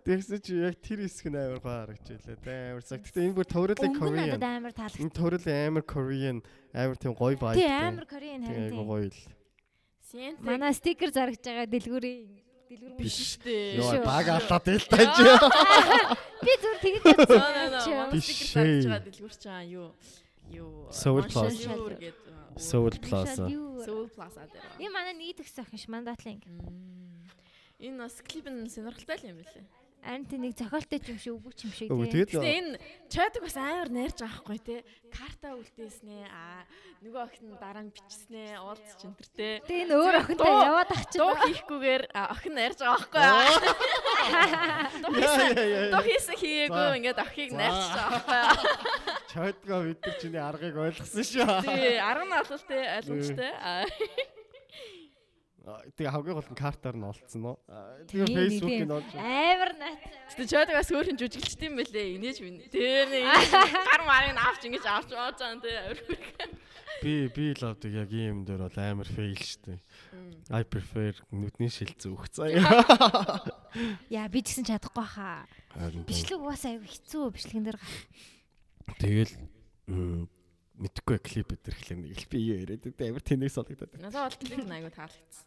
[0.06, 3.00] Тэгсэн чи яг тэр хэсэг нь аймар гоо харагч байлаа те аймар цаг.
[3.06, 4.42] Гэтэ энэ бүр надад Korean.
[4.44, 5.02] амар таалагдсан.
[5.06, 6.38] Энэ товруулын аймар Korean
[6.74, 7.56] аймар тийм гоё vibe.
[7.56, 8.86] Тий, амар Кореан харин тийм тий.
[8.88, 9.22] гоё л.
[10.40, 12.20] Манай стикер заргаж байгаа дэлгүүрийн
[12.68, 13.38] дэлгүүр Биш.
[13.44, 13.80] дээ.
[13.80, 14.04] Йоо шүү.
[14.08, 15.24] баг алаад байлаа чи.
[16.44, 17.04] Би зүгээр тэгэж.
[17.28, 19.92] Манай Биш стикер зарж байгаа дэлгүүр чаа юу
[20.52, 22.16] юу Soul гэдэг.
[22.58, 23.46] Soul Plaza.
[23.86, 24.64] Soul дээр.
[24.80, 26.40] Энэ манай нэг төгс охин ш мандатлын.
[27.78, 29.66] Энэ бас клип нь сонирхолтой л юм байлээ.
[30.02, 32.10] Харин тий нэг зохиолтой юм шиг үгүй юм шиг тий.
[32.10, 34.76] тэгээд Гэтэ энэ чадаг бас амар найрж байгаа хгүй те.
[35.14, 36.66] Карта үлдээснэ аа
[37.06, 39.50] нөгөө охин дараа нь бичснэ уулз ч энэ төр те.
[39.68, 41.18] Тэгээ энэ өөр охинтой яваад ах чи.
[41.22, 43.22] Дуу хийхгүйгээр охин найрж байгаа хгүй.
[45.92, 46.36] Дуу хийсэн.
[46.40, 47.58] Хийгээгүй ингээд охийг За.
[47.62, 48.42] найрч байгаа хгүй.
[49.38, 51.62] Чойдгоо бид нар чиний аргыг ойлгосон шүү.
[51.68, 53.52] Тий, арга нь бол те ойлгомжтой.
[55.68, 57.60] Тэгээ хамгийн гол нь картаар нь олцсон уу?
[58.08, 59.12] Тэгээ нь олж.
[59.20, 60.00] Амар найт.
[60.32, 62.16] Гэтэ чойд бас өөрхөн жүжиглчт юм бэлээ.
[62.16, 62.64] Инээж минь.
[62.72, 63.28] Тэр нэг
[63.92, 66.48] гар марыг нь авч ингэж авч оож байгаа те.
[67.04, 69.76] Би би л авдаг яг ийм юм дээр бол амар фейл штэ.
[70.48, 73.44] I prefer нүдний шил зүүх заяа.
[74.08, 75.44] Яа би ч гэсэн чадахгүй хаа.
[76.08, 77.94] Бичлэг угаасаа аягүй хэцүү бичлэгэн дээр гар.
[79.04, 79.34] Тэгэл
[80.78, 84.00] мэдхгүй клип өдр эхлэх нэг л би яриад байдаг амар тэнэг санагдаад.
[84.00, 85.47] Надад бол клип айгу таалагдсан.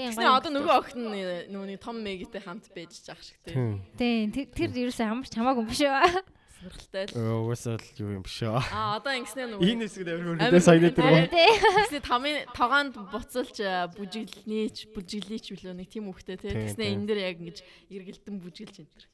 [0.00, 3.84] Тийм Тэгснэ одоо нөгөө охин нь нүуний том мэгтэй хамт байж жаах шиг тийм.
[4.00, 5.92] Тийм тэр ерөөсөө хамарч хамаагүй юм биш үү?
[6.60, 7.12] Сонирхолтой л.
[7.44, 8.64] Угаасаа л юу юм биш аа.
[8.72, 11.28] Аа одоо ингэснэ нөгөө Энэ хэсэгт амар хөрөндөө сайн дээр.
[11.28, 13.56] Тэгснэ тамын тогоонд буцалж
[13.96, 16.52] бүжиглэнийч бүжиглийч билүү нэг тийм үхтэй тий.
[16.52, 17.58] Тийм, Тэгснэ энэ дэр яг ингэж
[17.92, 19.04] эргэлдэн бүжиглж энэ төр.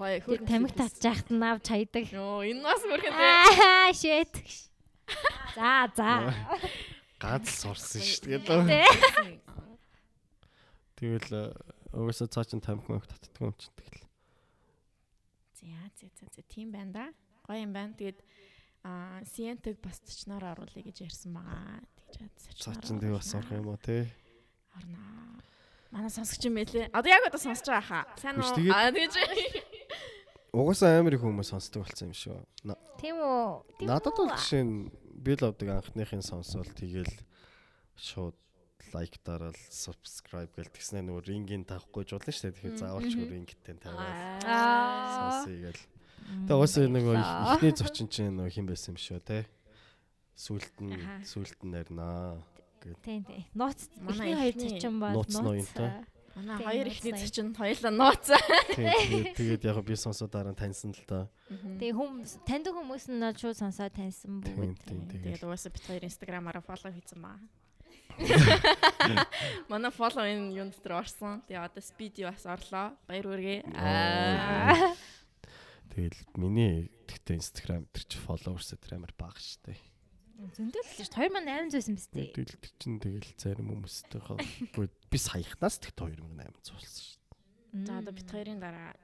[0.00, 2.04] Гоё Тэр тамиг татж яхад нь авч хайдаг.
[2.12, 3.12] Йоо энэ бас тий.
[3.12, 4.32] Аа shit.
[5.56, 6.32] За за.
[7.18, 8.40] Ганц сурсан шүү дээ.
[8.46, 9.38] Тэ.
[10.98, 11.42] Тэгэл э,
[11.94, 14.06] угаасаа цаа чин тамхи маяг татдаг юм чинь тэгэл.
[15.58, 15.66] За
[15.98, 17.04] за за за тийм байна да.
[17.46, 17.94] Гоё юм байна.
[17.98, 18.22] Тэгээд
[18.86, 21.82] аа Сиентэг бас төчнөр оруулъя гэж ярьсан байгаа.
[22.14, 24.06] Тэгж Цаа чин тэг бас орох юм уу те.
[24.78, 25.42] Орно.
[25.90, 26.90] Манай сонсогч юм байлээ.
[26.94, 28.04] Одоо яг одоо сонсож байгаа хаа.
[28.18, 28.46] Сайн уу?
[28.74, 29.14] Аа тэгэж.
[30.54, 32.38] Угаасаа амар их хүмүүс сонсдог болсон юм шүү.
[33.02, 33.82] Тийм үү?
[33.82, 37.10] Тийм Надад бол жишээ нь би л авдаг анхныхын сонсвол тэгэл
[37.98, 38.34] шууд
[38.94, 42.54] лайк дараал subscribe гэл тэгснэ нөгөө рингийн тавихгүй жуулна дээ.
[42.54, 43.28] Тэгэхээр заавалч Мгм.
[43.28, 44.16] рингтэй тавиал
[45.18, 45.82] сонсъё гэл.
[46.48, 49.38] Тэгээ угаасаа нөгөө их- ихний зочин чинь нөгөө хин байсан юм шүү те.
[50.38, 50.94] Сүулт нь
[51.26, 52.38] сүулт нь нарина.
[53.02, 53.44] Тийм тийм.
[53.58, 55.90] Нууц Манай хоёр зочин бол нууц ноёнтой.
[56.38, 58.38] Манай хоёр ихний зочин хоёулаа нууцаа.
[59.34, 61.26] Тэгээд яг би сонсоод дараа нь таньсан л да.
[61.50, 64.78] Тэгээ хүмүүс таньдаг хүмүүс нь бол шууд сонсоод таньсан бүгд.
[64.86, 67.42] Тэгээд угаасаа бит хоёр инстаграмаараа фоллоу хийсэн баа.
[69.70, 71.42] Манай фоллоу энэ юунд дээр орсон.
[71.50, 72.94] Тэгээ одоо спиди бас орлоо.
[73.10, 73.66] Баяр хүргэе.
[73.74, 74.94] Аа.
[75.90, 79.74] тэгэл миний тэгтээ инстаграм дээр чи followers дээр амар бага штэ.
[80.38, 81.10] Зөндөл л шүү.
[81.10, 82.30] 2800 юм бэстэй.
[82.30, 87.18] Тэгэл тэр чин тэгэл зарим хүмүүстэй хаагүй би саяхнаас тэгт 2800 болсон штэ.
[87.82, 88.94] За одоо бит хоёрын дараа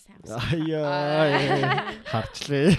[0.00, 0.32] сайн бас.
[0.48, 2.72] Аяа харчлаа.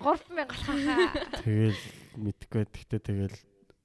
[0.00, 1.44] 3000 гарахаа.
[1.44, 1.82] Тэгэл
[2.16, 3.36] мэдгүй тэгтээ тэгэл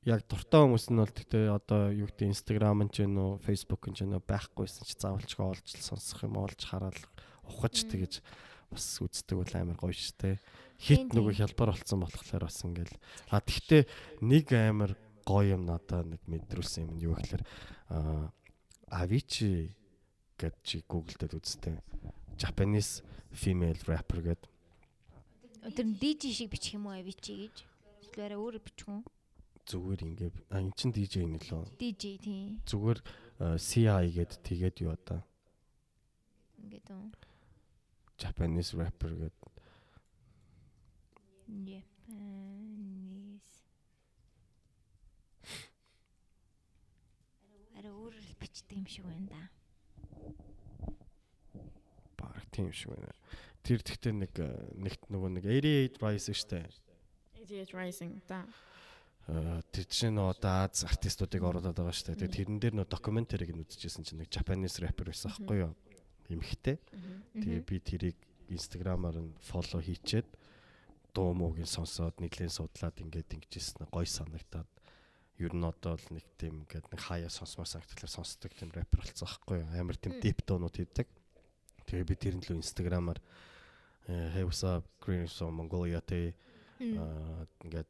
[0.07, 3.91] яг дуртай хүмүүс нь бол тэгтээ одоо юу гэдэг инстаграм нь ч гэнэ үү Facebook
[3.91, 6.95] нь ч гэнэ үү байхгүйсэн чи заавалчгүй олж сонсох юм олж хараад
[7.43, 8.23] ухаж тэгэж
[8.71, 10.37] бас үздэг бол амар гоё штэ.
[10.79, 12.95] Тийм, Хит нөгөө хялбар болцсон болохоор бас ингээл
[13.33, 13.83] а тэгтээ
[14.23, 14.95] нэг амар
[15.27, 17.43] гоё юм надаа нэг мэдрүүлсэн юм нь юу гэхээр
[17.91, 18.31] а
[18.89, 19.69] Avicii
[20.39, 21.77] гэж чи Google дээр үзтээ.
[22.39, 24.49] Japanese female rapper гэдэг
[25.75, 27.55] Тэр нь DJ шиг бичих юм уу Avicii гэж.
[28.15, 29.03] Зүгээр өөр бичих юм.
[29.67, 32.63] зүгээр ингээ а эн чин DJ нэлөө DJ тийм.
[32.65, 32.99] зүгээр
[33.59, 35.21] CI гэд тэгээд юу одоо
[36.57, 37.28] Ингээд үү.
[38.19, 39.35] Japanese rapper гэд
[41.49, 41.89] Japanese.
[47.79, 49.41] Араа өөр л бичдэг юм шиг байна да.
[52.19, 53.15] баг тийм шиг байна.
[53.63, 56.67] Тэр тэгтээ нэг э, нэгт нөгөө нэг 88 Rise штэ.
[57.39, 58.43] Idiot Rising да.
[59.27, 62.19] Э, Тэр чинь одоо Аз артистуудыг оруулаад байгаа штэ.
[62.19, 65.73] Тэгээд тэрэн дээр нөө докюментариг нь үзчихсэн чинь нэг Japanese rapper байсан аахгүй юу?
[66.29, 66.77] Эмхтэй.
[67.33, 68.17] Тэгээ би тэрийг
[68.49, 70.25] инстаграмаар нь фоллоу хийчээд
[71.13, 74.69] дуу муугийн сонсоод нэгэн судлаад ингээд ингэжсэн гой санагтаад
[75.39, 79.25] ер нь одоо л нэг тийм ингээд нэг хаяа сонсмоор санагтлаар сонсдог тийм рэпер болсон
[79.25, 79.69] аахгүй юу?
[79.73, 81.07] Амар тийм дип дуунууд хийдэг.
[81.87, 83.19] Тэгээ би тэрэн лөө инстаграмаар
[84.09, 84.85] э, hey what's up?
[85.01, 86.35] Green from mongolia тэ
[86.79, 87.89] ингээд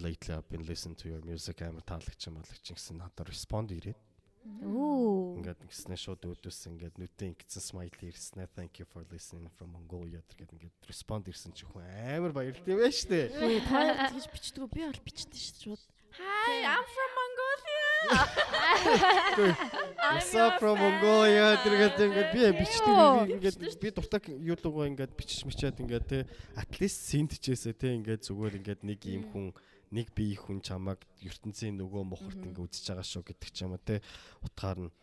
[0.00, 1.60] lately I've been listening to your music.
[1.60, 3.98] Амар таалагч юм алагч гэсэн надад respond ирээд
[4.42, 5.38] Оо.
[5.38, 8.50] Ингээд ингэснэ шууд өөдөөс ингээд нүдэн ингэсэн смайл ирснэ.
[8.58, 12.82] Thank you for listening from Mongolia гэдэг ингээд respond ирсэн чи хүн амар баярлт юм
[12.82, 13.38] байна штэ.
[13.38, 14.74] Үгүй та тэгж бичдэг үү?
[14.74, 16.18] Би бол бичдэг шүү дээ.
[16.18, 17.86] Hi, I'm from Mongolia.
[20.42, 22.98] Up from Mongolia тэргээд ингээд би бичдэг
[23.38, 26.26] ингээд би дуртай юу лугаа ингээд бичиж мичээд ингээд те
[26.58, 29.54] at least синтчээсээ те ингээд зүгээр ингээд нэг юм хүн
[29.92, 33.82] нэг бие хүн чамаг ертөнцийн нөгөө мухарт ингээд үзэж байгаа шүү гэдэг ч юм уу
[33.84, 34.00] те.
[34.40, 34.94] Утгаар нь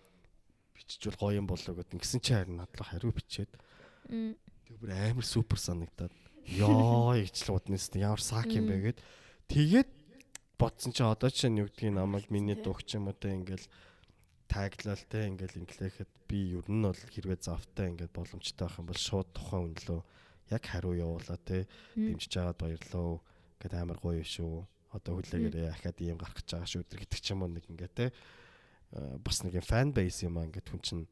[0.74, 1.94] биччихвэл гоё юм болоо гэдэг.
[1.94, 3.54] Ингэсэн чи харин надлаа хариу бичээд.
[4.10, 6.14] Тэг бүр амар супер санагдаад.
[6.58, 9.00] Ёо ичл уднаас ямар сак юм бэ гэд.
[9.46, 9.90] Тэгээд
[10.58, 13.70] бодсон чи одоо чинь юу гэдгийг намайг миний дуугч юм уу те ингээл
[14.50, 18.98] таглал те ингээл инглихэд би ер нь бол хэрвээ завтай ингээд боломжтой байх юм бол
[18.98, 20.02] шууд тухайн үнлөө
[20.50, 23.22] яг хариу явуулаа те дэмжиж байгаад баярлаа
[23.62, 27.46] гэд амар гоё шүү одоо хүлээгээрээ ахаад ийм гарах гэж байгаа шүү гэдэг ч юм
[27.46, 28.06] уу нэг ингээ те.
[28.94, 31.06] Э, бас нэг юм фан бейс юм аа ингээд хүн чинь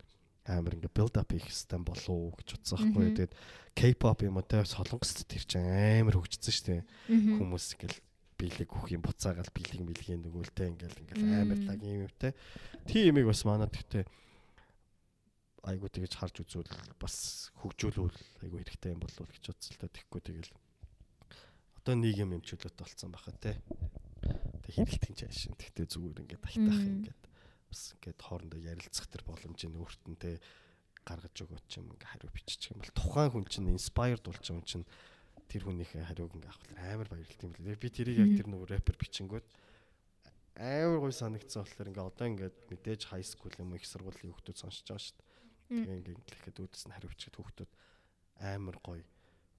[0.48, 3.18] амар ингээ build up хийх систем болов гэж бодсон байхгүй юу.
[3.20, 3.34] Тэгээд
[3.78, 6.82] K-pop юм уу те солонгост тэр чинь амар хөгжсөн шүү дээ.
[7.38, 8.00] Хүмүүс ингээл
[8.38, 12.34] биелэг өгөх юм буцаагаал биелэг мэлгийн нөгөөлтэй ингээл ингээл амар лаг юм юм те.
[12.86, 14.06] Тийм юмыг бас манад гэхдээ
[15.68, 19.92] айгуу тэгэж харж үзвэл бас хөгжүүлвэл айгуу хэрэгтэй юм болов гэж бодсон л та.
[19.92, 20.52] Тэгэхгүй тэгэл
[21.88, 23.56] одоо нэг юм эмчүүлэлт болцсон баха те.
[24.20, 25.56] Тэг хэрэлтийн чааш.
[25.56, 27.22] Тэгтээ зүгээр ингээд айтаах ингээд
[27.72, 30.44] бас ингээд хоорондоо ярилцах тэр боломжийг өөрт нь те
[31.08, 34.68] гаргаж өгөөч юм ингээ хариу биччих юм бол тухайн хүн чинь inspired болж байгаа хүн
[34.68, 34.88] чинь
[35.48, 37.80] тэр хүнийхээ хариуг ингээ авах амар баярлалт юм лээ.
[37.80, 39.48] Би тэрийг яг тэр нөгөө рэпер бичингүүд
[40.60, 44.84] амар гой санагдсан болохоор ингээ одоо ингээ мэдээж high school юм их сургуулийн хүүхдүүд сонсож
[44.92, 45.88] байгаа шүү дээ.
[45.88, 47.72] Тэгээ ингээ инглихэд үүдсэн хариу бичгээд хүүхдүүд
[48.44, 49.08] амар гоё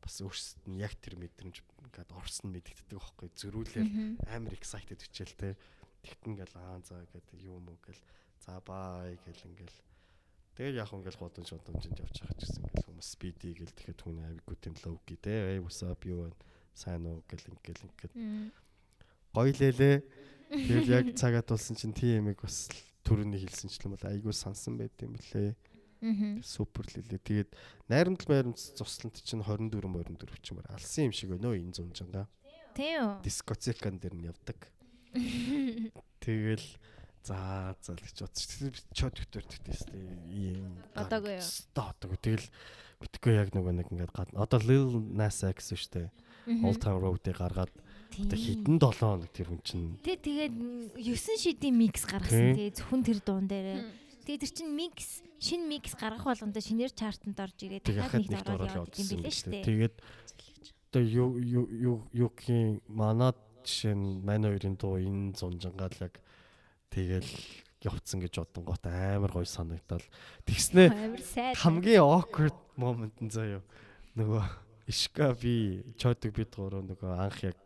[0.02, 3.28] бас өөрсдөд нь яг тэр мэдрэмж ингээд орсон мэддэгддэг байхгүй.
[3.34, 3.90] Зөрүүлэл
[4.30, 5.56] амар excited хичээл те.
[6.02, 7.78] Тэгтэн ингээл аа за гэдэг юм уу?
[7.82, 8.00] гэл
[8.42, 9.78] за бай гэл ингээл.
[10.54, 14.18] Тэгэл яг ингээл годон шодомжинд явж байгаа ч гэсэн ингээл хүмүүс speedy гэл тэгэхэд хүн
[14.22, 15.58] авиггүй тийм лоуки те.
[15.58, 16.02] Эй up?
[16.06, 16.34] Юу вэ
[16.74, 17.22] сайн уу?
[17.26, 18.14] гэл ингээл ингээд
[19.34, 19.96] гоё лэлээ
[20.48, 22.70] тэгэл яг цагаат болсон чинь тийм юмэг бас
[23.04, 25.52] төрөний хэлсэнчлэн бол айгүй сансан байт юм блэ
[26.44, 27.18] Супер лээ.
[27.18, 27.50] Тэгээд
[27.88, 31.74] найрамдал майрамд цуслант чинь 24 24 ч юм аа алсан юм шиг байна өө энэ
[31.74, 32.28] зунжанга.
[32.78, 33.26] Тийм үү.
[33.26, 34.58] Дискотекан дээр нь явдаг.
[36.22, 36.68] Тэгэл
[37.26, 38.78] за за л гэж бодчих.
[38.94, 41.46] Чод доктор тэгтэйстэй ийм одоогүй юу.
[41.74, 42.18] Одоогүй.
[42.22, 42.46] Тэгэл
[43.02, 44.30] битгүй яг нөгөө нэг ингээд гад.
[44.38, 46.08] Одоо Lil Nas X шүү дээ.
[46.64, 47.74] Old Town Road-ыг гаргаад
[48.16, 49.98] одоо хитэн 7 хоног тэр хүн чинь.
[50.00, 50.54] Тэ тэгээд
[50.96, 52.56] 9 шидийн микс гаргасан.
[52.56, 53.84] Тэгээ зөвхөн тэр дуун дээр.
[54.28, 58.76] Тэгээ тэр чинь микс шинэ микс гаргах болгондоо шинээр чартанд орж ирээд дахиад нэгт ороод
[58.76, 59.64] яваад юм билээ шүү дээ.
[59.64, 59.96] Тэгээд
[60.92, 66.20] одоо юу юу юугийн манад жишээ нь мань хоёрын дуу энэ зунжангаал яг
[66.92, 67.32] тэгэл
[67.88, 70.05] явцсан гэж бодсон гот амар гоё санагдал.
[70.44, 70.92] Тэгснэ
[71.56, 73.64] хамгийн awkward moment нь заяа.
[74.12, 74.44] Нөгөө
[74.92, 77.56] Ишка би чойдог бид гурав нөгөө анх яг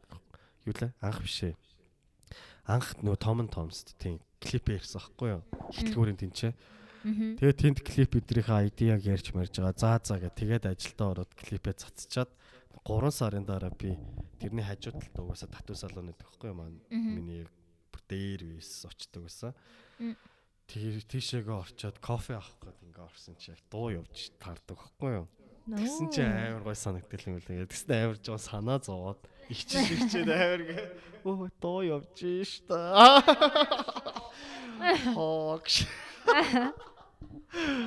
[0.63, 0.95] юу лээ?
[1.03, 1.59] Анх бишээ.
[2.67, 5.43] Анх нөгөө Том Томс тийм клип ярьсан байхгүй юу?
[5.75, 6.53] Хитлгүүрийн тэнцээ.
[7.03, 9.75] Тэгээд тэнд клип бидрийнхээ ID-яг ярьж марж байгаа.
[9.75, 12.31] За за гэ тэгээд ажилдаа ороод клипээ цацчаад
[12.87, 13.99] 3 сарын дараа би
[14.39, 16.59] тэрний хажуу талд угаасаа татуу салон гэдэг байхгүй юу
[16.91, 17.47] миний
[18.13, 19.57] дээр вис очдог байсан.
[20.69, 25.27] Тэр тийшээгээ орчоод кофе авах гээд ингээ орсон чи яг дуу явж таардаг байхгүй юу?
[25.69, 27.67] Тэгсэн чи амар гой санагдал юм лээ.
[27.67, 29.21] Тэгсэн амар жоо санаа зовоод
[29.53, 30.83] ичиж ичээд амар гээ.
[31.29, 32.75] Оо дуу явж штэ.
[35.15, 35.87] Хогш.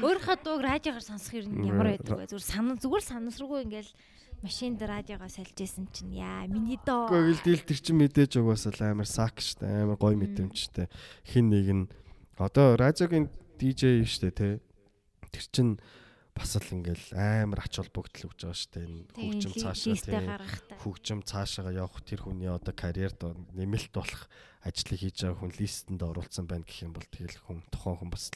[0.06, 2.30] Өөрийнхөө дууг радиогоор сонсох юм ямар байдаг вэ?
[2.30, 3.92] Зүгээр санаа зүгээр санасруугүй ингээл
[4.46, 7.10] машин дээр радиогоо сольж исэн чинь яа миний доо.
[7.10, 10.86] Гэхдээ гэлдэл тэр чин мэдээж угаасаа амар сак штэ амар гоё мэдрэмжтэй.
[11.26, 11.90] Хин нэг нь
[12.38, 14.62] одоо радиогийн DJ штэ те.
[15.34, 15.70] Тэр чин
[16.36, 18.84] бас л ингээл амар ач холбогдол өгж байгаа штэ.
[18.84, 20.28] энэ хөгжим цаашаа тийм
[20.84, 23.24] хөгжим цаашаага явах тэр хүний одоо карьерд
[23.56, 24.28] нэмэлт болох
[24.68, 28.30] ажлыг хийж байгаа хүн листэнд оруулсан байна гэх юм бол тэгэл хүн тухайн хүн бас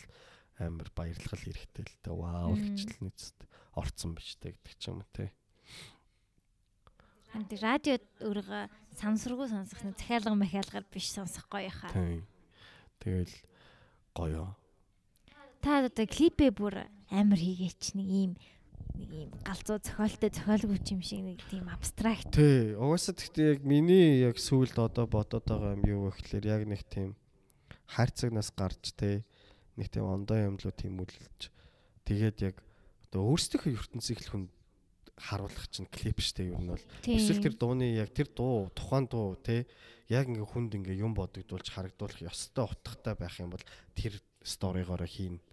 [0.57, 2.15] амар баярлал хэрэгтэй л дээ.
[2.15, 3.37] Вау гэж л нэцэд
[3.75, 5.31] орцсон биш тэ гэдэг ч юм уу те
[7.29, 8.63] Хант радио өөрийгөө
[8.97, 11.93] сансргүй сонсох нь захиалга махиалгаар биш сонсох гоё хаа.
[12.97, 13.35] Тэгэл
[14.17, 14.57] гоё.
[15.59, 18.31] Та одоо клипээ бүр амар хийгээч нэг ийм
[18.95, 22.31] нэг ийм галзуу зохиолтой зохиолгүй юм шиг нэг тийм абстракт.
[22.31, 26.63] Тий, угаасаа тэгтээ яг миний яг сүүлд одоо бодоод байгаа юм юу вэ гэхээр яг
[26.67, 27.15] нэг тийм
[27.91, 29.23] хайрцагнаас гарч тий
[29.75, 31.51] нэг тийм ондоо юмлуу тэмүүлж
[32.07, 32.55] тэгээд яг
[33.09, 34.43] одоо өөрсдийнхөө ертөнцийг л хүн
[35.19, 36.85] харуулах чинь клип штэ юу нь бол.
[37.03, 39.67] Эсвэл тэр дууны яг тэр дуу тухайн дуу тий
[40.07, 43.65] яг ингээ хүнд ингээ юм бодогдуулж харагдуулах ёстой утгатай байх юм бол
[43.99, 45.43] тэр сторигоор хийн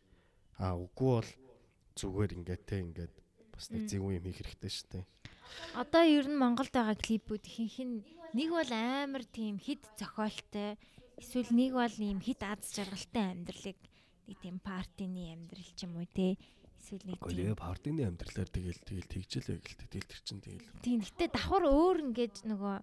[0.56, 1.30] а үгүй бол
[1.96, 3.14] зүгээр ингээд те ингээд
[3.52, 5.04] бас нэг зөв юм хийх хэрэгтэй шүү дээ.
[5.80, 7.94] Одоо ер нь Монголд байгаа клипүүд ихэнх нь
[8.36, 10.76] нэг бол амар тийм хит зохиолтой
[11.16, 13.78] эсвэл нэг бол ийм хит аз жаргалтай амьдралыг
[14.28, 16.36] нэг тийм партины амьдрал ч юм уу те
[16.80, 20.68] эсвэл нэг тийм партины амьдралаар тэгэл тэгэл тэгжэл байг л тэгэл тэр чин тэгэл.
[20.84, 22.76] Тийм гэтээ давхар өөр ингээд нөгөө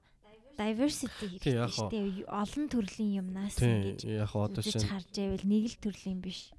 [0.58, 6.54] diversity хэрэгтэй олон төрлийн юмнаас ингэж яг одоо чинь харж байвал нэг л төрлийн биш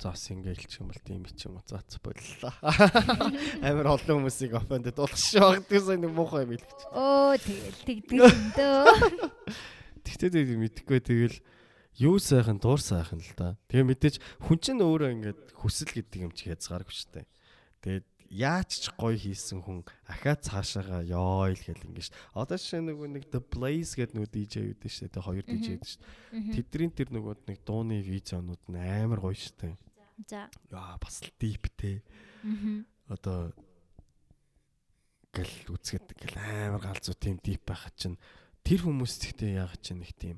[0.00, 2.52] заас ингээл ч юм бол тийм ч юм уу заац боллоо.
[3.68, 6.88] Амар олон хүмүүсийг офендд болгош багтгүйсэн нэг муухай юм хэлчих.
[6.96, 8.88] Оо тэгэл тэгдэг юм дөө.
[10.08, 11.36] Тэгтээ тэг мэдхгүй тэгэл
[12.00, 13.60] юу сайхан дур сайхан л да.
[13.68, 14.16] Тэгээ мэдээж
[14.48, 17.26] хүн чинь өөрөө ингээд хүсэл гэдэг юм чи хязгааргүй шүү дээ.
[17.84, 23.08] Тэгээд яаж ч гоё хийсэн хүн ахаа цаашаага ёо л гэл ингэж одоо жишээ нөгөө
[23.18, 26.00] нэг The Blaze гэдэг нөгөө DJ үүдэн шүү дээ хоёр DJ үүдэн шүү
[26.54, 29.74] дээ тэдний тэр нөгөө нэг дууны видеонууд нь амар гоё шүү дээ
[30.28, 30.48] За.
[30.70, 32.02] Яа бас л диптэй.
[32.44, 32.84] Аа.
[33.08, 33.52] Одоо
[35.32, 38.18] гэл үзгээд гэл амар галзуу тийм дип байхад чинь
[38.66, 40.36] тэр хүмүүс гэхдээ яг чинь нэг тийм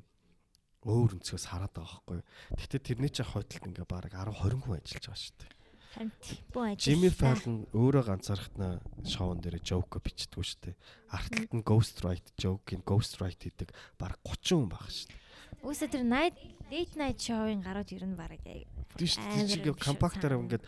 [0.87, 2.19] өөр өнцгөөс хараад байгаа байхгүй.
[2.55, 5.51] Гэхдээ тэрний чинь хойдолд ингээ баг 10 20 хүн ажиллаж байгаа шүү дээ.
[5.93, 10.75] Jimmy Fallon өөрөө ганцаархтна шоун дээр joke бичдэг шүү дээ.
[11.13, 13.69] Арталт нь ghost write joke-ийн ghost write хийдэг
[14.01, 15.21] баг 30 хүн баг шүү дээ.
[15.63, 16.35] Үсэ тэр night
[16.73, 18.65] late night show-ын гарууд ер нь бараг яг
[18.97, 19.45] шүү дээ.
[19.45, 20.65] Амар Чиг компактаар ингээд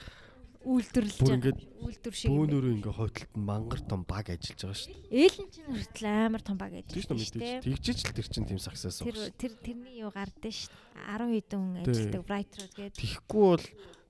[0.65, 1.38] үйлдвэрлэж байгаа.
[1.38, 2.30] ингээд үйлдвэр шиг.
[2.30, 5.02] бөөнөрөө ингээд хойтлолт нь мангар том баг ажиллаж байгаа шүү дээ.
[5.06, 5.22] байна.
[5.22, 7.61] Ээлэн чинь хүртэл амар том баг гэж Тийм шүү дээ.
[7.61, 10.73] Тэгжиж л тэр чинь тийм success Тэр тэр тэрний юу гардаа ш.
[10.97, 12.93] 10 хэдэн хүн ажилладаг writer гээд.
[12.97, 13.65] Тихгүй бол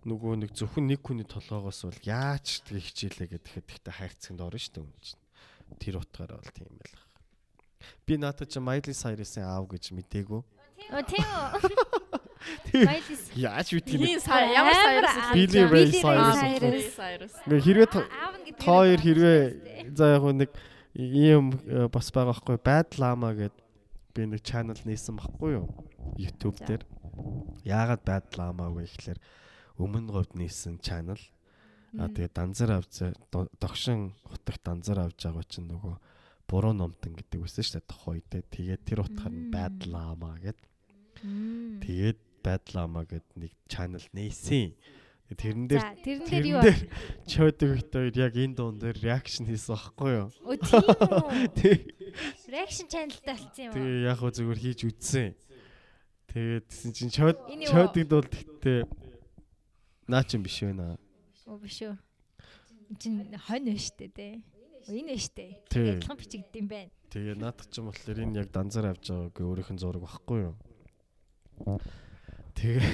[0.05, 4.73] нөгөө нэг зөвхөн нэг хүний толгоогоос бол яаж тэг хичээлээ гэхэд тэгтээ хайрцагт орно шүү
[4.77, 5.21] дээ юм чинь.
[5.81, 6.97] Тэр утгаараа бол тийм байл.
[8.05, 10.41] Би наадад чи Miley Cyrus-ийн аав гэж мэдээгүй.
[10.93, 12.21] Оо тийм үү.
[13.73, 14.77] Мэдгийг Биний сар ямар
[15.73, 16.37] Ray Cyrus.
[16.61, 17.33] Billy Cyrus.
[17.49, 18.09] Ингээ хэрвээ та-
[18.61, 19.41] хоёр хэрвээ
[19.97, 20.49] за яг нэг
[20.93, 22.57] ийм э, бас байгаа байхгүй
[23.01, 23.55] Llama гэд
[24.13, 25.67] би нэг channel нээсэн байхгүй юу
[26.15, 26.83] YouTube дээр
[27.65, 28.05] яагаад
[28.71, 29.19] вэ гэхлээр
[29.79, 31.19] өмнө говьд нээсэн channel.
[31.95, 35.95] А тэгээ данзар авч догшин утагт данзар авч байгаа чинь нөгөө
[36.47, 39.49] буруу номтон гэдэг үсэн шүү дээ тохоо үедээ тэгээд тэр утгаар нь
[39.87, 40.59] Llama гэд.
[41.81, 42.19] Тэгээд
[42.75, 44.75] Llama гэд нэг channel нээсэн.
[45.25, 46.61] Тэрэн дээр тэрэн дээр юу?
[46.61, 50.29] бит хоёр яг энэ дуун дээр реакшн хийсэн байхгүй юу.
[52.45, 53.73] Reaction channelтай болсон юм?
[53.73, 55.33] Тэгээ яг хөө зүгээр хийж үзсэн.
[56.29, 58.85] Тэгээд тэгсэн чинь чодыд бол тэгтээ
[60.07, 60.97] наа чин биш байна.
[61.45, 61.97] Оо биш үү.
[62.89, 63.13] Энд Чин
[63.47, 64.09] хонь байна штэ.
[64.87, 65.45] Оо, Энэ байна штэ.
[65.69, 65.97] Тий.
[65.97, 66.91] Адилхан бичигдсэн юм байна.
[67.09, 70.39] Тэгээ наадах ч юм болохоор энэ яг данзар авч байгаа гэ өөрийнх нь зураг багхгүй
[70.45, 70.55] юу.
[72.53, 72.85] Тэгээ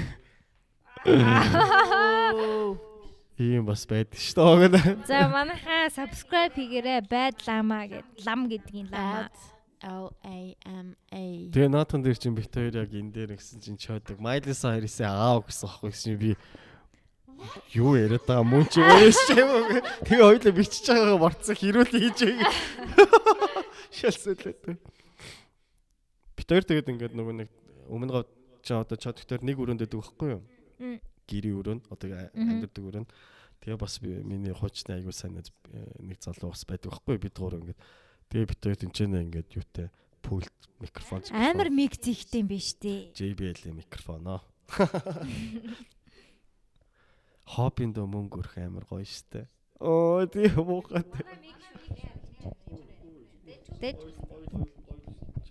[3.42, 5.04] ийм бас байдаг шүү дээ.
[5.04, 7.04] За манайхаа subscribe хийгээрэй.
[7.12, 9.28] Bad Lama гэд лам гэдгийн лама.
[9.82, 11.50] L A M A.
[11.50, 14.22] Тэгээ наатан дээр чинь бит хоёр яг энэ дээр гисэн чинь чодог.
[14.22, 16.38] Miley Cyrus-ийн аав гэсэн аахгүй гэсэн би
[17.74, 19.82] юу яриад байгаа мөн чи өөш юм уу?
[20.06, 22.52] Тэгээ хоёлоо бичиж байгаагаа марцсан хэрүүл хийж байг.
[23.92, 24.78] Шалсэлээ.
[26.38, 27.50] Бит хоёр тэгээд ингээд нөгөө нэг
[27.92, 28.26] өмнө гав
[28.64, 30.44] чи одоо чодогтор нэг өрөөнд дэдэг байхгүй юу?
[31.28, 33.10] Гэрийн өрөөнд одоо амьддаг өрөөнд.
[33.62, 35.50] Тэгээ бас би миний хуучны аягүй сайн нэг
[36.02, 37.24] нэг залуу бас байдаг байхгүй юу?
[37.26, 37.80] бид гурав ингээд
[38.34, 39.88] тэгээ бит хоёр тэнцэнэ ингээд юутай
[40.26, 43.14] пульт микрофон Амар миг зихтэй юм биш үү?
[43.14, 44.42] JBL-ийн микрофон аа.
[47.52, 49.44] Хоббинд мөнгө өрөх амар гоё штэ.
[49.84, 51.04] Оо тийм муухай.
[53.82, 54.00] Тэг.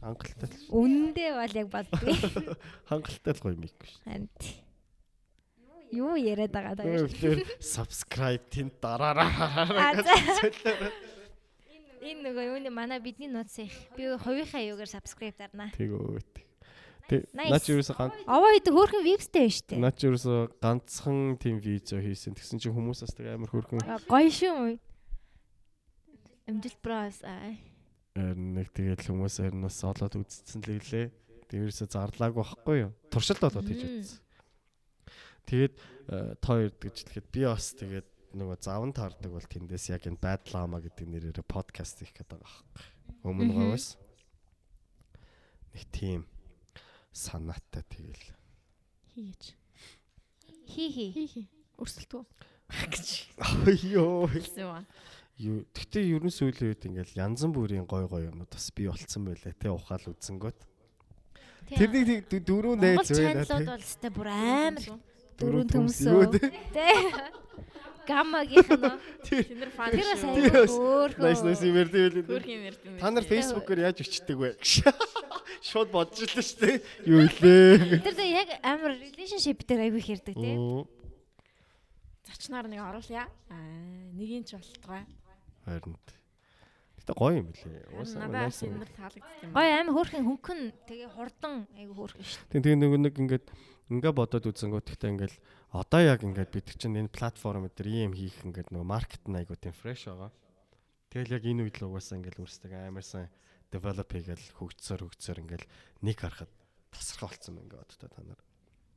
[0.00, 2.16] Хангалттай л Үнэндээ бол яг болдгүй.
[2.88, 4.00] хангалттай л гоё мик ш.
[4.08, 4.40] Хамт.
[5.92, 7.04] Юу яриад байгаа даа.
[7.10, 9.92] Тэр subscribe тэн дараараа.
[12.00, 13.76] Энэ нөгөө юуны манай бидний нууц их.
[13.92, 15.68] Би хувийнхаа юугаар subscribe дарнаа.
[15.76, 16.48] Тэгөөт.
[17.08, 19.74] Тэг наач юусэн ганц Аваа идэг хөөрхөн вебстэй байна штэ.
[19.80, 22.34] наач юусэн ганцхан тийм видео хийсэн.
[22.36, 24.78] Тэгсэн чинь хүмүүсээс тэг амар хөрхөн А, Гоё шүү.
[26.50, 27.54] Амжилт броос аа.
[28.16, 31.06] нэг тэгээд хүмүүс харин бас олоод үзсэн л гэлээ.
[31.50, 32.92] Тэрээсээ зарлааг байхгүй юу?
[33.10, 34.18] Туршилт болоод хийж үзсэн.
[35.46, 35.74] Тэгээд
[36.10, 38.06] э, та хоёр гэж хэлэхэд би бас тэгээд
[38.38, 42.46] нөгөө заван таардаг бол тэндээс яг энэ Bad Llama гэдэг нэрээр подкаст хийх гэдэг байгаа
[42.46, 42.86] байхгүй.
[43.26, 43.98] Өмнө говьс
[45.74, 46.20] нэг тийм
[47.12, 48.26] санаатай тэгэл.
[49.14, 49.54] Хийж.
[50.70, 51.06] Хи хи.
[51.12, 51.42] Хи хи.
[51.80, 52.24] Өрсөлдөө.
[53.90, 54.84] Юм аа.
[55.40, 59.56] Юу тэгтээ ерөн сүүлийн үед ингээл янзан бүрийн гой гой юмуд бас би болцсон байлаа
[59.56, 60.58] те ухаал үзэнгөт.
[61.72, 63.72] Тэрний нэг дөрөв Монгол найз байна чаналууд те.
[63.72, 64.84] бол өстэй бүр амар
[65.40, 66.44] Дөрөв дөрөв төмс төмсөө.
[66.76, 66.88] Тэ.
[68.04, 68.84] Гаммагийнх нь.
[69.26, 69.88] Тэр фан.
[69.96, 70.76] Тэр бас.
[70.76, 71.24] хөөрхөн.
[71.24, 73.00] Nice nice юм ярьдаг байлээ.
[73.00, 74.50] Та нар фейсбүүкээр яаж өчтдөг вэ?
[75.60, 76.76] Шууд бодож илээ шүү дээ.
[77.04, 78.00] Юу илээ.
[78.00, 80.56] Тэр яг амар relationship дээр аягүй их ярьдаг тий.
[80.56, 80.88] Оо.
[82.24, 83.28] Зочноор нэг оруулъя.
[83.52, 83.60] Аа,
[84.16, 85.04] нэгийн ч болтгой.
[85.68, 86.00] Харин.
[86.96, 87.92] Гэтэ гоё юм лээ.
[87.92, 88.32] Уусаа юм.
[88.32, 89.52] энэ таалагдсан юм.
[89.52, 92.44] Гоё амар хөөрхөн хөнгөн тэгээ хурдан аягүй хөөрхөн шүү.
[92.52, 93.46] Тийм тийм нэг нэг ингээд
[93.90, 95.38] ингээ бодоод үзэнгүүт гэхдээ ингээл
[95.76, 99.58] одоо яг ингээд бид чинь энэ платформ дээр ийм хийх ингээд нөгөө маркет нь айгуу
[99.58, 100.30] тийм фреш байгаа.
[101.10, 103.28] Тэгэл яг энэ үед л угаасаа ингээл өөрсдөө амар сайн
[103.70, 105.66] develop хийгээл хөгжсөөр хөгжсөөр ингээл
[106.04, 106.50] нэг харахад
[106.90, 108.40] тасархай болцсон байна ингээд одоо та нар.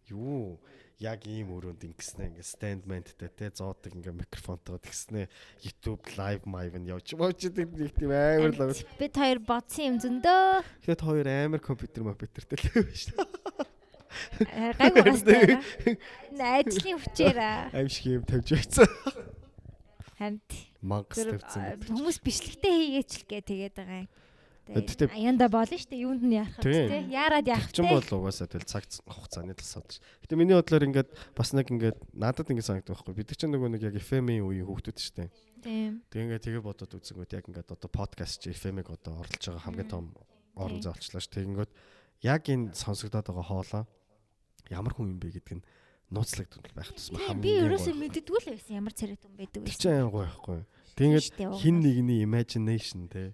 [0.09, 0.59] Юу
[0.99, 5.29] яг ийм өрөөнд ингэснэ ингээд стендменттэй те зоодаг ингээд микрофонтойгоо тэгснэ
[5.63, 8.83] YouTube live mive нь явж боочдөг нэг тийм амар л байгаа.
[8.99, 10.63] Бид хоёр бодсон юм зөндөө.
[10.83, 13.73] Тэгэхэд хоёр амар компьютер компьютертэй л байв шүү дээ.
[14.77, 15.97] Гайгүй.
[16.37, 17.69] Ажлын хүчээр аа.
[17.73, 18.87] Аим шиг юм тавьж байцсан.
[20.19, 20.49] хамт
[20.83, 21.79] Зүр тавьсан.
[21.89, 24.09] хүмүүс бичлэгтэй хийгээч л гээ тэгээд байгаа юм.
[24.63, 26.03] Тэгтээ- Аяанда болно шүү дээ.
[26.07, 26.87] Юунд нь Тийм.
[26.87, 27.11] вэ?
[27.11, 29.99] Яарад яах Чин бол угаасаа тэгэл цаг хугацааны тасаад ш.
[30.23, 33.11] Гэтэ миний бодлоор ингээд бас нэг ингээд надад ингээд санагддаг байхгүй.
[33.11, 35.29] Бид чинь нөгөө нэг яг FM-ийн үеийн хүүхдүүд шүү дээ.
[35.67, 35.91] Тийм.
[36.07, 39.89] Тэг ингээд тэгээ бодоод үзэнгүүт яг ингээд одоо подкаст чи FM-ийг одоо оролцож байгаа хамгийн
[39.91, 40.05] том
[40.55, 41.27] орон зай болчлаа ш.
[41.27, 41.71] Тэгэнгүүт
[42.23, 43.83] яг энэ сонсогдоод байгаа хоолоо
[44.71, 45.63] ямар хүн юм бэ гэдг нь
[46.07, 49.75] нууцлагдвал байх тусмаа хамгийн би ерөөсөө мэддэггүй л байсан ямар царайт хүн байдаг байсан.
[49.75, 50.59] чинь аян гоё байхгүй.
[50.95, 51.25] Тэгээд
[51.59, 53.33] хин нэгний imagination те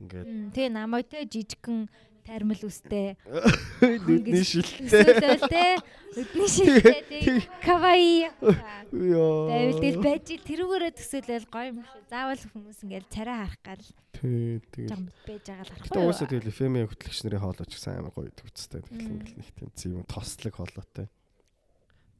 [0.00, 1.88] ингээд Тэгээ намайг те жижигхэн
[2.24, 3.20] тармил үстэй.
[4.08, 4.88] нүдний шилтэй.
[4.88, 5.84] Те
[6.16, 7.20] нүдний шилтэй те
[7.60, 8.32] кавай.
[8.40, 12.02] Байвал тэл байж ил тэрүүгээрээ төсөөлөл гоё юм шиг.
[12.08, 13.84] Заавал хүмүүс ингээл царай харах гал
[14.14, 14.88] Тий, тэгэл.
[14.88, 15.84] жам байж байгаа л харах.
[15.84, 18.80] Гэтэ уусаа тэгэл FM-ийн хөтлөгч нарын хоолой ч гэсэн амар гоё төвцтэй.
[18.88, 21.06] Тэгэл ингээл нэг тийм зэвэн тослог хоолойтой.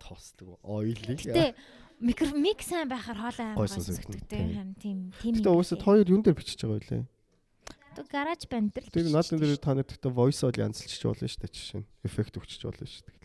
[0.04, 1.16] Тослог ойлиг.
[1.24, 1.56] Гэтэ
[2.04, 4.76] микро мик сайн байхаар хоолой амар гоё сонсогддог тийм.
[4.76, 5.40] тийм тийм.
[5.40, 7.04] Гэтэ уусаа хоёр юун дээр бичиж байгаа байлээ.
[7.94, 8.90] Одоо гараж банд дээр.
[8.90, 11.86] Тэр наадмын дээр та нарт гэхдээ voice all янзлчих болно шүү дээ жишээ нь.
[12.02, 13.18] Эффект өгчих болно шүү дээ.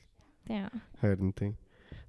[0.46, 0.70] Тийм.
[1.02, 1.54] Харин тийм.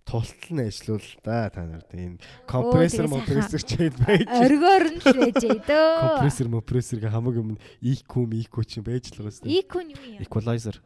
[0.05, 4.29] Тултал нь ажиллавал да та нарт энэ компрессор компрессор чейд байж.
[4.29, 6.21] Оргоор нь л байж дөө.
[6.21, 9.57] Компрессор компрессорга хамаг юм EQ EQ чинь байж л байгаа шүү дээ.
[9.65, 10.21] EQ нь юу юм?
[10.21, 10.77] Equalizer.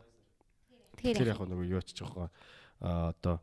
[1.03, 2.31] Тэгэхээр Тэр яг нөгөө юу ч жоохон
[2.79, 3.43] а одоо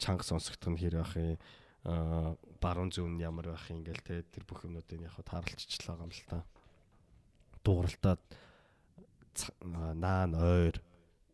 [0.00, 1.36] чанга сонсогдох нь хэр байх юм
[1.84, 6.12] а баруун зүүн нь ямар байх юм ингээл те тэр бүх юмнуудыг яг тааралцчихлаа юм
[6.12, 6.44] л та.
[9.62, 10.82] А, наан ойр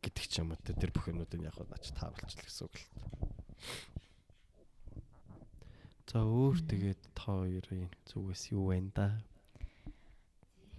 [0.04, 2.86] гэдэг ч юм уу тэр бүх юмнуудыг яг наач тааруулчихлаа гэсэн үг л.
[6.14, 9.06] За өөр тэгээд та хоёрын зүгээс юу байна да?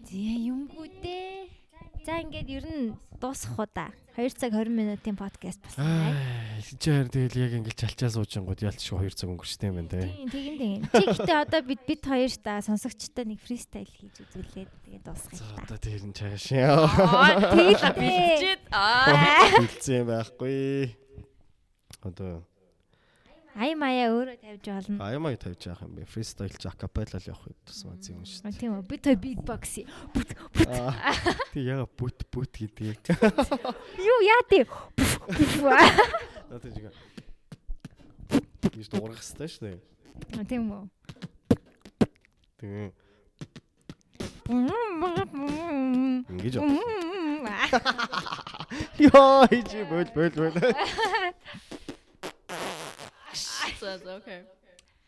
[0.06, 1.65] Зэ юмгүй дээ.
[2.06, 3.90] За ингээд ер нь дуусах уу да.
[4.16, 6.16] 2 цаг 20 минутын подкаст болсон байна.
[6.16, 10.08] Аа чигээр тэгэл яг ингээл чалчаа суужингууд ялч шиг 2 цаг өнгөрчтэй юм байна те.
[10.08, 10.82] Тийм тэгин тэгин.
[10.88, 15.60] Чи гэхдээ одоо бид бид хоёр та сонсогчтой нэг фристайл хийж үзүүлээд тэгээд дуусгах юм
[15.68, 16.46] одоо тэр нь чааш.
[16.56, 20.96] Аа Тэгэл бэлчээд аа Хилцсэн байхгүй.
[22.08, 22.46] Одоо
[23.56, 25.00] Ай маяа өөрөө тавьж болно.
[25.00, 26.04] аймаг тавьж яах юм бэ?
[26.12, 28.84] Фристайл ч акапелла л явах тусмаа зэм шүү А, Тийм үү.
[28.84, 29.80] Би той битбокс.
[29.80, 29.88] дээ.
[31.56, 33.00] Тэг яга бүт бүт гэдэг.
[33.96, 34.68] Юу яа тий.
[36.52, 36.92] Надад жига.
[38.76, 39.80] Биш дуурах хэвээр шүү дээ.
[40.52, 40.84] Тийм үү.
[42.60, 42.92] Мм.
[46.28, 46.60] ингэж
[49.00, 50.60] Яа ичи бөл бөл бөл.
[53.80, 54.44] за за окей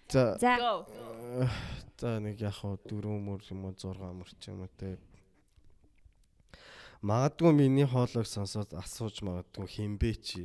[0.10, 4.96] За За нэг яг хаа дөрөв мөр юм уу 6 мөр ч юм уу те.
[7.02, 10.44] Магадгүй миний хоолойг сонсоод асууж магадгүй хинбэ чи.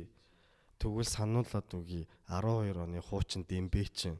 [0.81, 4.11] Тэгвэл сануулад үгүй 12 оны хуучин дэмбэ чи.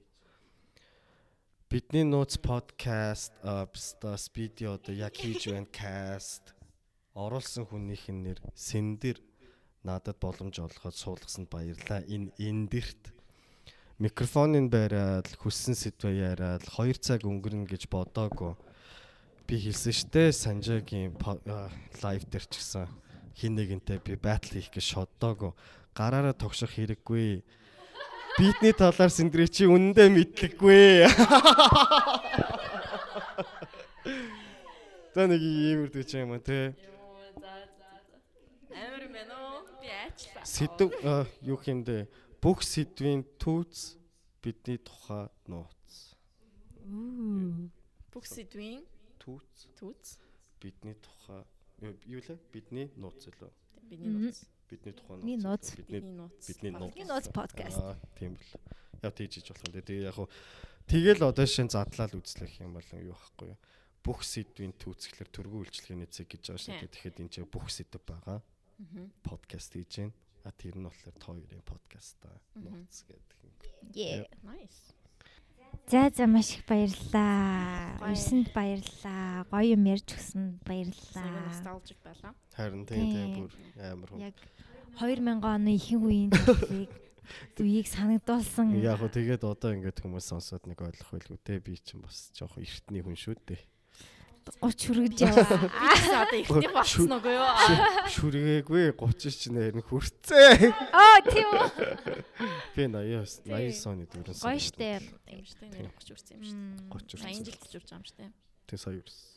[1.67, 6.53] Бидний нууц подкаст апста спиди одоо яг хийж байна каст
[7.17, 9.17] оруулсан хүнийх нь нэр Сэндэр
[9.83, 12.05] надад боломж олгоход суулгасанд баярлаа.
[12.07, 13.11] Энэ эндэрт
[14.01, 18.57] микрофоныг бариад хүссэн сэдвээ яриад 2 цаг өнгөрнө гэж бодоагүй.
[19.45, 21.13] Би хэлсэн штэ Санжагийн
[22.01, 22.89] лайв дээр ч гэсэн
[23.37, 25.53] хин нэгэнтэй би батл хийх гэж шодоогүй.
[25.93, 27.45] Гараараа тогшох хэрэггүй.
[28.33, 31.05] Битний талаар Сэндрэ чи үнэндээ мэдлэггүй.
[35.13, 36.73] Та нэг иймэр дэж юм аа те.
[38.73, 40.89] Амар байна уу би аачлаа Сэдв
[41.45, 42.09] юу хэмдэ
[42.43, 43.95] бүх сэдвийн түүц
[44.43, 46.11] бидний тухай нууц.
[48.11, 48.83] бүх сэдвийн
[49.23, 50.19] Түүц түүц
[50.59, 51.47] бидний тухай
[52.03, 52.35] юу лээ?
[52.51, 53.47] Бидний нууц лөө.
[53.87, 55.23] бидний нууц Бидний тухай нууц.
[55.23, 55.65] Бидний нууц
[56.43, 56.91] бидний нууц.
[56.91, 57.79] Бидний нууц подкаст.
[57.79, 58.59] Аа, тийм бэл.
[58.99, 59.87] Яг тийж хийж болох юм дээ.
[59.87, 60.27] Тэгээ яг хуу
[60.91, 63.59] тэгэл одоо шин задлал үзлэх юм бол юу байхгүй юу?
[64.03, 66.91] Бүх сэдвийн түүцгэлэр төргүү үйлчлэгээний цэг гэж байгаа шүү дээ.
[66.91, 68.43] Тэгэхэд энэ чинь бүх сэдв байгаа.
[69.23, 70.11] Подкаст хийж байна.
[70.43, 73.55] А тэр нь болохоор та хоёрын подкаст та нууц гэдэг юм.
[73.95, 74.27] Yeah.
[74.43, 74.93] nice
[75.87, 77.97] За за маш их баярлаа.
[77.99, 78.11] Гоё.
[78.15, 79.43] Ирсэнд баярлаа.
[79.51, 81.27] Гоё юм ярьж өгсөнд баярлаа.
[81.51, 83.51] nostalgic байлаа Харин тийм тийм бүр
[83.91, 84.19] амар хүн.
[84.23, 84.37] Яг
[84.95, 86.91] 2000 оны ихэнх үеийн төлөвийг
[87.59, 88.79] үеийг санагдуулсан.
[88.79, 92.63] Яг хөө тэгээд одоо ингээд хүмүүс сонсоод нэг ойлгох байлгүй те би чинь бас жоохон
[92.63, 93.61] эртний хүн шүү дээ.
[94.43, 95.45] 30 хүрэж яваа.
[96.27, 97.47] одоо ихтэй болсон уу юу
[98.11, 100.71] Шүргээгүй 30 ч нэр нь хүрцээ.
[100.91, 101.67] Аа тийм үү.
[102.75, 104.99] Би 80-аас 80 оны дөрөв Гоё штэ.
[105.31, 106.91] юм штэ нэр 30 үрсэн юм штэ Мм.
[106.91, 107.45] 30 сая хүрсэн.
[107.47, 108.23] жил тэлж байгаа юм штэ
[108.67, 109.31] Тэг сая үрсэн.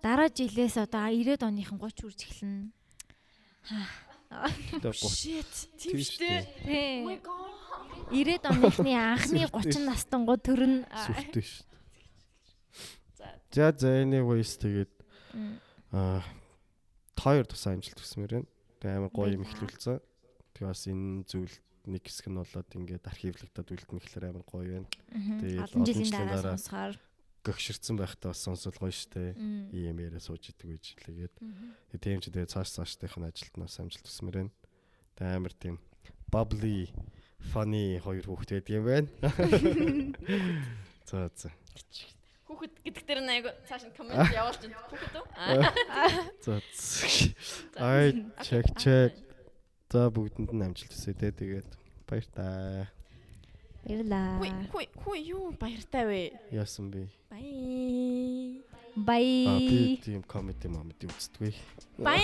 [0.00, 2.72] Дараа жилээс одоо 90-ад оныхан 30 үрж эхэлнэ.
[4.80, 6.32] Тэгээ 30 shit тийм тийм штэ.
[6.64, 7.04] Тийм.
[7.04, 7.60] my god
[8.08, 11.68] 90-ад оныхны анхны Сүртэй 30 настангууд төрн сүртэй ш.
[13.50, 14.92] За За anyways тэгээд
[15.92, 16.22] аа
[17.20, 18.48] хоёр тусаа амжилт төсмөр байна.
[18.80, 20.00] Тэгээ амар гоё юм ихлүүлсэн.
[20.56, 21.54] Тэгээ бас энэ зүйл
[21.90, 24.88] нэг хэсэг нь болоод ингээд архивлагдаад үлдэн гэхлээр амар гоё байна.
[25.42, 26.94] Тэгээд олон жилийн дараа сонсохоор
[27.44, 29.36] гөгшөрсөн байхдаа бас сонсол гоё штэ.
[29.72, 31.34] Ийм яриа сууж идэг үеж лээгээд.
[31.92, 34.52] Тэгээ тийм ч тэгээ цааш цаашдынх нь ажилд нас амжилт төсмөр байна.
[35.16, 35.76] Тэгээ амар тийм
[36.28, 36.92] bubbly
[37.52, 39.08] funny хоёр хүүхэд байдаг юм байна.
[41.08, 41.48] За за.
[42.50, 44.82] Хүүхэд гэдэг дээр нэг цааш нь комент явуулж байна.
[44.90, 45.26] Хүүхэд үү?
[46.42, 46.58] За.
[47.78, 49.14] Ай чек чек.
[49.86, 51.70] За бүгдэнд нь амжилт хүсье те тэгээд
[52.10, 52.90] баяртай.
[53.86, 54.42] баярлаа.
[54.42, 56.22] Хүй хүй хүй юу баяртай вэ?
[56.50, 57.06] Яасан бэ?
[57.30, 57.46] Бай.
[59.46, 60.00] Аа би Бай.
[60.02, 61.54] тийм комеди момент үзтгүй.
[62.02, 62.18] Бай.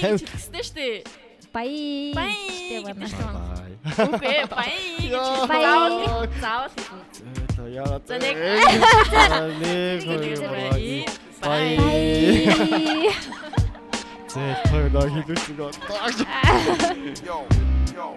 [0.00, 0.24] Хэв.
[0.24, 1.04] Чихсэн шүү дээ.
[1.52, 2.12] Бай.
[2.16, 2.32] Бай.
[2.80, 3.12] Бай.
[4.08, 4.72] Үгүй бай.
[5.52, 5.68] Бай.
[6.40, 6.72] заавал
[7.60, 7.60] заавал хэлнэ.
[7.60, 8.00] За яа.
[8.06, 8.36] За, нэг.
[9.60, 11.06] нэг Бай.
[11.40, 11.76] Бай.
[11.76, 13.12] Бай.
[14.30, 15.70] Зэ хоёр нөө хэлүүлсэн гоо.
[17.26, 17.38] Yo,
[17.98, 18.08] yo.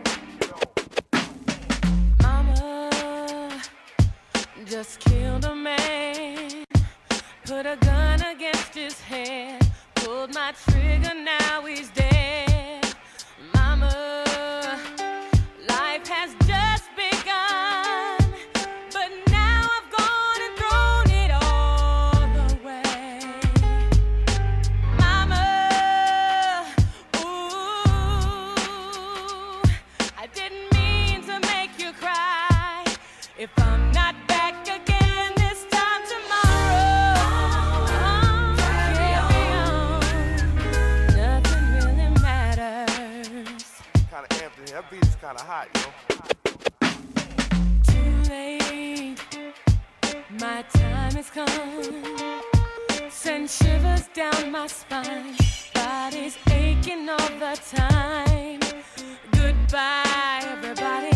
[2.22, 3.50] Mama
[4.70, 6.64] just killed a man.
[7.46, 9.60] Put a gun against his head.
[9.96, 12.53] Pulled my trigger, now he's dead.
[45.24, 45.82] Kind of hot, yo.
[47.88, 49.18] Too late,
[50.32, 53.10] my time has come.
[53.10, 55.38] Send shivers down my spine.
[55.74, 58.60] Body's aching all the time.
[59.32, 61.13] Goodbye, everybody.